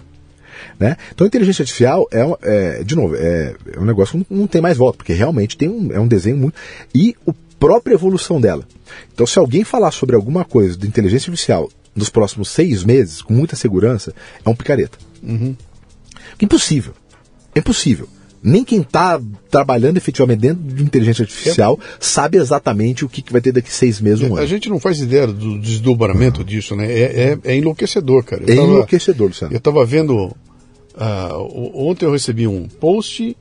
Né? 0.79 0.95
Então 1.13 1.25
a 1.25 1.27
inteligência 1.27 1.63
artificial 1.63 2.07
é, 2.11 2.21
é 2.43 2.83
de 2.83 2.95
novo, 2.95 3.15
é, 3.15 3.55
é, 3.73 3.79
um 3.79 3.85
negócio 3.85 4.19
que 4.19 4.33
não, 4.33 4.41
não, 4.41 4.47
tem 4.47 4.61
mais 4.61 4.77
volta, 4.77 4.97
porque 4.97 5.13
realmente 5.13 5.57
tem 5.57 5.67
um, 5.67 5.91
é 5.91 5.99
um 5.99 6.07
desenho 6.07 6.37
muito. 6.37 6.55
E 6.93 7.15
o 7.25 7.33
própria 7.61 7.93
evolução 7.93 8.41
dela. 8.41 8.67
Então, 9.13 9.27
se 9.27 9.37
alguém 9.37 9.63
falar 9.63 9.91
sobre 9.91 10.15
alguma 10.15 10.43
coisa 10.43 10.75
de 10.75 10.87
inteligência 10.87 11.29
artificial 11.29 11.69
nos 11.95 12.09
próximos 12.09 12.49
seis 12.49 12.83
meses, 12.83 13.21
com 13.21 13.35
muita 13.35 13.55
segurança, 13.55 14.15
é 14.43 14.49
um 14.49 14.55
picareta. 14.55 14.97
Uhum. 15.21 15.55
Impossível. 16.41 16.93
É 17.53 17.59
impossível. 17.59 18.09
Nem 18.41 18.63
quem 18.63 18.81
está 18.81 19.21
trabalhando 19.51 19.97
efetivamente 19.97 20.39
dentro 20.39 20.63
de 20.63 20.81
inteligência 20.83 21.21
artificial 21.21 21.77
é. 21.79 21.85
sabe 21.99 22.39
exatamente 22.39 23.05
o 23.05 23.09
que, 23.09 23.21
que 23.21 23.31
vai 23.31 23.39
ter 23.39 23.51
daqui 23.51 23.71
seis 23.71 24.01
meses, 24.01 24.21
um 24.21 24.29
é, 24.29 24.29
ano. 24.29 24.37
A 24.39 24.45
gente 24.47 24.67
não 24.67 24.79
faz 24.79 24.99
ideia 24.99 25.27
do 25.27 25.59
desdobramento 25.59 26.39
uhum. 26.39 26.45
disso, 26.45 26.75
né? 26.75 26.91
É, 26.91 27.03
é, 27.03 27.37
é, 27.43 27.55
enlouquecedor, 27.55 28.23
cara. 28.23 28.41
Eu 28.41 28.53
é 28.53 28.55
tava, 28.55 28.67
enlouquecedor, 28.67 29.27
Luciano. 29.27 29.53
Eu 29.53 29.59
estava 29.59 29.85
vendo. 29.85 30.35
Uh, 30.95 31.71
ontem 31.75 32.05
eu 32.05 32.11
recebi 32.11 32.47
um 32.47 32.67
post 32.67 33.37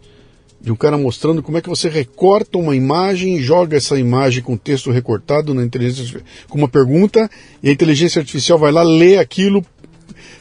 de 0.60 0.70
um 0.70 0.76
cara 0.76 0.98
mostrando 0.98 1.42
como 1.42 1.56
é 1.56 1.60
que 1.60 1.68
você 1.68 1.88
recorta 1.88 2.58
uma 2.58 2.76
imagem 2.76 3.36
e 3.36 3.42
joga 3.42 3.76
essa 3.76 3.98
imagem 3.98 4.42
com 4.42 4.56
texto 4.56 4.90
recortado 4.90 5.54
na 5.54 5.64
inteligência 5.64 6.22
com 6.48 6.58
uma 6.58 6.68
pergunta 6.68 7.30
e 7.62 7.70
a 7.70 7.72
inteligência 7.72 8.20
artificial 8.20 8.58
vai 8.58 8.70
lá 8.70 8.82
lê 8.82 9.16
aquilo, 9.16 9.64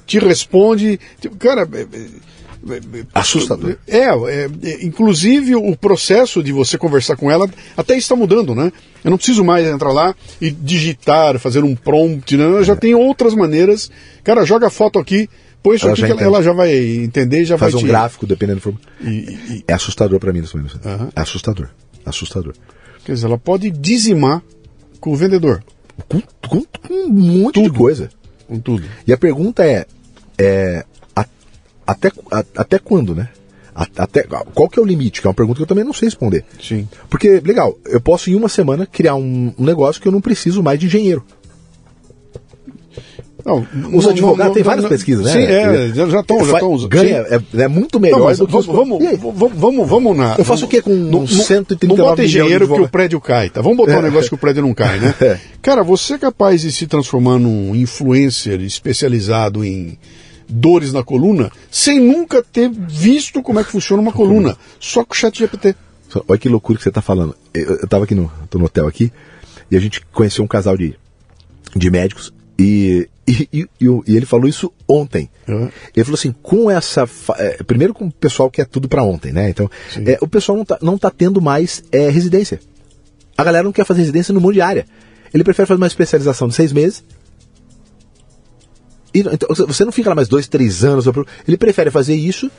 te 0.05 0.19
responde, 0.19 0.99
tipo, 1.21 1.37
cara, 1.37 1.67
é, 1.71 1.81
é, 1.81 2.99
é, 2.99 3.05
assustador. 3.13 3.77
É, 3.87 3.99
é, 3.99 4.49
é, 4.63 4.85
inclusive 4.85 5.55
o 5.55 5.75
processo 5.77 6.43
de 6.43 6.51
você 6.51 6.77
conversar 6.77 7.15
com 7.15 7.31
ela 7.31 7.49
até 7.77 7.97
está 7.97 8.15
mudando, 8.15 8.53
né? 8.53 8.73
Eu 9.03 9.11
não 9.11 9.17
preciso 9.17 9.45
mais 9.45 9.65
entrar 9.65 9.93
lá 9.93 10.13
e 10.41 10.51
digitar, 10.51 11.39
fazer 11.39 11.63
um 11.63 11.73
prompt, 11.73 12.35
né? 12.35 12.43
Eu 12.43 12.63
já 12.63 12.73
é. 12.73 12.75
tem 12.75 12.93
outras 12.93 13.33
maneiras. 13.33 13.89
Cara, 14.23 14.45
joga 14.45 14.67
a 14.67 14.69
foto 14.69 14.99
aqui, 14.99 15.29
isso 15.75 15.85
Ela 15.85 15.95
já 15.95 16.15
que 16.15 16.23
ela, 16.23 16.41
já 16.41 16.53
vai 16.53 16.73
entender 16.75 17.41
e 17.41 17.45
já 17.45 17.57
Faz 17.57 17.73
vai 17.73 17.81
um 17.81 17.85
te... 17.85 17.87
gráfico, 17.89 18.25
dependendo 18.25 18.59
do 18.59 18.61
formato. 18.63 18.87
E- 19.01 19.63
É 19.67 19.73
assustador 19.73 20.19
pra 20.19 20.31
mim 20.33 20.41
nesse 20.41 20.55
momento. 20.55 20.79
Aham. 20.85 21.09
É 21.15 21.21
assustador. 21.21 21.69
Assustador. 22.05 22.53
quer 23.05 23.13
dizer, 23.13 23.25
ela 23.27 23.37
pode 23.37 23.69
dizimar 23.69 24.41
com 24.99 25.11
o 25.11 25.15
vendedor, 25.15 25.63
Com, 26.07 26.21
com- 26.47 26.63
com 26.87 26.93
um 26.93 27.09
monte 27.09 27.61
de 27.61 27.69
coisa. 27.69 28.09
com 28.47 28.59
tudo. 28.59 28.85
E 29.05 29.11
a 29.13 29.17
pergunta 29.17 29.63
é, 29.65 29.85
é, 30.37 30.85
a- 31.15 31.25
até, 31.85 32.09
a- 32.31 32.45
até 32.55 32.79
quando, 32.79 33.13
né? 33.13 33.29
A- 33.75 33.87
Até, 34.03 34.23
qual 34.53 34.67
que 34.67 34.77
é 34.77 34.81
o 34.81 34.85
limite? 34.85 35.21
Que 35.21 35.27
é 35.27 35.29
uma 35.29 35.33
pergunta 35.33 35.57
que 35.57 35.63
eu 35.63 35.67
também 35.67 35.83
não 35.85 35.93
sei 35.93 36.07
responder. 36.07 36.43
Sim. 36.61 36.87
Porque, 37.09 37.39
legal, 37.39 37.77
eu 37.85 38.01
posso 38.01 38.29
em 38.29 38.35
uma 38.35 38.49
semana 38.49 38.85
criar 38.85 39.15
um, 39.15 39.53
um 39.57 39.63
negócio 39.63 40.01
que 40.01 40.07
eu 40.07 40.11
não 40.11 40.19
preciso 40.19 40.61
mais 40.61 40.77
de 40.79 40.87
engenheiro. 40.87 41.23
Não, 43.45 43.65
Os 43.93 44.03
não- 44.03 44.11
advogados 44.11 44.45
não- 44.47 44.53
têm 44.53 44.63
várias 44.63 44.85
pesquisas, 44.85 45.25
né? 45.25 45.31
Sim, 45.31 45.39
é, 45.39 45.87
já 45.93 46.19
estão 46.19 46.45
já 46.45 46.65
usando. 46.65 46.89
Ganha, 46.89 47.25
é, 47.29 47.41
é 47.63 47.67
muito 47.69 47.99
melhor 47.99 48.19
Não, 48.19 48.25
mas 48.25 48.37
do 48.37 48.45
que 48.45 48.51
vamos, 48.51 48.67
os... 48.67 48.75
vamos, 48.75 49.19
vamos, 49.19 49.53
vamos, 49.55 49.89
vamos 49.89 50.17
na. 50.17 50.35
Eu 50.37 50.43
faço 50.43 50.65
o 50.65 50.67
quê 50.67 50.81
com 50.81 50.93
não, 50.93 51.25
139 51.25 52.01
Não 52.01 52.09
bota 52.09 52.23
engenheiro 52.23 52.67
que 52.67 52.81
o 52.81 52.89
prédio 52.89 53.19
cai, 53.21 53.49
tá? 53.49 53.61
Vamos 53.61 53.77
botar 53.77 53.95
um 53.95 53.99
É. 53.99 54.01
negócio 54.03 54.29
que 54.29 54.35
o 54.35 54.37
prédio 54.37 54.61
não 54.61 54.73
cai, 54.73 54.99
né? 54.99 55.15
É. 55.21 55.39
Cara, 55.61 55.83
você 55.83 56.15
é 56.15 56.17
capaz 56.17 56.61
de 56.61 56.71
se 56.71 56.85
transformar 56.85 57.39
num 57.39 57.73
influencer 57.75 58.59
especializado 58.61 59.63
em 59.63 59.97
dores 60.47 60.91
na 60.91 61.03
coluna 61.03 61.51
sem 61.69 61.99
nunca 61.99 62.41
ter 62.43 62.69
visto 62.69 63.41
como 63.41 63.59
é 63.59 63.63
que 63.63 63.71
funciona 63.71 64.01
uma 64.01 64.11
coluna, 64.11 64.57
só 64.79 65.03
com 65.05 65.13
o 65.13 65.15
chat 65.15 65.37
GPT. 65.37 65.75
Olha 66.27 66.39
que 66.39 66.49
loucura 66.49 66.77
que 66.77 66.83
você 66.83 66.89
está 66.89 67.01
falando. 67.01 67.35
Eu, 67.53 67.75
eu 67.77 67.87
tava 67.87 68.03
aqui 68.03 68.15
no, 68.15 68.31
no 68.53 68.65
hotel 68.65 68.87
aqui 68.87 69.11
e 69.69 69.77
a 69.77 69.79
gente 69.79 70.01
conheceu 70.11 70.43
um 70.43 70.47
casal 70.47 70.75
de, 70.75 70.95
de 71.75 71.91
médicos 71.91 72.33
e, 72.59 73.07
e, 73.27 73.47
e, 73.53 73.67
e 74.07 74.15
ele 74.15 74.25
falou 74.25 74.47
isso 74.47 74.71
ontem. 74.87 75.29
Uhum. 75.47 75.69
Ele 75.95 76.03
falou 76.03 76.17
assim, 76.17 76.33
com 76.43 76.69
essa. 76.69 77.07
é, 77.37 77.63
primeiro 77.63 77.93
com 77.93 78.05
o 78.07 78.11
pessoal 78.11 78.51
que 78.51 78.61
é 78.61 78.65
tudo 78.65 78.87
para 78.89 79.01
ontem, 79.03 79.31
né? 79.31 79.49
Então, 79.49 79.69
é, 80.05 80.17
o 80.21 80.27
pessoal 80.27 80.57
não 80.57 80.65
tá, 80.65 80.77
não 80.81 80.97
tá 80.97 81.09
tendo 81.09 81.39
mais 81.41 81.83
é, 81.91 82.09
residência. 82.09 82.59
A 83.37 83.43
galera 83.43 83.63
não 83.63 83.71
quer 83.71 83.85
fazer 83.85 84.01
residência 84.01 84.33
no 84.33 84.41
mundo 84.41 84.53
de 84.53 84.61
área. 84.61 84.85
Ele 85.33 85.43
prefere 85.43 85.65
fazer 85.67 85.79
uma 85.79 85.87
especialização 85.87 86.47
de 86.49 86.55
seis 86.55 86.73
meses. 86.73 87.03
E, 89.13 89.19
então, 89.21 89.49
você 89.67 89.83
não 89.85 89.91
fica 89.91 90.09
lá 90.09 90.15
mais 90.15 90.27
dois, 90.27 90.47
três 90.47 90.83
anos. 90.83 91.05
Ele 91.47 91.57
prefere 91.57 91.89
fazer 91.89 92.15
isso. 92.15 92.49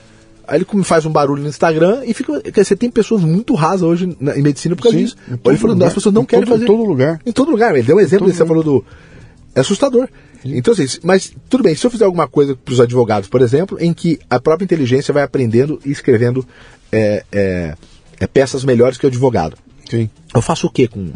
Aí 0.48 0.56
ele 0.58 0.82
faz 0.82 1.06
um 1.06 1.10
barulho 1.12 1.42
no 1.42 1.48
Instagram 1.48 2.02
e 2.04 2.12
fica. 2.12 2.42
Você 2.52 2.74
tem 2.74 2.90
pessoas 2.90 3.22
muito 3.22 3.54
rasas 3.54 3.82
hoje 3.82 4.16
na- 4.20 4.36
em 4.36 4.42
medicina 4.42 4.74
por 4.74 4.82
causa 4.82 4.98
Sim, 4.98 5.04
disso. 5.04 5.16
Ele 5.28 5.56
falou, 5.56 5.74
lugar. 5.74 5.86
as 5.88 5.94
pessoas 5.94 6.12
não 6.14 6.22
Em 6.22 6.26
querem 6.26 6.44
todo- 6.44 6.52
fazer. 6.54 6.64
em 6.64 6.66
todo 6.66 6.84
lugar. 6.84 7.20
Em 7.24 7.32
todo 7.32 7.50
lugar. 7.52 7.74
Ele 7.76 7.86
deu 7.86 7.96
um 7.96 8.00
exemplo, 8.00 8.32
você 8.32 8.44
falou 8.44 8.62
do. 8.64 8.84
É 9.54 9.60
assustador. 9.60 10.08
Então, 10.44 10.72
assim, 10.72 10.86
mas 11.02 11.32
tudo 11.48 11.64
bem, 11.64 11.74
se 11.74 11.86
eu 11.86 11.90
fizer 11.90 12.04
alguma 12.04 12.26
coisa 12.26 12.56
para 12.56 12.72
os 12.72 12.80
advogados, 12.80 13.28
por 13.28 13.42
exemplo, 13.42 13.76
em 13.80 13.92
que 13.92 14.18
a 14.28 14.40
própria 14.40 14.64
inteligência 14.64 15.12
vai 15.12 15.22
aprendendo 15.22 15.80
e 15.84 15.90
escrevendo 15.90 16.46
é, 16.90 17.24
é, 17.30 17.74
é, 18.18 18.26
peças 18.26 18.64
melhores 18.64 18.96
que 18.96 19.04
o 19.04 19.08
advogado. 19.08 19.56
Sim. 19.88 20.08
Eu 20.34 20.40
faço 20.40 20.66
o 20.66 20.70
quê 20.70 20.88
com 20.88 21.12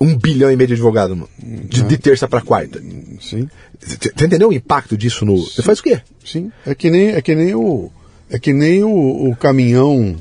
um 0.00 0.16
bilhão 0.16 0.50
e 0.50 0.56
meio 0.56 0.68
de 0.68 0.74
advogado 0.74 1.14
mano? 1.14 1.28
de, 1.38 1.82
de 1.82 1.98
terça 1.98 2.26
para 2.26 2.40
quarta? 2.40 2.80
Sim. 3.20 3.48
Você 3.78 4.24
entendeu 4.24 4.48
o 4.48 4.52
impacto 4.52 4.96
disso 4.96 5.24
no. 5.26 5.36
Você 5.36 5.62
faz 5.62 5.80
o 5.80 5.82
quê? 5.82 6.00
Sim. 6.24 6.50
É 6.64 6.74
que 6.74 6.90
nem, 6.90 7.08
é 7.08 7.20
que 7.20 7.34
nem 7.34 7.54
o. 7.54 7.90
É 8.30 8.38
que 8.38 8.52
nem 8.52 8.84
o, 8.84 9.30
o 9.30 9.36
caminhão 9.36 10.16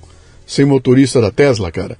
sem 0.45 0.65
motorista 0.65 1.21
da 1.21 1.31
Tesla, 1.31 1.71
cara. 1.71 1.97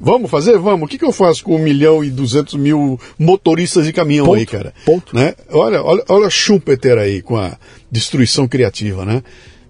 Vamos 0.00 0.30
fazer? 0.30 0.58
Vamos. 0.58 0.86
O 0.86 0.88
que, 0.88 0.98
que 0.98 1.04
eu 1.04 1.12
faço 1.12 1.42
com 1.42 1.56
um 1.56 1.58
milhão 1.58 2.04
e 2.04 2.10
duzentos 2.10 2.54
mil 2.54 3.00
motoristas 3.18 3.84
de 3.84 3.92
caminhão 3.92 4.26
Ponto. 4.26 4.38
aí, 4.38 4.46
cara? 4.46 4.72
Ponto. 4.84 5.14
Né? 5.14 5.34
Olha, 5.50 5.82
olha, 5.82 6.04
olha 6.08 6.30
Schumpeter 6.30 6.96
aí 6.98 7.20
com 7.20 7.36
a 7.36 7.58
destruição 7.90 8.46
criativa, 8.46 9.04
né? 9.04 9.22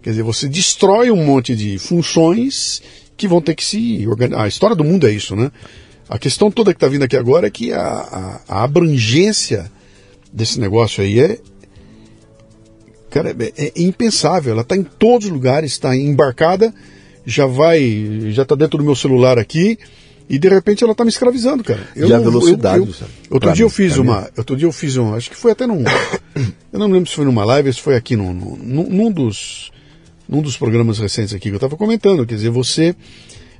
Quer 0.02 0.10
dizer, 0.10 0.22
você 0.22 0.48
destrói 0.48 1.10
um 1.10 1.24
monte 1.24 1.56
de 1.56 1.78
funções 1.78 2.82
que 3.16 3.26
vão 3.26 3.40
ter 3.40 3.54
que 3.54 3.64
se 3.64 4.06
organizar. 4.06 4.44
A 4.44 4.48
história 4.48 4.76
do 4.76 4.84
mundo 4.84 5.06
é 5.06 5.12
isso, 5.12 5.34
né? 5.34 5.50
A 6.08 6.18
questão 6.18 6.50
toda 6.50 6.72
que 6.72 6.76
está 6.76 6.88
vindo 6.88 7.02
aqui 7.02 7.16
agora 7.16 7.46
é 7.46 7.50
que 7.50 7.72
a, 7.72 7.80
a, 7.80 8.40
a 8.48 8.64
abrangência 8.64 9.70
desse 10.32 10.60
negócio 10.60 11.02
aí 11.02 11.20
é, 11.20 11.38
Cara, 13.10 13.30
é, 13.30 13.52
é 13.56 13.72
impensável. 13.82 14.52
Ela 14.52 14.60
está 14.60 14.76
em 14.76 14.82
todos 14.82 15.26
os 15.26 15.32
lugares, 15.32 15.72
está 15.72 15.96
embarcada, 15.96 16.74
já 17.24 17.46
vai, 17.46 18.30
já 18.30 18.42
está 18.42 18.54
dentro 18.54 18.76
do 18.78 18.84
meu 18.84 18.94
celular 18.94 19.38
aqui 19.38 19.78
e 20.28 20.38
de 20.38 20.48
repente 20.48 20.82
ela 20.84 20.92
está 20.92 21.04
me 21.04 21.10
escravizando, 21.10 21.64
cara. 21.64 21.86
E 21.96 22.12
a 22.12 22.18
velocidade, 22.18 22.78
eu- 22.78 22.84
eu- 22.86 23.06
outro 23.30 23.52
dia 23.52 23.64
eu 23.64 23.68
mim, 23.68 23.74
fiz 23.74 23.94
pra 23.94 24.02
mim. 24.02 24.08
uma, 24.10 24.30
outro 24.36 24.56
dia 24.56 24.66
eu 24.66 24.72
fiz 24.72 24.96
um, 24.96 25.14
acho 25.14 25.30
que 25.30 25.36
foi 25.36 25.52
até 25.52 25.66
num, 25.66 25.82
eu 26.72 26.78
não 26.78 26.88
me 26.88 26.94
lembro 26.94 27.08
se 27.08 27.16
foi 27.16 27.24
numa 27.24 27.44
live, 27.44 27.72
se 27.72 27.80
foi 27.80 27.96
aqui 27.96 28.14
num, 28.16 28.32
num, 28.32 28.88
num 28.88 29.10
dos, 29.10 29.70
num 30.28 30.42
dos 30.42 30.56
programas 30.56 30.98
recentes 30.98 31.32
aqui 31.34 31.44
que 31.48 31.54
eu 31.54 31.56
estava 31.56 31.76
comentando. 31.76 32.26
Quer 32.26 32.34
dizer, 32.34 32.50
você, 32.50 32.94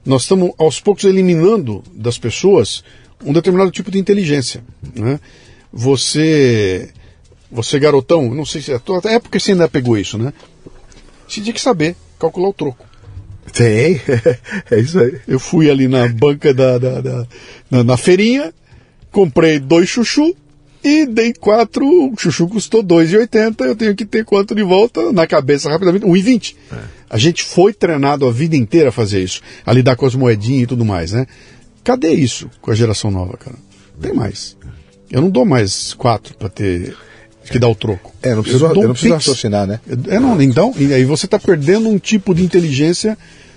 nós 0.05 0.23
estamos 0.23 0.53
aos 0.59 0.81
poucos 0.81 1.05
eliminando 1.05 1.83
das 1.95 2.19
pessoas 2.19 2.83
um 3.25 3.33
determinado 3.33 3.71
tipo 3.71 3.91
de 3.91 3.99
inteligência, 3.99 4.63
né? 4.95 5.19
Você 5.73 6.91
você 7.51 7.79
garotão, 7.79 8.35
não 8.35 8.45
sei 8.45 8.61
se 8.61 8.73
é 8.73 8.79
tua 8.79 9.01
época 9.07 9.39
você 9.41 9.53
ainda 9.53 9.67
pegou 9.69 9.97
isso, 9.97 10.19
né? 10.19 10.35
Você 11.27 11.41
tinha 11.41 11.53
que 11.55 11.61
saber 11.61 11.97
calcular 12.19 12.49
o 12.51 12.53
troco. 12.53 12.85
Tem. 13.53 14.01
é 14.71 14.81
isso 14.81 14.99
aí. 14.99 15.19
Eu 15.27 15.39
fui 15.39 15.71
ali 15.71 15.89
na 15.89 16.09
banca 16.09 16.53
da, 16.55 16.79
da, 16.79 17.01
da- 17.01 17.27
na, 17.71 17.85
na 17.85 17.97
feirinha, 17.97 18.53
comprei 19.11 19.59
dois 19.59 19.89
chuchu 19.89 20.35
e 20.83 21.07
dei 21.07 21.33
quatro. 21.33 21.85
O 21.87 22.15
chuchu 22.17 22.49
custou 22.49 22.83
2,80. 22.85 23.61
Eu 23.65 23.77
tenho 23.77 23.95
que 23.95 24.05
ter 24.05 24.25
quanto 24.25 24.55
de 24.55 24.63
volta 24.63 25.13
na 25.13 25.27
cabeça 25.27 25.71
rapidamente? 25.71 26.05
1,20. 26.07 26.55
A 27.11 27.17
gente 27.19 27.43
foi 27.43 27.73
treinado 27.73 28.27
a 28.27 28.33
vida 28.33 28.55
inteira 28.57 28.91
a 28.91 28.93
fazer 28.93 29.23
isso, 29.23 29.41
a 29.65 29.73
lidar 29.73 29.97
com 29.97 30.05
as 30.07 30.15
moedinhas 30.15 30.65
e 30.65 30.67
tudo 30.67 30.85
mais, 30.85 31.13
né? 31.13 31.27
Cadê 31.83 32.13
isso 32.13 32.51
com 32.61 32.71
a 32.71 32.75
geração 32.75 33.11
nova, 33.11 33.37
cara? 33.39 33.57
Tem 34.01 34.13
mais. 34.13 34.57
Eu 35.11 35.23
não 35.23 35.31
dou 35.31 35.47
mais 35.47 35.95
quatro 35.95 36.35
para 36.37 36.51
ter 36.51 36.95
que 37.51 37.59
dar 37.59 37.69
o 37.69 37.75
troco. 37.75 38.13
É, 38.23 38.35
não 38.35 38.43
preciso, 38.43 38.67
eu, 38.67 38.71
um 38.71 38.75
não 38.75 38.93
preciso 38.93 39.15
pix. 39.15 39.27
raciocinar, 39.27 39.67
né? 39.67 39.81
É, 40.09 40.19
não, 40.19 40.41
então, 40.41 40.75
e 40.79 40.93
aí 40.93 41.05
você 41.05 41.27
está 41.27 41.39
perdendo 41.39 41.89
um 41.89 41.99
tipo 41.99 42.35
de 42.35 42.43
inteligência. 42.43 43.17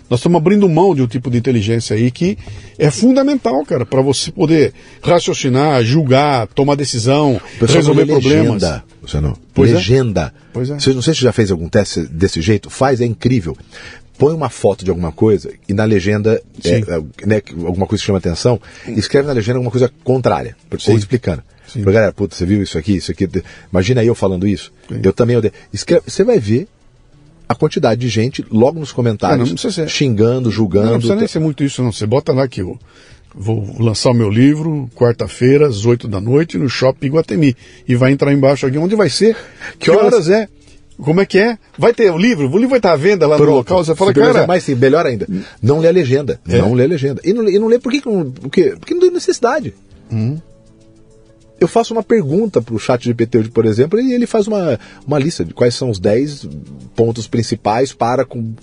Nós 0.09 0.19
estamos 0.19 0.37
abrindo 0.37 0.67
mão 0.67 0.93
de 0.93 1.01
um 1.01 1.07
tipo 1.07 1.31
de 1.31 1.37
inteligência 1.37 1.95
aí 1.95 2.11
que 2.11 2.37
é 2.77 2.91
fundamental, 2.91 3.65
cara, 3.65 3.85
para 3.85 4.01
você 4.01 4.29
poder 4.29 4.73
raciocinar, 5.01 5.81
julgar, 5.83 6.47
tomar 6.47 6.75
decisão, 6.75 7.39
resolver 7.61 8.05
não 8.05 8.19
problemas. 8.19 8.61
Legenda, 8.61 8.83
Luciano. 9.01 9.37
Pois 9.53 9.71
é. 9.71 9.73
legenda. 9.75 10.33
Pois 10.51 10.69
é. 10.69 10.79
Você, 10.79 10.93
não 10.93 11.01
sei 11.01 11.13
se 11.13 11.21
já 11.21 11.31
fez 11.31 11.49
algum 11.49 11.69
teste 11.69 12.01
desse 12.01 12.41
jeito. 12.41 12.69
Faz, 12.69 12.99
é 12.99 13.05
incrível. 13.05 13.55
Põe 14.17 14.33
uma 14.33 14.49
foto 14.49 14.83
de 14.83 14.89
alguma 14.89 15.13
coisa 15.13 15.49
e 15.67 15.73
na 15.73 15.85
legenda, 15.85 16.41
é, 16.63 16.69
é, 16.69 17.25
né, 17.25 17.41
alguma 17.65 17.87
coisa 17.87 18.01
que 18.01 18.05
chama 18.05 18.19
atenção, 18.19 18.59
escreve 18.89 19.27
na 19.27 19.33
legenda 19.33 19.59
alguma 19.59 19.71
coisa 19.71 19.89
contrária, 20.03 20.57
ou 20.89 20.97
explicando. 20.97 21.41
Sim. 21.73 21.83
Pra 21.83 21.91
galera, 21.91 22.11
puta, 22.13 22.35
você 22.35 22.45
viu 22.45 22.61
isso 22.61 22.77
aqui, 22.77 22.95
isso 22.97 23.11
aqui. 23.11 23.29
Imagina 23.71 24.03
eu 24.03 24.15
falando 24.15 24.47
isso. 24.47 24.71
Sim. 24.89 24.99
Eu 25.03 25.13
também 25.13 25.37
odeio. 25.37 25.53
Escreve, 25.73 26.03
você 26.07 26.23
vai 26.23 26.39
ver 26.39 26.67
a 27.47 27.55
quantidade 27.55 27.99
de 28.01 28.07
gente 28.09 28.45
logo 28.49 28.79
nos 28.79 28.91
comentários 28.91 29.49
não 29.49 29.57
ser- 29.57 29.87
xingando, 29.89 30.49
Não, 30.49 30.51
julgando. 30.51 30.85
não 30.91 30.93
precisa 30.93 31.15
nem 31.15 31.27
ser 31.27 31.39
muito 31.39 31.63
isso, 31.63 31.83
não. 31.83 31.91
Você 31.91 32.05
bota 32.05 32.31
lá 32.31 32.47
que 32.47 32.61
eu 32.61 32.79
vou 33.33 33.75
lançar 33.79 34.11
o 34.11 34.13
meu 34.13 34.29
livro 34.29 34.89
quarta-feira, 34.95 35.67
às 35.67 35.85
8 35.85 36.07
da 36.07 36.19
noite, 36.21 36.57
no 36.57 36.69
Shopping 36.69 37.07
Iguatemi. 37.07 37.55
E 37.87 37.95
vai 37.95 38.11
entrar 38.11 38.31
embaixo 38.33 38.65
aqui. 38.65 38.77
Onde 38.77 38.95
vai 38.95 39.09
ser? 39.09 39.35
Que 39.79 39.91
horas 39.91 40.29
é? 40.29 40.47
Como 40.97 41.19
é 41.19 41.25
que 41.25 41.39
é? 41.39 41.57
Vai 41.79 41.93
ter 41.93 42.11
o 42.11 42.17
livro? 42.17 42.47
O 42.47 42.53
livro 42.55 42.69
vai 42.69 42.77
estar 42.79 42.91
à 42.93 42.95
venda 42.95 43.25
lá 43.25 43.35
no 43.37 43.43
Pronto. 43.43 43.55
local. 43.55 43.83
Você 43.83 43.95
fala, 43.95 44.13
cara. 44.13 44.45
mais 44.45 44.63
sim, 44.63 44.75
melhor 44.75 45.05
ainda. 45.05 45.27
Não 45.61 45.79
lê 45.79 45.87
a 45.87 45.91
legenda. 45.91 46.39
É. 46.47 46.59
Não 46.59 46.73
lê 46.73 46.83
a 46.83 46.87
legenda. 46.87 47.19
E 47.23 47.33
não, 47.33 47.41
lê- 47.43 47.53
e 47.55 47.59
não 47.59 47.67
lê 47.67 47.79
por 47.79 47.91
que, 47.91 48.01
que 48.01 48.07
não. 48.09 48.29
Por 48.31 48.49
quê? 48.51 48.75
Porque 48.79 48.93
não 48.93 49.01
tem 49.01 49.09
necessidade. 49.11 49.73
Hum. 50.11 50.37
Eu 51.61 51.67
faço 51.67 51.93
uma 51.93 52.01
pergunta 52.01 52.59
para 52.59 52.73
o 52.73 52.79
chat 52.79 53.03
GPT, 53.05 53.43
por 53.53 53.65
exemplo, 53.67 54.01
e 54.01 54.13
ele 54.13 54.25
faz 54.25 54.47
uma, 54.47 54.79
uma 55.05 55.19
lista 55.19 55.45
de 55.45 55.53
quais 55.53 55.75
são 55.75 55.91
os 55.91 55.99
10 55.99 56.47
pontos 56.95 57.27
principais 57.27 57.93
para 57.93 58.25
com- 58.25 58.53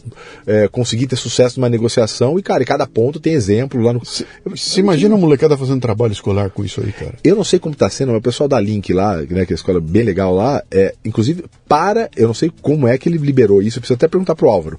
é, 0.45 0.67
conseguir 0.67 1.07
ter 1.07 1.15
sucesso 1.15 1.61
numa 1.61 1.69
negociação. 1.69 2.37
E, 2.39 2.43
cara, 2.43 2.63
e 2.63 2.67
cada 2.67 2.89
ponto 2.89 3.21
tem 3.21 3.35
exemplo 3.35 3.81
lá 3.81 3.93
no. 3.93 4.03
Você 4.05 4.81
imagina 4.81 5.15
a 5.15 5.19
molecada 5.19 5.57
fazendo 5.57 5.81
trabalho 5.81 6.13
escolar 6.13 6.51
com 6.51 6.65
isso 6.65 6.81
aí, 6.81 6.91
cara? 6.93 7.15
Eu 7.23 7.37
não 7.37 7.45
sei 7.45 7.61
como 7.61 7.73
está 7.73 7.89
sendo, 7.89 8.09
mas 8.11 8.19
o 8.19 8.23
pessoal 8.23 8.49
da 8.49 8.59
Link 8.61 8.93
lá, 8.93 9.17
né, 9.19 9.47
que 9.47 9.53
é 9.53 9.55
a 9.55 9.57
escola 9.57 9.81
bem 9.81 10.03
legal 10.03 10.35
lá, 10.35 10.61
é, 10.69 10.93
inclusive 11.05 11.45
para, 11.69 12.11
eu 12.17 12.27
não 12.27 12.35
sei 12.35 12.51
como 12.61 12.89
é 12.89 12.99
que 12.99 13.09
ele 13.09 13.17
liberou 13.19 13.63
isso, 13.63 13.79
eu 13.79 13.81
preciso 13.81 13.95
até 13.97 14.09
perguntar 14.09 14.35
pro 14.35 14.49
Álvaro. 14.49 14.79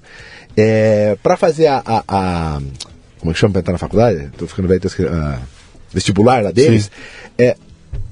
É, 0.54 1.16
para 1.22 1.38
fazer 1.38 1.68
a, 1.68 1.82
a, 1.86 2.04
a- 2.06 2.60
Como 3.18 3.30
é 3.30 3.32
que 3.32 3.40
chama 3.40 3.52
para 3.52 3.60
entrar 3.60 3.72
na 3.72 3.78
faculdade? 3.78 4.30
Tô 4.36 4.46
ficando 4.46 4.68
velho, 4.68 4.80
tô 4.80 4.88
escrevendo, 4.88 5.16
a 5.16 5.40
vestibular 5.90 6.42
lá 6.42 6.50
deles. 6.50 6.84
Sim. 6.84 6.90
É, 7.38 7.56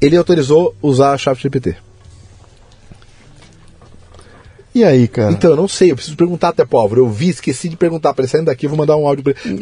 ele 0.00 0.16
autorizou 0.16 0.74
usar 0.82 1.12
a 1.12 1.18
chave 1.18 1.40
GPT. 1.40 1.76
E 4.74 4.84
aí, 4.84 5.09
cara? 5.09 5.32
Então, 5.32 5.50
eu 5.50 5.56
não 5.56 5.66
sei, 5.66 5.90
eu 5.90 5.96
preciso 5.96 6.16
perguntar 6.16 6.48
até 6.50 6.64
Álvaro. 6.70 7.00
Eu 7.00 7.09
vi, 7.10 7.30
esqueci 7.30 7.68
de 7.68 7.76
perguntar 7.76 8.14
para 8.14 8.22
ele, 8.24 8.30
saindo 8.30 8.44
daqui, 8.46 8.66
eu 8.66 8.70
vou 8.70 8.78
mandar 8.78 8.96
um 8.96 9.06
áudio 9.06 9.24
para 9.24 9.34
ele. 9.44 9.59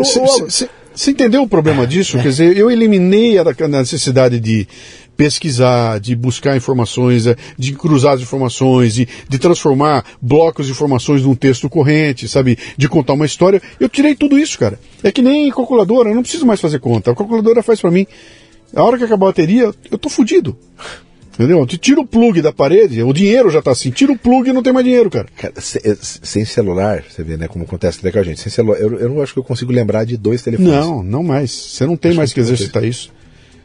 Você 0.94 1.10
entendeu 1.10 1.42
o 1.42 1.48
problema 1.48 1.86
disso? 1.86 2.16
Quer 2.18 2.28
dizer, 2.28 2.56
eu 2.56 2.70
eliminei 2.70 3.38
a, 3.38 3.42
da- 3.42 3.54
a 3.64 3.68
necessidade 3.68 4.38
de 4.40 4.66
pesquisar, 5.16 5.98
de 6.00 6.14
buscar 6.14 6.54
informações, 6.56 7.26
é, 7.26 7.36
de 7.56 7.72
cruzar 7.72 8.14
as 8.14 8.20
informações, 8.20 8.94
de, 8.94 9.08
de 9.28 9.38
transformar 9.38 10.04
blocos 10.20 10.66
de 10.66 10.72
informações 10.72 11.22
num 11.22 11.34
texto 11.34 11.70
corrente, 11.70 12.28
sabe? 12.28 12.58
De 12.76 12.86
contar 12.88 13.14
uma 13.14 13.24
história. 13.24 13.62
Eu 13.80 13.88
tirei 13.88 14.14
tudo 14.14 14.38
isso, 14.38 14.58
cara. 14.58 14.78
É 15.02 15.10
que 15.10 15.22
nem 15.22 15.50
calculadora, 15.50 16.10
eu 16.10 16.14
não 16.14 16.22
preciso 16.22 16.44
mais 16.44 16.60
fazer 16.60 16.78
conta. 16.80 17.12
A 17.12 17.14
calculadora 17.14 17.62
faz 17.62 17.80
para 17.80 17.90
mim. 17.90 18.06
A 18.74 18.82
hora 18.82 18.98
que 18.98 19.04
acabar 19.04 19.26
a 19.26 19.30
bateria, 19.30 19.72
eu 19.90 19.98
tô 19.98 20.08
fudido. 20.08 20.56
Entendeu? 21.34 21.66
Tu 21.66 21.76
tira 21.76 22.00
o 22.00 22.06
plug 22.06 22.40
da 22.40 22.50
parede, 22.50 23.02
o 23.02 23.12
dinheiro 23.12 23.50
já 23.50 23.60
tá 23.60 23.70
assim. 23.70 23.90
Tira 23.90 24.10
o 24.10 24.18
plug 24.18 24.48
e 24.48 24.52
não 24.54 24.62
tem 24.62 24.72
mais 24.72 24.86
dinheiro, 24.86 25.10
cara. 25.10 25.26
cara 25.36 25.52
eh, 25.56 25.96
sem 26.00 26.46
celular, 26.46 27.04
você 27.06 27.22
vê, 27.22 27.36
né, 27.36 27.46
como 27.46 27.64
acontece 27.64 27.98
até 27.98 28.10
com 28.10 28.18
a 28.18 28.22
gente. 28.22 28.40
Sem 28.40 28.50
celular, 28.50 28.78
eu, 28.78 28.98
eu 28.98 29.08
não 29.10 29.20
acho 29.20 29.34
que 29.34 29.38
eu 29.38 29.44
consigo 29.44 29.70
lembrar 29.70 30.04
de 30.04 30.16
dois 30.16 30.42
telefones. 30.42 30.72
Não, 30.72 31.02
não 31.02 31.22
mais. 31.22 31.50
Você 31.50 31.84
não 31.84 31.94
tem 31.94 32.12
acho 32.12 32.18
mais 32.18 32.30
que, 32.30 32.36
que 32.36 32.40
exercitar 32.40 32.82
isso. 32.84 33.10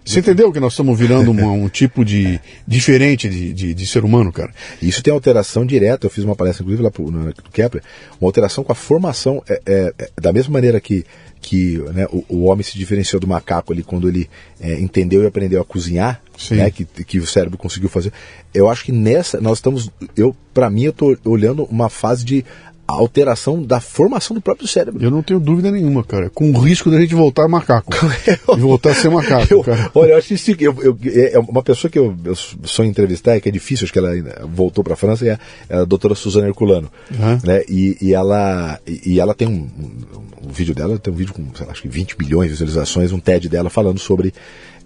Você 0.04 0.20
entendeu 0.20 0.52
que 0.52 0.60
nós 0.60 0.74
estamos 0.74 0.98
virando 0.98 1.30
uma, 1.30 1.52
um 1.52 1.70
tipo 1.70 2.04
de 2.04 2.40
diferente 2.68 3.30
de, 3.30 3.54
de, 3.54 3.74
de, 3.74 3.88
ser 3.88 4.04
humano, 4.04 4.32
cara? 4.32 4.52
Isso 4.82 5.02
tem 5.04 5.14
alteração 5.14 5.64
direta. 5.66 6.08
Eu 6.08 6.10
fiz 6.10 6.24
uma 6.24 6.36
palestra, 6.36 6.64
inclusive, 6.64 6.84
lá 6.84 6.90
pro, 6.90 7.12
no, 7.12 7.32
Kepler, 7.54 7.84
uma 8.20 8.28
alteração 8.28 8.64
com 8.64 8.72
a 8.72 8.76
formação. 8.76 9.44
É, 9.48 9.62
é, 9.66 9.94
é, 10.00 10.10
da 10.20 10.34
mesma 10.34 10.54
maneira 10.54 10.82
que, 10.82 11.06
que 11.42 11.80
né, 11.94 12.06
o, 12.12 12.24
o, 12.30 12.44
homem 12.44 12.64
se 12.64 12.78
diferenciou 12.78 13.20
do 13.20 13.28
macaco 13.28 13.74
ali 13.74 13.82
quando 13.82 14.08
ele 14.08 14.30
é, 14.60 14.80
entendeu 14.80 15.24
e 15.24 15.26
aprendeu 15.26 15.60
a 15.60 15.66
cozinhar, 15.66 16.22
né, 16.52 16.70
que, 16.70 16.86
que 16.86 17.18
o 17.18 17.26
cérebro 17.26 17.58
conseguiu 17.58 17.90
fazer. 17.90 18.14
Eu 18.54 18.70
acho 18.70 18.86
que 18.86 18.92
nessa 18.92 19.42
nós 19.42 19.58
estamos. 19.58 19.90
Eu, 20.16 20.36
para 20.54 20.70
mim, 20.70 20.84
eu 20.84 20.92
estou 20.92 21.18
olhando 21.26 21.64
uma 21.64 21.90
fase 21.90 22.24
de 22.24 22.46
a 22.92 23.00
alteração 23.00 23.64
da 23.64 23.80
formação 23.80 24.36
do 24.36 24.42
próprio 24.42 24.68
cérebro. 24.68 25.04
Eu 25.04 25.10
não 25.10 25.24
tenho 25.24 25.40
dúvida 25.40 25.72
nenhuma, 25.72 26.04
cara. 26.04 26.30
Com 26.30 26.52
o 26.52 26.60
risco 26.60 26.92
da 26.92 27.00
gente 27.00 27.16
voltar 27.16 27.48
macaco. 27.48 27.92
e 28.58 28.60
voltar 28.60 28.92
a 28.92 28.96
ser 28.96 29.10
macaco, 29.10 29.54
eu, 29.54 29.64
cara. 29.64 29.90
Olha, 29.96 30.12
eu 30.12 30.18
acho 30.18 30.34
isso. 30.34 30.52
Eu, 30.60 30.76
eu, 30.82 30.98
é 31.04 31.40
uma 31.40 31.64
pessoa 31.64 31.90
que 31.90 31.98
eu, 31.98 32.16
eu 32.24 32.36
sou 32.36 32.84
entrevistar, 32.86 33.40
que 33.40 33.50
é 33.50 33.52
difícil, 33.52 33.86
acho 33.86 33.94
que 33.94 34.00
ela 34.00 34.12
voltou 34.46 34.84
para 34.84 34.94
a 34.94 34.98
França, 34.98 35.26
é, 35.26 35.40
é 35.70 35.78
a 35.78 35.86
doutora 35.86 36.16
Suzana 36.16 36.48
Herculano. 36.48 36.92
Uhum. 37.12 37.40
Né? 37.44 37.64
E, 37.68 37.98
e, 38.02 38.14
ela, 38.14 38.80
e, 38.86 39.20
ela 39.20 39.34
tem 39.34 39.48
um, 39.48 39.52
um, 39.52 40.48
um, 40.48 40.52
vídeo 40.52 40.76
dela, 40.76 40.98
tem 41.00 41.14
um 41.14 41.18
vídeo 41.18 41.34
com, 41.34 41.44
lá, 41.64 41.72
acho 41.72 41.82
que 41.82 41.88
20 41.88 42.18
milhões 42.20 42.48
de 42.48 42.54
visualizações, 42.54 43.12
um 43.12 43.20
TED 43.20 43.48
dela 43.48 43.70
falando 43.70 44.00
sobre 44.00 44.34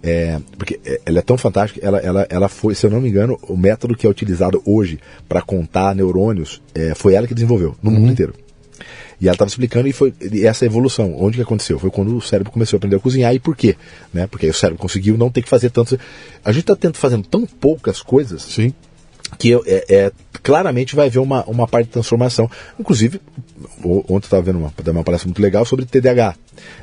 é, 0.06 0.40
porque 0.56 0.78
é, 0.84 1.00
ela 1.04 1.18
é 1.18 1.22
tão 1.22 1.36
fantástica, 1.36 1.84
ela, 1.84 1.98
ela, 1.98 2.26
ela 2.30 2.48
foi, 2.48 2.76
se 2.76 2.86
eu 2.86 2.90
não 2.90 3.00
me 3.00 3.08
engano, 3.08 3.36
o 3.42 3.56
método 3.56 3.96
que 3.96 4.06
é 4.06 4.08
utilizado 4.08 4.62
hoje 4.64 5.00
para 5.28 5.42
contar 5.42 5.96
neurônios 5.96 6.62
é, 6.72 6.94
foi 6.94 7.14
ela 7.14 7.26
que 7.26 7.34
desenvolveu 7.34 7.74
no 7.82 7.90
uhum. 7.90 7.98
mundo 7.98 8.12
inteiro. 8.12 8.32
E 9.20 9.26
ela 9.26 9.34
estava 9.34 9.48
explicando 9.48 9.88
e 9.88 9.92
foi 9.92 10.14
e 10.20 10.46
essa 10.46 10.64
evolução, 10.64 11.16
onde 11.18 11.38
que 11.38 11.42
aconteceu? 11.42 11.78
Foi 11.78 11.90
quando 11.90 12.16
o 12.16 12.20
cérebro 12.20 12.52
começou 12.52 12.76
a 12.76 12.78
aprender 12.78 12.96
a 12.96 13.00
cozinhar 13.00 13.34
e 13.34 13.40
por 13.40 13.56
quê? 13.56 13.74
Né? 14.12 14.26
Porque 14.26 14.46
aí 14.46 14.50
o 14.50 14.54
cérebro 14.54 14.80
conseguiu 14.80 15.16
não 15.16 15.30
ter 15.30 15.42
que 15.42 15.48
fazer 15.48 15.70
tanto. 15.70 15.98
A 16.44 16.52
gente 16.52 16.70
está 16.70 16.92
fazendo 16.92 17.26
tão 17.26 17.44
poucas 17.46 18.02
coisas 18.02 18.42
Sim. 18.42 18.72
que 19.38 19.54
é, 19.54 19.84
é, 19.88 20.12
claramente 20.42 20.94
vai 20.94 21.06
haver 21.06 21.18
uma, 21.18 21.42
uma 21.46 21.66
parte 21.66 21.86
de 21.86 21.92
transformação. 21.92 22.48
Inclusive, 22.78 23.20
ontem 23.84 24.26
estava 24.26 24.42
vendo 24.42 24.58
uma, 24.58 24.72
uma 24.88 25.04
palestra 25.04 25.28
muito 25.28 25.40
legal 25.40 25.64
sobre 25.64 25.84
TDAH. 25.84 26.34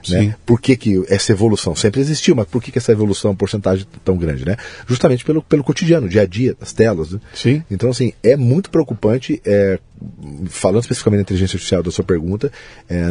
Né? 0.10 0.36
Por 0.46 0.62
que, 0.62 0.76
que 0.76 1.04
essa 1.08 1.32
evolução 1.32 1.76
sempre 1.76 2.02
existiu, 2.02 2.36
mas 2.36 2.48
por 2.48 2.62
que, 2.62 2.72
que 2.72 2.78
essa 2.78 2.92
evolução 2.92 3.36
porcentagem 3.36 3.86
tão 4.04 4.18
grande? 4.18 4.46
Né? 4.46 4.58
Justamente 4.88 5.24
pelo, 5.26 5.42
pelo 5.42 5.64
cotidiano, 5.64 6.08
dia 6.08 6.22
a 6.22 6.26
dia, 6.26 6.56
das 6.60 6.74
telas. 6.74 7.12
Né? 7.12 7.20
Sim. 7.34 7.64
Então, 7.70 7.90
assim, 7.90 8.14
é 8.22 8.36
muito 8.36 8.70
preocupante, 8.70 9.42
é, 9.46 9.80
falando 10.48 10.82
especificamente 10.82 11.20
da 11.20 11.24
inteligência 11.24 11.56
artificial 11.56 11.84
da 11.84 11.92
sua 11.92 12.04
pergunta, 12.04 12.52
é, 12.90 13.04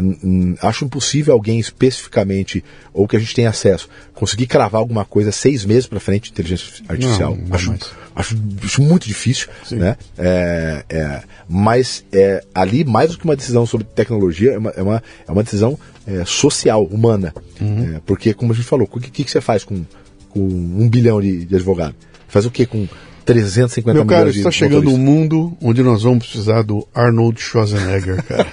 acho 0.61 0.85
impossível 0.85 1.35
alguém 1.35 1.59
especificamente, 1.59 2.65
ou 2.93 3.09
que 3.09 3.17
a 3.17 3.21
gente 3.21 3.35
tenha 3.35 3.51
acesso, 3.51 3.89
conseguir 4.15 4.47
cravar 4.47 4.81
alguma 4.81 5.05
coisa 5.05 5.33
seis 5.33 5.65
meses 5.65 5.87
para 5.87 6.01
frente 6.01 6.25
de 6.25 6.31
inteligência 6.31 6.85
artificial. 6.89 7.37
Não, 7.37 7.49
não 7.49 7.55
acho, 7.55 7.73
acho, 8.15 8.37
acho, 8.63 8.83
muito 8.83 9.07
difícil. 9.07 9.49
Né? 9.71 9.97
É, 10.19 10.85
é, 10.89 11.23
mas 11.49 12.05
é, 12.13 12.45
ali, 12.55 12.85
mais 12.85 13.11
do 13.11 13.19
que 13.19 13.25
uma 13.25 13.37
decisão 13.37 13.52
sobre 13.67 13.87
tecnologia, 13.95 14.53
é 14.53 14.59
uma, 14.59 14.71
é 14.71 14.83
uma, 14.83 15.03
é 15.29 15.33
uma 15.33 15.43
decisão 15.43 15.79
é, 16.07 16.25
social, 16.25 16.85
humana. 16.85 17.35
Uhum. 17.61 17.97
É, 17.97 18.01
porque, 18.05 18.35
como 18.35 18.53
a 18.53 18.55
gente 18.55 18.67
falou, 18.67 18.89
o 18.91 19.01
que, 19.01 19.11
que, 19.11 19.31
você 19.31 19.41
faz 19.41 19.65
com, 19.65 19.85
com 20.31 20.41
um 20.41 20.89
bilhão 20.89 21.21
de, 21.21 21.45
de 21.45 21.55
advogados? 21.55 21.97
Faz 22.29 22.47
o 22.47 22.51
que 22.51 22.67
com 22.67 22.89
350 23.25 23.95
Meu 23.95 24.07
cara, 24.07 24.31
está 24.31 24.51
chegando 24.51 24.91
um 24.91 24.99
mundo 24.99 25.57
onde 25.61 25.83
nós 25.83 26.03
vamos 26.03 26.27
precisar 26.27 26.63
do 26.63 26.87
Arnold 26.95 27.41
Schwarzenegger, 27.41 28.23
cara. 28.25 28.47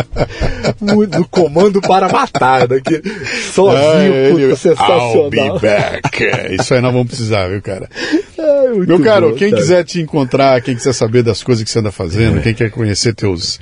do 0.80 1.28
comando 1.28 1.80
para 1.80 2.08
matar, 2.08 2.66
daqui, 2.66 3.02
sozinho, 3.52 4.14
é, 4.14 4.30
puta, 4.30 4.42
ele, 4.42 4.56
sensacional. 4.56 5.14
I'll 5.14 5.30
be 5.30 5.60
back. 5.60 6.24
É, 6.24 6.54
isso 6.54 6.74
aí 6.74 6.80
nós 6.80 6.92
vamos 6.92 7.08
precisar, 7.08 7.48
viu, 7.48 7.60
cara? 7.60 7.88
É, 8.38 8.68
Meu 8.70 9.00
caro, 9.00 9.30
bom, 9.30 9.36
quem 9.36 9.52
quiser 9.52 9.84
te 9.84 10.00
encontrar, 10.00 10.60
quem 10.62 10.74
quiser 10.74 10.92
saber 10.92 11.22
das 11.22 11.42
coisas 11.42 11.62
que 11.62 11.70
você 11.70 11.78
anda 11.78 11.92
fazendo, 11.92 12.38
é. 12.38 12.42
quem 12.42 12.54
quer 12.54 12.70
conhecer 12.70 13.14
teus 13.14 13.60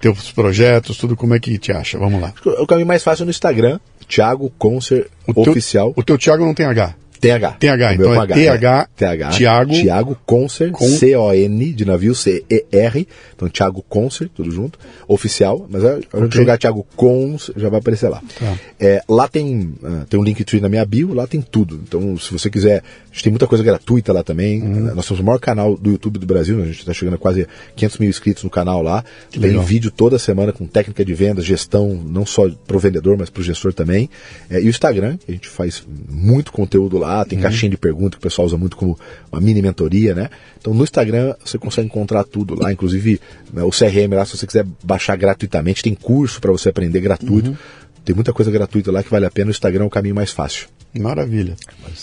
teus 0.00 0.30
projetos, 0.32 0.96
tudo, 0.96 1.16
como 1.16 1.34
é 1.34 1.40
que 1.40 1.58
te 1.58 1.72
acha? 1.72 1.98
Vamos 1.98 2.20
lá. 2.20 2.32
O 2.58 2.66
caminho 2.66 2.86
mais 2.86 3.02
fácil 3.02 3.22
é 3.22 3.26
no 3.26 3.30
Instagram, 3.30 3.78
Thiago 4.08 4.50
Concer 4.58 5.08
o 5.26 5.40
Oficial. 5.40 5.92
Teu, 5.92 6.02
o 6.02 6.04
teu 6.04 6.18
Thiago 6.18 6.44
não 6.44 6.54
tem 6.54 6.66
H. 6.66 6.94
TH. 7.26 7.56
TH, 7.58 7.94
então 7.94 8.22
é 8.22 8.26
TH, 8.26 8.88
TH, 8.96 9.28
Thiago, 9.30 9.72
Thiago 9.72 10.18
Concer. 10.24 10.72
C-O-N, 10.76 11.72
de 11.72 11.84
navio, 11.84 12.14
C-E-R, 12.14 13.08
então 13.34 13.48
Thiago 13.48 13.84
Concer, 13.88 14.28
tudo 14.28 14.50
junto, 14.50 14.78
oficial, 15.06 15.66
mas 15.68 15.84
a 15.84 15.98
gente 15.98 16.36
jogar 16.36 16.58
Thiago 16.58 16.86
Concer, 16.96 17.54
já 17.56 17.68
vai 17.68 17.80
aparecer 17.80 18.08
lá. 18.08 18.22
Tá. 18.38 18.58
É, 18.78 19.02
lá 19.08 19.28
tem, 19.28 19.74
uh, 19.82 20.06
tem 20.08 20.18
um 20.18 20.24
Linktree 20.24 20.60
na 20.60 20.68
minha 20.68 20.84
bio, 20.84 21.14
lá 21.14 21.26
tem 21.26 21.40
tudo, 21.40 21.80
então 21.86 22.16
se 22.18 22.32
você 22.32 22.50
quiser, 22.50 22.82
a 23.10 23.12
gente 23.12 23.24
tem 23.24 23.32
muita 23.32 23.46
coisa 23.46 23.64
gratuita 23.64 24.12
lá 24.12 24.22
também, 24.22 24.62
uhum. 24.62 24.94
nós 24.94 25.04
somos 25.04 25.20
o 25.20 25.24
maior 25.24 25.38
canal 25.38 25.76
do 25.76 25.90
YouTube 25.90 26.18
do 26.18 26.26
Brasil, 26.26 26.60
a 26.62 26.66
gente 26.66 26.80
está 26.80 26.92
chegando 26.92 27.14
a 27.14 27.18
quase 27.18 27.46
500 27.74 27.98
mil 27.98 28.08
inscritos 28.08 28.44
no 28.44 28.50
canal 28.50 28.82
lá, 28.82 29.04
tem 29.30 29.58
vídeo 29.60 29.90
toda 29.90 30.18
semana 30.18 30.52
com 30.52 30.66
técnica 30.66 31.04
de 31.04 31.14
venda, 31.14 31.40
gestão, 31.42 31.94
não 31.94 32.26
só 32.26 32.48
para 32.66 32.76
o 32.76 32.80
vendedor, 32.80 33.16
mas 33.16 33.30
para 33.30 33.40
o 33.40 33.44
gestor 33.44 33.72
também, 33.72 34.08
é, 34.50 34.60
e 34.60 34.66
o 34.66 34.68
Instagram, 34.68 35.16
que 35.16 35.30
a 35.30 35.34
gente 35.34 35.48
faz 35.48 35.84
muito 36.08 36.52
conteúdo 36.52 36.98
lá, 36.98 37.15
tem 37.24 37.38
uhum. 37.38 37.42
caixinha 37.42 37.70
de 37.70 37.76
perguntas 37.76 38.12
que 38.12 38.18
o 38.18 38.20
pessoal 38.20 38.46
usa 38.46 38.56
muito 38.56 38.76
como 38.76 38.98
uma 39.30 39.40
mini 39.40 39.62
mentoria, 39.62 40.14
né? 40.14 40.28
Então 40.58 40.74
no 40.74 40.84
Instagram 40.84 41.34
você 41.44 41.58
consegue 41.58 41.86
encontrar 41.86 42.24
tudo 42.24 42.60
lá, 42.60 42.72
inclusive 42.72 43.20
né, 43.52 43.62
o 43.62 43.70
CRM 43.70 44.14
lá, 44.14 44.24
se 44.24 44.36
você 44.36 44.46
quiser 44.46 44.66
baixar 44.82 45.16
gratuitamente, 45.16 45.82
tem 45.82 45.94
curso 45.94 46.40
para 46.40 46.52
você 46.52 46.68
aprender 46.68 47.00
gratuito. 47.00 47.50
Uhum. 47.50 47.56
Tem 48.04 48.14
muita 48.14 48.32
coisa 48.32 48.50
gratuita 48.50 48.92
lá 48.92 49.02
que 49.02 49.10
vale 49.10 49.26
a 49.26 49.30
pena, 49.30 49.48
o 49.48 49.50
Instagram 49.50 49.84
é 49.84 49.86
o 49.86 49.90
caminho 49.90 50.14
mais 50.14 50.30
fácil. 50.30 50.68
Maravilha. 50.94 51.56